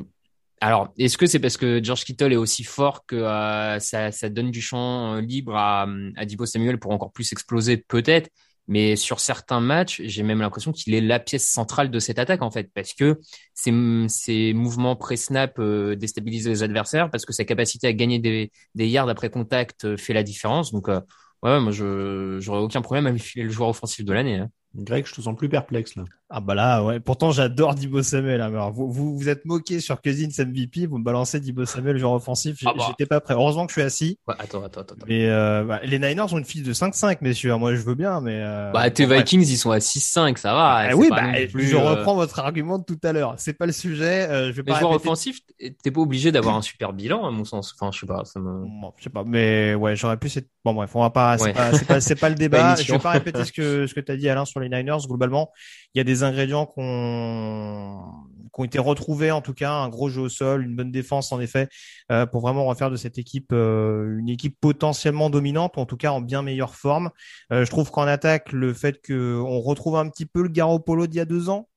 alors, 0.61 0.93
est-ce 0.99 1.17
que 1.17 1.27
c'est 1.27 1.39
parce 1.39 1.57
que 1.57 1.83
George 1.83 2.05
Kittle 2.05 2.33
est 2.35 2.37
aussi 2.37 2.65
fort 2.65 3.07
que 3.07 3.17
euh, 3.17 3.79
ça, 3.81 4.13
ça, 4.13 4.29
donne 4.29 4.51
du 4.51 4.61
champ 4.61 5.15
euh, 5.15 5.21
libre 5.23 5.57
à, 5.57 5.87
à 6.17 6.25
Dibo 6.27 6.45
Samuel 6.45 6.79
pour 6.79 6.91
encore 6.93 7.13
plus 7.13 7.33
exploser 7.33 7.79
Peut-être. 7.79 8.31
Mais 8.69 8.95
sur 8.95 9.21
certains 9.21 9.61
matchs, 9.61 10.01
j'ai 10.05 10.23
même 10.23 10.41
l'impression 10.41 10.71
qu'il 10.71 10.95
est 10.95 11.01
la 11.01 11.19
pièce 11.19 11.49
centrale 11.51 11.91
de 11.91 11.99
cette 11.99 12.19
attaque, 12.19 12.43
en 12.43 12.51
fait, 12.51 12.71
parce 12.75 12.93
que 12.93 13.19
ses, 13.55 13.73
ses 14.09 14.53
mouvements 14.53 14.97
pré-snap 14.97 15.59
euh, 15.59 15.97
déstabilisent 15.97 16.47
les 16.49 16.63
adversaires, 16.63 17.11
parce 17.11 17.25
que 17.25 17.33
sa 17.33 17.45
capacité 17.45 17.89
à 17.89 17.93
gagner 17.95 18.19
des, 18.19 18.53
des 18.75 18.87
yards 18.87 19.09
après 19.09 19.31
contact 19.31 19.97
fait 19.97 20.13
la 20.13 20.23
différence. 20.23 20.73
Donc, 20.73 20.89
ouais, 20.89 21.61
moi, 21.61 21.73
je 21.73 22.39
j'aurais 22.41 22.61
aucun 22.61 22.83
problème 22.83 23.07
à 23.07 23.11
lui 23.11 23.19
filer 23.19 23.45
le 23.45 23.51
joueur 23.51 23.71
offensif 23.71 24.05
de 24.05 24.13
l'année. 24.13 24.37
Hein. 24.37 24.51
Greg, 24.75 25.07
je 25.07 25.15
te 25.15 25.21
sens 25.21 25.37
plus 25.37 25.49
perplexe 25.49 25.97
là. 25.97 26.05
Ah 26.33 26.39
bah 26.39 26.55
là, 26.55 26.85
ouais. 26.85 27.01
Pourtant, 27.01 27.33
j'adore 27.33 27.75
Dibo 27.75 28.05
Samuel. 28.05 28.41
Hein. 28.41 28.47
Alors, 28.55 28.71
vous, 28.71 28.89
vous 28.89 29.19
vous 29.19 29.29
êtes 29.29 29.45
moqué 29.45 29.81
sur 29.81 30.01
Cousins 30.01 30.29
MVP, 30.47 30.87
vous 30.87 30.99
me 30.99 31.03
balancez 31.03 31.41
Dibo 31.41 31.65
Samuel 31.65 31.99
genre 31.99 32.15
offensif. 32.15 32.59
Ah 32.65 32.73
bah. 32.73 32.85
J'étais 32.87 33.07
pas 33.07 33.21
prêt. 33.21 33.35
Heureusement 33.35 33.67
que 33.67 33.73
je 33.73 33.81
suis 33.81 33.83
assis. 33.83 34.19
Ouais, 34.29 34.37
attends, 34.39 34.63
attends, 34.63 34.83
attends. 34.83 34.95
Mais 35.09 35.29
euh, 35.29 35.65
bah, 35.65 35.81
les 35.83 35.99
Niners 35.99 36.33
ont 36.33 36.39
une 36.39 36.45
fiche 36.45 36.63
de 36.63 36.73
5-5, 36.73 37.19
messieurs. 37.21 37.57
Moi, 37.57 37.75
je 37.75 37.81
veux 37.81 37.97
bien, 37.97 38.21
mais. 38.21 38.41
Euh... 38.45 38.71
Bah, 38.71 38.89
tes 38.91 39.07
Vikings, 39.07 39.45
ils 39.45 39.57
sont 39.57 39.73
à 39.73 39.79
6-5, 39.79 40.37
ça 40.37 40.53
va. 40.53 40.89
Ah, 40.91 40.95
oui, 40.95 41.09
bah, 41.11 41.33
je 41.53 41.75
euh, 41.75 41.81
reprends 41.81 42.15
votre 42.15 42.39
argument 42.39 42.79
de 42.79 42.85
tout 42.85 43.01
à 43.03 43.13
l'heure. 43.13 43.35
C'est 43.39 43.55
pas 43.55 43.67
le 43.67 43.73
sujet. 43.73 44.29
Euh, 44.31 44.53
je 44.53 44.53
vais 44.53 44.63
pas. 44.63 44.79
joueur 44.79 44.93
offensif, 44.93 45.41
t'es 45.83 45.91
pas 45.91 46.01
obligé 46.01 46.31
d'avoir 46.31 46.55
un 46.55 46.63
super 46.63 46.93
bilan, 46.93 47.27
à 47.27 47.33
mon 47.33 47.45
sens. 47.45 47.75
Enfin, 47.75 47.91
je 47.93 47.99
sais 47.99 48.07
pas. 48.07 48.25
Ça 48.25 48.39
me... 48.39 48.67
Bon, 48.81 48.93
je 48.99 49.03
sais 49.03 49.11
pas, 49.11 49.25
mais 49.27 49.75
ouais, 49.75 49.97
j'aurais 49.97 50.17
pu. 50.17 50.31
Bon, 50.65 50.75
bref, 50.75 50.95
on 50.95 51.01
va 51.01 51.11
pas. 51.11 51.39
C'est 51.39 51.53
pas, 51.53 51.73
pas, 51.73 52.15
pas, 52.21 52.29
le 52.29 52.35
débat. 52.37 52.77
je 52.77 52.93
vais 52.93 52.99
pas 53.01 53.11
répéter 53.11 53.45
ce 53.45 53.51
que 53.51 53.89
ce 53.89 53.95
que 53.95 54.01
t'as 54.01 54.15
dit, 54.15 54.29
Alain, 54.29 54.45
sur 54.45 54.60
les 54.61 54.69
Niners. 54.69 55.07
Globalement, 55.07 55.51
il 55.95 55.99
y 55.99 56.01
a 56.01 56.05
des 56.05 56.23
ingrédients 56.23 56.67
qui 56.67 56.81
ont 56.81 58.65
été 58.65 58.79
retrouvés 58.79 59.31
en 59.31 59.41
tout 59.41 59.55
cas, 59.55 59.73
un 59.73 59.89
gros 59.89 60.09
jeu 60.09 60.23
au 60.23 60.29
sol, 60.29 60.65
une 60.65 60.77
bonne 60.77 60.91
défense 60.91 61.33
en 61.33 61.41
effet, 61.41 61.69
euh, 62.13 62.27
pour 62.27 62.41
vraiment 62.43 62.65
refaire 62.67 62.91
de 62.91 62.97
cette 62.97 63.19
équipe 63.19 63.53
euh, 63.53 64.19
une 64.19 64.29
équipe 64.29 64.57
potentiellement 64.61 65.31
dominante, 65.31 65.77
ou 65.77 65.81
en 65.81 65.87
tout 65.87 65.97
cas 65.97 66.13
en 66.13 66.21
bien 66.21 66.43
meilleure 66.43 66.75
forme. 66.75 67.11
Euh, 67.53 67.65
je 67.65 67.71
trouve 67.71 67.91
qu'en 67.91 68.07
attaque, 68.07 68.53
le 68.53 68.75
fait 68.75 69.01
qu'on 69.07 69.61
retrouve 69.61 69.97
un 69.97 70.09
petit 70.09 70.27
peu 70.27 70.43
le 70.43 70.49
Garoppolo 70.49 71.07
d'il 71.07 71.19
y 71.19 71.21
a 71.21 71.25
deux 71.25 71.49
ans, 71.49 71.69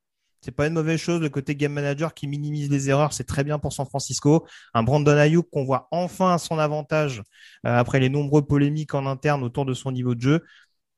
c'est 0.41 0.51
pas 0.51 0.67
une 0.67 0.73
mauvaise 0.73 0.99
chose. 0.99 1.21
Le 1.21 1.29
côté 1.29 1.55
game 1.55 1.71
manager 1.73 2.13
qui 2.13 2.27
minimise 2.27 2.69
les 2.69 2.89
erreurs, 2.89 3.13
c'est 3.13 3.23
très 3.23 3.43
bien 3.45 3.59
pour 3.59 3.71
San 3.71 3.85
Francisco. 3.85 4.45
Un 4.73 4.83
Brandon 4.83 5.17
Ayuk 5.17 5.49
qu'on 5.49 5.63
voit 5.63 5.87
enfin 5.91 6.33
à 6.33 6.37
son 6.37 6.59
avantage 6.59 7.23
après 7.63 8.01
les 8.01 8.09
nombreux 8.09 8.45
polémiques 8.45 8.93
en 8.93 9.05
interne 9.05 9.43
autour 9.43 9.65
de 9.65 9.73
son 9.73 9.91
niveau 9.93 10.15
de 10.15 10.21
jeu. 10.21 10.43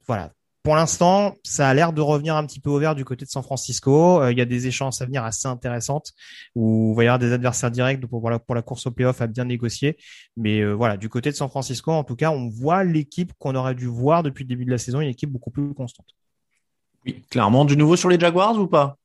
Voilà, 0.08 0.34
pour 0.66 0.76
l'instant, 0.76 1.36
ça 1.44 1.70
a 1.70 1.74
l'air 1.76 1.94
de 1.94 2.02
revenir 2.02 2.36
un 2.36 2.44
petit 2.44 2.60
peu 2.60 2.72
au 2.72 2.80
vert 2.80 2.96
du 2.96 3.06
côté 3.06 3.24
de 3.24 3.30
San 3.30 3.44
Francisco. 3.44 4.20
Euh, 4.24 4.32
il 4.32 4.38
y 4.40 4.42
a 4.42 4.46
des 4.46 4.66
échanges 4.66 5.00
à 5.00 5.06
venir 5.06 5.24
assez 5.24 5.48
intéressantes 5.48 6.12
où 6.56 6.92
il 6.92 6.98
va 6.98 7.04
y 7.04 7.08
avoir 7.08 7.20
des 7.20 7.32
adversaires 7.34 7.70
directs 7.70 8.04
pour, 8.08 8.20
pour 8.20 8.56
la 8.56 8.62
course 8.64 8.88
au 8.88 8.92
playoff 8.92 9.22
à 9.22 9.28
bien 9.28 9.46
négocier. 9.46 9.96
Mais 10.36 10.62
euh, 10.62 10.74
voilà, 10.74 10.98
du 10.98 11.08
côté 11.08 11.30
de 11.30 11.36
San 11.36 11.50
Francisco, 11.50 11.92
en 11.92 12.04
tout 12.04 12.16
cas, 12.16 12.32
on 12.32 12.50
voit 12.50 12.84
l'équipe 12.84 13.32
qu'on 13.38 13.54
aurait 13.54 13.76
dû 13.76 13.86
voir 13.86 14.24
depuis 14.24 14.44
le 14.44 14.48
début 14.48 14.66
de 14.66 14.72
la 14.72 14.80
saison, 14.80 15.02
une 15.02 15.10
équipe 15.10 15.30
beaucoup 15.30 15.52
plus 15.52 15.72
constante. 15.76 16.08
Oui, 17.06 17.22
clairement. 17.30 17.64
Du 17.64 17.78
nouveau 17.78 17.96
sur 17.96 18.10
les 18.10 18.20
Jaguars 18.20 18.58
ou 18.58 18.66
pas? 18.66 18.98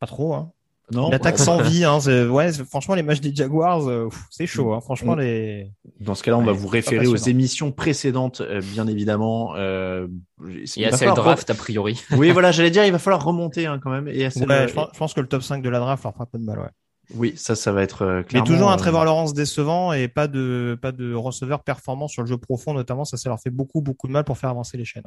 Pas 0.00 0.06
trop, 0.06 0.32
hein. 0.32 0.50
Non, 0.94 1.10
L'attaque 1.10 1.38
sans 1.38 1.60
vie, 1.60 1.84
hein, 1.84 1.98
ouais, 2.28 2.52
franchement, 2.52 2.94
les 2.94 3.02
matchs 3.02 3.20
des 3.20 3.34
Jaguars, 3.34 3.88
euh, 3.88 4.08
c'est 4.30 4.46
chaud. 4.46 4.72
Hein, 4.72 4.80
franchement, 4.80 5.14
les. 5.14 5.72
Dans 6.00 6.14
ce 6.14 6.22
cas-là, 6.22 6.38
on 6.38 6.44
va 6.44 6.52
vous 6.52 6.68
référer 6.68 7.06
aux 7.06 7.16
émissions 7.16 7.72
précédentes, 7.72 8.40
euh, 8.40 8.60
bien 8.60 8.86
évidemment. 8.86 9.54
Euh, 9.56 10.06
il 10.46 10.82
y 10.82 10.84
a 10.84 10.92
celle 10.92 11.14
draft 11.14 11.50
a 11.50 11.54
priori. 11.54 12.02
oui, 12.16 12.30
voilà, 12.30 12.52
j'allais 12.52 12.70
dire, 12.70 12.84
il 12.84 12.92
va 12.92 12.98
falloir 12.98 13.24
remonter 13.24 13.66
hein, 13.66 13.78
quand 13.82 13.90
même. 13.90 14.08
Et 14.08 14.30
je, 14.30 14.96
pense, 14.98 15.14
que 15.14 15.20
le 15.20 15.26
top 15.26 15.42
5 15.42 15.62
de 15.62 15.68
la 15.68 15.80
draft 15.80 16.04
leur 16.04 16.12
fera 16.12 16.26
pas 16.26 16.38
de 16.38 16.44
mal, 16.44 16.58
ouais. 16.58 16.70
Oui, 17.14 17.34
ça, 17.36 17.54
ça 17.54 17.72
va 17.72 17.82
être 17.82 18.02
euh, 18.02 18.22
clairement. 18.22 18.48
Mais 18.48 18.54
toujours 18.54 18.70
un 18.70 18.76
Trevor 18.76 19.04
Lawrence 19.04 19.34
décevant 19.34 19.92
et 19.92 20.08
pas 20.08 20.26
de 20.26 20.78
pas 20.80 20.92
de 20.92 21.12
receveur 21.12 21.62
performant 21.62 22.08
sur 22.08 22.22
le 22.22 22.28
jeu 22.28 22.38
profond, 22.38 22.72
notamment. 22.72 23.04
Ça, 23.04 23.16
ça 23.16 23.28
leur 23.28 23.40
fait 23.40 23.50
beaucoup 23.50 23.82
beaucoup 23.82 24.06
de 24.06 24.12
mal 24.12 24.24
pour 24.24 24.38
faire 24.38 24.50
avancer 24.50 24.78
les 24.78 24.84
chaînes. 24.84 25.02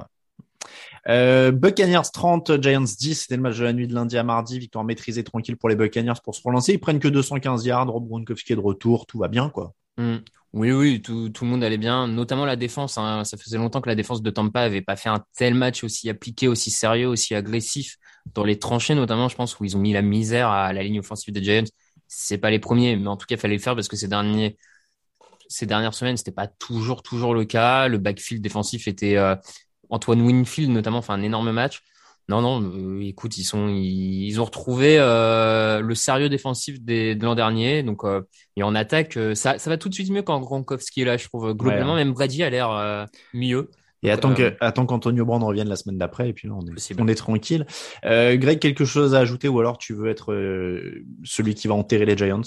Euh, 1.07 1.51
Buccaneers 1.51 2.09
30, 2.11 2.61
Giants 2.61 2.81
10, 2.81 3.15
c'était 3.15 3.35
le 3.35 3.41
match 3.41 3.57
de 3.57 3.63
la 3.63 3.73
nuit 3.73 3.87
de 3.87 3.93
lundi 3.93 4.17
à 4.17 4.23
mardi, 4.23 4.59
victoire 4.59 4.83
maîtrisée 4.83 5.23
tranquille 5.23 5.57
pour 5.57 5.69
les 5.69 5.75
Buccaneers 5.75 6.19
pour 6.23 6.35
se 6.35 6.41
relancer. 6.43 6.73
Ils 6.73 6.79
prennent 6.79 6.99
que 6.99 7.07
215 7.07 7.65
yards, 7.65 7.87
Rob 7.87 8.07
Gronkowski 8.07 8.53
est 8.53 8.55
de 8.55 8.61
retour, 8.61 9.05
tout 9.05 9.19
va 9.19 9.27
bien 9.27 9.49
quoi. 9.49 9.73
Mm. 9.97 10.17
Oui, 10.53 10.71
oui, 10.71 11.01
tout, 11.01 11.29
tout, 11.29 11.43
le 11.43 11.51
monde 11.51 11.63
allait 11.63 11.77
bien, 11.77 12.07
notamment 12.07 12.45
la 12.45 12.55
défense. 12.55 12.97
Hein. 12.97 13.23
Ça 13.25 13.37
faisait 13.37 13.57
longtemps 13.57 13.81
que 13.81 13.89
la 13.89 13.95
défense 13.95 14.21
de 14.21 14.29
Tampa 14.31 14.61
avait 14.61 14.81
pas 14.81 14.95
fait 14.95 15.09
un 15.09 15.23
tel 15.35 15.53
match 15.53 15.83
aussi 15.83 16.09
appliqué, 16.09 16.47
aussi 16.47 16.71
sérieux, 16.71 17.07
aussi 17.07 17.35
agressif 17.35 17.97
dans 18.33 18.43
les 18.43 18.57
tranchées, 18.57 18.95
notamment, 18.95 19.27
je 19.29 19.35
pense, 19.35 19.59
où 19.59 19.65
ils 19.65 19.75
ont 19.75 19.79
mis 19.79 19.93
la 19.93 20.01
misère 20.01 20.49
à 20.49 20.73
la 20.73 20.83
ligne 20.83 20.99
offensive 20.99 21.33
des 21.33 21.43
Giants. 21.43 21.69
C'est 22.07 22.37
pas 22.37 22.49
les 22.49 22.59
premiers, 22.59 22.95
mais 22.95 23.07
en 23.07 23.17
tout 23.17 23.25
cas, 23.27 23.35
il 23.35 23.39
fallait 23.39 23.55
le 23.55 23.61
faire 23.61 23.75
parce 23.75 23.87
que 23.87 23.97
ces 23.97 24.07
derniers, 24.07 24.57
ces 25.49 25.65
dernières 25.65 25.93
semaines, 25.93 26.17
c'était 26.17 26.31
pas 26.31 26.47
toujours, 26.47 27.03
toujours 27.03 27.33
le 27.33 27.45
cas. 27.45 27.87
Le 27.87 27.97
backfield 27.97 28.41
défensif 28.41 28.87
était 28.87 29.17
euh, 29.17 29.35
Antoine 29.89 30.21
Winfield, 30.21 30.71
notamment, 30.71 31.01
fait 31.01 31.13
un 31.13 31.21
énorme 31.21 31.51
match. 31.51 31.81
Non, 32.29 32.41
non, 32.41 32.61
euh, 32.61 33.01
écoute, 33.03 33.37
ils 33.37 33.43
sont, 33.43 33.69
ils, 33.69 34.41
ont 34.41 34.43
retrouvé 34.43 34.97
euh, 34.99 35.79
le 35.79 35.95
sérieux 35.95 36.27
défensif 36.27 36.81
des, 36.81 37.15
de 37.15 37.23
l'an 37.23 37.35
dernier. 37.35 37.83
Donc, 37.83 38.03
euh, 38.03 38.21
et 38.57 38.63
en 38.63 38.75
attaque, 38.75 39.15
euh, 39.15 39.33
ça, 39.33 39.57
ça 39.57 39.69
va 39.69 39.77
tout 39.77 39.87
de 39.87 39.93
suite 39.93 40.11
mieux 40.11 40.23
quand 40.23 40.37
Gronkowski 40.41 41.01
est 41.01 41.05
là, 41.05 41.15
je 41.15 41.25
trouve. 41.25 41.53
Globalement, 41.53 41.95
même 41.95 42.11
Brady 42.11 42.43
a 42.43 42.49
l'air 42.49 43.07
mieux. 43.33 43.69
Et 44.03 44.11
attends 44.11 44.33
attends 44.59 44.85
qu'Antonio 44.85 45.25
Brand 45.25 45.41
revienne 45.43 45.69
la 45.69 45.75
semaine 45.75 45.97
d'après, 45.97 46.29
et 46.29 46.33
puis 46.33 46.47
là, 46.47 46.53
on 46.55 46.65
est, 46.67 47.01
on 47.01 47.07
est 47.07 47.15
tranquille. 47.15 47.65
Greg, 48.03 48.59
quelque 48.59 48.85
chose 48.85 49.15
à 49.15 49.19
ajouter, 49.19 49.47
ou 49.47 49.59
alors 49.59 49.77
tu 49.77 49.93
veux 49.93 50.09
être 50.09 50.33
celui 51.23 51.55
qui 51.55 51.67
va 51.67 51.75
enterrer 51.75 52.05
les 52.05 52.17
Giants? 52.17 52.41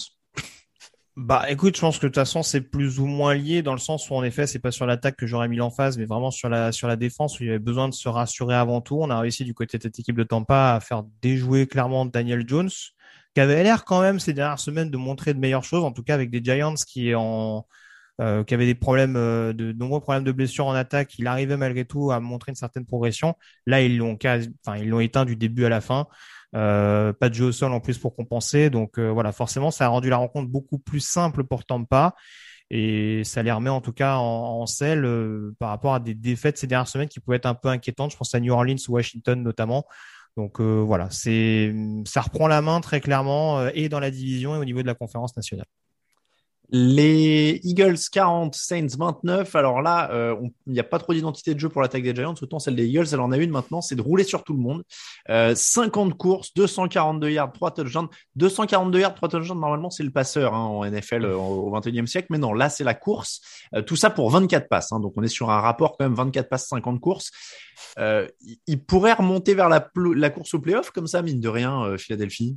Bah 1.17 1.45
écoute, 1.51 1.77
je 1.77 1.81
pense 1.81 1.99
que 1.99 2.07
de 2.07 2.09
toute 2.09 2.15
façon 2.15 2.43
c'est 2.43 2.61
plus 2.61 3.01
ou 3.01 3.07
moins 3.07 3.35
lié 3.35 3.63
dans 3.63 3.73
le 3.73 3.79
sens 3.79 4.09
où 4.11 4.15
en 4.15 4.23
effet 4.23 4.47
c'est 4.47 4.61
pas 4.61 4.71
sur 4.71 4.87
l'attaque 4.87 5.17
que 5.17 5.27
j'aurais 5.27 5.49
mis 5.49 5.57
l'emphase, 5.57 5.99
mais 5.99 6.05
vraiment 6.07 6.31
sur 6.31 6.49
la 6.49 6.73
sur 6.73 6.87
la 6.89 6.97
défense 6.97 7.39
où 7.39 7.43
il 7.43 7.47
y 7.47 7.51
avait 7.51 7.59
besoin 7.59 7.89
de 7.89 7.95
se 7.95 8.09
rassurer 8.09 8.55
avant 8.55 8.81
tout. 8.81 8.99
On 9.01 9.11
a 9.11 9.19
réussi 9.19 9.45
du 9.45 9.53
côté 9.53 9.77
de 9.77 9.83
cette 9.83 9.99
équipe 9.99 10.17
de 10.17 10.23
Tampa 10.23 10.75
à 10.75 10.81
faire 10.81 11.03
déjouer 11.21 11.67
clairement 11.67 12.07
Daniel 12.07 12.49
Jones, 12.49 12.71
qui 13.35 13.41
avait 13.41 13.63
l'air 13.65 13.85
quand 13.85 14.01
même 14.01 14.21
ces 14.21 14.33
dernières 14.33 14.61
semaines 14.61 14.91
de 14.91 14.97
montrer 14.97 15.35
de 15.35 15.41
meilleures 15.41 15.65
choses, 15.65 15.85
en 15.85 15.93
tout 15.93 16.05
cas 16.05 16.15
avec 16.15 16.31
des 16.31 16.43
Giants 16.43 16.75
qui 16.87 17.15
en 17.15 17.67
euh, 18.21 18.45
qui 18.45 18.55
avaient 18.55 18.67
des 18.67 18.75
problèmes 18.75 19.17
euh, 19.17 19.53
de 19.53 19.73
nombreux 19.73 20.01
problèmes 20.01 20.25
de 20.25 20.33
blessures 20.33 20.67
en 20.67 20.75
attaque. 20.75 21.19
Il 21.19 21.27
arrivait 21.27 21.57
malgré 21.57 21.85
tout 21.85 22.13
à 22.13 22.21
montrer 22.21 22.53
une 22.53 22.57
certaine 22.57 22.87
progression. 22.87 23.35
Là 23.67 23.83
ils 23.83 23.99
l'ont 23.99 24.17
enfin 24.25 24.77
ils 24.77 24.89
l'ont 24.89 25.01
éteint 25.01 25.25
du 25.25 25.37
début 25.37 25.65
à 25.65 25.71
la 25.71 25.81
fin. 25.81 26.07
Euh, 26.57 27.13
pas 27.13 27.29
de 27.29 27.35
jeu 27.35 27.47
au 27.47 27.53
sol 27.53 27.73
en 27.73 27.81
plus 27.81 27.99
pour 27.99 28.15
compenser. 28.15 28.71
Donc 28.71 28.99
euh, 28.99 29.09
voilà, 29.11 29.33
forcément, 29.33 29.71
ça 29.71 29.87
a 29.87 29.89
rendu 29.89 30.09
la 30.09 30.17
rencontre 30.17 30.49
beaucoup 30.49 30.79
plus 30.79 31.01
simple 31.01 31.45
pour 31.45 31.65
Tampa. 31.65 32.15
Et 32.73 33.25
ça 33.25 33.43
les 33.43 33.51
remet 33.51 33.71
en 33.71 33.81
tout 33.81 33.93
cas 33.93 34.17
en, 34.17 34.65
selle 34.67 35.05
euh, 35.05 35.55
par 35.59 35.71
rapport 35.71 35.95
à 35.95 36.01
des 36.01 36.15
défaites 36.15 36.57
ces 36.57 36.69
dernières 36.69 36.87
semaines 36.87 37.09
qui 37.09 37.19
pouvaient 37.19 37.39
être 37.39 37.47
un 37.47 37.55
peu 37.55 37.69
inquiétantes. 37.69 38.13
Je 38.13 38.17
pense 38.17 38.35
à 38.35 38.41
New 38.41 38.53
Orleans 38.53 38.77
ou 38.89 38.93
Washington 38.93 39.43
notamment. 39.43 39.85
Donc 40.37 40.61
voilà, 40.61 41.11
c'est 41.11 41.75
ça 42.07 42.21
reprend 42.21 42.47
la 42.47 42.63
main 42.63 42.81
très 42.81 43.01
clairement 43.01 43.67
et 43.69 43.89
dans 43.89 43.99
la 43.99 44.13
division 44.13 44.55
et 44.55 44.59
au 44.59 44.65
niveau 44.65 44.81
de 44.81 44.87
la 44.87 44.95
conférence 44.95 45.37
nationale. 45.37 45.67
Les 46.73 47.61
Eagles 47.65 47.99
40, 48.13 48.55
Saints 48.55 48.87
29. 48.97 49.57
Alors 49.57 49.83
là, 49.83 50.09
euh, 50.13 50.37
il 50.67 50.73
n'y 50.73 50.79
a 50.79 50.85
pas 50.85 51.01
trop 51.01 51.13
d'identité 51.13 51.53
de 51.53 51.59
jeu 51.59 51.69
pour 51.69 51.83
l'attaque 51.83 52.05
des 52.05 52.15
Giants. 52.15 52.35
Autant 52.41 52.61
celle 52.61 52.77
des 52.77 52.87
Eagles, 52.87 53.07
elle 53.13 53.21
en 53.21 53.33
a 53.33 53.39
une 53.39 53.51
maintenant, 53.51 53.81
c'est 53.81 53.97
de 53.97 54.03
rouler 54.03 54.23
sur 54.23 54.45
tout 54.45 54.53
le 54.53 54.61
monde. 54.61 54.85
Euh, 55.31 55.55
50 55.57 56.17
courses, 56.17 56.55
242 56.55 57.31
yards, 57.31 57.53
3 57.53 57.73
touchdowns. 57.73 58.09
242 58.37 59.01
yards, 59.01 59.15
3 59.17 59.29
touchdowns, 59.29 59.59
normalement, 59.59 59.91
c'est 59.91 60.05
le 60.05 60.13
passeur 60.13 60.55
hein, 60.55 60.65
en 60.65 60.85
NFL 60.85 61.25
euh, 61.25 61.37
au 61.37 61.77
21e 61.77 62.07
siècle. 62.07 62.29
Mais 62.31 62.39
non, 62.39 62.53
là, 62.53 62.69
c'est 62.69 62.85
la 62.85 62.95
course. 62.95 63.41
Euh, 63.75 63.83
tout 63.83 63.97
ça 63.97 64.11
pour 64.11 64.31
24 64.31 64.69
passes. 64.69 64.93
Hein, 64.93 65.01
donc 65.01 65.15
on 65.17 65.25
est 65.25 65.29
sur 65.29 65.51
un 65.51 65.61
rapport 65.61 65.97
quand 65.99 66.05
même 66.05 66.15
24 66.15 66.49
passes, 66.49 66.69
50 66.69 67.01
courses. 67.01 67.33
il 67.99 68.85
pourrait 68.85 69.15
remonter 69.15 69.55
vers 69.55 69.69
la, 69.69 69.91
la 69.97 70.31
course 70.31 70.55
au 70.55 70.61
playoff 70.61 70.93
comme 70.93 71.09
ça, 71.09 71.23
mine 71.23 71.41
de 71.41 71.49
rien, 71.49 71.97
Philadelphie? 71.99 72.57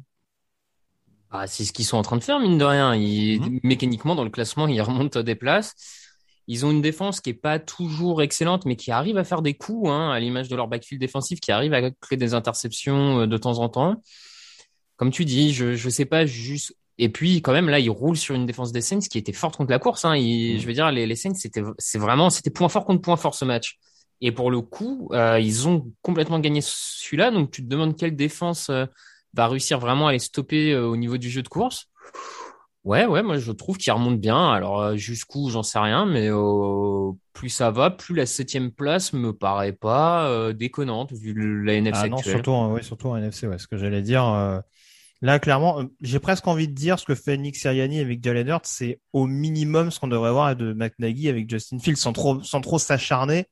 Ah, 1.35 1.47
c'est 1.47 1.65
ce 1.65 1.73
qu'ils 1.73 1.85
sont 1.85 1.97
en 1.97 2.03
train 2.03 2.17
de 2.17 2.23
faire, 2.23 2.39
mine 2.39 2.59
de 2.59 2.63
rien. 2.63 2.93
Ils, 2.95 3.41
mhm. 3.41 3.59
Mécaniquement, 3.63 4.13
dans 4.13 4.23
le 4.23 4.29
classement, 4.29 4.67
ils 4.67 4.81
remontent 4.81 5.23
des 5.23 5.33
places. 5.33 5.73
Ils 6.47 6.63
ont 6.63 6.69
une 6.69 6.81
défense 6.81 7.21
qui 7.21 7.31
est 7.31 7.33
pas 7.33 7.57
toujours 7.57 8.21
excellente, 8.21 8.65
mais 8.65 8.75
qui 8.75 8.91
arrive 8.91 9.17
à 9.17 9.23
faire 9.23 9.41
des 9.41 9.55
coups, 9.55 9.89
hein, 9.89 10.11
à 10.11 10.19
l'image 10.19 10.47
de 10.47 10.55
leur 10.55 10.67
backfield 10.67 11.01
défensif, 11.01 11.39
qui 11.39 11.51
arrive 11.51 11.73
à 11.73 11.89
créer 11.89 12.17
des 12.17 12.35
interceptions 12.35 13.21
euh, 13.21 13.25
de 13.25 13.37
temps 13.37 13.57
en 13.59 13.67
temps. 13.67 13.95
Comme 14.95 15.09
tu 15.09 15.25
dis, 15.25 15.53
je 15.53 15.73
je 15.75 15.89
sais 15.89 16.05
pas 16.05 16.27
juste. 16.27 16.77
Et 16.99 17.09
puis 17.09 17.41
quand 17.41 17.51
même 17.53 17.67
là, 17.69 17.79
ils 17.79 17.89
roulent 17.89 18.17
sur 18.17 18.35
une 18.35 18.45
défense 18.45 18.71
des 18.71 18.81
Saints 18.81 18.99
qui 18.99 19.17
était 19.17 19.33
forte 19.33 19.57
contre 19.57 19.71
la 19.71 19.79
course. 19.79 20.05
Hein. 20.05 20.15
Mhm. 20.15 20.59
Je 20.59 20.67
veux 20.67 20.73
dire, 20.73 20.91
les, 20.91 21.07
les 21.07 21.15
Saints, 21.15 21.33
c'était 21.33 21.63
c'est 21.79 21.97
vraiment 21.97 22.29
c'était 22.29 22.51
point 22.51 22.69
fort 22.69 22.85
contre 22.85 23.01
point 23.01 23.17
fort 23.17 23.33
ce 23.33 23.45
match. 23.45 23.79
Et 24.21 24.31
pour 24.31 24.51
le 24.51 24.61
coup, 24.61 25.09
euh, 25.13 25.39
ils 25.39 25.67
ont 25.67 25.91
complètement 26.03 26.37
gagné 26.39 26.61
celui-là. 26.61 27.31
Donc 27.31 27.49
tu 27.49 27.63
te 27.63 27.67
demandes 27.67 27.97
quelle 27.97 28.15
défense. 28.15 28.69
Euh, 28.69 28.85
va 29.33 29.47
réussir 29.47 29.79
vraiment 29.79 30.07
à 30.07 30.11
les 30.11 30.19
stopper 30.19 30.73
euh, 30.73 30.87
au 30.87 30.97
niveau 30.97 31.17
du 31.17 31.29
jeu 31.29 31.41
de 31.41 31.47
course. 31.47 31.87
Ouais, 32.83 33.05
ouais, 33.05 33.23
moi 33.23 33.37
je 33.37 33.51
trouve 33.51 33.77
qu'il 33.77 33.93
remonte 33.93 34.19
bien. 34.19 34.51
Alors 34.51 34.81
euh, 34.81 34.95
jusqu'où, 34.97 35.49
j'en 35.49 35.63
sais 35.63 35.79
rien, 35.79 36.05
mais 36.05 36.29
euh, 36.29 37.11
plus 37.31 37.49
ça 37.49 37.71
va, 37.71 37.89
plus 37.89 38.15
la 38.15 38.25
septième 38.25 38.71
place 38.71 39.13
me 39.13 39.31
paraît 39.31 39.73
pas 39.73 40.51
déconnante 40.53 41.13
vu 41.13 41.63
la 41.63 41.75
NFC 41.75 42.01
ah, 42.03 42.09
non, 42.09 42.17
surtout, 42.17 42.51
ouais, 42.51 42.83
surtout 42.83 43.07
en 43.07 43.17
NFC, 43.17 43.47
ouais, 43.47 43.57
ce 43.57 43.67
que 43.67 43.77
j'allais 43.77 44.01
dire. 44.01 44.61
Là, 45.23 45.39
clairement, 45.39 45.85
j'ai 46.01 46.19
presque 46.19 46.45
envie 46.47 46.67
de 46.67 46.73
dire 46.73 46.99
ce 46.99 47.05
que 47.05 47.15
fait 47.15 47.37
Nick 47.37 47.55
Sirianni 47.55 48.01
avec 48.01 48.21
Jalen 48.21 48.45
Hurts, 48.49 48.65
c'est 48.65 48.99
au 49.13 49.25
minimum 49.25 49.89
ce 49.89 49.97
qu'on 49.97 50.09
devrait 50.09 50.33
voir 50.33 50.53
de 50.53 50.73
McNaghy 50.73 51.29
avec 51.29 51.49
Justin 51.49 51.79
Fields, 51.79 51.95
sans 51.95 52.11
trop, 52.11 52.43
sans 52.43 52.59
trop 52.59 52.77
s'acharner. 52.77 53.45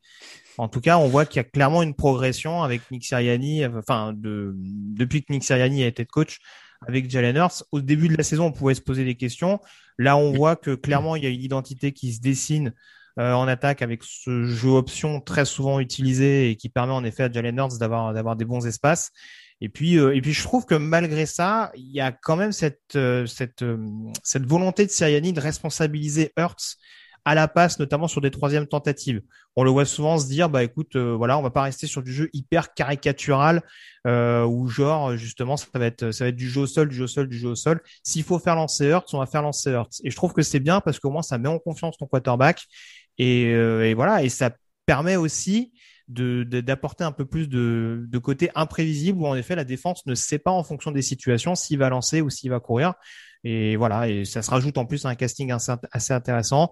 En 0.57 0.67
tout 0.67 0.81
cas, 0.81 0.97
on 0.97 1.07
voit 1.07 1.25
qu'il 1.25 1.37
y 1.37 1.39
a 1.39 1.43
clairement 1.43 1.83
une 1.83 1.93
progression 1.93 2.63
avec 2.63 2.81
Nick 2.91 3.05
Sirianni, 3.05 3.65
enfin, 3.65 4.13
de, 4.15 4.53
depuis 4.55 5.23
que 5.23 5.31
Nick 5.31 5.43
Sirianni 5.43 5.83
a 5.83 5.87
été 5.87 6.05
coach 6.05 6.39
avec 6.87 7.09
Jalen 7.09 7.35
Hurts. 7.35 7.63
Au 7.71 7.81
début 7.81 8.07
de 8.07 8.17
la 8.17 8.23
saison, 8.23 8.45
on 8.45 8.51
pouvait 8.51 8.73
se 8.73 8.81
poser 8.81 9.05
des 9.05 9.15
questions. 9.15 9.59
Là, 9.97 10.17
on 10.17 10.31
voit 10.31 10.55
que 10.55 10.75
clairement, 10.75 11.15
il 11.15 11.23
y 11.23 11.27
a 11.27 11.29
une 11.29 11.41
identité 11.41 11.91
qui 11.91 12.13
se 12.13 12.21
dessine 12.21 12.73
euh, 13.19 13.33
en 13.33 13.47
attaque 13.47 13.81
avec 13.81 14.03
ce 14.03 14.45
jeu 14.45 14.69
option 14.69 15.19
très 15.19 15.45
souvent 15.45 15.79
utilisé 15.79 16.49
et 16.49 16.55
qui 16.55 16.69
permet 16.69 16.93
en 16.93 17.03
effet 17.03 17.23
à 17.23 17.31
Jalen 17.31 17.57
Hurts 17.57 17.77
d'avoir 17.77 18.13
d'avoir 18.13 18.35
des 18.35 18.45
bons 18.45 18.65
espaces. 18.65 19.11
Et 19.59 19.69
puis 19.69 19.99
euh, 19.99 20.15
et 20.15 20.21
puis 20.21 20.33
je 20.33 20.41
trouve 20.43 20.65
que 20.65 20.75
malgré 20.75 21.25
ça, 21.25 21.71
il 21.75 21.91
y 21.91 21.99
a 21.99 22.11
quand 22.11 22.35
même 22.35 22.51
cette 22.51 22.95
euh, 22.95 23.25
cette 23.25 23.65
cette 24.23 24.45
volonté 24.45 24.85
de 24.85 24.91
Sirianni 24.91 25.33
de 25.33 25.41
responsabiliser 25.41 26.31
Hurts 26.37 26.77
à 27.25 27.35
la 27.35 27.47
passe, 27.47 27.79
notamment 27.79 28.07
sur 28.07 28.21
des 28.21 28.31
troisièmes 28.31 28.67
tentatives. 28.67 29.21
On 29.55 29.63
le 29.63 29.69
voit 29.69 29.85
souvent 29.85 30.17
se 30.17 30.27
dire, 30.27 30.49
bah 30.49 30.63
écoute, 30.63 30.95
euh, 30.95 31.13
voilà, 31.15 31.37
on 31.37 31.41
va 31.41 31.51
pas 31.51 31.63
rester 31.63 31.85
sur 31.85 32.01
du 32.01 32.13
jeu 32.13 32.29
hyper 32.33 32.73
caricatural 32.73 33.61
euh, 34.07 34.43
ou 34.45 34.67
genre 34.67 35.15
justement 35.17 35.57
ça 35.57 35.67
va 35.73 35.85
être 35.85 36.11
ça 36.11 36.23
va 36.23 36.29
être 36.29 36.35
du 36.35 36.49
jeu 36.49 36.61
au 36.61 36.67
sol, 36.67 36.89
du 36.89 36.95
jeu 36.95 37.03
au 37.03 37.07
sol, 37.07 37.27
du 37.27 37.37
jeu 37.37 37.49
au 37.49 37.55
sol. 37.55 37.81
S'il 38.03 38.23
faut 38.23 38.39
faire 38.39 38.55
lancer 38.55 38.87
Hurts, 38.87 39.13
on 39.13 39.19
va 39.19 39.25
faire 39.25 39.41
lancer 39.41 39.71
Hurts. 39.71 40.01
Et 40.03 40.09
je 40.09 40.15
trouve 40.15 40.33
que 40.33 40.41
c'est 40.41 40.59
bien 40.59 40.79
parce 40.81 40.99
qu'au 40.99 41.11
moins 41.11 41.21
ça 41.21 41.37
met 41.37 41.49
en 41.49 41.59
confiance 41.59 41.97
ton 41.97 42.07
quarterback 42.07 42.65
et, 43.17 43.53
euh, 43.53 43.85
et 43.87 43.93
voilà 43.93 44.23
et 44.23 44.29
ça 44.29 44.51
permet 44.85 45.17
aussi 45.17 45.73
de 46.07 46.43
d'apporter 46.43 47.03
un 47.03 47.11
peu 47.11 47.25
plus 47.25 47.47
de, 47.47 48.05
de 48.07 48.17
côté 48.17 48.49
imprévisible 48.55 49.19
où 49.19 49.27
en 49.27 49.35
effet 49.35 49.55
la 49.55 49.63
défense 49.63 50.05
ne 50.07 50.15
sait 50.15 50.39
pas 50.39 50.51
en 50.51 50.63
fonction 50.63 50.91
des 50.91 51.01
situations 51.01 51.55
s'il 51.55 51.77
va 51.77 51.89
lancer 51.89 52.21
ou 52.21 52.29
s'il 52.29 52.49
va 52.49 52.59
courir. 52.59 52.95
Et 53.43 53.75
voilà, 53.75 54.07
et 54.07 54.25
ça 54.25 54.41
se 54.41 54.51
rajoute 54.51 54.77
en 54.77 54.85
plus 54.85 55.05
à 55.05 55.09
un 55.09 55.15
casting 55.15 55.51
assez 55.51 56.13
intéressant 56.13 56.71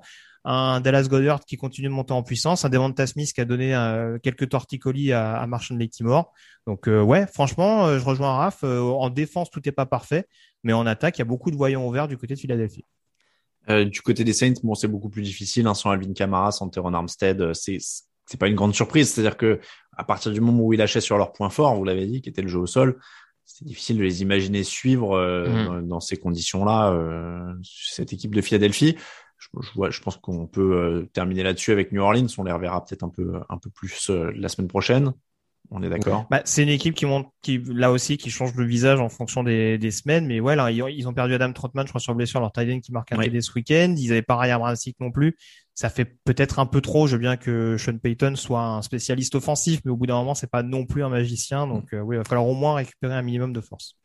un 0.50 0.82
Dallas 0.82 1.08
Goddard 1.08 1.42
qui 1.46 1.58
continue 1.58 1.90
de 1.90 1.94
monter 1.94 2.14
en 2.14 2.24
puissance, 2.24 2.66
un 2.66 2.70
Devonta 2.70 3.06
Smith 3.06 3.32
qui 3.34 3.40
a 3.40 3.46
donné 3.46 3.76
euh, 3.76 4.18
quelques 4.18 4.50
torticolis 4.50 5.14
à, 5.14 5.38
à 5.38 5.46
Marshall 5.46 5.88
Timor. 5.90 6.34
Donc 6.66 6.88
euh, 6.88 7.02
ouais, 7.04 7.28
franchement, 7.28 7.86
euh, 7.86 8.00
je 8.00 8.04
rejoins 8.04 8.36
Raph. 8.36 8.64
en 8.64 9.10
défense, 9.12 9.52
tout 9.52 9.62
n'est 9.64 9.72
pas 9.72 9.86
parfait, 9.86 10.26
mais 10.64 10.74
en 10.74 10.88
attaque, 10.88 11.18
il 11.18 11.20
y 11.20 11.22
a 11.22 11.26
beaucoup 11.26 11.52
de 11.52 11.56
voyants 11.56 11.86
ouverts 11.86 12.08
du 12.08 12.18
côté 12.18 12.34
de 12.34 12.40
Philadelphie. 12.40 12.84
du 13.68 14.02
côté 14.02 14.24
des 14.24 14.34
Saints, 14.34 14.56
bon, 14.64 14.74
c'est 14.74 14.88
beaucoup 14.88 15.10
plus 15.10 15.22
difficile. 15.22 15.68
Hein, 15.68 15.76
sans 15.76 15.92
Alvin 15.92 16.14
Kamara, 16.14 16.52
sans 16.52 16.68
Teron 16.68 16.94
Armstead, 16.94 17.54
c'est 17.54 17.78
c'est 18.26 18.40
pas 18.40 18.48
une 18.48 18.56
grande 18.56 18.74
surprise. 18.74 19.14
C'est-à-dire 19.14 19.38
que 19.38 19.60
à 19.96 20.04
partir 20.04 20.32
du 20.32 20.42
moment 20.42 20.64
où 20.64 20.74
ils 20.74 20.78
lâchaient 20.78 21.02
sur 21.02 21.18
leur 21.20 21.32
point 21.32 21.52
fort, 21.52 21.76
vous 21.76 21.84
l'avez 21.84 22.08
dit, 22.08 22.22
qui 22.22 22.30
était 22.30 22.42
le 22.42 22.48
jeu 22.48 22.60
au 22.60 22.68
sol, 22.68 23.00
c'est 23.46 23.66
difficile 23.66 23.98
de 23.98 24.04
les 24.04 24.24
imaginer 24.24 24.64
suivre 24.64 25.20
mmh. 25.20 25.66
dans, 25.66 25.82
dans, 25.82 26.00
ces 26.00 26.18
conditions-là 26.18 27.56
cette 27.64 28.14
équipe 28.14 28.34
de 28.34 28.42
Philadelphie 28.42 28.96
je, 29.40 29.92
je 29.92 30.02
pense 30.02 30.18
qu'on 30.18 30.48
peut 30.48 30.76
euh, 30.76 31.10
terminer 31.14 31.44
là-dessus 31.44 31.72
avec 31.72 31.92
New 31.92 32.02
Orleans. 32.02 32.28
On 32.38 32.44
les 32.44 32.52
reverra 32.52 32.84
peut-être 32.86 33.04
un 33.04 33.10
peu, 33.10 33.40
un 33.48 33.58
peu 33.58 33.70
plus 33.70 34.10
euh, 34.10 34.32
la 34.36 34.50
semaine 34.50 34.68
prochaine. 34.68 35.14
On 35.72 35.84
est 35.84 35.90
d'accord? 35.90 36.26
Bah, 36.32 36.42
c'est 36.46 36.64
une 36.64 36.70
équipe 36.70 36.96
qui 36.96 37.06
monte, 37.06 37.28
qui 37.44 37.60
là 37.60 37.92
aussi, 37.92 38.18
qui 38.18 38.32
change 38.32 38.56
de 38.56 38.64
visage 38.64 39.00
en 39.00 39.10
fonction 39.10 39.44
des, 39.44 39.78
des 39.78 39.92
semaines. 39.92 40.26
Mais 40.26 40.40
ouais, 40.40 40.56
là, 40.56 40.72
ils 40.72 41.08
ont 41.08 41.14
perdu 41.14 41.36
Adam 41.36 41.54
Trotman, 41.54 41.86
je 41.86 41.92
crois, 41.92 42.02
sur 42.02 42.16
blessure, 42.16 42.40
leur 42.40 42.52
tight 42.52 42.82
qui 42.82 42.92
marque 42.92 43.12
un 43.12 43.18
TD 43.18 43.42
ce 43.42 43.52
week-end. 43.54 43.94
Ils 43.96 44.12
avaient 44.12 44.24
pas 44.24 44.38
Ryan 44.38 44.60
Ramsick 44.60 45.00
non 45.00 45.12
plus. 45.12 45.38
Ça 45.76 45.90
fait 45.90 46.06
peut-être 46.26 46.58
un 46.58 46.66
peu 46.66 46.82
trop. 46.82 47.06
Je 47.06 47.14
veux 47.14 47.22
bien 47.22 47.38
que 47.38 47.78
Sean 47.78 47.98
Payton 47.98 48.36
soit 48.36 48.64
un 48.64 48.82
spécialiste 48.82 49.36
offensif, 49.36 49.82
mais 49.86 49.92
au 49.92 49.96
bout 49.96 50.08
d'un 50.08 50.16
moment, 50.16 50.34
c'est 50.34 50.50
pas 50.50 50.64
non 50.64 50.86
plus 50.86 51.04
un 51.04 51.10
magicien. 51.10 51.68
Donc, 51.68 51.94
euh, 51.94 52.00
oui, 52.00 52.16
il 52.16 52.18
va 52.18 52.24
falloir 52.24 52.48
au 52.48 52.56
moins 52.56 52.74
récupérer 52.74 53.14
un 53.14 53.22
minimum 53.22 53.54
de 53.54 53.62
force 53.62 53.96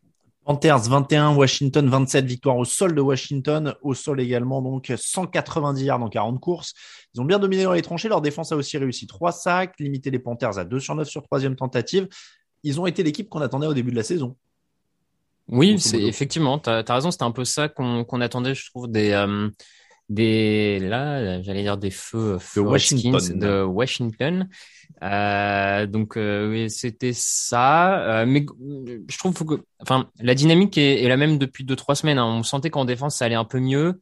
Panthers 0.44 0.88
21, 0.88 1.34
Washington 1.36 1.88
27, 1.88 2.26
victoire 2.26 2.58
au 2.58 2.64
sol 2.66 2.94
de 2.94 3.00
Washington, 3.00 3.74
au 3.82 3.94
sol 3.94 4.20
également 4.20 4.60
donc 4.60 4.92
190 4.94 5.84
yards 5.84 6.02
en 6.02 6.08
40 6.10 6.38
courses. 6.38 6.74
Ils 7.14 7.20
ont 7.20 7.24
bien 7.24 7.38
dominé 7.38 7.64
dans 7.64 7.72
les 7.72 7.82
tranchées, 7.82 8.08
leur 8.08 8.20
défense 8.20 8.52
a 8.52 8.56
aussi 8.56 8.76
réussi 8.76 9.06
3 9.06 9.32
sacs, 9.32 9.74
limité 9.78 10.10
les 10.10 10.18
Panthers 10.18 10.58
à 10.58 10.64
2 10.64 10.78
sur 10.80 10.94
9 10.94 11.08
sur 11.08 11.22
troisième 11.22 11.56
tentative. 11.56 12.08
Ils 12.62 12.78
ont 12.78 12.86
été 12.86 13.02
l'équipe 13.02 13.28
qu'on 13.28 13.40
attendait 13.40 13.66
au 13.66 13.74
début 13.74 13.90
de 13.90 13.96
la 13.96 14.02
saison. 14.02 14.36
Oui, 15.48 15.78
c'est 15.78 16.02
effectivement, 16.02 16.58
tu 16.58 16.70
as, 16.70 16.84
raison, 16.88 17.10
c'était 17.10 17.24
un 17.24 17.30
peu 17.30 17.44
ça 17.44 17.68
qu'on 17.68 18.20
attendait, 18.20 18.54
je 18.54 18.70
trouve, 18.70 18.90
des, 18.90 19.12
euh, 19.12 19.48
des 20.08 20.78
là, 20.80 21.40
j'allais 21.42 21.62
dire 21.62 21.78
des 21.78 21.90
feux, 21.90 22.38
de 22.56 22.60
Washington. 22.60 23.38
de 23.38 23.62
Washington. 23.62 24.48
Euh, 25.02 25.86
donc 25.86 26.16
euh, 26.16 26.50
oui, 26.50 26.70
c'était 26.70 27.12
ça. 27.12 28.00
Euh, 28.02 28.26
mais 28.26 28.46
je 29.08 29.18
trouve 29.18 29.34
que, 29.44 29.62
enfin, 29.80 30.08
la 30.20 30.34
dynamique 30.34 30.78
est, 30.78 31.06
la 31.08 31.16
même 31.16 31.38
depuis 31.38 31.64
deux 31.64 31.76
trois 31.76 31.94
semaines. 31.94 32.18
Hein. 32.18 32.26
On 32.26 32.42
sentait 32.42 32.70
qu'en 32.70 32.84
défense 32.84 33.16
ça 33.16 33.24
allait 33.26 33.34
un 33.34 33.44
peu 33.44 33.60
mieux. 33.60 34.00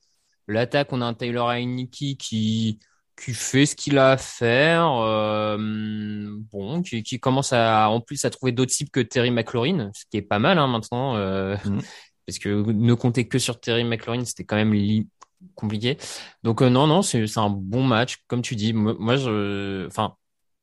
L'attaque, 0.49 0.89
on 0.93 1.01
a 1.01 1.07
un 1.07 1.15
Taylor 1.15 1.51
Heineke 1.51 2.17
qui 2.19 2.79
qui 3.23 3.35
fait 3.35 3.67
ce 3.67 3.77
qu'il 3.77 3.99
a 3.99 4.13
à 4.13 4.17
faire. 4.17 4.91
Euh, 5.03 5.57
bon, 6.53 6.83
qui, 6.83 7.03
qui, 7.03 7.21
commence 7.21 7.53
à 7.53 7.89
en 7.89 8.01
plus 8.01 8.25
à 8.25 8.31
trouver 8.31 8.53
d'autres 8.53 8.73
cibles 8.73 8.91
que 8.91 9.01
Terry 9.01 9.31
McLaurin, 9.31 9.91
ce 9.95 10.05
qui 10.11 10.17
est 10.17 10.23
pas 10.23 10.39
mal 10.39 10.59
hein, 10.59 10.67
maintenant. 10.67 11.17
Mm. 11.17 11.81
Parce 12.27 12.39
que 12.39 12.49
ne 12.49 12.95
compter 12.95 13.27
que 13.27 13.39
sur 13.39 13.59
Terry 13.59 13.83
McLaurin, 13.83 14.25
c'était 14.25 14.45
quand 14.45 14.55
même 14.55 14.73
compliqué. 15.55 15.99
Donc 16.43 16.63
non, 16.63 16.87
non, 16.87 17.03
c'est 17.03 17.39
un 17.39 17.51
bon 17.51 17.83
match, 17.83 18.19
comme 18.27 18.43
tu 18.43 18.57
dis. 18.57 18.73
Moi, 18.73 19.17
je, 19.17 19.87
enfin, 19.87 20.17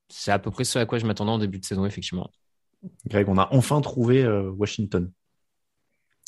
c'est 0.09 0.31
à 0.31 0.39
peu 0.39 0.51
près 0.51 0.63
ce 0.63 0.79
à 0.79 0.85
quoi 0.85 0.97
je 0.97 1.05
m'attendais 1.05 1.31
en 1.31 1.39
début 1.39 1.59
de 1.59 1.65
saison, 1.65 1.85
effectivement. 1.85 2.29
Greg, 3.07 3.27
on 3.29 3.37
a 3.37 3.47
enfin 3.51 3.81
trouvé 3.81 4.23
euh, 4.23 4.49
Washington. 4.51 5.11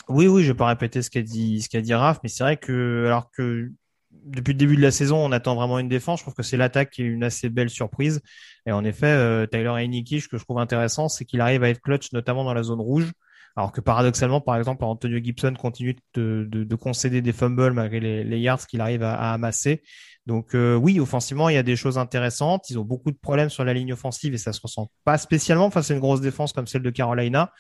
Oui, 0.10 0.28
oui, 0.28 0.44
je 0.44 0.52
vais 0.52 0.58
pas 0.58 0.68
répéter 0.68 1.02
ce 1.02 1.10
qu'a 1.10 1.22
dit, 1.22 1.62
ce 1.62 1.70
qu'a 1.70 1.82
dit 1.82 1.94
Raph, 1.94 2.20
mais 2.24 2.30
c'est 2.30 2.44
vrai 2.44 2.58
que, 2.58 3.06
alors 3.06 3.32
que 3.32 3.72
depuis 4.12 4.54
le 4.54 4.58
début 4.58 4.76
de 4.76 4.82
la 4.82 4.92
saison, 4.92 5.18
on 5.18 5.32
attend 5.32 5.56
vraiment 5.56 5.80
une 5.80 5.88
défense. 5.88 6.20
Je 6.20 6.24
trouve 6.24 6.34
que 6.34 6.44
c'est 6.44 6.58
l'attaque 6.58 6.92
qui 6.92 7.02
est 7.02 7.06
une 7.06 7.24
assez 7.24 7.50
belle 7.50 7.70
surprise. 7.70 8.22
Et 8.66 8.72
en 8.72 8.84
effet, 8.84 9.08
euh, 9.08 9.46
Tyler 9.48 9.74
Heineke, 9.78 10.22
ce 10.22 10.28
que 10.28 10.38
je 10.38 10.44
trouve 10.44 10.60
intéressant, 10.60 11.08
c'est 11.08 11.26
qu'il 11.26 11.42
arrive 11.42 11.64
à 11.64 11.70
être 11.70 11.82
clutch, 11.82 12.12
notamment 12.12 12.44
dans 12.44 12.54
la 12.54 12.64
zone 12.64 12.82
rouge. 12.82 13.12
Alors 13.56 13.72
que 13.72 13.82
paradoxalement, 13.82 14.42
par 14.42 14.56
exemple, 14.58 14.84
Antonio 14.84 15.20
Gibson 15.22 15.54
continue 15.60 15.96
de, 16.14 16.48
de, 16.50 16.64
de 16.64 16.76
concéder 16.76 17.22
des 17.22 17.34
fumbles 17.34 17.74
malgré 17.74 18.00
les, 18.24 18.40
yards 18.40 18.66
qu'il 18.68 18.82
arrive 18.82 19.04
à, 19.04 19.14
à, 19.14 19.34
amasser. 19.34 19.84
Donc 20.26 20.56
euh, 20.56 20.76
oui, 20.76 21.00
offensivement, 21.00 21.50
il 21.50 21.56
y 21.56 21.58
a 21.58 21.64
des 21.64 21.76
choses 21.76 21.98
intéressantes. 21.98 22.70
Ils 22.70 22.80
ont 22.80 22.86
beaucoup 22.86 23.12
de 23.12 23.18
problèmes 23.18 23.50
sur 23.50 23.66
la 23.66 23.74
ligne 23.74 23.94
offensive 23.94 24.34
et 24.34 24.38
ça 24.38 24.54
se 24.54 24.62
ressent 24.62 24.92
pas 25.04 25.18
spécialement 25.18 25.70
face 25.72 25.92
à 25.92 25.96
une 25.96 26.00
grosse 26.00 26.22
défense 26.22 26.54
comme 26.54 26.68
celle 26.68 26.84
de 26.84 26.90
Carolina. 26.90 27.52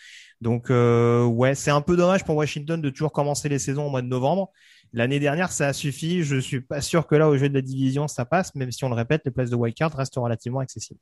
Donc 0.41 0.69
euh, 0.69 1.25
ouais, 1.25 1.55
c'est 1.55 1.71
un 1.71 1.81
peu 1.81 1.97
dommage 1.97 2.23
pour 2.23 2.35
Washington 2.35 2.81
de 2.81 2.89
toujours 2.89 3.11
commencer 3.11 3.49
les 3.49 3.59
saisons 3.59 3.87
au 3.87 3.89
mois 3.89 4.01
de 4.01 4.07
novembre. 4.07 4.51
L'année 4.93 5.19
dernière, 5.19 5.51
ça 5.51 5.67
a 5.67 5.73
suffi. 5.73 6.23
Je 6.23 6.37
suis 6.37 6.61
pas 6.61 6.81
sûr 6.81 7.07
que 7.07 7.15
là, 7.15 7.29
au 7.29 7.37
jeu 7.37 7.47
de 7.47 7.53
la 7.53 7.61
division, 7.61 8.07
ça 8.07 8.25
passe, 8.25 8.53
même 8.55 8.71
si 8.71 8.83
on 8.83 8.89
le 8.89 8.95
répète, 8.95 9.21
les 9.25 9.31
places 9.31 9.49
de 9.49 9.55
wildcard 9.55 9.95
restent 9.95 10.15
relativement 10.15 10.59
accessibles. 10.59 10.99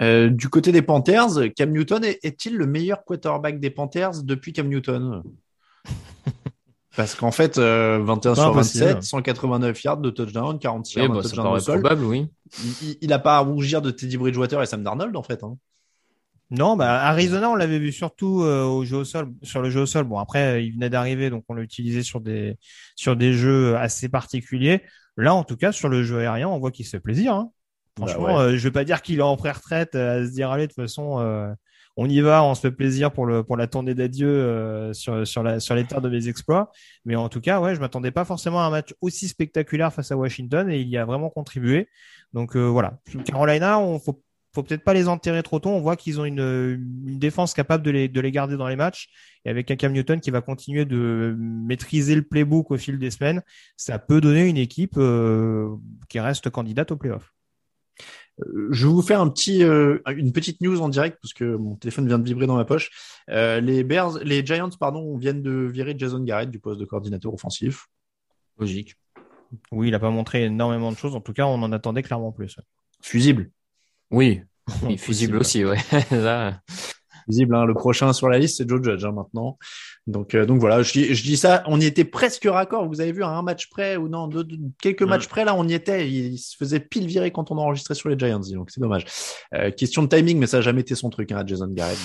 Euh, 0.00 0.28
du 0.28 0.48
côté 0.48 0.72
des 0.72 0.82
Panthers, 0.82 1.52
Cam 1.54 1.70
Newton 1.70 2.04
est-il 2.04 2.56
le 2.56 2.66
meilleur 2.66 3.04
quarterback 3.04 3.60
des 3.60 3.70
Panthers 3.70 4.22
depuis 4.24 4.52
Cam 4.52 4.68
Newton? 4.68 5.22
Parce 6.96 7.14
qu'en 7.16 7.32
fait, 7.32 7.58
21 7.58 7.62
euh, 7.62 8.34
sur 8.34 8.52
27, 8.52 9.02
189 9.02 9.82
yards 9.82 9.96
de 9.98 10.10
touchdown, 10.10 10.58
46 10.58 10.98
yards 10.98 11.08
de 11.08 11.14
bah, 11.14 11.22
touchdown 11.22 11.54
de 11.54 11.58
sol. 11.58 11.80
Probable, 11.80 12.04
oui. 12.04 12.26
Il, 12.82 12.96
il 13.00 13.12
a 13.12 13.18
pas 13.18 13.36
à 13.36 13.40
rougir 13.40 13.82
de 13.82 13.90
Teddy 13.90 14.16
Bridgewater 14.16 14.62
et 14.62 14.66
Sam 14.66 14.84
Darnold, 14.84 15.16
en 15.16 15.22
fait. 15.22 15.42
Hein. 15.42 15.56
Non, 16.50 16.76
bah 16.76 17.02
Arizona, 17.02 17.50
on 17.50 17.56
l'avait 17.56 17.78
vu 17.78 17.90
surtout 17.90 18.42
euh, 18.42 18.62
au 18.64 18.84
jeu 18.84 18.98
au 18.98 19.04
sol, 19.04 19.32
sur 19.42 19.60
le 19.60 19.70
jeu 19.70 19.80
au 19.80 19.86
sol. 19.86 20.04
Bon, 20.04 20.18
après, 20.18 20.64
il 20.64 20.74
venait 20.74 20.90
d'arriver, 20.90 21.30
donc 21.30 21.44
on 21.48 21.54
l'a 21.54 21.62
utilisé 21.62 22.02
sur 22.02 22.20
des 22.20 22.58
sur 22.94 23.16
des 23.16 23.32
jeux 23.32 23.76
assez 23.76 24.08
particuliers. 24.08 24.82
Là, 25.16 25.34
en 25.34 25.42
tout 25.42 25.56
cas, 25.56 25.72
sur 25.72 25.88
le 25.88 26.04
jeu 26.04 26.18
aérien, 26.18 26.48
on 26.48 26.58
voit 26.58 26.70
qu'il 26.70 26.84
se 26.84 26.90
fait 26.90 27.00
plaisir. 27.00 27.34
Hein. 27.34 27.50
Bah 27.98 28.06
Franchement, 28.06 28.40
euh, 28.40 28.56
je 28.56 28.62
vais 28.64 28.72
pas 28.72 28.84
dire 28.84 29.02
qu'il 29.02 29.18
est 29.18 29.22
en 29.22 29.36
pré-retraite 29.36 29.94
à 29.94 30.24
se 30.24 30.32
dire 30.32 30.50
allez, 30.50 30.66
de 30.66 30.72
toute 30.72 30.82
façon, 30.82 31.20
on 31.96 32.08
y 32.08 32.20
va, 32.20 32.42
on 32.42 32.54
se 32.54 32.60
fait 32.60 32.72
plaisir 32.72 33.12
pour 33.12 33.26
le 33.26 33.44
pour 33.44 33.56
la 33.56 33.66
tournée 33.66 33.94
d'adieu 33.94 34.28
euh, 34.28 34.92
sur 34.92 35.26
sur 35.26 35.42
la 35.42 35.60
sur 35.60 35.74
les 35.74 35.84
terres 35.84 36.00
de 36.00 36.08
mes 36.08 36.28
exploits. 36.28 36.72
Mais 37.04 37.14
en 37.14 37.28
tout 37.28 37.40
cas, 37.40 37.60
ouais, 37.60 37.74
je 37.74 37.80
m'attendais 37.80 38.10
pas 38.10 38.24
forcément 38.24 38.60
à 38.60 38.64
un 38.64 38.70
match 38.70 38.94
aussi 39.00 39.28
spectaculaire 39.28 39.92
face 39.92 40.10
à 40.10 40.16
Washington 40.16 40.68
et 40.70 40.80
il 40.80 40.88
y 40.88 40.96
a 40.96 41.04
vraiment 41.04 41.30
contribué. 41.30 41.88
Donc 42.32 42.56
euh, 42.56 42.64
voilà, 42.64 42.98
Carolina, 43.24 43.78
on 43.78 43.98
faut 43.98 44.20
faut 44.54 44.62
peut-être 44.62 44.84
pas 44.84 44.94
les 44.94 45.08
enterrer 45.08 45.42
trop 45.42 45.58
tôt. 45.58 45.70
On 45.70 45.80
voit 45.80 45.96
qu'ils 45.96 46.20
ont 46.20 46.24
une, 46.24 46.38
une 47.06 47.18
défense 47.18 47.54
capable 47.54 47.84
de 47.84 47.90
les 47.90 48.08
de 48.08 48.20
les 48.20 48.30
garder 48.32 48.56
dans 48.56 48.68
les 48.68 48.76
matchs 48.76 49.08
et 49.44 49.50
avec 49.50 49.70
un 49.70 49.76
Cam 49.76 49.92
Newton 49.92 50.20
qui 50.20 50.30
va 50.30 50.40
continuer 50.40 50.84
de 50.84 51.36
maîtriser 51.38 52.16
le 52.16 52.22
playbook 52.22 52.70
au 52.70 52.76
fil 52.76 52.98
des 52.98 53.10
semaines, 53.10 53.42
ça 53.76 54.00
peut 54.00 54.20
donner 54.20 54.48
une 54.48 54.56
équipe 54.56 54.96
euh, 54.96 55.76
qui 56.08 56.18
reste 56.18 56.50
candidate 56.50 56.90
au 56.90 56.96
playoff. 56.96 57.34
Euh, 58.40 58.68
je 58.70 58.86
vais 58.86 58.92
vous 58.92 59.02
faire 59.02 59.20
un 59.20 59.28
petit, 59.28 59.62
euh, 59.62 59.98
une 60.08 60.32
petite 60.32 60.60
news 60.60 60.80
en 60.80 60.88
direct 60.88 61.18
parce 61.22 61.32
que 61.32 61.56
mon 61.56 61.76
téléphone 61.76 62.06
vient 62.06 62.18
de 62.18 62.24
vibrer 62.24 62.46
dans 62.46 62.56
ma 62.56 62.64
poche. 62.64 62.90
Euh, 63.30 63.60
les 63.60 63.84
Bears, 63.84 64.18
les 64.18 64.44
Giants, 64.44 64.70
pardon, 64.78 65.16
viennent 65.16 65.42
de 65.42 65.52
virer 65.52 65.94
Jason 65.96 66.20
Garrett 66.20 66.50
du 66.50 66.58
poste 66.58 66.80
de 66.80 66.84
coordinateur 66.84 67.32
offensif. 67.32 67.86
Logique. 68.58 68.96
Oui, 69.70 69.88
il 69.88 69.90
n'a 69.92 70.00
pas 70.00 70.10
montré 70.10 70.44
énormément 70.44 70.90
de 70.90 70.96
choses. 70.96 71.14
En 71.14 71.20
tout 71.20 71.32
cas, 71.32 71.46
on 71.46 71.62
en 71.62 71.72
attendait 71.72 72.02
clairement 72.02 72.32
plus. 72.32 72.58
Fusible. 73.02 73.50
Oui. 74.10 74.42
fusible 74.98 75.36
aussi, 75.36 75.64
ouais. 75.64 75.78
Fusible. 77.26 77.54
Hein. 77.54 77.64
Le 77.64 77.74
prochain 77.74 78.12
sur 78.12 78.28
la 78.28 78.38
liste, 78.38 78.58
c'est 78.58 78.68
Joe 78.68 78.82
Judge 78.82 79.04
hein, 79.04 79.12
maintenant. 79.12 79.58
Donc, 80.06 80.34
euh, 80.34 80.44
donc 80.44 80.60
voilà, 80.60 80.82
je, 80.82 80.92
je, 80.92 81.22
dis 81.22 81.36
ça, 81.36 81.62
on 81.66 81.80
y 81.80 81.86
était 81.86 82.04
presque 82.04 82.44
raccord. 82.44 82.86
Vous 82.86 83.00
avez 83.00 83.12
vu 83.12 83.22
à 83.22 83.28
un 83.28 83.42
match 83.42 83.70
près 83.70 83.96
ou 83.96 84.08
non, 84.08 84.28
deux, 84.28 84.46
quelques 84.80 85.02
mm. 85.02 85.08
matchs 85.08 85.28
près 85.28 85.44
là, 85.44 85.54
on 85.54 85.66
y 85.66 85.74
était. 85.74 86.10
Il, 86.10 86.38
se 86.38 86.56
faisait 86.56 86.80
pile 86.80 87.06
virer 87.06 87.30
quand 87.30 87.50
on 87.50 87.58
enregistrait 87.58 87.94
sur 87.94 88.08
les 88.08 88.18
Giants, 88.18 88.40
donc 88.52 88.70
c'est 88.70 88.80
dommage. 88.80 89.06
Euh, 89.54 89.70
question 89.70 90.02
de 90.02 90.08
timing, 90.08 90.38
mais 90.38 90.46
ça 90.46 90.58
n'a 90.58 90.62
jamais 90.62 90.82
été 90.82 90.94
son 90.94 91.10
truc, 91.10 91.32
hein, 91.32 91.42
Jason 91.46 91.68
Garrett. 91.68 91.98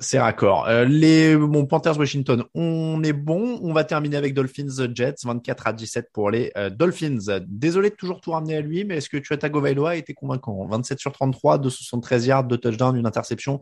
C'est 0.00 0.18
raccord. 0.18 0.66
Euh, 0.66 0.84
les 0.84 1.36
bon 1.36 1.66
Panthers 1.66 1.98
Washington, 1.98 2.44
on 2.54 3.02
est 3.02 3.12
bon. 3.12 3.58
On 3.62 3.72
va 3.72 3.84
terminer 3.84 4.16
avec 4.16 4.34
Dolphins 4.34 4.88
Jets, 4.94 5.16
24 5.24 5.66
à 5.66 5.72
17 5.72 6.10
pour 6.12 6.30
les 6.30 6.52
euh, 6.56 6.70
Dolphins. 6.70 7.40
Désolé 7.46 7.90
de 7.90 7.94
toujours 7.94 8.20
tout 8.20 8.32
ramener 8.32 8.56
à 8.56 8.60
lui, 8.60 8.84
mais 8.84 8.96
est-ce 8.96 9.08
que 9.08 9.16
tu 9.16 9.32
as 9.32 9.36
Tagovailoa 9.36 9.90
a 9.90 9.94
été 9.96 10.14
convaincant? 10.14 10.66
27 10.66 10.98
sur 10.98 11.12
33, 11.12 11.58
273 11.58 12.26
yards, 12.26 12.44
2 12.44 12.58
touchdowns, 12.58 12.96
une 12.96 13.06
interception. 13.06 13.60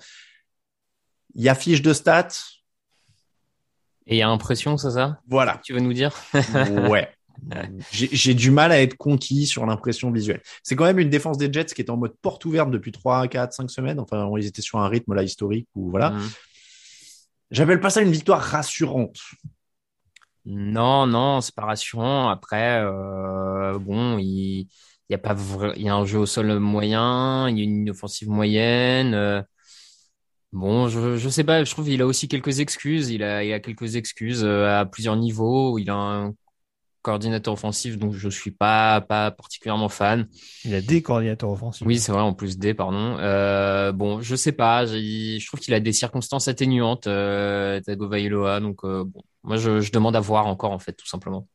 Il 1.35 1.43
y 1.43 1.49
a 1.49 1.55
fiche 1.55 1.83
de 1.83 1.93
stats 1.93 2.29
et 4.07 4.17
il 4.17 4.19
y 4.19 4.23
a 4.23 4.29
impression, 4.29 4.77
c'est 4.77 4.91
ça? 4.91 5.19
Voilà. 5.29 5.61
Tu 5.65 5.73
veux 5.73 5.81
nous 5.81 5.93
dire? 5.93 6.13
Ouais. 6.91 7.09
J'ai 7.91 8.35
du 8.35 8.51
mal 8.51 8.73
à 8.73 8.81
être 8.81 8.97
conquis 8.97 9.47
sur 9.47 9.67
l'impression 9.67 10.11
visuelle. 10.11 10.43
C'est 10.63 10.77
quand 10.77 10.85
même 10.85 10.99
une 10.99 11.11
défense 11.11 11.39
des 11.39 11.53
Jets 11.53 11.67
qui 11.67 11.83
est 11.83 11.91
en 11.91 11.97
mode 11.97 12.15
porte 12.23 12.45
ouverte 12.45 12.71
depuis 12.71 12.93
3, 12.93 13.29
4, 13.29 13.53
5 13.53 13.71
semaines. 13.71 14.01
Enfin, 14.01 14.31
ils 14.39 14.47
étaient 14.47 14.63
sur 14.63 14.79
un 14.79 14.89
rythme 14.89 15.15
là 15.15 15.23
historique 15.23 15.69
ou 15.75 15.91
voilà. 15.91 16.11
Mmh. 16.11 16.23
J'appelle 17.51 17.81
pas 17.81 17.91
ça 17.91 18.03
une 18.03 18.13
victoire 18.13 18.41
rassurante. 18.41 19.19
Non, 20.47 21.07
non, 21.07 21.41
c'est 21.41 21.55
pas 21.55 21.67
rassurant. 21.67 22.29
Après, 22.29 22.81
euh, 22.83 23.79
bon, 23.79 24.19
il, 24.19 24.69
y 25.09 25.15
a 25.15 25.19
pas 25.19 25.37
il 25.77 25.83
y 25.83 25.89
a 25.89 25.95
un 25.95 26.05
jeu 26.05 26.19
au 26.19 26.27
sol 26.27 26.59
moyen, 26.59 27.49
il 27.49 27.59
y 27.59 27.61
a 27.61 27.65
une 27.65 27.91
offensive 27.91 28.29
moyenne. 28.29 29.15
Euh, 29.15 29.43
Bon, 30.55 30.87
je, 30.87 31.17
je 31.17 31.29
sais 31.29 31.43
pas, 31.43 31.65
je 31.65 31.71
trouve 31.73 31.87
qu'il 31.87 32.01
a 32.01 32.07
aussi 32.07 32.29
quelques 32.29 32.61
excuses. 32.61 33.11
Il 33.11 33.25
a, 33.25 33.43
il 33.43 33.53
a 33.53 33.59
quelques 33.59 33.97
excuses 33.97 34.45
euh, 34.45 34.69
à 34.79 34.87
plusieurs 34.87 35.17
niveaux. 35.17 35.81
Il 35.81 35.91
a 35.91 35.95
un 35.95 36.35
coordinateur 37.05 37.53
offensif, 37.53 37.99
donc 37.99 38.15
je 38.15 38.31
suis 38.31 38.51
pas, 38.51 39.03
pas 39.03 39.31
particulièrement 39.31 39.91
fan. 39.91 40.27
Il 40.65 40.75
a 40.75 40.81
des 40.81 41.03
coordinateurs 41.03 41.51
offensifs. 41.51 41.87
Oui, 41.87 41.99
c'est 41.99 42.13
vrai, 42.13 42.23
en 42.23 42.33
plus 42.33 42.59
des, 42.59 42.73
pardon. 42.73 43.17
Euh, 43.19 43.93
bon, 43.93 44.23
je 44.23 44.35
sais 44.35 44.53
pas, 44.53 44.87
je 44.87 45.47
trouve 45.47 45.61
qu'il 45.61 45.75
a 45.75 45.81
des 45.81 45.93
circonstances 45.93 46.49
atténuantes, 46.49 47.07
euh, 47.07 47.79
Tagovailoa, 47.83 48.61
donc 48.61 48.85
euh, 48.85 49.05
bon, 49.05 49.21
moi 49.43 49.59
je, 49.59 49.81
je 49.81 49.93
demande 49.93 50.17
à 50.17 50.21
voir 50.21 50.47
encore 50.47 50.73
en 50.73 50.79
fait, 50.79 50.95
tout 50.95 51.07
simplement. 51.07 51.47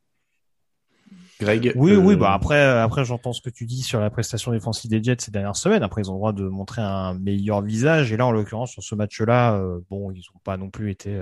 Greg. 1.39 1.71
Oui, 1.75 1.95
oui, 1.95 2.15
bah 2.15 2.33
après, 2.33 2.61
après 2.61 3.03
j'entends 3.05 3.33
ce 3.33 3.41
que 3.41 3.49
tu 3.49 3.65
dis 3.65 3.81
sur 3.81 3.99
la 3.99 4.09
prestation 4.09 4.51
défensive 4.51 4.91
des 4.91 5.01
Jets 5.01 5.15
ces 5.19 5.31
dernières 5.31 5.55
semaines. 5.55 5.83
Après, 5.83 6.01
ils 6.01 6.11
ont 6.11 6.13
le 6.13 6.19
droit 6.19 6.33
de 6.33 6.43
montrer 6.43 6.81
un 6.81 7.13
meilleur 7.15 7.61
visage. 7.61 8.11
Et 8.11 8.17
là, 8.17 8.27
en 8.27 8.31
l'occurrence, 8.31 8.71
sur 8.71 8.83
ce 8.83 8.93
match-là, 8.93 9.55
euh, 9.55 9.79
bon, 9.89 10.11
ils 10.11 10.25
ont 10.35 10.39
pas 10.43 10.57
non 10.57 10.69
plus 10.69 10.91
été 10.91 11.17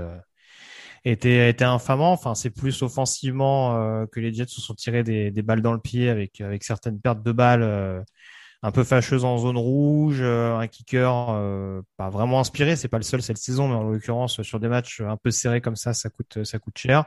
euh, 1.06 1.12
été, 1.12 1.50
été 1.50 1.64
infamants. 1.64 2.12
Enfin, 2.12 2.36
c'est 2.36 2.50
plus 2.50 2.82
offensivement 2.82 3.76
euh, 3.76 4.06
que 4.06 4.20
les 4.20 4.34
Jets 4.34 4.48
se 4.48 4.62
sont 4.62 4.74
tirés 4.74 5.04
des, 5.04 5.32
des, 5.32 5.42
balles 5.42 5.62
dans 5.62 5.74
le 5.74 5.80
pied 5.80 6.10
avec 6.10 6.42
avec 6.42 6.64
certaines 6.64 7.00
pertes 7.00 7.24
de 7.24 7.32
balles 7.32 8.04
un 8.64 8.72
peu 8.72 8.84
fâcheuses 8.84 9.24
en 9.24 9.38
zone 9.38 9.58
rouge, 9.58 10.22
un 10.22 10.68
kicker 10.68 11.84
pas 11.98 12.10
vraiment 12.10 12.40
inspiré. 12.40 12.76
C'est 12.76 12.88
pas 12.88 12.98
le 12.98 13.04
seul 13.04 13.22
cette 13.22 13.38
saison, 13.38 13.68
mais 13.68 13.76
en 13.76 13.84
l'occurrence 13.84 14.42
sur 14.42 14.60
des 14.60 14.68
matchs 14.68 15.02
un 15.02 15.18
peu 15.18 15.32
serrés 15.32 15.62
comme 15.62 15.76
ça, 15.76 15.94
ça 15.94 16.10
coûte 16.10 16.44
ça 16.44 16.60
coûte 16.60 16.78
cher. 16.78 17.06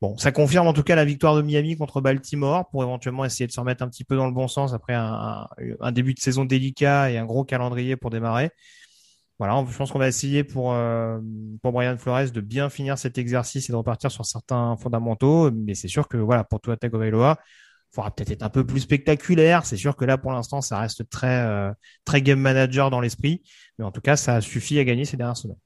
Bon, 0.00 0.16
ça 0.16 0.30
confirme 0.30 0.68
en 0.68 0.72
tout 0.72 0.84
cas 0.84 0.94
la 0.94 1.04
victoire 1.04 1.34
de 1.34 1.42
Miami 1.42 1.76
contre 1.76 2.00
Baltimore 2.00 2.68
pour 2.70 2.84
éventuellement 2.84 3.24
essayer 3.24 3.48
de 3.48 3.52
se 3.52 3.58
remettre 3.58 3.82
un 3.82 3.88
petit 3.88 4.04
peu 4.04 4.14
dans 4.14 4.26
le 4.26 4.32
bon 4.32 4.46
sens 4.46 4.72
après 4.72 4.94
un, 4.94 5.48
un, 5.80 5.92
début 5.92 6.14
de 6.14 6.20
saison 6.20 6.44
délicat 6.44 7.10
et 7.10 7.18
un 7.18 7.24
gros 7.24 7.44
calendrier 7.44 7.96
pour 7.96 8.10
démarrer. 8.10 8.50
Voilà, 9.38 9.64
je 9.70 9.76
pense 9.76 9.92
qu'on 9.92 10.00
va 10.00 10.08
essayer 10.08 10.42
pour 10.42 10.72
euh, 10.72 11.20
pour 11.62 11.72
Brian 11.72 11.96
Flores 11.96 12.30
de 12.32 12.40
bien 12.40 12.68
finir 12.70 12.98
cet 12.98 13.18
exercice 13.18 13.68
et 13.68 13.72
de 13.72 13.76
repartir 13.76 14.10
sur 14.10 14.26
certains 14.26 14.76
fondamentaux. 14.76 15.50
Mais 15.52 15.74
c'est 15.74 15.88
sûr 15.88 16.08
que 16.08 16.16
voilà, 16.16 16.42
pour 16.42 16.60
Tua 16.60 16.76
Tagovailoa, 16.76 17.38
il 17.40 17.94
faudra 17.94 18.10
peut-être 18.10 18.32
être 18.32 18.42
un 18.42 18.48
peu 18.50 18.66
plus 18.66 18.80
spectaculaire. 18.80 19.64
C'est 19.64 19.76
sûr 19.76 19.94
que 19.94 20.04
là, 20.04 20.18
pour 20.18 20.32
l'instant, 20.32 20.60
ça 20.60 20.80
reste 20.80 21.08
très 21.08 21.46
euh, 21.46 21.70
très 22.04 22.20
game 22.20 22.40
manager 22.40 22.90
dans 22.90 23.00
l'esprit, 23.00 23.42
mais 23.78 23.84
en 23.84 23.92
tout 23.92 24.00
cas, 24.00 24.16
ça 24.16 24.40
suffit 24.40 24.78
à 24.80 24.84
gagner 24.84 25.04
ces 25.04 25.16
dernières 25.16 25.36
semaines. 25.36 25.58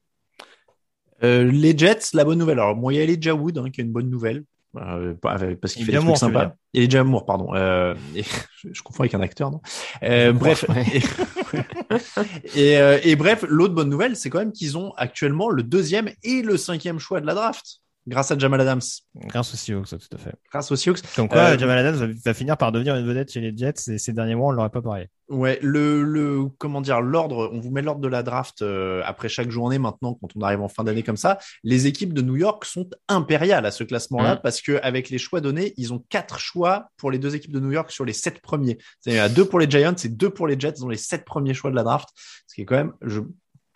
Euh, 1.23 1.45
les 1.45 1.77
Jets, 1.77 2.11
la 2.15 2.25
bonne 2.25 2.39
nouvelle. 2.39 2.59
Alors, 2.59 2.77
moi, 2.77 2.93
il 2.93 2.97
y 2.97 3.01
a 3.01 3.05
Elijah 3.05 3.35
Wood 3.35 3.57
hein, 3.59 3.71
qui 3.71 3.81
est 3.81 3.85
une 3.85 3.93
bonne 3.93 4.11
nouvelle. 4.11 4.45
Euh, 4.77 5.15
parce 5.21 5.75
qu'il 5.75 5.85
fait 5.85 5.93
des 5.93 5.99
trucs 5.99 6.17
sympas. 6.17 6.55
Et 6.73 6.85
Elijah 6.85 7.05
Moore, 7.05 7.27
pardon. 7.27 7.55
Euh, 7.55 7.95
et, 8.15 8.23
je, 8.57 8.69
je, 8.73 8.83
confonds 8.83 9.03
avec 9.03 9.15
un 9.15 9.21
acteur, 9.21 9.51
non 9.51 9.61
euh, 10.03 10.33
Bref. 10.33 10.65
et, 12.55 12.73
et, 12.73 13.11
et, 13.11 13.17
bref, 13.17 13.45
l'autre 13.47 13.75
bonne 13.75 13.91
nouvelle, 13.91 14.17
c'est 14.17 14.31
quand 14.31 14.39
même 14.39 14.53
qu'ils 14.53 14.79
ont 14.79 14.93
actuellement 14.97 15.51
le 15.51 15.63
deuxième 15.63 16.11
et 16.23 16.43
le 16.43 16.57
cinquième 16.57 16.99
choix 16.99 17.21
de 17.21 17.27
la 17.27 17.35
draft 17.35 17.82
grâce 18.07 18.31
à 18.31 18.39
Jamal 18.39 18.61
Adams. 18.61 18.81
Grâce 19.27 19.55
aux 19.55 19.57
Seahawks, 19.57 19.89
tout 19.89 20.17
à 20.17 20.19
fait. 20.19 20.35
Grâce 20.51 20.71
aux 20.73 20.77
Seahawks. 20.77 21.01
Donc 21.17 21.31
quoi, 21.31 21.51
euh, 21.53 21.59
Jamal 21.59 21.79
Adams 21.79 22.13
va 22.25 22.35
finir 22.35 22.57
par 22.57 22.73
devenir 22.73 22.97
une 22.97 23.07
vedette 23.07 23.33
chez 23.33 23.41
les 23.41 23.57
Jets 23.57 23.89
et 23.93 23.99
ces 23.99 24.13
derniers 24.13 24.35
mois, 24.35 24.49
on 24.49 24.53
l'aurait 24.53 24.71
pas 24.71 24.83
parlé. 24.83 25.09
Ouais, 25.29 25.59
le, 25.63 26.03
le 26.03 26.45
comment 26.59 26.83
dire, 26.83 27.01
l'ordre, 27.01 27.49
on 27.53 27.61
vous 27.61 27.71
met 27.71 27.81
l'ordre 27.81 28.01
de 28.03 28.09
la 28.09 28.23
draft 28.23 28.61
euh, 28.61 29.01
après 29.07 29.29
chaque 29.31 29.51
journée 29.51 29.79
maintenant 29.79 30.19
quand 30.21 30.29
on 30.37 30.43
arrive 30.43 30.61
en 30.61 30.69
fin 30.69 30.85
d'année 30.85 31.03
comme 31.03 31.17
ça. 31.17 31.39
Les 31.63 31.87
équipes 31.87 32.13
de 32.13 32.21
New 32.21 32.37
York 32.37 32.65
sont 32.67 32.91
impériales 33.09 33.65
à 33.65 33.71
ce 33.71 33.85
classement-là 33.85 34.35
Mm. 34.35 34.41
parce 34.43 34.61
que 34.61 34.79
avec 34.83 35.09
les 35.11 35.19
choix 35.19 35.41
donnés, 35.41 35.73
ils 35.77 35.93
ont 35.93 36.05
quatre 36.09 36.39
choix 36.39 36.89
pour 36.97 37.11
les 37.11 37.19
deux 37.19 37.35
équipes 37.35 37.53
de 37.53 37.61
New 37.61 37.73
York 37.73 37.91
sur 37.91 38.05
les 38.05 38.13
sept 38.13 38.41
premiers. 38.41 38.79
C'est-à-dire 39.01 39.35
deux 39.35 39.45
pour 39.45 39.59
les 39.59 39.71
Giants 39.71 39.95
et 40.05 40.09
deux 40.09 40.31
pour 40.31 40.47
les 40.47 40.59
Jets. 40.59 40.75
Ils 40.77 40.85
ont 40.85 40.89
les 40.89 40.97
sept 40.97 41.25
premiers 41.25 41.55
choix 41.55 41.71
de 41.71 41.77
la 41.77 41.83
draft, 41.83 42.09
ce 42.47 42.55
qui 42.55 42.63
est 42.63 42.65
quand 42.65 42.77
même, 42.77 42.93
je, 43.03 43.21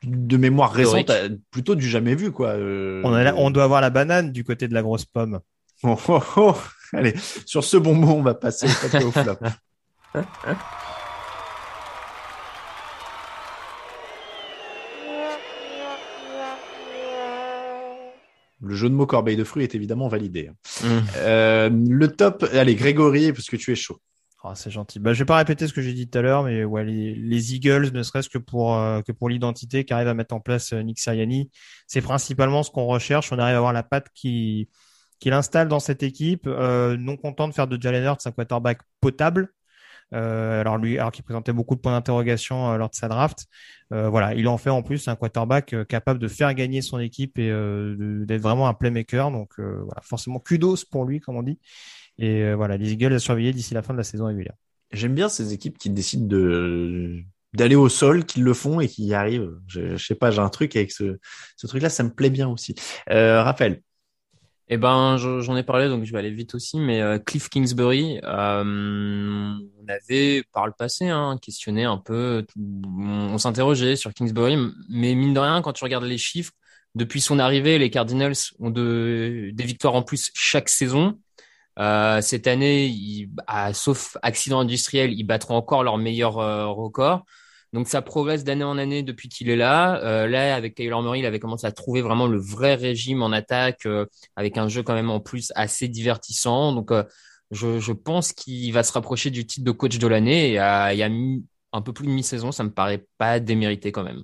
de 0.07 0.37
mémoire 0.37 0.73
récente, 0.73 1.07
Théorique. 1.07 1.41
plutôt 1.51 1.75
du 1.75 1.89
jamais 1.89 2.15
vu 2.15 2.31
quoi. 2.33 2.51
Euh, 2.51 3.03
On, 3.05 3.13
a 3.13 3.23
la- 3.25 3.35
on 3.37 3.51
doit 3.51 3.65
avoir 3.65 3.81
la 3.81 3.91
banane 3.91 4.33
du 4.33 4.45
côté 4.45 4.69
de 4.69 4.75
la 4.75 4.83
grosse 4.83 5.05
pomme. 5.05 5.41
Oh, 5.83 5.99
oh, 6.09 6.21
oh. 6.37 6.55
Allez, 6.93 7.15
sur 7.45 7.65
ce 7.65 7.77
bon 7.77 7.95
mot, 7.95 8.13
on 8.15 8.23
va 8.23 8.35
passer 8.35 8.67
au 9.05 9.11
flop. 9.11 9.37
Le 18.63 18.75
jeu 18.75 18.89
de 18.89 18.95
mots 18.95 19.07
corbeille 19.07 19.37
de 19.37 19.45
fruits 19.45 19.65
est 19.65 19.75
évidemment 19.75 20.09
validé. 20.09 20.51
Mm. 20.83 20.87
Euh, 21.19 21.71
le 21.71 22.09
top, 22.09 22.47
allez, 22.55 22.75
Grégory, 22.75 23.33
parce 23.33 23.47
que 23.49 23.57
tu 23.57 23.71
es 23.73 23.75
chaud. 23.77 23.99
Oh, 24.49 24.53
c'est 24.55 24.71
gentil. 24.71 25.01
Bah, 25.01 25.13
je 25.13 25.19
vais 25.19 25.25
pas 25.25 25.37
répéter 25.39 25.67
ce 25.67 25.73
que 25.73 25.81
j'ai 25.83 25.93
dit 25.93 26.09
tout 26.09 26.19
à 26.19 26.23
l'heure, 26.23 26.45
mais 26.45 26.63
ouais, 26.63 26.85
les, 26.85 27.15
les 27.17 27.55
Eagles, 27.55 27.91
ne 27.93 28.03
serait-ce 28.05 28.29
que 28.29 28.39
pour 28.39 28.77
euh, 28.77 29.01
pour 29.19 29.29
l'identité 29.29 29.85
qu'arrive 29.85 30.07
à 30.07 30.15
mettre 30.15 30.35
en 30.35 30.41
place 30.41 30.73
euh, 30.73 30.83
Nick 30.83 31.01
Sirianni, 31.01 31.51
c'est 31.89 32.01
principalement 32.01 32.63
ce 32.63 32.71
qu'on 32.71 32.87
recherche. 32.87 33.33
On 33.33 33.39
arrive 33.39 33.55
à 33.55 33.59
avoir 33.59 33.73
la 33.73 33.83
patte 33.83 34.07
qui 34.15 34.69
qu'il 35.19 35.33
installe 35.33 35.67
dans 35.69 35.81
cette 35.81 36.03
équipe, 36.05 36.47
euh, 36.47 36.97
non 36.97 37.17
content 37.17 37.49
de 37.49 37.55
faire 37.55 37.67
de 37.67 37.81
Jalen 37.81 38.05
Hurts 38.05 38.27
un 38.27 38.31
quarterback 38.33 38.81
potable. 39.01 39.49
Euh, 40.15 40.61
alors 40.61 40.79
lui, 40.79 40.99
alors 40.99 41.11
qu'il 41.11 41.25
présentait 41.25 41.53
beaucoup 41.53 41.75
de 41.75 41.81
points 41.81 41.93
d'interrogation 41.93 42.71
euh, 42.71 42.77
lors 42.77 42.91
de 42.91 42.95
sa 42.95 43.09
draft, 43.09 43.47
voilà, 43.91 44.35
il 44.35 44.47
en 44.49 44.59
fait 44.59 44.71
en 44.71 44.83
plus 44.83 45.09
un 45.09 45.17
quarterback 45.17 45.75
capable 45.89 46.21
de 46.21 46.29
faire 46.29 46.53
gagner 46.55 46.83
son 46.83 46.99
équipe 46.99 47.39
et 47.39 47.49
d'être 47.49 48.43
vraiment 48.43 48.69
un 48.69 48.75
playmaker. 48.75 49.31
Donc 49.31 49.59
voilà, 49.59 50.01
forcément 50.03 50.41
kudos 50.41 50.85
pour 50.85 51.05
lui, 51.05 51.21
comme 51.21 51.37
on 51.37 51.43
dit. 51.43 51.59
Et 52.19 52.43
euh, 52.43 52.55
voilà, 52.57 52.77
les 52.77 52.93
Eagles 52.93 53.13
à 53.15 53.19
surveiller 53.19 53.53
d'ici 53.53 53.75
la 53.75 53.83
fin 53.83 53.93
de 53.93 53.99
la 53.99 54.05
saison 54.05 54.27
régulière. 54.27 54.55
J'aime 54.93 55.15
bien 55.15 55.29
ces 55.29 55.53
équipes 55.53 55.79
qui 55.79 55.91
décident 55.91 56.27
de 56.27 57.23
d'aller 57.55 57.75
au 57.77 57.89
sol, 57.89 58.27
qui 58.27 58.41
le 58.41 58.53
font 58.53 58.81
et 58.81 58.89
qui 58.89 59.05
y 59.07 59.15
arrivent. 59.15 59.51
Je, 59.67 59.97
je 59.97 60.07
sais 60.07 60.15
pas, 60.15 60.31
j'ai 60.31 60.41
un 60.41 60.51
truc 60.51 60.77
avec 60.77 60.93
ce, 60.93 61.19
ce 61.57 61.67
truc-là, 61.67 61.89
ça 61.89 62.03
me 62.03 62.11
plaît 62.13 62.29
bien 62.29 62.49
aussi. 62.49 62.75
Euh, 63.11 63.43
Raphaël, 63.43 63.81
Eh 64.69 64.79
ben, 64.79 65.17
je- 65.17 65.41
j'en 65.41 65.57
ai 65.57 65.63
parlé, 65.63 65.89
donc 65.89 66.05
je 66.05 66.13
vais 66.13 66.19
aller 66.19 66.31
vite 66.33 66.55
aussi. 66.55 66.81
Mais 66.81 67.01
euh, 67.01 67.19
Cliff 67.21 67.49
Kingsbury, 67.49 68.19
euh, 68.25 68.65
on 68.65 69.89
avait 69.89 70.43
par 70.53 70.67
le 70.67 70.73
passé 70.77 71.09
hein, 71.09 71.39
questionné 71.41 71.85
un 71.85 71.99
peu, 71.99 72.45
tout- 72.49 72.59
on, 72.85 73.35
on 73.35 73.39
s'interrogeait 73.39 73.95
sur 73.97 74.13
Kingsbury, 74.13 74.57
mais 74.89 75.15
mine 75.15 75.35
de 75.35 75.41
rien, 75.41 75.63
quand 75.63 75.73
tu 75.73 75.85
regardes 75.85 76.05
les 76.05 76.19
chiffres, 76.19 76.53
depuis 76.97 77.21
son 77.21 77.39
arrivée, 77.39 77.79
les 77.79 77.91
Cardinals 77.91 78.35
ont 78.59 78.71
de, 78.71 79.51
des 79.53 79.65
victoires 79.65 79.95
en 79.95 80.03
plus 80.03 80.31
chaque 80.35 80.69
saison. 80.69 81.17
Euh, 81.79 82.21
cette 82.23 82.47
année, 82.47 82.87
ils- 82.87 83.29
ah, 83.47 83.73
sauf 83.75 84.17
accident 84.23 84.61
industriel, 84.61 85.13
ils 85.13 85.25
battront 85.25 85.57
encore 85.57 85.85
leur 85.85 85.99
meilleur 85.99 86.39
euh, 86.39 86.67
record. 86.69 87.25
Donc 87.73 87.89
ça 87.89 88.01
progresse 88.01 88.45
d'année 88.45 88.65
en 88.65 88.79
année 88.79 89.03
depuis 89.03 89.29
qu'il 89.29 89.51
est 89.51 89.57
là. 89.57 90.01
Euh, 90.03 90.27
là, 90.27 90.55
avec 90.55 90.75
Taylor 90.75 91.03
Murray, 91.03 91.19
il 91.19 91.27
avait 91.27 91.41
commencé 91.41 91.67
à 91.67 91.73
trouver 91.73 92.01
vraiment 92.01 92.27
le 92.27 92.39
vrai 92.39 92.75
régime 92.75 93.23
en 93.23 93.33
attaque, 93.33 93.85
euh, 93.87 94.07
avec 94.37 94.57
un 94.57 94.69
jeu 94.69 94.83
quand 94.83 94.95
même 94.95 95.11
en 95.11 95.21
plus 95.21 95.53
assez 95.57 95.89
divertissant. 95.89 96.73
Donc 96.73 96.91
euh, 96.93 97.03
je, 97.51 97.79
je 97.79 97.93
pense 97.93 98.33
qu'il 98.33 98.73
va 98.73 98.83
se 98.83 98.93
rapprocher 98.93 99.31
du 99.31 99.47
titre 99.47 99.65
de 99.67 99.73
coach 99.73 99.99
de 99.99 100.07
l'année. 100.07 100.53
Et 100.53 100.59
à- 100.59 100.95
il 100.95 100.99
y 100.99 101.03
a 101.03 101.11
un 101.73 101.83
peu 101.83 101.93
plus 101.93 102.07
de 102.07 102.13
mi-saison, 102.13 102.53
ça 102.53 102.65
me 102.65 102.71
paraît 102.71 103.05
pas 103.19 103.41
démérité 103.41 103.93
quand 103.93 104.05
même. 104.05 104.23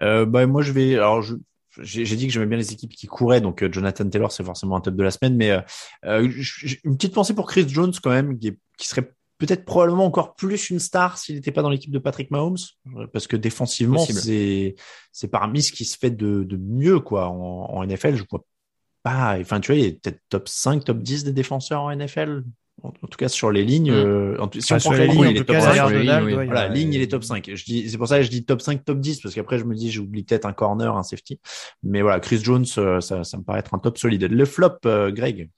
bah, 0.00 0.46
moi 0.46 0.62
je 0.62 0.70
vais. 0.72 0.94
Alors, 0.94 1.22
je- 1.22 1.34
j'ai 1.80 2.04
dit 2.16 2.26
que 2.26 2.32
j'aimais 2.32 2.46
bien 2.46 2.58
les 2.58 2.72
équipes 2.72 2.92
qui 2.94 3.06
couraient, 3.06 3.40
donc 3.40 3.62
euh, 3.62 3.72
Jonathan 3.72 4.08
Taylor 4.08 4.30
c'est 4.32 4.44
forcément 4.44 4.76
un 4.76 4.80
top 4.80 4.94
de 4.96 5.02
la 5.02 5.10
semaine, 5.10 5.36
mais 5.36 5.50
euh, 5.50 5.60
euh, 6.04 6.28
une 6.84 6.96
petite 6.96 7.14
pensée 7.14 7.34
pour 7.34 7.46
Chris 7.46 7.66
Jones 7.68 7.92
quand 8.02 8.10
même, 8.10 8.38
qui, 8.38 8.48
est- 8.48 8.58
qui 8.78 8.86
serait 8.88 9.12
peut-être 9.38 9.64
probablement 9.64 10.04
encore 10.06 10.34
plus 10.36 10.70
une 10.70 10.78
star 10.78 11.18
s'il 11.18 11.34
n'était 11.34 11.50
pas 11.50 11.62
dans 11.62 11.68
l'équipe 11.70 11.90
de 11.90 11.98
Patrick 11.98 12.30
Mahomes, 12.30 12.56
euh, 12.96 13.06
parce 13.12 13.26
que 13.26 13.36
défensivement 13.36 14.04
c'est 15.12 15.28
parmi 15.28 15.62
ce 15.62 15.72
qui 15.72 15.84
se 15.84 15.98
fait 15.98 16.10
de, 16.10 16.44
de 16.44 16.56
mieux 16.56 17.00
quoi 17.00 17.28
en, 17.28 17.66
en 17.74 17.84
NFL. 17.84 18.14
Je 18.16 18.24
vois 18.30 18.44
pas. 19.02 19.36
Enfin 19.40 19.60
tu 19.60 19.72
vois, 19.72 19.80
il 19.80 19.84
est 19.86 20.00
peut-être 20.00 20.20
top 20.28 20.48
5, 20.48 20.84
top 20.84 20.98
10 21.02 21.24
des 21.24 21.32
défenseurs 21.32 21.82
en 21.82 21.94
NFL. 21.94 22.44
En, 22.82 22.88
en 22.88 23.06
tout 23.06 23.16
cas 23.16 23.28
sur 23.28 23.50
les 23.50 23.64
lignes. 23.64 23.92
Mm. 23.92 23.94
euh, 23.94 24.36
en 24.40 24.50
si 24.52 24.58
Enfin, 24.58 24.76
on 24.76 24.78
sur 24.80 24.90
prend 24.90 24.98
les 24.98 25.06
lignes, 25.08 25.20
il 25.30 25.36
est 25.36 25.44
top 25.44 25.46
cas, 25.46 25.60
5. 25.60 25.66
derrière 25.66 25.86
sur 25.88 25.96
les 25.98 26.04
Donald, 26.04 26.26
lignes, 26.26 26.34
oui. 26.34 26.38
ouais, 26.38 26.44
il 26.44 26.48
y 26.48 26.50
a- 26.50 26.54
Voilà, 26.54 26.68
ligne, 26.74 26.92
il 26.92 27.00
est 27.02 27.10
top 27.10 27.24
5. 27.24 27.50
Je 27.54 27.64
dis, 27.64 27.88
c'est 27.88 27.96
pour 27.98 28.08
ça 28.08 28.18
que 28.18 28.24
je 28.24 28.30
dis 28.30 28.44
top 28.44 28.60
5, 28.60 28.84
top 28.84 29.00
10, 29.00 29.20
parce 29.20 29.34
qu'après, 29.34 29.58
je 29.58 29.64
me 29.64 29.74
dis, 29.74 29.90
j'oublie 29.90 30.22
peut-être 30.24 30.44
un 30.44 30.52
corner, 30.52 30.96
un 30.96 31.02
safety. 31.02 31.40
Mais 31.82 32.02
voilà, 32.02 32.20
Chris 32.20 32.40
Jones, 32.42 32.66
euh, 32.78 33.00
ça, 33.00 33.24
ça 33.24 33.38
me 33.38 33.42
paraît 33.42 33.60
être 33.60 33.74
un 33.74 33.78
top 33.78 33.96
solide. 33.96 34.24
Le 34.24 34.44
flop, 34.44 34.78
euh, 34.86 35.10
Greg? 35.12 35.50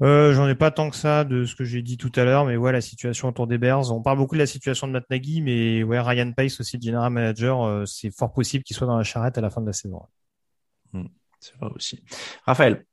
Euh, 0.00 0.32
j'en 0.32 0.48
ai 0.48 0.56
pas 0.56 0.72
tant 0.72 0.90
que 0.90 0.96
ça 0.96 1.22
de 1.22 1.44
ce 1.44 1.54
que 1.54 1.62
j'ai 1.64 1.80
dit 1.80 1.96
tout 1.96 2.10
à 2.16 2.24
l'heure, 2.24 2.44
mais 2.44 2.56
ouais, 2.56 2.72
la 2.72 2.80
situation 2.80 3.28
autour 3.28 3.46
des 3.46 3.56
Bears. 3.58 3.92
On 3.92 4.02
parle 4.02 4.18
beaucoup 4.18 4.34
de 4.34 4.40
la 4.40 4.46
situation 4.46 4.88
de 4.88 4.92
Matt 4.92 5.04
Nagy, 5.10 5.42
mais 5.42 5.84
ouais, 5.84 6.00
Ryan 6.00 6.32
Pace 6.32 6.58
aussi, 6.60 6.76
le 6.76 6.82
general 6.82 7.12
manager, 7.12 7.62
euh, 7.62 7.84
c'est 7.86 8.10
fort 8.10 8.32
possible 8.32 8.64
qu'il 8.64 8.74
soit 8.74 8.86
dans 8.88 8.96
la 8.96 9.04
charrette 9.04 9.38
à 9.38 9.40
la 9.40 9.50
fin 9.50 9.60
de 9.60 9.66
la 9.66 9.72
saison. 9.72 10.00
C'est 11.38 11.56
vrai 11.60 11.70
aussi. 11.74 12.02
Raphaël? 12.46 12.84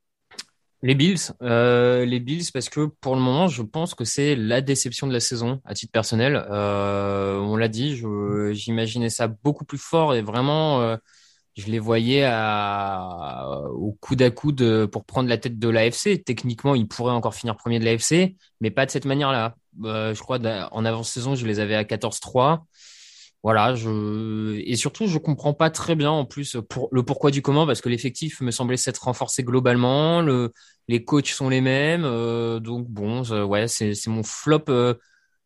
Les 0.82 0.94
Bills, 0.94 1.18
euh, 1.42 2.06
les 2.06 2.20
Bills, 2.20 2.46
parce 2.54 2.70
que 2.70 2.86
pour 2.86 3.14
le 3.14 3.20
moment, 3.20 3.48
je 3.48 3.62
pense 3.62 3.94
que 3.94 4.04
c'est 4.04 4.34
la 4.34 4.62
déception 4.62 5.06
de 5.06 5.12
la 5.12 5.20
saison 5.20 5.60
à 5.66 5.74
titre 5.74 5.92
personnel. 5.92 6.42
Euh, 6.50 7.38
on 7.38 7.56
l'a 7.56 7.68
dit, 7.68 8.00
j'imaginais 8.52 9.10
ça 9.10 9.28
beaucoup 9.28 9.66
plus 9.66 9.78
fort 9.78 10.14
et 10.14 10.22
vraiment, 10.22 10.80
euh, 10.80 10.96
je 11.54 11.66
les 11.66 11.78
voyais 11.78 12.24
à, 12.24 13.46
au 13.72 13.92
coude 14.00 14.22
à 14.22 14.30
coude 14.30 14.86
pour 14.86 15.04
prendre 15.04 15.28
la 15.28 15.36
tête 15.36 15.58
de 15.58 15.68
l'AFC. 15.68 16.24
Techniquement, 16.24 16.74
ils 16.74 16.88
pourraient 16.88 17.12
encore 17.12 17.34
finir 17.34 17.56
premier 17.56 17.78
de 17.78 17.84
l'AFC, 17.84 18.36
mais 18.62 18.70
pas 18.70 18.86
de 18.86 18.90
cette 18.90 19.04
manière-là. 19.04 19.56
Euh, 19.84 20.14
je 20.14 20.20
crois 20.20 20.38
en 20.72 20.84
avant-saison, 20.84 21.34
je 21.34 21.46
les 21.46 21.60
avais 21.60 21.74
à 21.74 21.84
14-3. 21.84 22.60
Voilà, 23.42 23.74
je 23.74 24.58
et 24.66 24.76
surtout 24.76 25.06
je 25.06 25.16
comprends 25.18 25.54
pas 25.54 25.70
très 25.70 25.94
bien 25.94 26.10
en 26.10 26.26
plus 26.26 26.58
pour 26.68 26.88
le 26.92 27.02
pourquoi 27.02 27.30
du 27.30 27.40
comment 27.40 27.66
parce 27.66 27.80
que 27.80 27.88
l'effectif 27.88 28.40
me 28.42 28.50
semblait 28.50 28.76
s'être 28.76 29.04
renforcé 29.04 29.42
globalement, 29.44 30.20
le 30.20 30.52
les 30.88 31.04
coachs 31.04 31.28
sont 31.28 31.48
les 31.48 31.60
mêmes, 31.62 32.04
euh, 32.04 32.60
donc 32.60 32.86
bon, 32.88 33.22
ouais, 33.46 33.66
c'est 33.68 33.94
c'est 33.94 34.10
mon 34.10 34.22
flop 34.22 34.64
euh, 34.68 34.94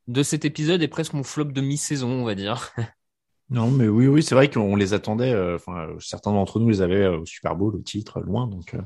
de 0.09 0.23
cet 0.25 0.45
épisode 0.45 0.83
et 0.83 0.89
presque 0.89 1.13
mon 1.13 1.23
flop 1.23 1.45
de 1.47 1.61
mi-saison, 1.61 2.11
on 2.11 2.25
va 2.25 2.35
dire. 2.35 2.71
Non, 3.51 3.71
mais 3.71 3.89
oui, 3.89 4.07
oui, 4.07 4.23
c'est 4.23 4.35
vrai 4.35 4.51
qu'on 4.51 4.75
les 4.75 4.95
attendait. 4.95 5.33
euh, 5.33 5.57
Enfin, 5.57 5.89
euh, 5.89 5.97
certains 6.01 6.33
d'entre 6.33 6.59
nous 6.61 6.71
les 6.71 6.81
avaient 6.81 7.03
euh, 7.05 7.19
au 7.19 7.27
Super 7.27 7.55
Bowl, 7.55 7.77
au 7.77 7.81
titre, 7.83 8.21
loin. 8.21 8.47
Donc, 8.47 8.73
euh, 8.75 8.81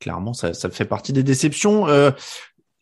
clairement, 0.00 0.32
ça, 0.32 0.54
ça 0.54 0.70
fait 0.70 0.86
partie 0.86 1.12
des 1.12 1.22
déceptions. 1.22 1.86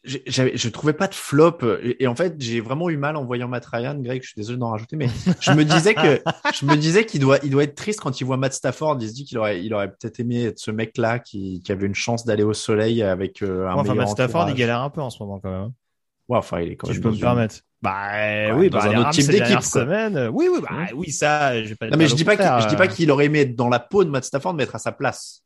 Euh, 0.06 0.50
je 0.54 0.68
trouvais 0.68 0.92
pas 0.92 1.08
de 1.08 1.14
flop 1.14 1.58
et, 1.82 2.04
et 2.04 2.06
en 2.06 2.14
fait 2.14 2.34
j'ai 2.38 2.60
vraiment 2.60 2.90
eu 2.90 2.96
mal 2.96 3.16
en 3.16 3.24
voyant 3.24 3.48
Matt 3.48 3.66
Ryan 3.66 3.96
Greg 3.98 4.22
je 4.22 4.28
suis 4.28 4.36
désolé 4.36 4.58
d'en 4.58 4.70
rajouter 4.70 4.96
mais 4.96 5.08
je 5.40 5.50
me 5.52 5.64
disais 5.64 5.94
que 5.94 6.22
je 6.54 6.64
me 6.64 6.76
disais 6.76 7.04
qu'il 7.06 7.20
doit 7.20 7.38
il 7.42 7.50
doit 7.50 7.64
être 7.64 7.74
triste 7.74 8.00
quand 8.00 8.20
il 8.20 8.24
voit 8.24 8.36
Matt 8.36 8.52
Stafford 8.52 8.98
il 9.00 9.08
se 9.08 9.14
dit 9.14 9.24
qu'il 9.24 9.38
aurait 9.38 9.64
il 9.64 9.74
aurait 9.74 9.88
peut-être 9.88 10.20
aimé 10.20 10.44
être 10.44 10.58
ce 10.58 10.70
mec 10.70 10.96
là 10.96 11.18
qui, 11.18 11.60
qui 11.64 11.72
avait 11.72 11.86
une 11.86 11.94
chance 11.94 12.24
d'aller 12.24 12.42
au 12.42 12.52
soleil 12.52 13.02
avec 13.02 13.42
euh, 13.42 13.66
un 13.66 13.74
Ouais, 13.74 13.80
enfin, 13.80 13.82
meilleur 13.82 13.96
Matt 13.96 14.08
Stafford, 14.08 14.48
il 14.50 14.54
galère 14.54 14.80
un 14.80 14.90
peu 14.90 15.00
en 15.00 15.10
ce 15.10 15.22
moment 15.22 15.40
quand 15.40 15.50
même. 15.50 15.72
Ouais, 16.28 16.38
enfin 16.38 16.60
il 16.60 16.72
est 16.72 16.76
quand 16.76 16.86
Si 16.86 16.92
même 16.92 17.02
je 17.02 17.08
peux 17.08 17.14
me 17.14 17.20
permettre. 17.20 17.56
Bah 17.82 17.92
Ouais, 17.92 18.52
oui, 18.52 18.70
dans 18.70 18.78
bah, 18.78 18.90
un 18.90 18.98
autre 18.98 19.10
type 19.10 19.28
d'équipe, 19.28 19.58
euh, 19.76 20.28
Oui, 20.32 20.48
oui, 20.50 20.60
bah 20.62 20.86
oui, 20.94 21.10
ça, 21.10 21.62
je 21.62 21.68
vais 21.68 21.74
pas 21.74 21.88
non 21.88 21.96
mais 21.96 22.08
je 22.08 22.14
dis 22.14 22.24
pas 22.24 22.60
je 22.60 22.68
dis 22.68 22.74
euh. 22.74 22.78
pas 22.78 22.88
qu'il 22.88 23.10
aurait 23.10 23.26
aimé 23.26 23.40
être 23.40 23.54
dans 23.54 23.68
la 23.68 23.78
peau 23.78 24.04
de 24.04 24.10
Matt 24.10 24.24
Stafford 24.24 24.54
mais 24.54 24.64
être 24.64 24.74
à 24.74 24.78
sa 24.78 24.92
place 24.92 25.42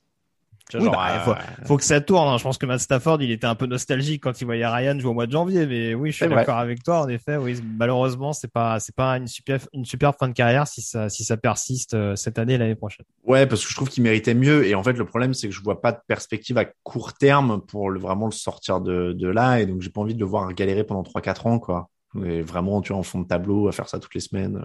Oui, 0.75 0.89
bah, 0.89 1.21
faut, 1.25 1.35
faut, 1.67 1.77
que 1.77 1.85
ça 1.85 2.01
tourne. 2.01 2.29
Hein. 2.29 2.39
Je 2.39 2.43
pense 2.43 2.59
que 2.59 2.67
Matt 2.67 2.81
Stafford, 2.81 3.23
il 3.23 3.31
était 3.31 3.47
un 3.47 3.55
peu 3.55 3.67
nostalgique 3.67 4.23
quand 4.23 4.41
il 4.41 4.45
voyait 4.45 4.67
Ryan 4.67 4.99
jouer 4.99 5.11
au 5.11 5.15
mois 5.15 5.27
de 5.27 5.33
janvier. 5.33 5.67
Mais 5.67 5.95
oui, 5.95 6.11
je 6.11 6.17
suis 6.17 6.29
d'accord 6.29 6.59
avec 6.59 6.83
toi. 6.83 7.03
En 7.03 7.09
effet, 7.09 7.37
oui, 7.37 7.61
malheureusement, 7.77 8.33
c'est 8.33 8.51
pas, 8.51 8.81
c'est 8.81 8.95
pas 8.95 9.17
une 9.17 9.27
super, 9.27 9.61
une 9.73 9.85
super 9.85 10.15
fin 10.17 10.29
de 10.29 10.33
carrière 10.33 10.67
si 10.67 10.83
ça, 10.83 11.09
si 11.09 11.25
ça 11.25 11.37
persiste 11.37 11.95
euh, 11.95 12.17
cette 12.17 12.39
année 12.39 12.55
et 12.55 12.59
l'année 12.59 12.75
prochaine. 12.75 13.07
Ouais, 13.25 13.47
parce 13.47 13.65
que 13.65 13.71
je 13.71 13.75
trouve 13.75 13.89
qu'il 13.89 14.03
méritait 14.03 14.35
mieux. 14.35 14.67
Et 14.67 14.75
en 14.75 14.83
fait, 14.83 14.93
le 14.93 15.05
problème, 15.05 15.35
c'est 15.35 15.49
que 15.49 15.55
je 15.55 15.63
vois 15.63 15.81
pas 15.81 15.93
de 15.93 16.01
perspective 16.07 16.59
à 16.59 16.65
court 16.83 17.15
terme 17.15 17.61
pour 17.61 17.91
le, 17.91 17.99
vraiment 17.99 18.27
le 18.27 18.33
sortir 18.33 18.81
de, 18.81 19.13
de 19.13 19.29
là. 19.29 19.61
Et 19.61 19.67
donc, 19.67 19.81
j'ai 19.83 19.91
pas 19.91 20.01
envie 20.01 20.15
de 20.15 20.21
le 20.21 20.27
voir 20.27 20.53
galérer 20.55 20.85
pendant 20.85 21.03
3-4 21.03 21.49
ans, 21.49 21.59
quoi. 21.59 21.89
Et 22.25 22.43
vraiment, 22.43 22.81
tu 22.81 22.93
vois, 22.93 22.99
en 22.99 23.05
fond 23.05 23.21
de 23.21 23.27
tableau, 23.27 23.69
à 23.69 23.73
faire 23.73 23.89
ça 23.89 23.99
toutes 23.99 24.15
les 24.15 24.21
semaines. 24.21 24.65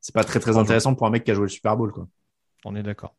C'est 0.00 0.14
pas 0.14 0.24
très, 0.24 0.40
très 0.40 0.56
intéressant 0.56 0.94
pour 0.94 1.06
un 1.06 1.10
mec 1.10 1.24
qui 1.24 1.30
a 1.30 1.34
joué 1.34 1.44
le 1.44 1.48
Super 1.48 1.76
Bowl, 1.76 1.92
quoi. 1.92 2.06
On 2.64 2.74
est 2.74 2.82
d'accord. 2.82 3.14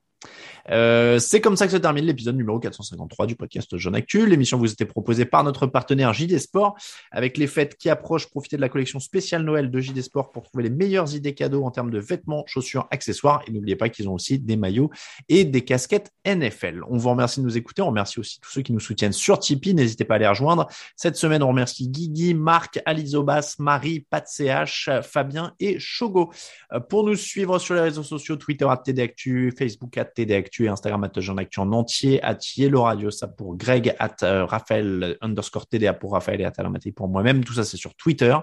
Euh, 0.69 1.19
c'est 1.19 1.41
comme 1.41 1.57
ça 1.57 1.65
que 1.65 1.71
se 1.71 1.77
termine 1.77 2.05
l'épisode 2.05 2.35
numéro 2.35 2.59
453 2.59 3.27
du 3.27 3.35
podcast 3.35 3.77
Jeune 3.77 3.95
Actu. 3.95 4.25
L'émission 4.25 4.57
vous 4.57 4.71
était 4.71 4.85
proposée 4.85 5.25
par 5.25 5.43
notre 5.43 5.67
partenaire 5.67 6.13
JD 6.13 6.39
Sport. 6.39 6.75
Avec 7.11 7.37
les 7.37 7.47
fêtes 7.47 7.75
qui 7.77 7.89
approchent, 7.89 8.27
profitez 8.29 8.55
de 8.55 8.61
la 8.61 8.69
collection 8.69 8.99
spéciale 8.99 9.43
Noël 9.43 9.69
de 9.69 9.79
JD 9.79 10.01
Sport 10.01 10.31
pour 10.31 10.43
trouver 10.43 10.63
les 10.63 10.69
meilleures 10.69 11.13
idées 11.15 11.33
cadeaux 11.33 11.63
en 11.63 11.71
termes 11.71 11.91
de 11.91 11.99
vêtements, 11.99 12.43
chaussures, 12.47 12.87
accessoires. 12.91 13.41
Et 13.47 13.51
n'oubliez 13.51 13.75
pas 13.75 13.89
qu'ils 13.89 14.07
ont 14.07 14.13
aussi 14.13 14.39
des 14.39 14.55
maillots 14.55 14.89
et 15.29 15.43
des 15.45 15.63
casquettes 15.63 16.11
NFL. 16.25 16.83
On 16.89 16.97
vous 16.97 17.09
remercie 17.09 17.39
de 17.39 17.45
nous 17.45 17.57
écouter. 17.57 17.81
On 17.81 17.87
remercie 17.87 18.19
aussi 18.19 18.39
tous 18.39 18.49
ceux 18.49 18.61
qui 18.61 18.73
nous 18.73 18.79
soutiennent 18.79 19.13
sur 19.13 19.39
Tipeee. 19.39 19.73
N'hésitez 19.73 20.05
pas 20.05 20.15
à 20.15 20.19
les 20.19 20.27
rejoindre. 20.27 20.67
Cette 20.95 21.17
semaine, 21.17 21.43
on 21.43 21.49
remercie 21.49 21.89
Guigui, 21.89 22.33
Marc, 22.33 22.79
Alizobas, 22.85 23.55
Marie, 23.59 24.05
Pat 24.09 24.27
CH, 24.27 24.89
Fabien 25.01 25.53
et 25.59 25.77
Chogo. 25.79 26.31
Euh, 26.71 26.79
pour 26.79 27.03
nous 27.03 27.15
suivre 27.15 27.59
sur 27.59 27.75
les 27.75 27.81
réseaux 27.81 28.03
sociaux, 28.03 28.35
Twitter 28.35 28.67
TD 28.83 29.01
Actu, 29.01 29.53
Facebook 29.57 29.97
à 30.13 30.25
TD 30.25 30.35
Actu 30.35 30.65
et 30.65 30.67
Instagram 30.67 31.03
at 31.03 31.11
Jean 31.17 31.37
Actu 31.37 31.59
en 31.59 31.71
entier, 31.71 32.21
at 32.23 32.37
Yellow 32.55 32.83
Radio, 32.83 33.11
ça 33.11 33.27
pour 33.27 33.55
Greg, 33.55 33.95
at 33.99 34.17
euh, 34.23 34.45
Raphaël 34.45 35.17
underscore 35.21 35.67
TDA 35.67 35.93
pour 35.93 36.13
Raphaël 36.13 36.41
et 36.41 36.45
at 36.45 36.53
pour 36.95 37.07
moi-même. 37.07 37.43
Tout 37.43 37.53
ça, 37.53 37.63
c'est 37.63 37.77
sur 37.77 37.95
Twitter. 37.95 38.35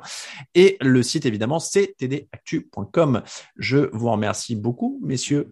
Et 0.54 0.76
le 0.80 1.02
site, 1.02 1.26
évidemment, 1.26 1.58
c'est 1.58 1.94
tdactu.com. 1.98 3.22
Je 3.56 3.88
vous 3.92 4.10
remercie 4.10 4.56
beaucoup, 4.56 5.00
messieurs. 5.02 5.48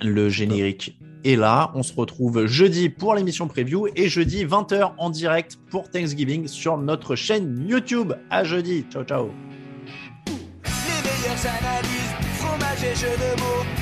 Le 0.00 0.28
générique 0.28 0.96
est 1.24 1.36
là. 1.36 1.72
On 1.74 1.82
se 1.82 1.92
retrouve 1.94 2.46
jeudi 2.46 2.88
pour 2.88 3.14
l'émission 3.14 3.48
preview 3.48 3.88
et 3.96 4.08
jeudi 4.08 4.44
20h 4.44 4.92
en 4.96 5.10
direct 5.10 5.58
pour 5.70 5.90
Thanksgiving 5.90 6.46
sur 6.46 6.78
notre 6.78 7.16
chaîne 7.16 7.66
YouTube. 7.68 8.12
À 8.30 8.44
jeudi. 8.44 8.84
Ciao, 8.90 9.02
ciao. 9.04 9.30
Les 10.26 11.02
meilleures 11.02 11.46
analyses, 11.46 12.14
fromage 12.34 12.84
et 12.84 12.94
jeux 12.94 13.16
de 13.16 13.40
mots 13.40 13.81